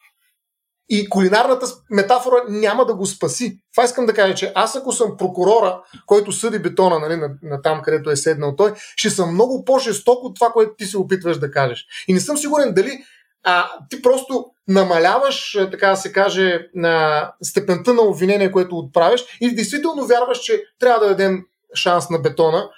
И 0.94 1.08
кулинарната 1.08 1.66
метафора 1.90 2.36
няма 2.48 2.86
да 2.86 2.94
го 2.94 3.06
спаси. 3.06 3.58
Това 3.74 3.84
искам 3.84 4.06
да 4.06 4.14
кажа, 4.14 4.34
че 4.34 4.52
аз 4.54 4.76
ако 4.76 4.92
съм 4.92 5.16
прокурора, 5.16 5.80
който 6.06 6.32
съди 6.32 6.58
бетона 6.58 6.98
нали, 6.98 7.16
на, 7.16 7.30
на 7.42 7.62
там, 7.62 7.82
където 7.82 8.10
е 8.10 8.16
седнал 8.16 8.56
той, 8.56 8.72
ще 8.96 9.10
съм 9.10 9.34
много 9.34 9.64
по-жесток 9.64 10.24
от 10.24 10.34
това, 10.34 10.50
което 10.52 10.72
ти 10.78 10.84
се 10.84 10.98
опитваш 10.98 11.38
да 11.38 11.50
кажеш. 11.50 11.86
И 12.08 12.14
не 12.14 12.20
съм 12.20 12.36
сигурен 12.36 12.74
дали 12.74 12.98
а, 13.44 13.70
ти 13.90 14.02
просто 14.02 14.46
намаляваш, 14.68 15.58
така 15.70 15.88
да 15.88 15.96
се 15.96 16.12
каже, 16.12 16.66
на 16.74 17.28
степента 17.42 17.94
на 17.94 18.02
обвинение, 18.02 18.52
което 18.52 18.76
отправиш 18.76 19.24
и 19.40 19.54
действително 19.54 20.06
вярваш, 20.06 20.38
че 20.38 20.64
трябва 20.78 21.00
да 21.00 21.08
дадем 21.08 21.44
шанс 21.74 22.10
на 22.10 22.18
бетона 22.18 22.68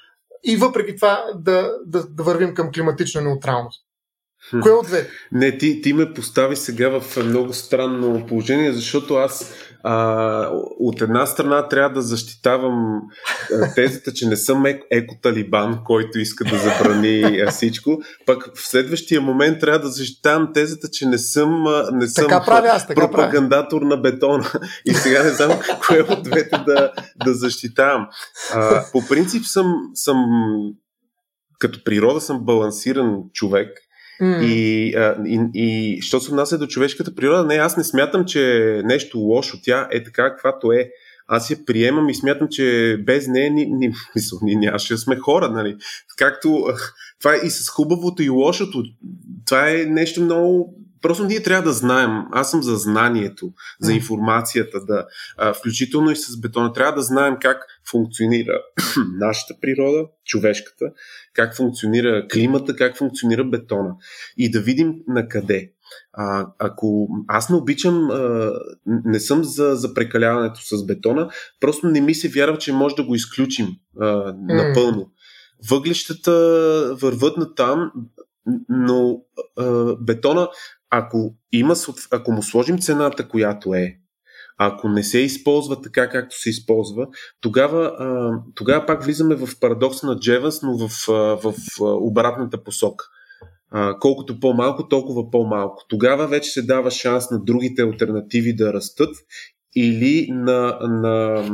и 0.45 0.57
въпреки 0.57 0.97
това 0.97 1.25
да, 1.35 1.73
да, 1.87 2.07
да 2.07 2.23
вървим 2.23 2.55
към 2.55 2.73
климатична 2.73 3.21
неутралност. 3.21 3.85
Кое 4.63 4.73
от 4.73 4.87
две? 4.87 5.09
Не, 5.33 5.59
ти, 5.59 5.81
ти 5.83 5.93
ме 5.93 6.13
постави 6.13 6.57
сега 6.57 7.01
в 7.01 7.17
много 7.25 7.53
странно 7.53 8.27
положение, 8.27 8.73
защото 8.73 9.15
аз 9.15 9.55
а, 9.83 10.49
от 10.81 11.01
една 11.01 11.27
страна 11.27 11.69
трябва 11.69 11.95
да 11.95 12.03
защитавам 12.03 13.01
тезата, 13.75 14.13
че 14.13 14.29
не 14.29 14.37
съм 14.37 14.67
еко-талибан, 14.91 15.79
който 15.85 16.19
иска 16.19 16.45
да 16.45 16.59
забрани 16.59 17.45
всичко, 17.51 18.03
пък 18.27 18.57
в 18.57 18.69
следващия 18.69 19.21
момент 19.21 19.61
трябва 19.61 19.79
да 19.79 19.89
защитавам 19.89 20.53
тезата, 20.55 20.89
че 20.93 21.07
не 21.07 21.19
съм, 21.19 21.65
не 21.93 22.09
съм 22.09 22.29
така 22.29 22.45
правя 22.45 22.69
аз, 22.69 22.87
така 22.87 23.01
пропагандатор 23.01 23.81
правя. 23.81 23.97
на 23.97 23.97
бетона. 23.97 24.51
И 24.85 24.95
сега 24.95 25.23
не 25.23 25.31
знам 25.31 25.61
кое 25.87 26.01
от 26.01 26.23
двете 26.23 26.59
да, 26.67 26.93
да 27.25 27.35
защитавам. 27.35 28.07
А, 28.55 28.85
по 28.93 29.07
принцип 29.09 29.45
съм, 29.45 29.75
съм 29.95 30.17
като 31.59 31.85
природа 31.85 32.21
съм 32.21 32.45
балансиран 32.45 33.23
човек 33.33 33.69
И, 34.21 34.95
и, 35.27 35.41
и 35.55 35.99
що 36.03 36.21
се 36.21 36.31
отнася 36.31 36.59
до 36.59 36.67
човешката 36.67 37.15
природа, 37.15 37.45
не, 37.45 37.55
аз 37.55 37.77
не 37.77 37.85
смятам, 37.85 38.25
че 38.25 38.81
нещо 38.85 39.19
лошо. 39.19 39.59
Тя 39.63 39.89
е 39.93 40.05
така, 40.05 40.31
каквато 40.31 40.73
е. 40.73 40.91
Аз 41.27 41.51
я 41.51 41.65
приемам 41.65 42.09
и 42.09 42.15
смятам, 42.15 42.49
че 42.51 42.97
без 43.07 43.29
нея 43.29 43.51
ни, 43.51 43.67
ни, 43.67 43.93
мисъл, 44.15 44.39
ни 44.43 44.57
нямаше 44.57 44.95
да 44.95 44.99
сме 44.99 45.17
хора, 45.17 45.51
нали? 45.51 45.77
Както 46.17 46.67
това 47.21 47.35
е 47.35 47.47
и 47.47 47.51
с 47.51 47.69
хубавото 47.69 48.23
и 48.23 48.29
лошото. 48.29 48.83
Това 49.47 49.71
е 49.71 49.75
нещо 49.75 50.23
много 50.23 50.75
Просто 51.05 51.25
ние 51.25 51.43
трябва 51.43 51.63
да 51.63 51.73
знаем. 51.73 52.11
Аз 52.33 52.51
съм 52.51 52.63
за 52.63 52.77
знанието, 52.77 53.53
за 53.81 53.93
информацията, 53.93 54.85
да, 54.85 55.07
а, 55.37 55.55
включително 55.55 56.11
и 56.11 56.17
с 56.17 56.41
бетона. 56.41 56.73
Трябва 56.73 56.93
да 56.93 57.03
знаем 57.03 57.37
как 57.41 57.67
функционира 57.91 58.63
нашата 59.19 59.55
природа, 59.61 60.07
човешката, 60.25 60.85
как 61.35 61.57
функционира 61.57 62.29
климата, 62.33 62.77
как 62.77 62.97
функционира 62.97 63.45
бетона. 63.45 63.95
И 64.37 64.51
да 64.51 64.61
видим 64.61 64.95
на 65.09 65.29
къде. 65.29 65.73
А, 66.13 66.47
ако 66.59 67.09
аз 67.29 67.51
не 67.51 67.57
обичам, 67.57 68.11
а, 68.11 68.53
не 68.87 69.21
съм 69.21 69.45
за, 69.45 69.75
за 69.75 69.95
прекаляването 69.95 70.61
с 70.63 70.87
бетона, 70.87 71.31
просто 71.61 71.87
не 71.87 72.01
ми 72.01 72.15
се 72.15 72.29
вярва, 72.29 72.59
че 72.59 72.73
може 72.73 72.95
да 72.95 73.05
го 73.05 73.15
изключим 73.15 73.69
а, 74.01 74.35
напълно. 74.39 75.11
Въглищата 75.71 76.33
върват 77.01 77.37
на 77.37 77.55
там, 77.55 77.93
но 78.69 79.21
а, 79.59 79.97
бетона 80.01 80.49
ако, 80.97 81.35
има, 81.53 81.75
ако 82.11 82.33
му 82.33 82.43
сложим 82.43 82.79
цената, 82.79 83.29
която 83.29 83.75
е, 83.75 83.97
ако 84.59 84.89
не 84.89 85.03
се 85.03 85.19
използва 85.19 85.81
така, 85.83 86.09
както 86.09 86.41
се 86.41 86.51
използва, 86.51 87.07
тогава, 87.41 87.93
тогава 88.55 88.87
пак 88.87 89.05
влизаме 89.05 89.35
в 89.35 89.49
парадокса 89.61 90.07
на 90.07 90.19
Джеванс, 90.19 90.63
но 90.63 90.79
в, 90.79 90.91
в 91.43 91.55
обратната 91.81 92.65
посока. 92.65 93.05
Колкото 94.01 94.41
по-малко, 94.41 94.89
толкова 94.89 95.31
по-малко. 95.31 95.85
Тогава 95.89 96.27
вече 96.27 96.51
се 96.51 96.63
дава 96.63 96.91
шанс 96.91 97.31
на 97.31 97.45
другите 97.45 97.83
альтернативи 97.83 98.57
да 98.57 98.73
растат 98.73 99.17
или 99.77 100.29
на, 100.31 100.79
на 100.81 101.45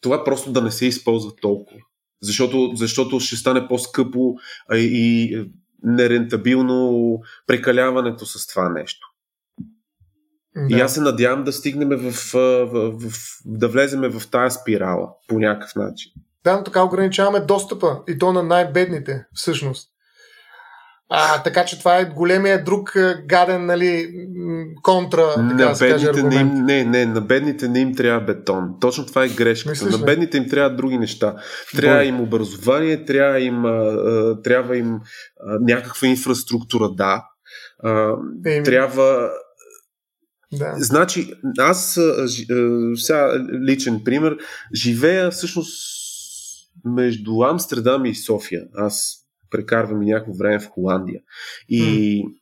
това 0.00 0.24
просто 0.24 0.52
да 0.52 0.62
не 0.62 0.70
се 0.70 0.86
използва 0.86 1.32
толкова. 1.40 1.80
Защото, 2.22 2.72
защото 2.74 3.20
ще 3.20 3.36
стане 3.36 3.68
по-скъпо 3.68 4.34
и 4.74 5.44
нерентабилно 5.84 7.20
прекаляването 7.46 8.26
с 8.26 8.46
това 8.46 8.68
нещо. 8.68 9.08
Да. 10.56 10.76
И 10.76 10.80
аз 10.80 10.94
се 10.94 11.00
надявам 11.00 11.44
да 11.44 11.52
стигнем 11.52 11.88
в, 11.88 12.12
в, 12.12 12.66
в, 12.66 13.10
в 13.10 13.38
да 13.44 13.68
влеземе 13.68 14.08
в 14.08 14.30
тая 14.30 14.50
спирала 14.50 15.08
по 15.28 15.38
някакъв 15.38 15.74
начин. 15.74 16.12
Да, 16.44 16.56
но 16.56 16.64
така 16.64 16.82
ограничаваме 16.82 17.40
достъпа 17.40 18.02
и 18.08 18.18
то 18.18 18.32
на 18.32 18.42
най-бедните, 18.42 19.26
всъщност. 19.34 19.93
А, 21.16 21.42
така 21.42 21.64
че 21.64 21.78
това 21.78 21.98
е 21.98 22.04
големия 22.04 22.64
друг 22.64 22.96
гаден 23.26 23.66
нали, 23.66 24.10
контра. 24.82 25.26
Така 25.34 25.42
на 25.42 25.72
да 25.72 25.78
бедните 25.78 26.22
не, 26.22 26.34
им, 26.34 26.54
не, 26.54 26.84
не, 26.84 27.06
на 27.06 27.20
бедните 27.20 27.68
не 27.68 27.80
им 27.80 27.94
трябва 27.94 28.20
бетон. 28.20 28.74
Точно 28.80 29.06
това 29.06 29.24
е 29.24 29.28
грешката. 29.28 29.70
Мислиш, 29.70 29.98
на 29.98 30.06
бедните 30.06 30.36
им 30.36 30.48
трябва 30.48 30.76
други 30.76 30.98
неща. 30.98 31.34
Трябва 31.76 31.96
Бой. 31.96 32.06
им 32.06 32.20
образование, 32.20 33.04
трябва 33.04 33.40
им, 33.40 33.62
трябва 34.44 34.76
им 34.76 35.00
някаква 35.60 36.08
инфраструктура, 36.08 36.90
да. 36.90 37.24
Им... 38.46 38.64
Трябва. 38.64 39.30
Да. 40.52 40.74
Значи, 40.76 41.32
аз 41.58 41.98
сега 42.96 43.32
личен 43.68 44.00
пример, 44.04 44.36
живея 44.74 45.30
всъщност 45.30 45.94
между 46.84 47.42
Амстердам 47.42 48.04
и 48.04 48.14
София. 48.14 48.62
Аз 48.74 49.23
прекарвам 49.54 50.02
и 50.02 50.06
някакво 50.06 50.32
време 50.32 50.60
в 50.60 50.68
Холандия. 50.68 51.20
И 51.68 51.82
mm. 51.82 52.34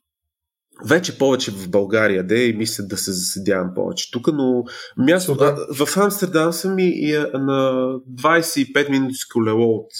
вече 0.89 1.17
повече 1.17 1.51
в 1.51 1.69
България, 1.69 2.23
де, 2.27 2.45
и 2.45 2.57
мисля 2.57 2.83
да 2.83 2.97
се 2.97 3.11
заседявам 3.11 3.71
повече 3.75 4.11
тук, 4.11 4.27
но 4.33 4.63
място, 4.97 5.37
а, 5.39 5.85
в 5.85 5.97
Амстердам 5.97 6.53
съм 6.53 6.79
и, 6.79 6.87
и 6.87 7.17
на 7.33 7.89
25 8.11 8.89
минути 8.89 9.15
с 9.15 9.27
колело 9.27 9.75
от 9.75 9.91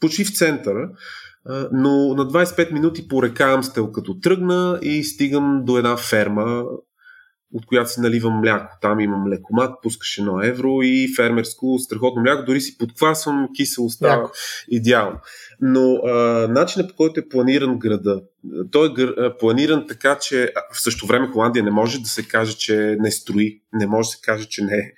почти 0.00 0.24
в 0.24 0.36
центъра, 0.36 0.90
но 1.72 2.14
на 2.14 2.28
25 2.28 2.72
минути 2.72 3.08
по 3.08 3.22
река 3.22 3.52
Амстел 3.52 3.92
като 3.92 4.20
тръгна 4.20 4.78
и 4.82 5.04
стигам 5.04 5.62
до 5.64 5.78
една 5.78 5.96
ферма, 5.96 6.64
от 7.52 7.66
която 7.66 7.90
си 7.90 8.00
наливам 8.00 8.40
мляко. 8.40 8.76
Там 8.80 9.00
имам 9.00 9.28
лекомат, 9.28 9.82
пускаш 9.82 10.18
едно 10.18 10.42
евро 10.42 10.82
и 10.82 11.14
фермерско 11.16 11.78
страхотно 11.78 12.22
мляко. 12.22 12.44
Дори 12.44 12.60
си 12.60 12.78
подквасвам, 12.78 13.48
кисело 13.56 13.90
става 13.90 14.30
идеално. 14.68 15.18
Но 15.60 15.94
а, 15.94 16.12
начинът 16.48 16.90
по 16.90 16.96
който 16.96 17.20
е 17.20 17.28
планиран 17.28 17.78
града, 17.78 18.22
той 18.70 18.94
е 19.26 19.36
планиран 19.38 19.86
така, 19.88 20.18
че 20.18 20.52
в 20.72 20.82
същото 20.82 21.06
време 21.06 21.26
Холандия 21.26 21.64
не 21.64 21.70
може 21.70 21.98
да 21.98 22.08
се 22.08 22.28
каже, 22.28 22.56
че 22.56 22.96
не 23.00 23.10
строи, 23.10 23.60
не 23.72 23.86
може 23.86 24.06
да 24.06 24.10
се 24.10 24.20
каже, 24.22 24.48
че 24.48 24.64
не, 24.64 24.92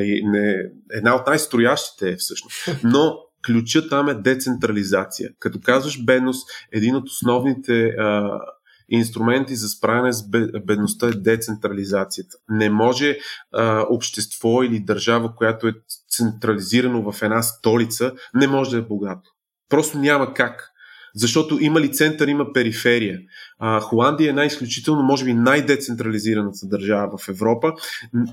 е 0.00 0.20
не 0.24 0.56
една 0.92 1.14
от 1.14 1.26
най-строящите 1.26 2.08
е 2.08 2.16
всъщност. 2.16 2.56
Но 2.84 3.18
ключът 3.46 3.90
там 3.90 4.08
е 4.08 4.14
децентрализация. 4.14 5.30
Като 5.38 5.60
казваш 5.60 6.04
бедност, 6.04 6.48
един 6.72 6.96
от 6.96 7.08
основните 7.08 7.86
а, 7.86 8.40
инструменти 8.88 9.56
за 9.56 9.68
справяне 9.68 10.12
с 10.12 10.28
бедността 10.66 11.08
е 11.08 11.10
децентрализацията. 11.10 12.36
Не 12.48 12.70
може 12.70 13.18
а, 13.52 13.86
общество 13.90 14.62
или 14.62 14.80
държава, 14.80 15.34
която 15.34 15.68
е 15.68 15.74
централизирано 16.10 17.12
в 17.12 17.22
една 17.22 17.42
столица, 17.42 18.12
не 18.34 18.46
може 18.46 18.70
да 18.70 18.76
е 18.76 18.82
богато. 18.82 19.30
Просто 19.68 19.98
няма 19.98 20.34
как. 20.34 20.70
Защото 21.14 21.58
има 21.60 21.80
ли 21.80 21.92
център, 21.92 22.28
има 22.28 22.52
периферия. 22.52 23.18
А, 23.58 23.80
Холандия 23.80 24.30
е 24.30 24.32
най-изключително, 24.32 25.02
може 25.02 25.24
би 25.24 25.34
най-децентрализираната 25.34 26.66
държава 26.66 27.18
в 27.18 27.28
Европа 27.28 27.72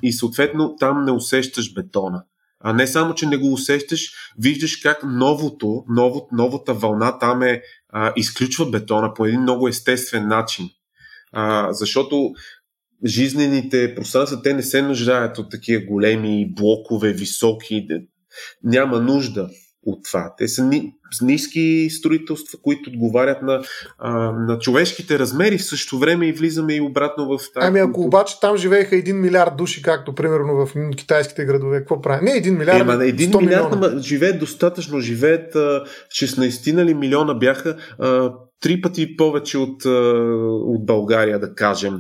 и 0.04 0.14
съответно 0.14 0.76
там 0.76 1.06
не 1.06 1.12
усещаш 1.12 1.74
бетона. 1.74 2.24
А 2.64 2.74
не 2.74 2.88
само, 2.88 3.16
че 3.16 3.26
не 3.26 3.38
го 3.38 3.54
усещаш, 3.54 4.12
виждаш 4.40 4.78
как 4.78 5.04
новото, 5.04 5.84
ново, 5.90 6.28
новата 6.32 6.74
вълна 6.74 7.20
там 7.20 7.42
е 7.44 7.62
а, 7.90 8.14
изключва 8.16 8.70
бетона 8.70 9.14
по 9.14 9.26
един 9.26 9.42
много 9.42 9.68
естествен 9.68 10.28
начин. 10.28 10.70
А, 11.32 11.74
защото 11.74 12.32
жизнените 13.06 13.96
пространства, 13.96 14.42
те 14.42 14.54
не 14.54 14.64
се 14.64 14.82
нуждаят 14.82 15.38
от 15.38 15.52
такива 15.52 15.86
големи 15.86 16.54
блокове, 16.54 17.14
високи. 17.14 17.88
Няма 18.64 19.00
нужда 19.00 19.50
от 19.86 20.04
това. 20.04 20.34
Те 20.38 20.48
са 20.48 20.66
ни, 20.66 20.94
ниски 21.22 21.88
строителства, 21.90 22.60
които 22.64 22.90
отговарят 22.90 23.42
на, 23.42 23.62
а, 24.00 24.12
на 24.32 24.60
човешките 24.60 25.20
размери, 25.20 25.58
в 25.58 25.66
същото 25.66 26.00
време 26.00 26.28
и 26.28 26.32
влизаме 26.32 26.74
и 26.74 26.82
обратно 26.82 27.26
в 27.26 27.40
тази. 27.54 27.68
Ами 27.68 27.80
ако 27.80 28.02
обаче 28.02 28.40
там 28.40 28.58
живееха 28.58 28.96
1 28.96 29.12
милиард 29.12 29.58
души, 29.58 29.82
както 29.82 30.16
примерно 30.16 30.66
в 30.66 30.74
китайските 30.96 31.46
градове, 31.46 31.80
какво 31.80 32.02
прави? 32.02 32.26
Не 32.26 32.32
1 32.32 32.50
милиард, 32.50 32.82
Ема, 32.82 32.94
1 32.94 33.42
милиард, 33.42 33.68
ама 33.72 34.00
живеят 34.00 34.40
достатъчно, 34.40 35.00
живеят 35.00 35.56
а, 35.56 35.84
16 36.12 36.74
нали, 36.74 36.94
милиона 36.94 37.34
бяха. 37.34 37.78
А, 38.00 38.34
три 38.64 38.82
пъти 38.82 39.18
повече 39.18 39.58
от, 39.58 39.86
от 40.66 40.86
България, 40.86 41.40
да 41.40 41.56
кажем. 41.56 42.00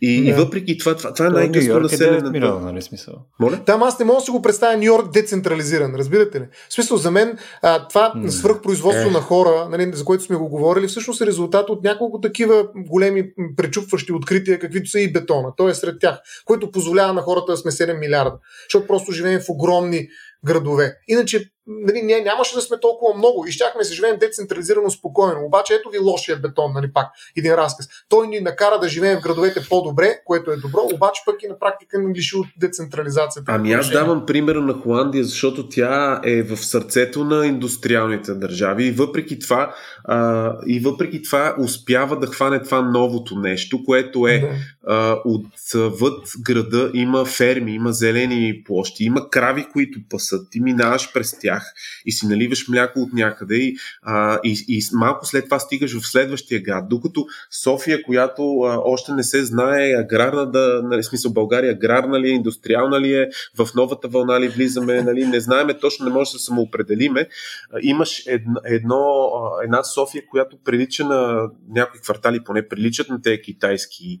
И, 0.00 0.22
да. 0.22 0.28
и 0.28 0.32
въпреки 0.32 0.78
това, 0.78 0.96
това, 0.96 1.14
това 1.14 1.26
е 1.26 1.30
най-късно 1.30 1.80
населено. 1.80 2.28
Е 2.28 2.30
милиона, 2.30 2.60
нали 2.60 2.82
смисъл? 2.82 3.14
Моля? 3.40 3.60
Там 3.66 3.82
аз 3.82 3.98
не 3.98 4.04
мога 4.04 4.18
да 4.18 4.24
си 4.24 4.30
го 4.30 4.42
представя 4.42 4.76
Нью 4.76 4.84
Йорк 4.84 5.12
децентрализиран, 5.12 5.94
разбирате 5.94 6.40
ли? 6.40 6.44
В 6.68 6.74
смисъл, 6.74 6.96
за 6.96 7.10
мен 7.10 7.38
а, 7.62 7.88
това 7.88 8.12
mm. 8.16 8.28
Свръхпроизводство 8.44 9.08
е. 9.08 9.12
на 9.12 9.20
хора, 9.20 9.68
нали, 9.70 9.90
за 9.94 10.04
което 10.04 10.24
сме 10.24 10.36
го 10.36 10.48
говорили, 10.48 10.86
всъщност 10.86 11.20
е 11.20 11.26
резултат 11.26 11.70
от 11.70 11.84
няколко 11.84 12.20
такива 12.20 12.68
големи 12.76 13.30
пречупващи 13.56 14.12
открития, 14.12 14.58
каквито 14.58 14.90
са 14.90 15.00
и 15.00 15.12
бетона. 15.12 15.52
Той 15.56 15.70
е 15.70 15.74
сред 15.74 16.00
тях, 16.00 16.18
което 16.44 16.70
позволява 16.70 17.12
на 17.12 17.22
хората 17.22 17.52
да 17.52 17.56
сме 17.56 17.70
7 17.70 17.98
милиарда. 17.98 18.38
Защото 18.66 18.86
просто 18.86 19.12
живеем 19.12 19.40
в 19.40 19.48
огромни 19.48 20.08
градове. 20.44 20.96
Иначе 21.08 21.50
нали, 21.66 22.02
ние 22.02 22.20
нямаше 22.20 22.54
да 22.54 22.60
сме 22.60 22.80
толкова 22.80 23.14
много 23.14 23.46
и 23.46 23.52
щяхме 23.52 23.78
да 23.78 23.84
се 23.84 23.94
живеем 23.94 24.16
децентрализирано 24.20 24.90
спокойно. 24.90 25.44
Обаче 25.44 25.74
ето 25.74 25.90
ви 25.90 25.98
лошия 25.98 26.36
бетон, 26.36 26.72
нали 26.72 26.92
пак, 26.92 27.06
един 27.36 27.54
разказ. 27.54 27.88
Той 28.08 28.28
ни 28.28 28.40
накара 28.40 28.78
да 28.78 28.88
живеем 28.88 29.18
в 29.18 29.22
градовете 29.22 29.66
по-добре, 29.68 30.18
което 30.24 30.50
е 30.50 30.56
добро, 30.56 30.80
обаче 30.94 31.22
пък 31.26 31.42
и 31.42 31.48
на 31.48 31.58
практика 31.58 31.98
ни 31.98 32.14
лиши 32.14 32.36
от 32.36 32.46
децентрализацията. 32.60 33.52
Ами 33.52 33.72
аз 33.72 33.90
давам 33.90 34.26
пример 34.26 34.56
на 34.56 34.72
Холандия, 34.72 35.24
защото 35.24 35.68
тя 35.68 36.20
е 36.24 36.42
в 36.42 36.56
сърцето 36.56 37.24
на 37.24 37.46
индустриалните 37.46 38.34
държави 38.34 38.84
и 38.84 38.92
въпреки 38.92 39.38
това, 39.38 39.74
а, 40.04 40.52
и 40.66 40.80
въпреки 40.80 41.22
това 41.22 41.56
успява 41.60 42.18
да 42.18 42.26
хване 42.26 42.62
това 42.62 42.82
новото 42.82 43.38
нещо, 43.38 43.84
което 43.84 44.26
е 44.26 44.38
да. 44.38 44.48
а, 44.86 45.18
отвъд 45.24 46.32
града 46.40 46.90
има 46.94 47.24
ферми, 47.24 47.74
има 47.74 47.92
зелени 47.92 48.62
площи, 48.66 49.04
има 49.04 49.30
крави, 49.30 49.66
които 49.72 49.98
пасат. 50.10 50.50
Ти 50.50 50.60
минаваш 50.60 51.12
през 51.12 51.38
тях 51.38 51.53
тях 51.54 51.72
и 52.06 52.12
си 52.12 52.26
наливаш 52.26 52.68
мляко 52.68 53.00
от 53.00 53.12
някъде 53.12 53.54
и, 53.54 53.76
а, 54.02 54.40
и, 54.44 54.64
и 54.68 54.80
малко 54.92 55.26
след 55.26 55.44
това 55.44 55.58
стигаш 55.58 56.00
в 56.00 56.06
следващия 56.06 56.60
град. 56.60 56.88
Докато 56.88 57.26
София, 57.62 58.02
която 58.02 58.60
а, 58.60 58.78
още 58.84 59.12
не 59.12 59.22
се 59.22 59.44
знае 59.44 59.92
аграрна 59.92 60.50
да, 60.50 60.80
нали, 60.84 61.02
смисъл 61.02 61.32
България 61.32 61.72
аграрна 61.72 62.20
ли 62.20 62.28
е, 62.28 62.32
индустриална 62.32 63.00
ли 63.00 63.14
е, 63.14 63.28
в 63.58 63.68
новата 63.74 64.08
вълна 64.08 64.40
ли 64.40 64.48
влизаме, 64.48 65.02
нали, 65.02 65.26
не 65.26 65.40
знаеме 65.40 65.78
точно, 65.78 66.06
не 66.06 66.12
може 66.12 66.32
да 66.32 66.38
се 66.38 66.44
самоопределиме. 66.44 67.20
А, 67.20 67.78
имаш 67.82 68.22
едно, 68.26 68.60
едно, 68.64 69.30
една 69.64 69.84
София, 69.84 70.22
която 70.30 70.56
прилича 70.64 71.04
на 71.04 71.50
някои 71.68 72.00
квартали, 72.00 72.44
поне 72.44 72.68
приличат 72.68 73.08
на 73.08 73.22
тези 73.22 73.42
китайски 73.42 74.20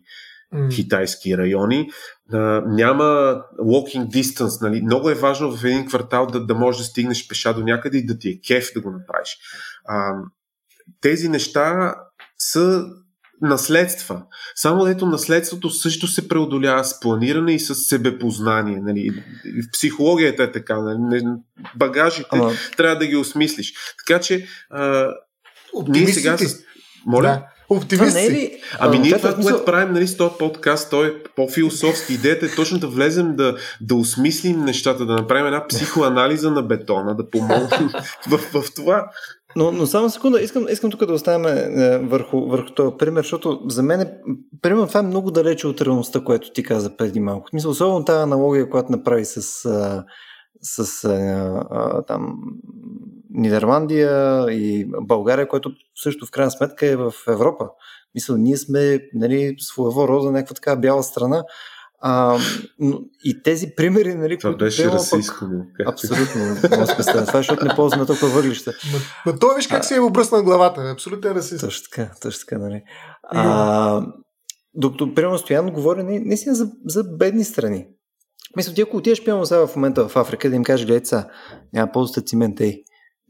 китайски 0.74 1.38
райони. 1.38 1.90
А, 2.32 2.38
няма 2.66 3.04
walking 3.60 4.08
distance. 4.08 4.62
Нали? 4.62 4.82
Много 4.82 5.10
е 5.10 5.14
важно 5.14 5.56
в 5.56 5.64
един 5.64 5.86
квартал 5.86 6.26
да, 6.26 6.46
да 6.46 6.54
можеш 6.54 6.78
да 6.78 6.84
стигнеш 6.84 7.28
пеша 7.28 7.54
до 7.54 7.62
някъде 7.62 7.98
и 7.98 8.06
да 8.06 8.18
ти 8.18 8.28
е 8.28 8.40
кеф 8.46 8.72
да 8.74 8.80
го 8.80 8.90
направиш. 8.90 9.36
А, 9.88 10.12
тези 11.00 11.28
неща 11.28 11.94
са 12.38 12.84
наследства. 13.42 14.22
Само 14.54 14.86
ето 14.86 15.06
наследството 15.06 15.70
също 15.70 16.06
се 16.06 16.28
преодолява 16.28 16.84
с 16.84 17.00
планиране 17.00 17.54
и 17.54 17.60
с 17.60 17.74
себепознание. 17.74 18.80
Нали? 18.80 19.10
В 19.44 19.72
психологията 19.72 20.42
е 20.42 20.52
така. 20.52 20.80
Нали? 20.80 21.22
Багажите 21.76 22.28
ага. 22.32 22.50
трябва 22.76 22.96
да 22.98 23.06
ги 23.06 23.16
осмислиш. 23.16 23.74
Така 24.06 24.20
че 24.20 24.46
а, 24.70 25.08
ние 25.88 26.06
сега 26.06 26.38
с... 26.38 26.56
Моля? 27.06 27.22
Да. 27.22 27.46
Оптимист 27.68 28.16
си. 28.16 28.30
Ли... 28.30 28.60
Ами 28.78 28.98
ние 28.98 29.18
това, 29.18 29.34
което 29.34 29.64
правим 29.64 29.94
нали, 29.94 30.06
с 30.06 30.16
този 30.16 30.34
подкаст, 30.38 30.90
той 30.90 31.08
е 31.08 31.22
по-философски. 31.36 32.14
Идеята 32.14 32.46
е 32.46 32.54
точно 32.56 32.78
да 32.78 32.86
влезем 32.86 33.36
да, 33.36 33.56
да 33.80 33.94
осмислим 33.94 34.64
нещата, 34.64 35.06
да 35.06 35.12
направим 35.12 35.46
една 35.46 35.66
психоанализа 35.66 36.50
на 36.50 36.62
бетона, 36.62 37.16
да 37.16 37.30
помогнем 37.30 37.90
в, 38.28 38.38
в 38.38 38.74
това. 38.74 39.10
Но, 39.56 39.72
но 39.72 39.86
само 39.86 40.10
секунда, 40.10 40.40
искам, 40.40 40.66
искам 40.68 40.90
тук 40.90 41.06
да 41.06 41.12
оставим 41.12 41.46
е, 41.46 41.98
върху, 41.98 42.40
върху 42.40 42.70
този 42.70 42.96
пример, 42.98 43.22
защото 43.22 43.60
за 43.68 43.82
мен 43.82 44.00
е, 44.00 44.12
примерно 44.62 44.86
това 44.86 45.00
е 45.00 45.02
много 45.02 45.30
далече 45.30 45.66
от 45.66 45.80
реалността, 45.80 46.20
което 46.20 46.52
ти 46.52 46.62
каза 46.62 46.96
преди 46.96 47.20
малко. 47.20 47.48
Мисля, 47.52 47.70
особено 47.70 48.04
тази 48.04 48.22
аналогия, 48.22 48.70
която 48.70 48.92
направи 48.92 49.24
с, 49.24 49.42
с 50.62 51.04
а, 51.04 51.12
а, 51.70 52.02
там, 52.02 52.34
Нидерландия 53.34 54.46
и 54.50 54.86
България, 55.00 55.48
което 55.48 55.72
също 56.02 56.26
в 56.26 56.30
крайна 56.30 56.50
сметка 56.50 56.86
е 56.86 56.96
в 56.96 57.12
Европа. 57.28 57.68
Мисля, 58.14 58.38
ние 58.38 58.56
сме 58.56 59.00
нали, 59.14 59.54
своего 59.58 60.08
рода 60.08 60.32
някаква 60.32 60.54
така 60.54 60.76
бяла 60.76 61.02
страна. 61.02 61.44
А, 62.06 62.38
но, 62.78 63.00
и 63.24 63.42
тези 63.42 63.74
примери, 63.76 64.14
нали, 64.14 64.38
това 64.38 64.50
които 64.50 64.64
беше 64.64 64.90
расистско. 64.90 65.44
Абсолютно, 65.86 66.44
не 66.44 66.60
Това 66.60 67.22
е, 67.22 67.42
защото 67.42 67.64
не 67.64 67.74
ползваме 67.76 68.06
толкова 68.06 68.28
въглища. 68.28 68.72
Но, 68.92 68.98
но 69.32 69.38
той 69.38 69.56
виж 69.56 69.66
как 69.66 69.84
се 69.84 69.96
е 69.96 70.00
обръснал 70.00 70.42
главата. 70.42 70.80
Абсолютно 70.80 71.30
е 71.30 71.34
расист. 71.34 71.60
Точно 71.60 71.84
така, 71.90 72.10
точно 72.22 72.40
така, 72.48 72.58
нали. 72.58 72.82
А, 73.22 74.06
докато, 74.74 75.14
примерно, 75.14 75.38
Стоян 75.38 75.70
говори 75.70 76.02
не, 76.02 76.18
не 76.18 76.36
си 76.36 76.48
за, 76.50 76.70
за 76.86 77.04
бедни 77.04 77.44
страни. 77.44 77.86
Мисля, 78.56 78.74
ти 78.74 78.82
ако 78.82 78.96
отидеш, 78.96 79.24
примерно, 79.24 79.46
сега 79.46 79.66
в 79.66 79.76
момента 79.76 80.08
в 80.08 80.16
Африка, 80.16 80.50
да 80.50 80.56
им 80.56 80.64
кажеш, 80.64 80.86
гледай 80.86 81.22
няма 81.72 81.92
ползвате 81.92 82.26
цимент, 82.26 82.60
ей 82.60 82.82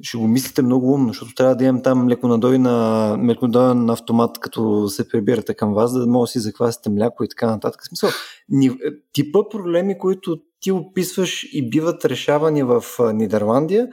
ще 0.03 0.19
го 0.19 0.29
мислите 0.29 0.63
много 0.63 0.93
умно, 0.93 1.09
защото 1.09 1.35
трябва 1.35 1.57
да 1.57 1.65
имам 1.65 1.83
там 1.83 2.05
млеконадой 2.05 2.59
на, 2.59 3.17
млеконадой 3.19 3.75
на 3.75 3.93
автомат, 3.93 4.39
като 4.39 4.89
се 4.89 5.09
прибирате 5.09 5.55
към 5.55 5.75
вас, 5.75 5.93
да 5.93 6.07
може 6.07 6.29
да 6.29 6.33
си 6.33 6.39
заквасите 6.39 6.91
мляко 6.91 7.25
и 7.25 7.29
така 7.29 7.47
нататък. 7.47 7.81
В 7.83 7.89
смисъл, 7.89 8.11
ни, 8.49 8.71
типа 9.13 9.49
проблеми, 9.51 9.99
които 9.99 10.37
ти 10.61 10.73
описваш 10.73 11.47
и 11.53 11.71
биват 11.71 12.05
решавани 12.05 12.63
в 12.63 12.85
Нидерландия, 13.15 13.89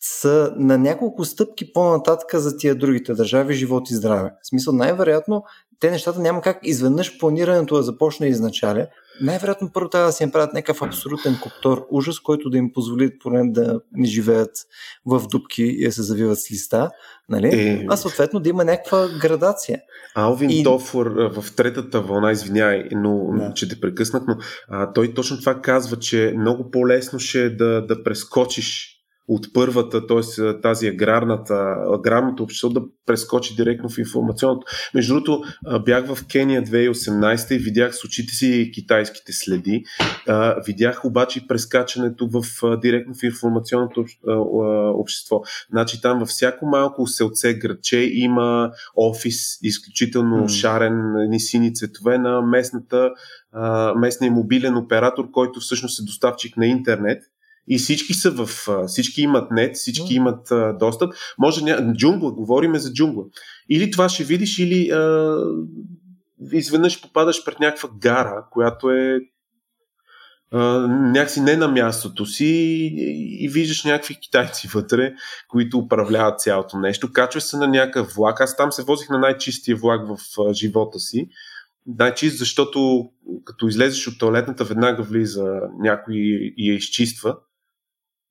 са 0.00 0.52
на 0.56 0.78
няколко 0.78 1.24
стъпки 1.24 1.72
по-нататък 1.72 2.34
за 2.34 2.56
тия 2.56 2.74
другите 2.74 3.14
държави, 3.14 3.54
живот 3.54 3.90
и 3.90 3.94
здраве. 3.94 4.30
В 4.42 4.48
смисъл, 4.48 4.74
най-вероятно, 4.74 5.44
те 5.82 5.90
нещата 5.90 6.20
няма 6.20 6.40
как 6.40 6.58
изведнъж 6.62 7.18
планирането 7.18 7.76
да 7.76 7.82
започне 7.82 8.26
изначаля, 8.26 8.86
най-вероятно 9.20 9.70
първо 9.72 9.88
трябва 9.88 10.06
да 10.06 10.12
си 10.12 10.26
направят 10.26 10.52
някакъв 10.52 10.82
абсолютен 10.82 11.38
коптор 11.42 11.86
ужас, 11.90 12.20
който 12.20 12.50
да 12.50 12.58
им 12.58 12.72
позволи 12.72 13.18
поне 13.18 13.52
да 13.52 13.80
не 13.92 14.06
живеят 14.08 14.50
в 15.06 15.22
дупки 15.30 15.62
и 15.62 15.84
да 15.84 15.92
се 15.92 16.02
завиват 16.02 16.38
с 16.38 16.50
листа, 16.50 16.90
нали? 17.28 17.48
Е... 17.52 17.86
а 17.88 17.96
съответно 17.96 18.40
да 18.40 18.48
има 18.48 18.64
някаква 18.64 19.08
градация. 19.20 19.80
Алвин 20.14 20.50
и... 20.50 20.64
Тофор 20.64 21.06
в 21.06 21.44
третата 21.56 22.00
вълна, 22.00 22.32
извиняй, 22.32 22.84
но 22.92 23.26
да. 23.38 23.54
че 23.54 23.68
те 23.68 23.80
прекъснах, 23.80 24.22
но 24.28 24.36
а, 24.68 24.92
той 24.92 25.14
точно 25.14 25.40
това 25.40 25.60
казва, 25.60 25.98
че 25.98 26.34
много 26.38 26.70
по-лесно 26.70 27.18
ще 27.18 27.44
е 27.44 27.50
да, 27.50 27.86
да 27.86 28.04
прескочиш 28.04 28.91
от 29.28 29.46
първата, 29.52 30.06
т.е. 30.06 30.60
тази 30.60 30.88
аграрната, 30.88 31.76
аграрното 31.94 32.42
общество 32.42 32.68
да 32.68 32.82
прескочи 33.06 33.54
директно 33.54 33.88
в 33.88 33.98
информационното. 33.98 34.66
Между 34.94 35.14
другото, 35.14 35.42
бях 35.84 36.06
в 36.06 36.26
Кения 36.26 36.62
2018 36.62 37.54
и 37.54 37.58
видях 37.58 37.94
с 37.94 38.04
очите 38.04 38.34
си 38.34 38.70
китайските 38.74 39.32
следи. 39.32 39.84
Видях 40.66 41.04
обаче 41.04 41.46
прескачането 41.48 42.28
в, 42.32 42.42
директно 42.80 43.14
в 43.14 43.22
информационното 43.22 44.04
общество. 44.94 45.42
Значи 45.70 46.00
там 46.00 46.18
във 46.18 46.28
всяко 46.28 46.66
малко 46.66 47.06
селце, 47.06 47.54
градче 47.54 47.98
има 48.12 48.70
офис, 48.96 49.58
изключително 49.62 50.36
mm. 50.36 50.60
шарен, 50.60 51.12
ни 51.28 51.40
сини 51.40 51.74
цветове 51.74 52.18
на 52.18 52.42
местната 52.42 53.10
местния 53.96 54.32
мобилен 54.32 54.76
оператор, 54.76 55.30
който 55.30 55.60
всъщност 55.60 56.00
е 56.00 56.04
доставчик 56.04 56.56
на 56.56 56.66
интернет 56.66 57.22
и 57.68 57.78
всички 57.78 58.14
са 58.14 58.30
в. 58.30 58.68
Всички 58.86 59.22
имат 59.22 59.50
нет, 59.50 59.76
всички 59.76 60.14
имат 60.14 60.50
а, 60.50 60.72
достъп. 60.72 61.14
Може 61.38 61.64
ня... 61.64 61.94
джунгла, 61.96 62.32
говориме 62.32 62.78
за 62.78 62.92
джунгла. 62.92 63.24
Или 63.70 63.90
това 63.90 64.08
ще 64.08 64.24
видиш, 64.24 64.58
или 64.58 64.90
а, 64.90 65.36
изведнъж 66.52 67.02
попадаш 67.02 67.44
пред 67.44 67.60
някаква 67.60 67.88
гара, 68.00 68.46
която 68.50 68.90
е 68.90 69.20
а, 70.52 70.58
някакси 70.88 71.40
не 71.40 71.56
на 71.56 71.68
мястото 71.68 72.26
си 72.26 72.46
и, 72.46 73.44
и 73.44 73.48
виждаш 73.48 73.84
някакви 73.84 74.18
китайци 74.20 74.68
вътре, 74.74 75.12
които 75.48 75.78
управляват 75.78 76.40
цялото 76.40 76.78
нещо. 76.78 77.12
Качваш 77.12 77.42
се 77.42 77.56
на 77.56 77.68
някакъв 77.68 78.12
влак. 78.14 78.40
Аз 78.40 78.56
там 78.56 78.72
се 78.72 78.82
возих 78.82 79.08
на 79.08 79.18
най-чистия 79.18 79.76
влак 79.76 80.00
в 80.08 80.16
а, 80.40 80.52
живота 80.52 80.98
си. 80.98 81.28
Най-чист, 81.86 82.38
защото 82.38 83.08
като 83.44 83.68
излезеш 83.68 84.06
от 84.06 84.18
туалетната, 84.18 84.64
веднага 84.64 85.02
влиза 85.02 85.60
някой 85.78 86.14
и 86.56 86.70
я 86.70 86.74
изчиства. 86.74 87.36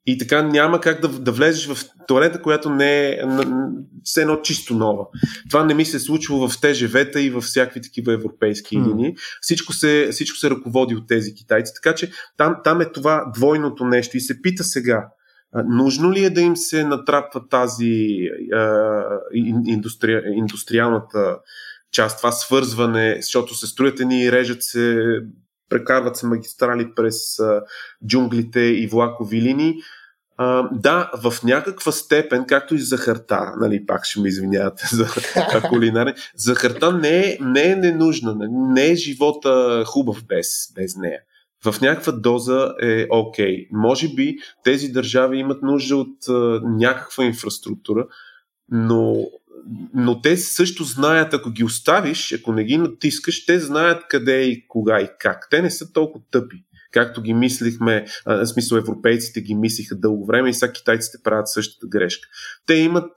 И 0.06 0.18
така 0.18 0.42
няма 0.42 0.82
как 0.82 1.02
да, 1.02 1.08
да 1.08 1.32
влезеш 1.32 1.68
в 1.68 1.86
туалета, 2.08 2.42
която 2.42 2.70
не 2.70 3.10
е 3.10 3.22
все 4.04 4.22
едно 4.22 4.42
чисто 4.42 4.74
нова. 4.74 5.06
Това 5.50 5.66
не 5.66 5.74
ми 5.74 5.86
се 5.86 5.98
е 5.98 6.00
случва 6.00 6.48
в 6.48 6.62
ТЖВ-та 6.62 7.20
и 7.20 7.30
в 7.30 7.42
всякакви 7.42 7.82
такива 7.82 8.14
европейски 8.14 8.78
mm. 8.78 8.88
линии. 8.88 9.16
Всичко 9.42 9.74
се, 9.74 10.10
всичко 10.12 10.38
се 10.38 10.50
ръководи 10.50 10.96
от 10.96 11.08
тези 11.08 11.34
китайци. 11.34 11.74
Така 11.84 11.96
че 11.96 12.12
там, 12.38 12.56
там 12.64 12.82
е 12.82 12.92
това 12.92 13.32
двойното 13.34 13.86
нещо. 13.86 14.18
И 14.18 14.20
се 14.20 14.42
пита 14.42 14.64
сега, 14.64 15.08
нужно 15.66 16.12
ли 16.12 16.24
е 16.24 16.30
да 16.30 16.42
им 16.42 16.58
се 16.58 16.84
натрапва 16.84 17.48
тази 17.50 18.18
а, 18.54 19.04
индустри, 19.66 20.22
индустриалната 20.36 21.38
част, 21.92 22.18
това 22.18 22.32
свързване, 22.32 23.18
защото 23.22 23.56
се 23.56 23.68
строят 23.68 24.00
и 24.12 24.32
режат 24.32 24.64
се 24.64 25.04
прекарват 25.72 26.18
се 26.18 26.28
магистрали 26.28 26.96
през 26.96 27.40
а, 27.40 27.62
джунглите 28.08 28.60
и 28.60 28.88
влакови 28.88 29.42
линии. 29.42 29.74
а, 30.38 30.70
да, 30.72 31.12
в 31.24 31.44
някаква 31.44 31.92
степен, 31.92 32.46
както 32.48 32.76
и 32.76 32.80
захарта, 32.80 33.54
нали, 33.60 33.86
пак 33.86 34.06
ще 34.06 34.20
ми 34.20 34.30
извинявате 34.30 34.84
за 34.92 35.08
кулинарен, 35.70 36.14
захарта 36.36 36.92
не 36.98 37.20
е, 37.20 37.38
не 37.42 37.72
е 37.72 37.76
ненужна, 37.76 38.36
нали, 38.36 38.52
не 38.52 38.92
е 38.92 38.96
живота 38.96 39.84
хубав 39.88 40.26
без, 40.28 40.74
без 40.76 40.96
нея. 40.96 41.20
В 41.66 41.82
някаква 41.82 42.12
доза 42.12 42.74
е 42.82 43.08
окей. 43.10 43.46
Okay. 43.46 43.68
Може 43.72 44.08
би 44.14 44.38
тези 44.64 44.90
държави 44.90 45.38
имат 45.38 45.62
нужда 45.62 45.96
от 45.96 46.28
а, 46.30 46.62
някаква 46.64 47.24
инфраструктура, 47.24 48.08
но 48.72 49.26
но 49.94 50.22
те 50.22 50.38
също 50.38 50.84
знаят, 50.84 51.34
ако 51.34 51.52
ги 51.52 51.64
оставиш, 51.64 52.34
ако 52.34 52.54
не 52.54 52.64
ги 52.64 52.78
натискаш, 52.78 53.46
те 53.46 53.60
знаят 53.60 54.04
къде 54.10 54.42
и 54.42 54.68
кога 54.68 55.02
и 55.02 55.08
как. 55.20 55.48
Те 55.50 55.62
не 55.62 55.72
са 55.72 55.94
толкова 55.94 56.26
тъпи 56.32 56.64
както 56.92 57.22
ги 57.22 57.34
мислихме, 57.34 58.06
в 58.26 58.46
смисъл 58.46 58.78
европейците 58.78 59.42
ги 59.42 59.56
мислиха 59.56 59.96
дълго 59.96 60.26
време 60.26 60.50
и 60.50 60.54
сега 60.54 60.72
китайците 60.72 61.18
правят 61.24 61.50
същата 61.50 61.88
грешка. 61.88 62.28
Те 62.66 62.74
имат 62.74 63.12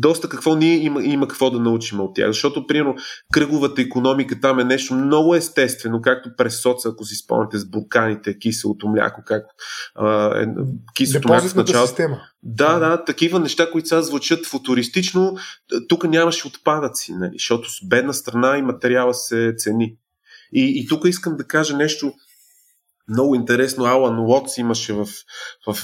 доста 0.00 0.28
какво 0.28 0.54
ние 0.54 0.76
има, 0.76 1.04
има 1.04 1.28
какво 1.28 1.50
да 1.50 1.60
научим 1.60 2.00
от 2.00 2.14
тях. 2.14 2.26
Защото, 2.26 2.66
примерно, 2.66 2.94
кръговата 3.32 3.82
економика 3.82 4.40
там 4.40 4.58
е 4.58 4.64
нещо 4.64 4.94
много 4.94 5.34
естествено, 5.34 6.02
както 6.02 6.30
през 6.36 6.60
соца, 6.60 6.88
ако 6.88 7.04
си 7.04 7.14
спомняте 7.14 7.58
с 7.58 7.70
бурканите, 7.70 8.38
киселото 8.38 8.88
мляко, 8.88 9.22
как 9.26 9.44
а, 9.94 10.38
е, 10.42 10.46
киселото 10.94 11.28
мляко 11.28 11.48
в 11.48 11.54
началото. 11.54 11.88
Система. 11.88 12.20
Да, 12.42 12.78
да, 12.78 13.04
такива 13.04 13.40
неща, 13.40 13.70
които 13.70 13.88
сега 13.88 14.02
звучат 14.02 14.46
футуристично, 14.46 15.36
тук 15.88 16.04
нямаше 16.04 16.46
отпадъци, 16.46 17.12
нали, 17.12 17.32
защото 17.32 17.70
с 17.70 17.88
бедна 17.88 18.12
страна 18.12 18.58
и 18.58 18.62
материала 18.62 19.14
се 19.14 19.54
цени. 19.58 19.96
И, 20.52 20.72
и 20.82 20.86
тук 20.86 21.04
искам 21.04 21.36
да 21.36 21.44
кажа 21.44 21.76
нещо 21.76 22.12
много 23.08 23.34
интересно. 23.34 23.84
Алан 23.84 24.18
Уотс 24.18 24.58
имаше 24.58 24.92
в, 24.92 25.06
в, 25.66 25.74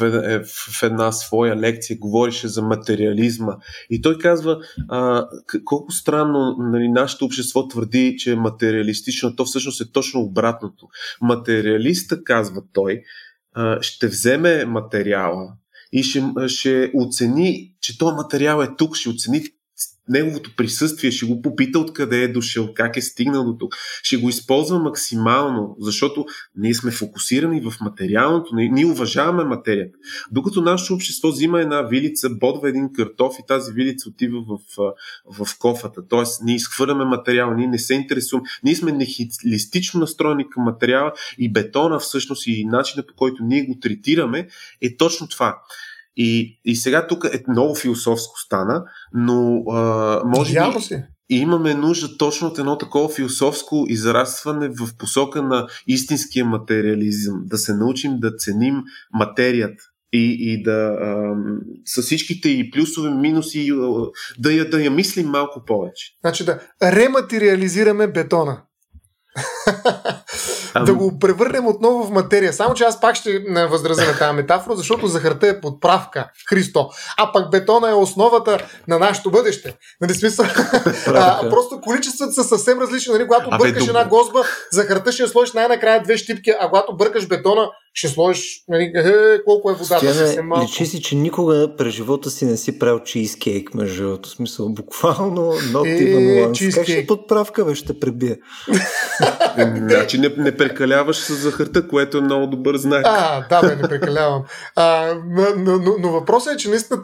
в 0.46 0.82
една 0.82 1.12
своя 1.12 1.56
лекция, 1.56 1.98
говорише 1.98 2.48
за 2.48 2.62
материализма. 2.62 3.56
И 3.90 4.02
той 4.02 4.18
казва, 4.18 4.59
а, 4.88 5.28
колко 5.64 5.92
странно 5.92 6.56
нали, 6.59 6.88
нашето 6.88 7.24
общество 7.24 7.68
твърди, 7.68 8.16
че 8.18 8.32
е 8.32 8.36
материалистично, 8.36 9.36
то 9.36 9.44
всъщност 9.44 9.80
е 9.80 9.92
точно 9.92 10.20
обратното. 10.20 10.86
Материалиста, 11.20 12.24
казва 12.24 12.62
той, 12.72 13.02
а, 13.55 13.82
ще 13.82 14.09
вземе 14.09 14.64
материала 14.64 15.52
и 15.92 16.02
ще, 16.02 16.24
ще 16.46 16.90
оцени, 16.94 17.74
че 17.80 17.98
този 17.98 18.14
материал 18.14 18.62
е 18.62 18.76
тук, 18.76 18.96
ще 18.96 19.09
оцени 19.09 19.42
неговото 20.09 20.56
присъствие, 20.56 21.10
ще 21.10 21.26
го 21.26 21.43
попита 21.43 21.78
откъде 21.78 22.22
е 22.22 22.28
дошъл, 22.28 22.74
как 22.74 22.97
е 22.97 23.02
стигнал 23.02 23.44
до 23.44 23.59
тук. 23.59 23.74
Ще 24.02 24.16
го 24.16 24.28
използва 24.28 24.78
максимално, 24.78 25.76
защото 25.81 26.26
ние 26.56 26.74
сме 26.74 26.90
фокусирани 26.90 27.60
в 27.60 27.72
материалното, 27.81 28.55
ние 28.55 28.86
уважаваме 28.86 29.44
материята. 29.44 29.98
Докато 30.31 30.60
нашето 30.60 30.94
общество 30.94 31.28
взима 31.28 31.60
една 31.60 31.82
вилица, 31.82 32.31
бодва 32.31 32.68
един 32.68 32.93
картоф 32.93 33.35
и 33.39 33.47
тази 33.48 33.72
вилица 33.72 34.09
отива 34.09 34.40
в, 34.48 34.59
в 35.39 35.59
кофата. 35.59 36.09
Тоест, 36.09 36.43
ние 36.44 36.56
изхвърляме 36.56 37.05
материал, 37.05 37.55
ние 37.55 37.66
не 37.66 37.78
се 37.78 37.94
интересуваме. 37.94 38.48
Ние 38.64 38.76
сме 38.76 38.93
нехилистично 38.93 40.01
настроени 40.01 40.51
към 40.51 40.62
материала 40.62 41.12
и 41.39 41.52
бетона 41.52 41.98
всъщност 41.98 42.47
и 42.47 42.64
начинът 42.64 43.06
по 43.06 43.14
който 43.14 43.44
ние 43.44 43.62
го 43.62 43.78
третираме 43.81 44.48
е 44.81 44.97
точно 44.97 45.28
това. 45.28 45.59
И, 46.16 46.61
и 46.65 46.77
сега 46.77 47.07
тук 47.07 47.24
е 47.24 47.45
много 47.49 47.74
философско 47.74 48.39
стана, 48.39 48.85
но 49.15 49.62
а, 49.70 50.23
може 50.24 50.61
би 50.74 50.81
си. 50.81 51.03
имаме 51.28 51.74
нужда 51.74 52.16
точно 52.19 52.49
от 52.49 52.59
едно 52.59 52.78
такова 52.78 53.09
философско 53.09 53.85
израстване 53.89 54.69
в 54.69 54.97
посока 54.99 55.43
на 55.43 55.66
истинския 55.86 56.45
материализъм, 56.45 57.43
да 57.45 57.59
се 57.59 57.74
научим 57.74 58.19
да 58.19 58.36
ценим 58.36 58.82
материята 59.12 59.85
и, 60.12 60.36
и 60.41 60.62
да 60.62 60.97
а, 61.01 61.35
с 61.85 62.03
всичките 62.03 62.49
и 62.49 62.70
плюсове, 62.70 63.11
минуси, 63.11 63.70
да 64.39 64.53
я, 64.53 64.70
да 64.70 64.82
я 64.82 64.91
мислим 64.91 65.28
малко 65.28 65.65
повече. 65.66 66.07
Значи 66.20 66.45
да 66.45 66.61
рематериализираме 66.82 68.07
бетона. 68.07 68.62
да 70.80 70.94
го 70.94 71.18
превърнем 71.18 71.66
отново 71.66 72.05
в 72.05 72.10
материя. 72.10 72.52
Само, 72.52 72.74
че 72.74 72.84
аз 72.84 73.01
пак 73.01 73.16
ще 73.16 73.44
възразя 73.68 74.06
на 74.06 74.18
тази 74.18 74.36
метафора, 74.36 74.76
защото 74.76 75.06
захарта 75.06 75.48
е 75.48 75.60
подправка, 75.60 76.28
Христо. 76.48 76.90
А 77.18 77.32
пък 77.32 77.51
бетона 77.51 77.90
е 77.90 77.94
основата 77.94 78.59
на 78.88 78.98
нашето 78.98 79.30
бъдеще. 79.30 79.76
Нали 80.01 80.14
смисъл? 80.14 80.46
а, 81.06 81.48
просто 81.51 81.80
количествата 81.80 82.32
са 82.32 82.44
съвсем 82.44 82.78
различни. 82.80 83.12
Нали? 83.12 83.26
Когато 83.26 83.48
а, 83.52 83.59
бъркаш 83.59 83.84
бе, 83.84 83.88
една 83.88 84.05
гозба, 84.05 84.42
захарта 84.72 85.12
ще 85.12 85.28
сложиш 85.28 85.52
най-накрая 85.52 86.02
две 86.02 86.16
щипки, 86.16 86.52
а 86.60 86.68
когато 86.68 86.96
бъркаш 86.96 87.28
бетона, 87.28 87.70
ще 87.95 88.09
сложиш 88.09 88.65
нали, 88.69 88.93
е, 88.95 89.45
колко 89.45 89.71
е 89.71 89.75
водата. 89.75 90.15
Стояне, 90.15 90.62
личи 90.62 90.87
си, 90.87 91.03
че 91.03 91.16
никога 91.16 91.77
през 91.79 91.95
живота 91.95 92.31
си 92.31 92.45
не 92.45 92.57
си 92.57 92.79
правил 92.79 93.01
чизкейк, 93.01 93.75
между 93.75 94.03
другото. 94.03 94.29
смисъл, 94.29 94.69
буквално 94.69 95.41
not 95.53 96.01
е, 96.01 96.47
once. 96.47 96.75
Как 96.75 96.85
ще 96.85 97.07
подправка, 97.07 97.65
бе, 97.65 97.75
ще 97.75 98.01
пребие? 98.01 98.39
значи 99.77 100.19
не, 100.19 100.35
не 100.37 100.57
прекаляваш 100.57 101.16
с 101.16 101.35
захарта, 101.35 101.89
което 101.89 102.19
е 102.19 102.21
много 102.21 102.47
добър 102.47 102.77
знак. 102.77 103.03
А, 103.05 103.47
да, 103.49 103.69
бе, 103.69 103.77
не 103.77 103.89
прекалявам. 103.89 104.43
А, 104.77 105.15
но, 105.57 105.79
но, 105.79 105.97
но 105.99 106.09
въпросът 106.09 106.55
е, 106.55 106.57
че 106.57 106.69
наистина 106.69 107.03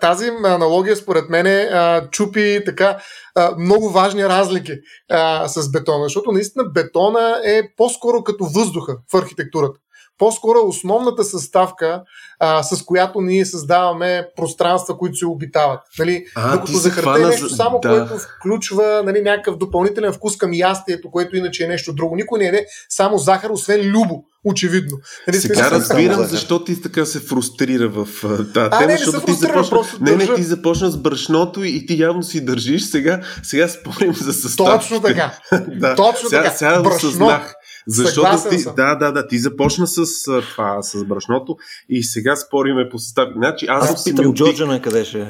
тази 0.00 0.30
аналогия 0.44 0.96
според 0.96 1.28
мен 1.28 1.46
е, 1.46 1.70
чупи 2.10 2.62
така 2.66 2.98
а, 3.40 3.54
много 3.58 3.90
важни 3.90 4.24
разлики 4.24 4.72
а, 5.10 5.48
с 5.48 5.70
бетона, 5.70 6.04
защото 6.04 6.32
наистина 6.32 6.64
бетона 6.64 7.40
е 7.44 7.62
по-скоро 7.76 8.24
като 8.24 8.44
въздуха 8.44 8.96
в 9.12 9.16
архитектурата. 9.16 9.80
По-скоро 10.18 10.58
е 10.58 10.68
основната 10.68 11.24
съставка, 11.24 12.02
а, 12.40 12.62
с 12.62 12.82
която 12.82 13.20
ние 13.20 13.44
създаваме 13.44 14.28
пространства, 14.36 14.98
които 14.98 15.16
се 15.16 15.26
обитават. 15.26 15.80
Нали? 15.98 16.24
А, 16.36 16.52
Докато 16.52 16.72
захарта 16.72 17.22
е 17.22 17.26
нещо 17.26 17.48
само, 17.48 17.80
да. 17.80 17.88
което 17.88 18.18
включва 18.18 19.02
нали, 19.04 19.22
някакъв 19.22 19.56
допълнителен 19.56 20.12
вкус 20.12 20.36
към 20.36 20.54
ястието, 20.54 21.10
което 21.10 21.36
иначе 21.36 21.64
е 21.64 21.68
нещо 21.68 21.92
друго. 21.92 22.16
Никой 22.16 22.38
не 22.38 22.46
е 22.46 22.64
само 22.88 23.18
захар, 23.18 23.50
освен 23.50 23.80
любо. 23.80 24.24
Очевидно. 24.44 24.98
Нали, 25.26 25.36
Сега 25.36 25.70
разбирам 25.70 26.24
защо 26.24 26.64
ти 26.64 26.82
така 26.82 27.04
се 27.04 27.20
фрустрира 27.20 27.88
в 27.88 28.08
тази 28.54 28.70
тема, 28.70 28.96
защото 28.98 29.26
ти 29.26 29.32
започна... 29.32 29.78
Не, 30.00 30.16
не, 30.16 30.34
ти 30.34 30.42
започна 30.42 30.90
с 30.90 30.96
брашното 30.96 31.64
и 31.64 31.86
ти 31.86 32.00
явно 32.00 32.22
си 32.22 32.44
държиш. 32.44 32.82
Сега, 32.82 33.20
сега 33.42 33.68
спорим 33.68 34.14
за 34.14 34.32
съставките. 34.32 34.88
Точно 34.88 35.00
така. 35.00 35.32
да. 35.68 35.94
Точно 35.94 36.28
сега, 36.28 36.42
така. 36.42 36.56
Сега 36.56 36.82
Брашно. 36.82 37.40
Защото 37.86 38.48
ти, 38.50 38.64
да, 38.76 38.94
да, 38.94 39.12
да, 39.12 39.26
ти 39.26 39.38
започна 39.38 39.86
с 39.86 40.24
това, 40.24 40.82
с 40.82 41.04
брашното 41.04 41.56
и 41.88 42.02
сега 42.02 42.36
спориме 42.36 42.88
по 42.90 42.98
състави. 42.98 43.32
Значи, 43.36 43.66
аз, 43.68 43.90
аз 43.90 44.04
питам 44.04 44.34
Джорджана 44.34 44.82
къде 44.82 45.04
ще 45.04 45.20
е. 45.20 45.28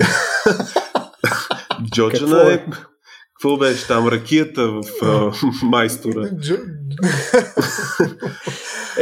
Джорджана 1.95 2.53
е 2.53 2.65
какво 3.41 3.57
беше 3.57 3.87
там? 3.87 4.09
Ракията 4.09 4.69
в 4.69 4.83
майстора. 5.63 6.31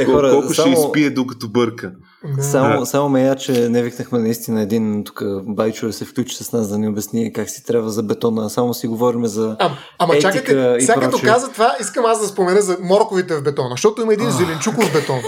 Е, 0.00 0.04
хора, 0.04 0.30
Колко 0.30 0.54
само... 0.54 0.76
ще 0.76 0.80
изпие 0.80 1.10
докато 1.10 1.48
бърка? 1.48 1.92
Да. 2.36 2.42
Само, 2.42 2.86
само 2.86 3.08
ме 3.08 3.22
я, 3.22 3.36
че 3.36 3.68
не 3.68 3.82
викнахме 3.82 4.18
наистина 4.18 4.62
един 4.62 5.04
тук 5.04 5.22
байчо 5.42 5.86
да 5.86 5.92
се 5.92 6.04
включи 6.04 6.36
с 6.36 6.52
нас 6.52 6.68
да 6.68 6.78
ни 6.78 6.88
обясни 6.88 7.32
как 7.32 7.50
си 7.50 7.64
трябва 7.64 7.90
за 7.90 8.02
бетона. 8.02 8.50
Само 8.50 8.74
си 8.74 8.86
говорим 8.86 9.26
за 9.26 9.56
а, 9.58 9.70
Ама 9.98 10.16
етика 10.16 10.32
чакайте, 10.32 10.80
сега 10.80 11.00
като 11.00 11.18
каза 11.24 11.52
това, 11.52 11.76
искам 11.80 12.06
аз 12.06 12.20
да 12.20 12.26
спомена 12.26 12.62
за 12.62 12.76
морковите 12.80 13.36
в 13.36 13.42
бетона, 13.42 13.70
защото 13.70 14.02
има 14.02 14.12
един 14.12 14.30
зеленчуков 14.30 14.92
бетон. 14.92 15.20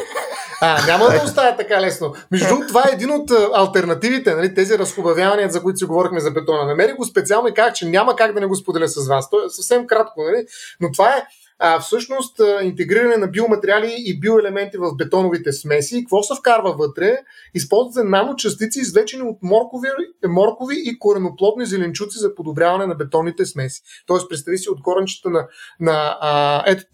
А, 0.62 0.86
няма 0.86 1.08
да 1.08 1.22
оставя 1.24 1.56
така 1.56 1.80
лесно. 1.80 2.14
Между 2.30 2.48
другото, 2.48 2.68
това 2.68 2.84
е 2.88 2.94
един 2.94 3.10
от 3.10 3.30
альтернативите, 3.54 4.34
нали, 4.34 4.54
тези 4.54 4.78
разхубавявания, 4.78 5.50
за 5.50 5.62
които 5.62 5.78
си 5.78 5.84
говорихме 5.84 6.20
за 6.20 6.30
бетона. 6.30 6.64
Намерих 6.64 6.96
го 6.96 7.04
специално 7.04 7.48
и 7.48 7.54
казах, 7.54 7.72
че 7.72 7.86
няма 7.86 8.16
как 8.16 8.34
да 8.34 8.40
не 8.40 8.46
го 8.46 8.56
споделя 8.56 8.88
с 8.88 9.08
вас. 9.08 9.30
То 9.30 9.36
е 9.36 9.48
съвсем 9.48 9.86
кратко, 9.86 10.22
нали? 10.22 10.44
но 10.80 10.92
това 10.92 11.08
е 11.08 11.24
а, 11.60 11.80
всъщност 11.80 12.40
интегриране 12.62 13.16
на 13.16 13.26
биоматериали 13.26 13.94
и 13.98 14.20
биоелементи 14.20 14.76
в 14.76 14.96
бетоновите 14.96 15.52
смеси. 15.52 16.00
Какво 16.00 16.22
се 16.22 16.34
вкарва 16.38 16.72
вътре? 16.78 17.18
Използват 17.54 17.94
се 17.94 18.04
наночастици, 18.04 18.80
извлечени 18.80 19.22
от 19.22 19.38
моркови, 19.42 19.88
моркови 20.28 20.76
и 20.84 20.98
кореноплодни 20.98 21.66
зеленчуци 21.66 22.18
за 22.18 22.34
подобряване 22.34 22.86
на 22.86 22.94
бетонните 22.94 23.46
смеси. 23.46 23.82
Тоест, 24.06 24.28
представи 24.28 24.58
си 24.58 24.70
от 24.70 24.82
коренчета 24.82 25.30
на, 25.30 25.46
на 25.80 26.18
а, 26.20 26.62
ето, 26.66 26.84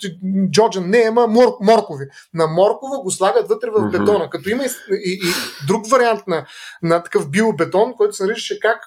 Джорджан 0.50 0.90
не 0.90 0.98
има 0.98 1.26
мор, 1.26 1.48
моркови. 1.60 2.04
На 2.34 2.46
моркова 2.46 2.98
го 3.02 3.10
слагат 3.10 3.48
вътре 3.48 3.70
в 3.70 3.90
бетона. 3.90 4.30
Като 4.30 4.48
има 4.48 4.64
и, 4.64 4.68
и, 4.90 5.12
и 5.12 5.66
друг 5.66 5.90
вариант 5.90 6.26
на, 6.26 6.46
на 6.82 7.02
такъв 7.02 7.30
биобетон, 7.30 7.94
който 7.96 8.16
се 8.16 8.24
наричаше 8.24 8.60
как 8.60 8.80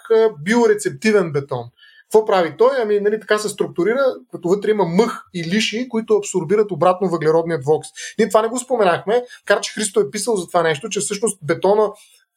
биорецептивен 0.43 1.31
бетон. 1.31 1.63
Какво 2.11 2.25
прави 2.25 2.57
той? 2.57 2.71
Ами, 2.81 2.99
нали, 2.99 3.19
така 3.19 3.37
се 3.37 3.49
структурира, 3.49 4.01
като 4.31 4.49
вътре 4.49 4.71
има 4.71 4.85
мъх 4.85 5.23
и 5.33 5.43
лиши, 5.43 5.89
които 5.89 6.13
абсорбират 6.13 6.71
обратно 6.71 7.09
въглеродният 7.09 7.61
двокс. 7.61 7.87
Ние 8.17 8.29
това 8.29 8.41
не 8.41 8.47
го 8.47 8.59
споменахме, 8.59 9.23
кар 9.45 9.59
че 9.59 9.73
Христо 9.73 9.99
е 9.99 10.11
писал 10.11 10.35
за 10.35 10.47
това 10.47 10.63
нещо, 10.63 10.89
че 10.89 10.99
всъщност 10.99 11.39
бетона 11.43 11.89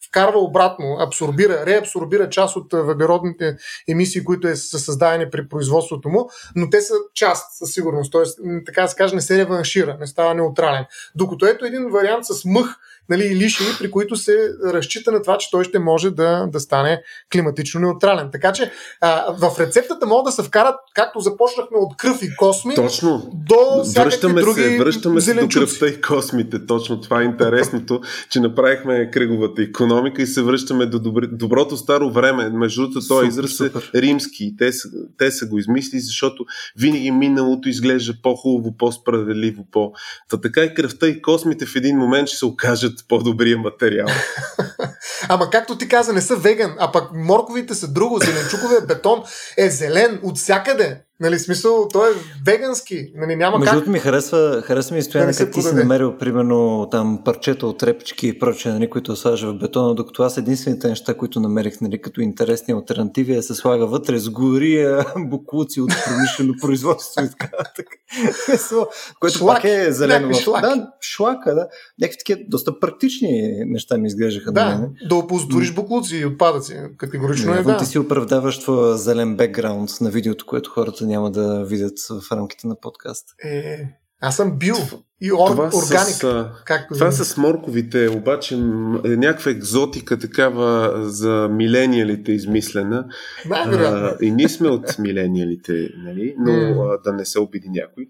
вкарва 0.09 0.39
обратно, 0.39 0.97
абсорбира, 1.01 1.67
реабсорбира 1.67 2.31
част 2.31 2.57
от 2.57 2.73
въглеродните 2.73 3.57
емисии, 3.89 4.25
които 4.25 4.49
е, 4.49 4.57
са 4.57 4.79
създадени 4.79 5.31
при 5.31 5.49
производството 5.49 6.09
му, 6.09 6.31
но 6.57 6.71
те 6.71 6.81
са 6.81 6.95
част 7.15 7.59
със 7.59 7.73
сигурност. 7.73 8.13
Тоест, 8.13 8.39
така 8.67 8.83
да 8.83 8.89
се 8.89 8.97
каже, 8.97 9.15
не 9.15 9.21
се 9.21 9.39
реваншира, 9.39 9.97
не 10.01 10.07
става 10.07 10.35
неутрален. 10.35 10.85
Докато 11.15 11.47
ето 11.47 11.65
един 11.65 11.91
вариант 11.91 12.25
с 12.25 12.45
мъх, 12.45 12.77
нали, 13.09 13.37
лиши, 13.37 13.65
при 13.79 13.91
които 13.91 14.17
се 14.17 14.49
разчита 14.65 15.13
на 15.13 15.23
това, 15.23 15.39
че 15.39 15.51
той 15.51 15.65
ще 15.65 15.79
може 15.79 16.11
да, 16.11 16.47
да 16.53 16.61
стане 16.61 17.03
климатично 17.33 17.81
неутрален. 17.81 18.29
Така 18.33 18.53
че 18.53 18.73
а, 19.01 19.35
в 19.39 19.61
рецептата 19.61 20.07
могат 20.07 20.25
да 20.25 20.33
се 20.33 20.43
вкарат, 20.43 20.75
както 20.95 21.21
започнахме 21.21 21.77
от 21.77 21.97
кръв 21.97 22.23
и 22.23 22.37
косми, 22.37 22.75
точно. 22.75 23.31
до 23.35 23.85
връщаме 23.97 24.41
други 24.41 24.63
се, 24.63 24.79
връщаме 24.79 25.21
се 25.21 25.31
до 25.31 25.35
зеленчуци. 25.35 25.79
кръвта 25.79 25.99
и 25.99 26.01
космите. 26.01 26.67
Точно 26.67 27.01
това 27.01 27.23
е 27.23 27.25
интересното, 27.25 28.01
че 28.31 28.41
направихме 28.41 29.11
кръговата 29.11 29.63
економика 29.63 30.23
и 30.23 30.27
се 30.27 30.43
връщаме 30.43 30.87
до 30.87 30.99
добри, 30.99 31.27
доброто 31.33 31.77
старо 31.77 32.11
време. 32.11 32.51
Между 32.51 32.83
другото, 32.83 33.09
този 33.09 33.29
израз 33.29 33.61
е 33.61 33.71
римски. 33.95 34.55
Те 34.59 34.73
те 35.19 35.31
са 35.31 35.47
го 35.47 35.59
измислили, 35.59 36.01
защото 36.01 36.45
винаги 36.77 37.11
миналото 37.11 37.69
изглежда 37.69 38.15
по-хубаво, 38.23 38.77
по-справедливо, 38.77 39.67
по... 39.73 39.93
Та 40.31 40.41
така 40.41 40.65
и 40.65 40.75
кръвта 40.75 41.09
и 41.09 41.23
космите 41.23 41.67
в 41.67 41.77
един 41.77 41.99
момент 41.99 42.29
ще 42.29 42.37
се 42.37 42.47
окажат 42.47 42.92
по-добрия 43.09 43.59
материал. 43.59 44.07
Ама 45.29 45.51
както 45.51 45.79
ти 45.79 45.89
каза, 45.89 46.13
не 46.13 46.21
са 46.21 46.37
веган, 46.37 46.75
а 46.79 46.93
пък 46.93 47.05
морковите 47.15 47.75
са 47.75 47.89
друго. 47.89 48.19
Зеленчуковия 48.19 48.81
бетон 48.81 49.23
е 49.57 49.71
зелен 49.71 50.21
от 50.23 50.39
всякъде. 50.39 51.01
Нали, 51.21 51.39
смисъл, 51.39 51.89
той 51.93 52.11
е 52.11 52.15
вегански. 52.47 53.13
Нали, 53.15 53.37
няма 53.37 53.59
Между 53.59 53.79
как. 53.79 53.87
ми 53.87 53.99
харесва, 53.99 54.63
харесва 54.65 54.97
ми 54.97 55.03
стояне, 55.03 55.33
Да 55.33 55.39
не 55.39 55.47
как 55.47 55.55
ти 55.55 55.63
си 55.63 55.75
намерил, 55.75 56.17
примерно, 56.19 56.89
там 56.91 57.23
парчета 57.25 57.67
от 57.67 57.83
репчики 57.83 58.29
и 58.29 58.39
прочее, 58.39 58.73
нали, 58.73 58.91
които 58.91 59.17
слагаш 59.17 59.43
в 59.43 59.55
бетона, 59.55 59.95
докато 59.95 60.23
аз 60.23 60.37
единствените 60.39 60.89
неща, 60.89 61.15
които 61.15 61.41
намерих, 61.41 61.81
нали, 61.81 62.01
като 62.01 62.21
интересни 62.21 62.75
альтернативи, 62.75 63.33
е 63.33 63.37
да 63.37 63.43
се 63.43 63.55
слага 63.55 63.87
вътре 63.87 64.19
с 64.19 64.31
гория, 64.31 65.05
буклуци 65.19 65.81
от 65.81 65.91
промишлено 66.07 66.55
производство 66.61 67.25
и 67.25 67.29
така 67.29 67.51
Което 69.21 69.39
Шлак, 69.39 69.57
пак 69.57 69.65
е 69.65 69.93
зелено. 69.93 70.35
шлаки. 70.35 70.67
Да, 70.67 70.89
шлака, 71.01 71.55
да. 71.55 71.69
Някакви 72.01 72.19
такива 72.19 72.41
доста 72.49 72.81
практични 72.81 73.53
неща 73.67 73.99
ми 73.99 74.07
изглеждаха. 74.09 74.53
Да, 74.53 74.65
мене. 74.67 74.89
да 75.09 75.15
оползотвориш 75.15 75.75
буклуци 75.75 76.17
и 76.17 76.27
отпадъци. 76.27 76.77
Категорично 76.99 77.53
е 77.53 77.57
Явно 77.57 77.73
да. 77.73 77.79
ти 77.79 77.87
си 77.87 77.99
оправдаваш 77.99 78.59
твоя 78.59 78.97
зелен 78.97 79.37
бекграунд 79.37 79.91
на 80.01 80.11
видеото, 80.11 80.47
което 80.47 80.71
хората 80.71 81.07
няма 81.13 81.31
да 81.31 81.65
видят 81.65 81.99
в 82.11 82.33
рамките 82.33 82.67
на 82.67 82.81
подкаст. 82.81 83.29
Е, 83.45 83.89
аз 84.21 84.37
съм 84.37 84.59
бил 84.59 84.77
и 85.21 85.33
ор, 85.33 85.49
това 85.51 85.65
органик. 85.65 86.15
с, 86.15 86.51
Както 86.65 86.95
Това 86.95 87.13
с 87.13 87.37
морковите 87.37 88.09
обаче 88.09 88.55
е 88.55 88.59
някаква 89.09 89.51
екзотика 89.51 90.19
такава 90.19 90.93
за 91.11 91.49
милениалите 91.53 92.33
измислена. 92.33 93.07
А, 93.51 94.17
и 94.21 94.31
ние 94.31 94.49
сме 94.49 94.69
от 94.69 94.99
милениалите, 94.99 95.91
нали? 95.97 96.35
но 96.39 96.83
а, 96.83 96.99
да 97.05 97.13
не 97.13 97.25
се 97.25 97.41
обиди 97.41 97.69
някой, 97.69 98.09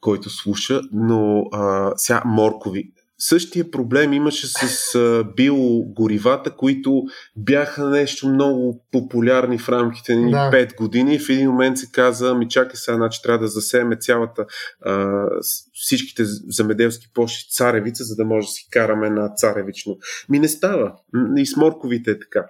който 0.00 0.30
слуша, 0.30 0.80
но 0.92 1.44
а, 1.52 1.92
сега 1.96 2.22
моркови. 2.24 2.92
Същия 3.26 3.70
проблем 3.70 4.12
имаше 4.12 4.46
с 4.48 4.94
а, 4.94 5.24
биогоривата, 5.36 6.50
които 6.50 7.02
бяха 7.36 7.88
нещо 7.88 8.28
много 8.28 8.84
популярни 8.92 9.58
в 9.58 9.68
рамките 9.68 10.16
на 10.16 10.30
Да. 10.30 10.50
да. 10.50 10.66
5 10.66 10.76
години. 10.76 11.18
В 11.18 11.28
един 11.28 11.50
момент 11.50 11.78
се 11.78 11.90
каза, 11.92 12.34
ми 12.34 12.48
чакай 12.48 12.72
сега, 12.74 12.96
значи 12.96 13.22
трябва 13.22 13.38
да 13.38 13.48
засееме 13.48 13.96
цялата 13.96 14.46
а, 14.82 15.24
всичките 15.72 16.22
земеделски 16.48 17.10
площи 17.14 17.50
царевица, 17.50 18.04
за 18.04 18.16
да 18.16 18.24
може 18.24 18.46
да 18.46 18.50
си 18.50 18.68
караме 18.70 19.10
на 19.10 19.28
царевично. 19.28 19.96
Ми 20.28 20.38
не 20.38 20.48
става. 20.48 20.92
И 21.36 21.46
с 21.46 21.56
морковите 21.56 22.10
е 22.10 22.18
така. 22.18 22.46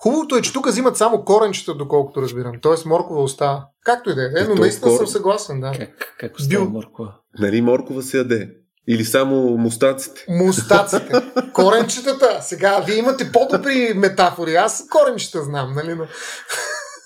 Хубавото 0.00 0.36
е, 0.36 0.42
че 0.42 0.52
тук 0.52 0.68
взимат 0.68 0.96
само 0.96 1.24
коренчета, 1.24 1.74
доколкото 1.74 2.22
разбирам. 2.22 2.52
Тоест 2.62 2.86
моркова 2.86 3.22
остава. 3.22 3.66
Както 3.84 4.10
и 4.10 4.14
да 4.14 4.22
е, 4.22 4.42
е, 4.42 4.44
но 4.48 4.54
наистина 4.54 4.90
кор- 4.90 4.96
съм 4.96 5.06
съгласен, 5.06 5.60
да. 5.60 5.72
Как, 5.72 6.14
как 6.18 6.36
остава 6.36 6.64
Бил- 6.64 6.70
моркова? 6.70 7.14
Нали 7.38 7.60
моркова 7.60 8.02
се 8.02 8.18
яде? 8.18 8.50
Или 8.88 9.04
само 9.04 9.58
мустаците? 9.58 10.24
Мустаците. 10.28 11.12
Коренчетата. 11.52 12.38
Сега, 12.40 12.80
вие 12.86 12.96
имате 12.96 13.32
по-добри 13.32 13.92
метафори. 13.96 14.54
Аз 14.54 14.84
коренчета 14.90 15.42
знам, 15.42 15.74
нали? 15.74 15.94
Но... 15.94 16.06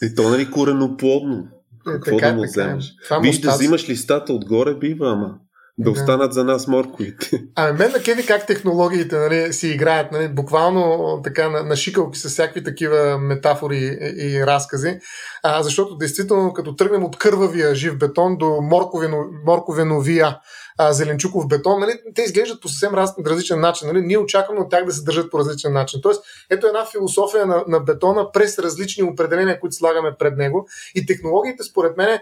И 0.02 0.14
то 0.14 0.28
нали 0.28 0.50
кореноплодно. 0.50 1.48
Е, 1.88 1.92
Какво 1.92 2.16
така, 2.16 2.28
да 2.28 2.34
му 2.34 2.44
е. 2.44 2.46
вземеш? 2.46 2.92
Виж 3.22 3.40
да 3.40 3.50
взимаш 3.50 3.88
листата 3.88 4.32
отгоре, 4.32 4.74
бива, 4.74 5.12
ама. 5.12 5.34
Да 5.78 5.90
останат 5.90 6.32
за 6.32 6.44
нас 6.44 6.66
морковите. 6.66 7.42
Ами 7.54 7.78
мен 7.78 7.92
на 7.92 8.02
кеви 8.02 8.26
как 8.26 8.46
технологиите 8.46 9.16
нали, 9.16 9.52
си 9.52 9.68
играят, 9.68 10.12
нали, 10.12 10.28
буквално 10.28 11.20
така 11.24 11.48
на, 11.48 11.62
на 11.62 11.76
шикалки 11.76 12.18
с 12.18 12.28
всякакви 12.28 12.64
такива 12.64 13.18
метафори 13.18 13.76
и, 13.76 14.32
и 14.32 14.46
разкази, 14.46 14.98
а, 15.42 15.62
защото 15.62 15.96
действително 15.96 16.52
като 16.52 16.74
тръгнем 16.74 17.04
от 17.04 17.18
кървавия 17.18 17.74
жив 17.74 17.98
бетон 17.98 18.36
до 18.36 18.58
морковено, 18.62 19.18
морковеновия 19.46 20.38
а, 20.82 20.92
зеленчуков 20.92 21.48
бетон, 21.48 21.80
нали, 21.80 21.92
те 22.14 22.22
изглеждат 22.22 22.62
по 22.62 22.68
съвсем 22.68 22.94
раз, 22.94 23.14
различен 23.26 23.60
начин. 23.60 23.88
Нали? 23.88 24.00
Ние 24.00 24.18
очакваме 24.18 24.60
от 24.60 24.70
тях 24.70 24.84
да 24.84 24.92
се 24.92 25.02
държат 25.02 25.30
по 25.30 25.38
различен 25.38 25.72
начин. 25.72 26.00
Тоест, 26.02 26.24
ето 26.50 26.66
една 26.66 26.84
философия 26.84 27.46
на, 27.46 27.64
на 27.68 27.80
бетона 27.80 28.32
през 28.32 28.58
различни 28.58 29.02
определения, 29.02 29.60
които 29.60 29.76
слагаме 29.76 30.14
пред 30.18 30.36
него. 30.36 30.68
И 30.94 31.06
технологиите, 31.06 31.62
според 31.62 31.96
мен, 31.96 32.20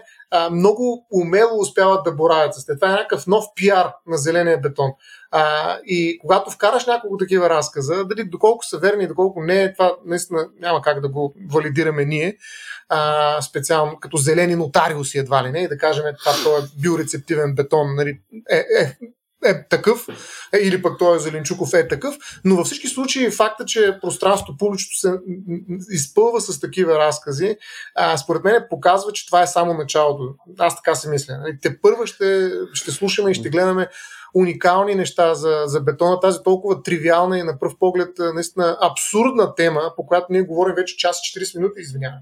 много 0.51 1.05
умело 1.11 1.59
успяват 1.59 2.03
да 2.03 2.11
боравят 2.11 2.53
с. 2.53 2.65
Това 2.65 2.87
е 2.87 2.91
някакъв 2.91 3.27
нов 3.27 3.45
пиар 3.55 3.93
на 4.07 4.17
зеления 4.17 4.59
бетон. 4.61 4.91
А, 5.31 5.77
и 5.85 6.19
когато 6.21 6.51
вкараш 6.51 6.85
няколко 6.85 7.17
такива 7.17 7.49
разказа, 7.49 8.05
дали 8.05 8.23
доколко 8.23 8.65
са 8.65 8.77
верни, 8.77 9.07
доколко 9.07 9.43
не, 9.43 9.73
това 9.73 9.95
наистина 10.05 10.49
няма 10.59 10.81
как 10.81 11.01
да 11.01 11.09
го 11.09 11.33
валидираме 11.51 12.05
ние, 12.05 12.37
а, 12.89 13.41
специално 13.41 13.99
като 13.99 14.17
зелени 14.17 14.55
нотариуси 14.55 15.17
едва 15.17 15.43
ли 15.43 15.51
не, 15.51 15.59
и 15.59 15.67
да 15.67 15.77
кажем, 15.77 16.03
това 16.19 16.33
това 16.33 16.57
е 16.57 16.81
биорецептивен 16.81 17.55
бетон, 17.55 17.95
нали, 17.95 18.19
е, 18.49 18.57
е, 18.57 18.97
е 19.45 19.67
такъв, 19.67 20.07
е, 20.53 20.57
или 20.57 20.81
пък 20.81 20.99
той 20.99 21.15
е 21.15 21.19
зеленчуков 21.19 21.73
е 21.73 21.87
такъв, 21.87 22.15
но 22.45 22.55
във 22.55 22.65
всички 22.65 22.87
случаи 22.87 23.31
факта, 23.31 23.65
че 23.65 23.97
пространството 24.01 24.57
публично 24.57 24.95
се 24.95 25.19
изпълва 25.89 26.41
с 26.41 26.59
такива 26.59 26.99
разкази, 26.99 27.57
а, 27.95 28.17
според 28.17 28.43
мен 28.43 28.65
показва, 28.69 29.11
че 29.11 29.25
това 29.25 29.41
е 29.41 29.47
само 29.47 29.73
началото. 29.73 30.35
Аз 30.59 30.75
така 30.75 30.95
си 30.95 31.09
мисля. 31.09 31.37
Нали, 31.37 31.57
Те 31.61 31.81
първа 31.81 32.07
ще, 32.07 32.51
ще 32.73 32.91
слушаме 32.91 33.31
и 33.31 33.35
ще 33.35 33.49
гледаме 33.49 33.87
уникални 34.33 34.95
неща 34.95 35.33
за, 35.33 35.63
за 35.65 35.81
бетона, 35.81 36.19
тази 36.19 36.39
толкова 36.43 36.83
тривиална 36.83 37.39
и 37.39 37.43
на 37.43 37.59
пръв 37.59 37.73
поглед 37.79 38.09
наистина 38.33 38.77
абсурдна 38.81 39.55
тема, 39.55 39.93
по 39.95 40.05
която 40.05 40.27
ние 40.29 40.41
говорим 40.41 40.75
вече 40.75 40.97
час 40.97 41.19
и 41.19 41.39
40 41.39 41.57
минути, 41.57 41.81
извинявам. 41.81 42.19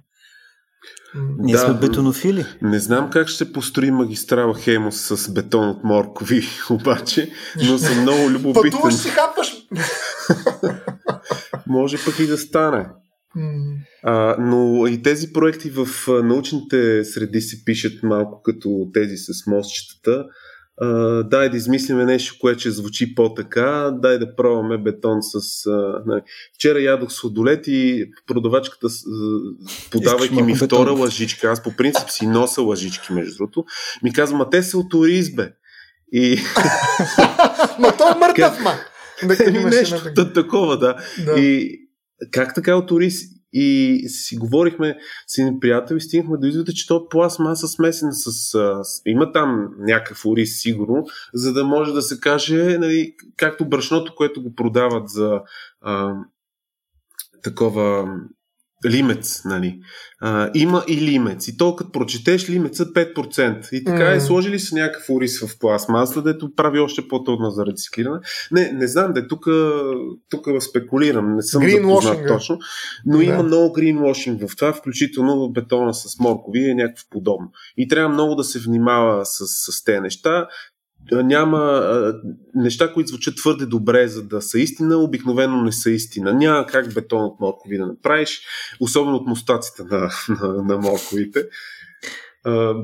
Ние 1.39 1.53
Да. 1.53 1.59
сме 1.59 1.73
бетонофили. 1.73 2.45
Не 2.61 2.79
знам 2.79 3.09
как 3.09 3.27
ще 3.27 3.37
се 3.37 3.53
построи 3.53 3.91
магистрала 3.91 4.53
Хемос 4.53 4.95
с 4.95 5.33
бетон 5.33 5.69
от 5.69 5.83
моркови, 5.83 6.43
обаче, 6.69 7.31
но 7.67 7.77
съм 7.77 8.01
много 8.01 8.29
любопитен. 8.29 8.71
Пътуваш 8.71 8.95
си 8.95 9.09
хапваш. 9.09 9.53
Може 11.67 12.05
пък 12.05 12.19
и 12.19 12.27
да 12.27 12.37
стане. 12.37 12.85
А, 14.03 14.35
но 14.39 14.87
и 14.87 15.01
тези 15.01 15.33
проекти 15.33 15.69
в 15.69 15.87
научните 16.23 17.05
среди 17.05 17.41
се 17.41 17.65
пишат 17.65 18.03
малко 18.03 18.41
като 18.43 18.69
тези 18.93 19.17
с 19.17 19.47
мостчетата. 19.47 20.25
Дай 21.23 21.49
да 21.49 21.57
измислиме 21.57 22.05
нещо, 22.05 22.35
което 22.41 22.59
ще 22.59 22.71
звучи 22.71 23.15
по-така, 23.15 23.91
дай 24.01 24.19
да 24.19 24.35
пробваме 24.35 24.77
бетон 24.77 25.17
с... 25.21 25.65
А, 25.65 26.03
не. 26.05 26.21
Вчера 26.55 26.81
ядох 26.81 27.11
сладолет 27.11 27.67
и 27.67 28.09
продавачката, 28.27 28.87
подавайки 29.91 30.41
ми 30.41 30.55
втора 30.55 30.89
бетон. 30.89 30.99
лъжичка, 30.99 31.47
аз 31.47 31.63
по 31.63 31.75
принцип 31.75 32.09
си 32.09 32.27
нося 32.27 32.61
лъжички, 32.61 33.13
между 33.13 33.37
другото, 33.37 33.65
ми 34.03 34.13
казва, 34.13 34.37
ма 34.37 34.49
те 34.49 34.63
са 34.63 34.77
от 34.77 34.93
ориз, 34.93 35.35
бе. 35.35 35.51
И 36.11 36.39
Ма 37.79 37.97
той 37.97 38.11
е 38.11 38.19
мъртъв, 38.19 38.59
ма. 38.63 38.73
Да 39.23 39.43
имаше 39.43 39.93
нещо 39.93 40.33
такова, 40.33 40.77
да. 40.77 40.95
Да. 41.25 41.39
И 41.39 41.79
как 42.31 42.55
така 42.55 42.75
от 42.75 42.91
ориз? 42.91 43.38
И 43.53 44.03
си 44.07 44.37
говорихме 44.37 44.97
с 45.27 45.37
един 45.37 45.59
приятел 45.59 45.95
и 45.95 46.01
стигнахме 46.01 46.37
до 46.37 46.47
извода, 46.47 46.73
че 46.73 46.87
то 46.87 47.09
пластмаса 47.09 47.67
смесена 47.67 48.13
с, 48.13 48.31
с... 48.31 49.01
Има 49.05 49.31
там 49.31 49.69
някакъв 49.79 50.25
ориз, 50.25 50.61
сигурно, 50.61 51.05
за 51.33 51.53
да 51.53 51.63
може 51.63 51.93
да 51.93 52.01
се 52.01 52.19
каже, 52.19 52.77
нали, 52.79 53.15
както 53.37 53.69
брашното, 53.69 54.15
което 54.15 54.43
го 54.43 54.55
продават 54.55 55.09
за 55.09 55.41
а, 55.81 56.15
такова 57.43 58.15
лимец, 58.85 59.41
нали. 59.45 59.79
А, 60.21 60.51
има 60.53 60.83
и 60.87 60.97
лимец. 60.97 61.47
И 61.47 61.57
то 61.57 61.75
като 61.75 61.91
прочетеш 61.91 62.49
лимеца 62.49 62.85
5%. 62.85 63.69
И 63.71 63.83
така 63.83 64.11
е, 64.11 64.15
М. 64.15 64.21
сложили 64.21 64.59
са 64.59 64.75
някакъв 64.75 65.09
ориз 65.09 65.39
в 65.39 65.59
пластмаса, 65.59 66.21
дето 66.21 66.55
прави 66.55 66.79
още 66.79 67.07
по-трудно 67.07 67.49
за 67.49 67.65
рециклиране. 67.65 68.19
Не, 68.51 68.71
не 68.71 68.87
знам, 68.87 69.13
де 69.13 69.27
тук, 69.27 69.45
тук 70.29 70.47
спекулирам, 70.59 71.35
не 71.35 71.41
съм 71.41 71.63
запознат 71.69 72.19
е. 72.19 72.27
точно, 72.27 72.57
но 73.05 73.17
Да. 73.17 73.23
има 73.23 73.43
много 73.43 73.73
гринвошинг 73.73 74.41
в 74.41 74.55
това, 74.55 74.73
включително 74.73 75.37
в 75.39 75.51
бетона 75.51 75.93
с 75.93 76.19
моркови 76.19 76.69
е 76.69 76.75
някакво 76.75 77.03
подобно. 77.09 77.47
И 77.77 77.87
трябва 77.87 78.13
много 78.13 78.35
да 78.35 78.43
се 78.43 78.59
внимава 78.59 79.25
с, 79.25 79.43
с 79.71 79.83
тези 79.83 79.99
неща. 79.99 80.47
Няма 81.11 81.83
неща, 82.55 82.93
които 82.93 83.09
звучат 83.09 83.35
твърде 83.35 83.65
добре, 83.65 84.07
за 84.07 84.23
да 84.23 84.41
са 84.41 84.59
истина, 84.59 84.97
обикновено 84.97 85.63
не 85.63 85.71
са 85.71 85.91
истина. 85.91 86.33
Няма 86.33 86.65
как 86.65 86.93
бетон 86.93 87.23
от 87.23 87.39
моркови 87.39 87.77
да 87.77 87.85
направиш, 87.85 88.41
особено 88.79 89.15
от 89.15 89.27
мустаците 89.27 89.83
на, 89.83 90.11
на, 90.29 90.63
на 90.63 90.77
морковите. 90.77 91.43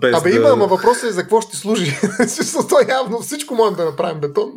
без 0.01 0.15
Абе 0.15 0.31
да... 0.31 0.35
има, 0.35 0.49
ама 0.49 0.67
въпросът 0.67 1.09
е 1.09 1.13
за 1.13 1.21
какво 1.21 1.41
ще 1.41 1.57
служи. 1.57 1.95
То 2.69 2.77
явно 2.89 3.21
всичко 3.21 3.55
можем 3.55 3.75
да 3.75 3.85
направим 3.85 4.21
бетон. 4.21 4.51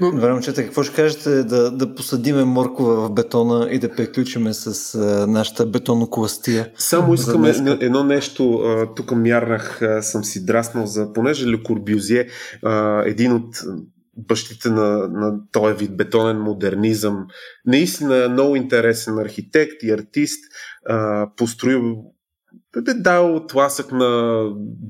Добре, 0.00 0.32
момчета, 0.32 0.64
какво 0.64 0.82
ще 0.82 0.96
кажете 0.96 1.30
да, 1.44 1.70
да 1.70 1.94
посадиме 1.94 2.44
моркова 2.44 2.94
в 3.08 3.12
бетона 3.12 3.68
и 3.70 3.78
да 3.78 3.90
приключиме 3.90 4.54
с 4.54 4.94
а, 4.94 5.26
нашата 5.26 5.66
бетонокластия? 5.66 6.70
Само 6.78 7.14
искам 7.14 7.44
едно 7.44 8.04
нещо. 8.04 8.62
Тук 8.96 9.12
мярнах, 9.12 9.80
съм 10.00 10.24
си 10.24 10.46
драснал 10.46 10.86
за, 10.86 11.12
понеже 11.12 11.46
Ле 11.46 11.62
Курбюзие, 11.62 12.28
един 13.04 13.32
от 13.32 13.62
бащите 14.16 14.70
на, 14.70 15.08
на 15.08 15.40
този 15.52 15.74
вид 15.74 15.96
бетонен 15.96 16.40
модернизъм, 16.40 17.26
наистина 17.66 18.28
много 18.28 18.56
интересен 18.56 19.18
архитект 19.18 19.82
и 19.82 19.90
артист, 19.90 20.44
а, 20.88 21.28
построил 21.36 22.04
е 22.76 22.94
дал 22.94 23.46
тласък 23.46 23.92
на 23.92 24.42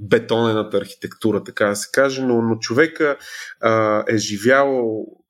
бетонената 0.09 0.77
архитектура, 0.77 1.45
така 1.45 1.67
да 1.67 1.77
се 1.77 1.89
каже, 1.93 2.23
но, 2.23 2.43
но 2.43 2.57
човека 2.57 3.17
а, 3.61 4.05
е 4.09 4.17
живял, 4.17 4.83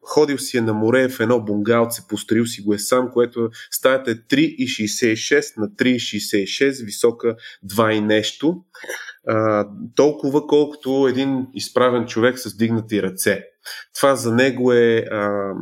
ходил 0.02 0.38
си 0.38 0.56
е 0.58 0.60
на 0.60 0.74
море 0.74 1.08
в 1.08 1.20
едно 1.20 1.44
бунгалце, 1.44 2.02
построил 2.08 2.46
си 2.46 2.62
го 2.62 2.74
е 2.74 2.78
сам, 2.78 3.10
което 3.12 3.50
стаята 3.70 4.10
е 4.10 4.14
3,66 4.14 5.58
на 5.58 5.68
3,66, 5.68 6.84
висока 6.84 7.36
2 7.66 7.90
и 7.90 8.00
нещо. 8.00 8.56
А, 9.26 9.68
толкова 9.96 10.46
колкото 10.46 11.06
един 11.10 11.46
изправен 11.54 12.06
човек 12.06 12.38
с 12.38 12.56
дигнати 12.56 13.02
ръце. 13.02 13.44
Това 13.94 14.14
за 14.14 14.34
него 14.34 14.72
е 14.72 14.96
а, 15.10 15.52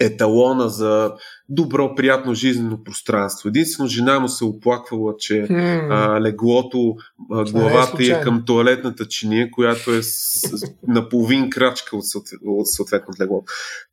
еталона 0.00 0.68
за 0.68 1.12
добро, 1.48 1.94
приятно 1.94 2.34
жизнено 2.34 2.84
пространство. 2.84 3.48
Единствено 3.48 3.88
жена 3.88 4.18
му 4.20 4.28
се 4.28 4.44
оплаквала, 4.44 5.14
че 5.18 5.34
hmm. 5.34 5.88
а, 5.90 6.20
леглото, 6.20 6.96
а, 7.32 7.44
главата 7.44 8.02
е, 8.02 8.06
е 8.06 8.20
към 8.20 8.44
туалетната 8.46 9.08
чиния, 9.08 9.50
която 9.50 9.94
е 9.94 10.02
с, 10.02 10.50
на 10.88 11.08
половин 11.08 11.50
крачка 11.50 11.96
от, 11.96 12.04
от 12.46 12.68
съответното 12.68 13.22
легло. 13.22 13.44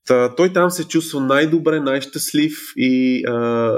Та, 0.07 0.35
той 0.35 0.53
там 0.53 0.71
се 0.71 0.87
чувства 0.87 1.21
най-добре, 1.21 1.79
най-щастлив 1.79 2.57
и 2.77 3.25
а, 3.25 3.73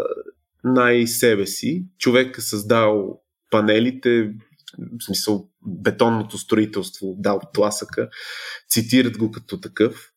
най-себе 0.63 1.47
си. 1.47 1.85
Човек 1.97 2.37
е 2.37 2.41
създал 2.41 3.19
панелите, 3.51 4.31
в 4.77 5.03
смисъл 5.05 5.47
бетонното 5.65 6.37
строителство, 6.37 7.15
дал 7.17 7.41
тласъка, 7.53 8.09
цитират 8.69 9.17
го 9.17 9.31
като 9.31 9.59
такъв. 9.59 10.11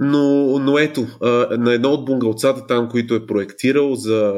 Но, 0.00 0.58
но 0.58 0.78
ето, 0.78 1.06
на 1.58 1.72
едно 1.72 1.88
от 1.88 2.04
бунгалцата 2.04 2.66
там, 2.66 2.88
които 2.88 3.14
е 3.14 3.26
проектирал 3.26 3.94
за 3.94 4.34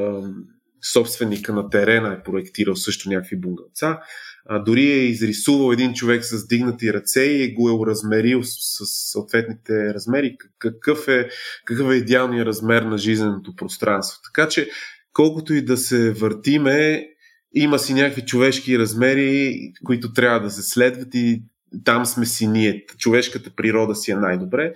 собственика 0.92 1.52
на 1.52 1.70
терена 1.70 2.12
е 2.12 2.22
проектирал 2.22 2.76
също 2.76 3.08
някакви 3.08 3.36
бунгалца. 3.36 3.98
А, 4.46 4.58
дори 4.58 4.82
е 4.82 5.06
изрисувал 5.06 5.72
един 5.72 5.94
човек 5.94 6.24
с 6.24 6.46
дигнати 6.46 6.92
ръце 6.92 7.22
и 7.22 7.54
го 7.54 7.68
е 7.68 7.72
уразмерил 7.72 8.42
с, 8.42 8.56
с 8.60 9.10
съответните 9.12 9.94
размери. 9.94 10.36
Какъв 10.58 11.08
е, 11.08 11.28
какъв 11.64 11.90
е 11.90 11.94
идеалният 11.94 12.46
размер 12.46 12.82
на 12.82 12.98
жизненото 12.98 13.56
пространство. 13.56 14.20
Така 14.24 14.48
че, 14.48 14.70
колкото 15.12 15.54
и 15.54 15.64
да 15.64 15.76
се 15.76 16.12
въртиме, 16.12 17.08
има 17.54 17.78
си 17.78 17.94
някакви 17.94 18.22
човешки 18.22 18.78
размери, 18.78 19.58
които 19.84 20.12
трябва 20.12 20.40
да 20.40 20.50
се 20.50 20.62
следват 20.62 21.14
и 21.14 21.42
там 21.84 22.06
сме 22.06 22.26
си 22.26 22.46
ние. 22.46 22.84
Човешката 22.98 23.50
природа 23.56 23.94
си 23.94 24.10
е 24.10 24.16
най-добре 24.16 24.72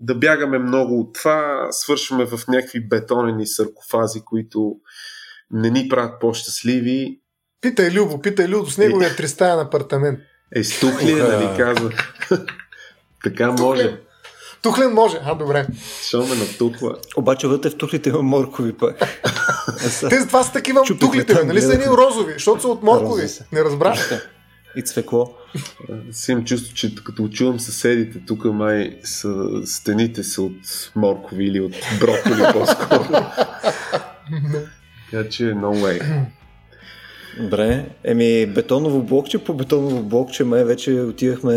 да 0.00 0.14
бягаме 0.14 0.58
много 0.58 1.00
от 1.00 1.14
това, 1.14 1.68
свършваме 1.70 2.26
в 2.26 2.48
някакви 2.48 2.88
бетонени 2.88 3.46
саркофази, 3.46 4.20
които 4.20 4.76
не 5.50 5.70
ни 5.70 5.88
правят 5.88 6.20
по-щастливи. 6.20 7.20
Питай 7.60 7.90
Любо, 7.90 8.20
питай 8.20 8.46
Любо 8.46 8.70
с 8.70 8.78
неговия 8.78 9.16
тристаен 9.16 9.58
апартамент. 9.58 10.18
Е, 10.56 10.64
стух 10.64 11.02
ли 11.04 11.10
е, 11.10 11.14
нали 11.14 11.56
казва? 11.56 11.90
така 13.24 13.52
може. 13.52 14.00
Тухлен 14.62 14.92
може, 14.92 15.20
а 15.24 15.34
добре. 15.34 15.66
Що 16.02 16.26
ме 16.26 16.34
натухла. 16.34 16.96
Обаче 17.16 17.46
вътре 17.46 17.70
в 17.70 17.76
тухлите 17.76 18.08
има 18.08 18.22
моркови 18.22 18.72
пък. 18.72 18.98
Те 20.08 20.26
това 20.26 20.42
са 20.42 20.52
такива 20.52 20.82
тухлите, 21.00 21.44
нали 21.44 21.62
са 21.62 21.72
едни 21.72 21.86
розови, 21.86 22.32
защото 22.32 22.60
са 22.60 22.68
от 22.68 22.82
моркови. 22.82 23.26
Не 23.52 23.64
разбраш? 23.64 23.98
И 24.76 24.82
цвекло. 24.82 25.34
Си 26.12 26.32
имам 26.32 26.44
чувство, 26.44 26.74
че 26.74 26.94
като 26.94 27.28
чувам 27.28 27.60
съседите, 27.60 28.18
тук 28.26 28.44
май 28.44 28.98
са, 29.04 29.32
стените 29.64 30.24
са 30.24 30.42
от 30.42 30.90
моркови 30.96 31.44
или 31.44 31.60
от 31.60 31.72
броколи 32.00 32.42
по-скоро. 32.52 33.08
така 35.10 35.28
че 35.28 35.44
no 35.44 35.82
way. 35.82 36.24
Добре, 37.38 37.86
еми 38.04 38.46
бетоново 38.46 39.02
блокче 39.02 39.44
по 39.44 39.54
бетоново 39.54 40.02
блокче 40.02 40.44
май 40.44 40.64
вече 40.64 40.92
отивахме 40.92 41.54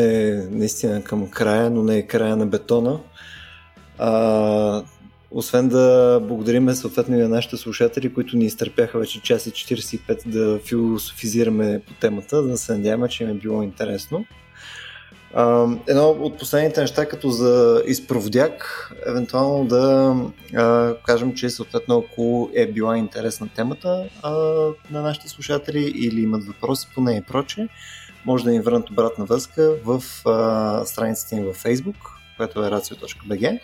наистина 0.52 1.04
към 1.04 1.30
края, 1.30 1.70
но 1.70 1.84
не 1.84 1.98
е 1.98 2.08
края 2.08 2.36
на 2.36 2.46
бетона. 2.46 3.00
А, 3.98 4.84
освен 5.34 5.70
да 5.70 6.20
благодарим 6.24 6.70
съответно 6.70 7.16
и 7.16 7.22
на 7.22 7.30
нашите 7.30 7.58
слушатели, 7.58 8.14
които 8.14 8.38
ни 8.38 8.46
изтърпяха 8.46 9.00
вече 9.00 9.22
час 9.22 9.46
и 9.46 9.52
45 9.52 10.28
да 10.28 10.60
философизираме 10.60 11.82
по 11.88 11.94
темата, 11.94 12.44
да 12.44 12.58
се 12.58 12.78
надяваме, 12.78 13.10
че 13.10 13.24
им 13.24 13.30
е 13.30 13.34
било 13.34 13.64
интересно. 13.64 14.26
едно 15.88 16.10
от 16.10 16.40
последните 16.40 16.82
неща, 16.82 17.06
като 17.06 17.30
за 17.30 17.84
изпроводяк, 17.88 18.92
евентуално 19.08 19.66
да 19.66 20.16
а, 20.56 20.96
кажем, 21.06 21.34
че 21.34 21.50
съответно 21.50 21.98
ако 21.98 22.50
е 22.56 22.68
била 22.68 22.98
интересна 22.98 23.50
темата 23.56 24.10
а, 24.24 24.32
на 24.92 25.02
нашите 25.02 25.30
слушатели 25.30 25.94
или 25.96 26.22
имат 26.22 26.44
въпроси 26.44 26.88
по 26.96 27.02
нея 27.02 27.18
и 27.18 27.22
проче, 27.22 27.68
може 28.26 28.44
да 28.44 28.52
ни 28.52 28.60
върнат 28.60 28.90
обратна 28.90 29.26
връзка 29.26 29.74
в 29.86 30.04
а, 30.26 30.86
страницата 30.86 31.36
им 31.36 31.44
във 31.44 31.64
Facebook, 31.64 31.96
която 32.38 32.66
е 32.66 32.70
racio.bg 32.70 33.60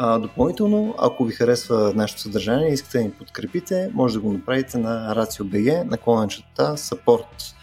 а, 0.00 0.18
допълнително, 0.18 0.94
ако 0.98 1.24
ви 1.24 1.32
харесва 1.32 1.92
нашето 1.94 2.20
съдържание 2.20 2.70
и 2.70 2.72
искате 2.72 2.98
да 2.98 3.04
ни 3.04 3.10
подкрепите, 3.10 3.90
може 3.94 4.14
да 4.14 4.20
го 4.20 4.32
направите 4.32 4.78
на 4.78 5.14
RACIO.BG, 5.14 5.84
наклонечата 5.84 6.76
Support. 6.76 7.54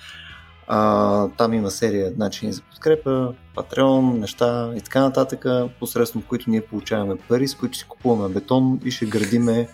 А, 0.68 1.28
там 1.38 1.54
има 1.54 1.72
серия 1.72 2.14
начини 2.18 2.54
за 2.54 2.62
подкрепа, 2.62 3.34
Patreon, 3.56 4.20
неща 4.20 4.74
и 4.76 4.82
така 4.82 5.02
нататък, 5.02 5.46
посредством 5.80 6.22
които 6.22 6.50
ние 6.50 6.62
получаваме 6.62 7.16
пари, 7.16 7.48
с 7.48 7.56
които 7.56 7.78
си 7.78 7.86
купуваме 7.90 8.34
бетон 8.34 8.80
и 8.86 8.92
ще 8.92 9.06
градиме, 9.06 9.68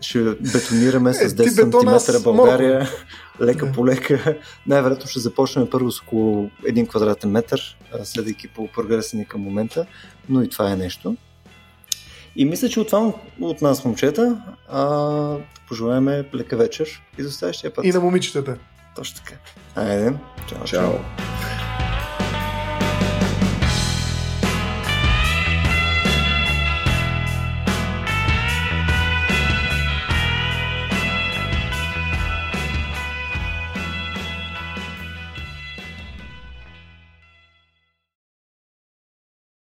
ще 0.00 0.22
бетонираме 0.24 1.14
с 1.14 1.34
10 1.34 2.12
см 2.12 2.22
България, 2.22 2.88
лека 3.40 3.72
по 3.72 3.86
лека. 3.86 4.36
Най-вероятно 4.66 5.06
ще 5.06 5.20
започнем 5.20 5.70
първо 5.70 5.90
с 5.90 6.00
около 6.00 6.50
1 6.64 6.88
квадратен 6.88 7.30
метър, 7.30 7.76
следвайки 8.04 8.48
по 8.48 8.68
прогреса 8.68 9.16
ни 9.16 9.26
към 9.26 9.40
момента, 9.40 9.86
но 10.28 10.42
и 10.42 10.48
това 10.48 10.72
е 10.72 10.76
нещо. 10.76 11.16
И 12.36 12.44
мисля, 12.44 12.68
че 12.68 12.80
от 12.80 12.86
това 12.86 13.12
от 13.40 13.62
нас, 13.62 13.84
момчета, 13.84 14.42
а, 14.68 15.36
пожелаваме 15.68 16.24
лека 16.34 16.56
вечер 16.56 17.02
и 17.18 17.22
до 17.22 17.30
следващия 17.30 17.74
път. 17.74 17.84
И 17.84 17.90
на 17.90 18.00
момичетата. 18.00 18.56
Точно 18.96 19.20
така. 19.24 19.36
Айде. 19.76 20.12
Чао. 20.48 20.64
Чао. 20.64 20.92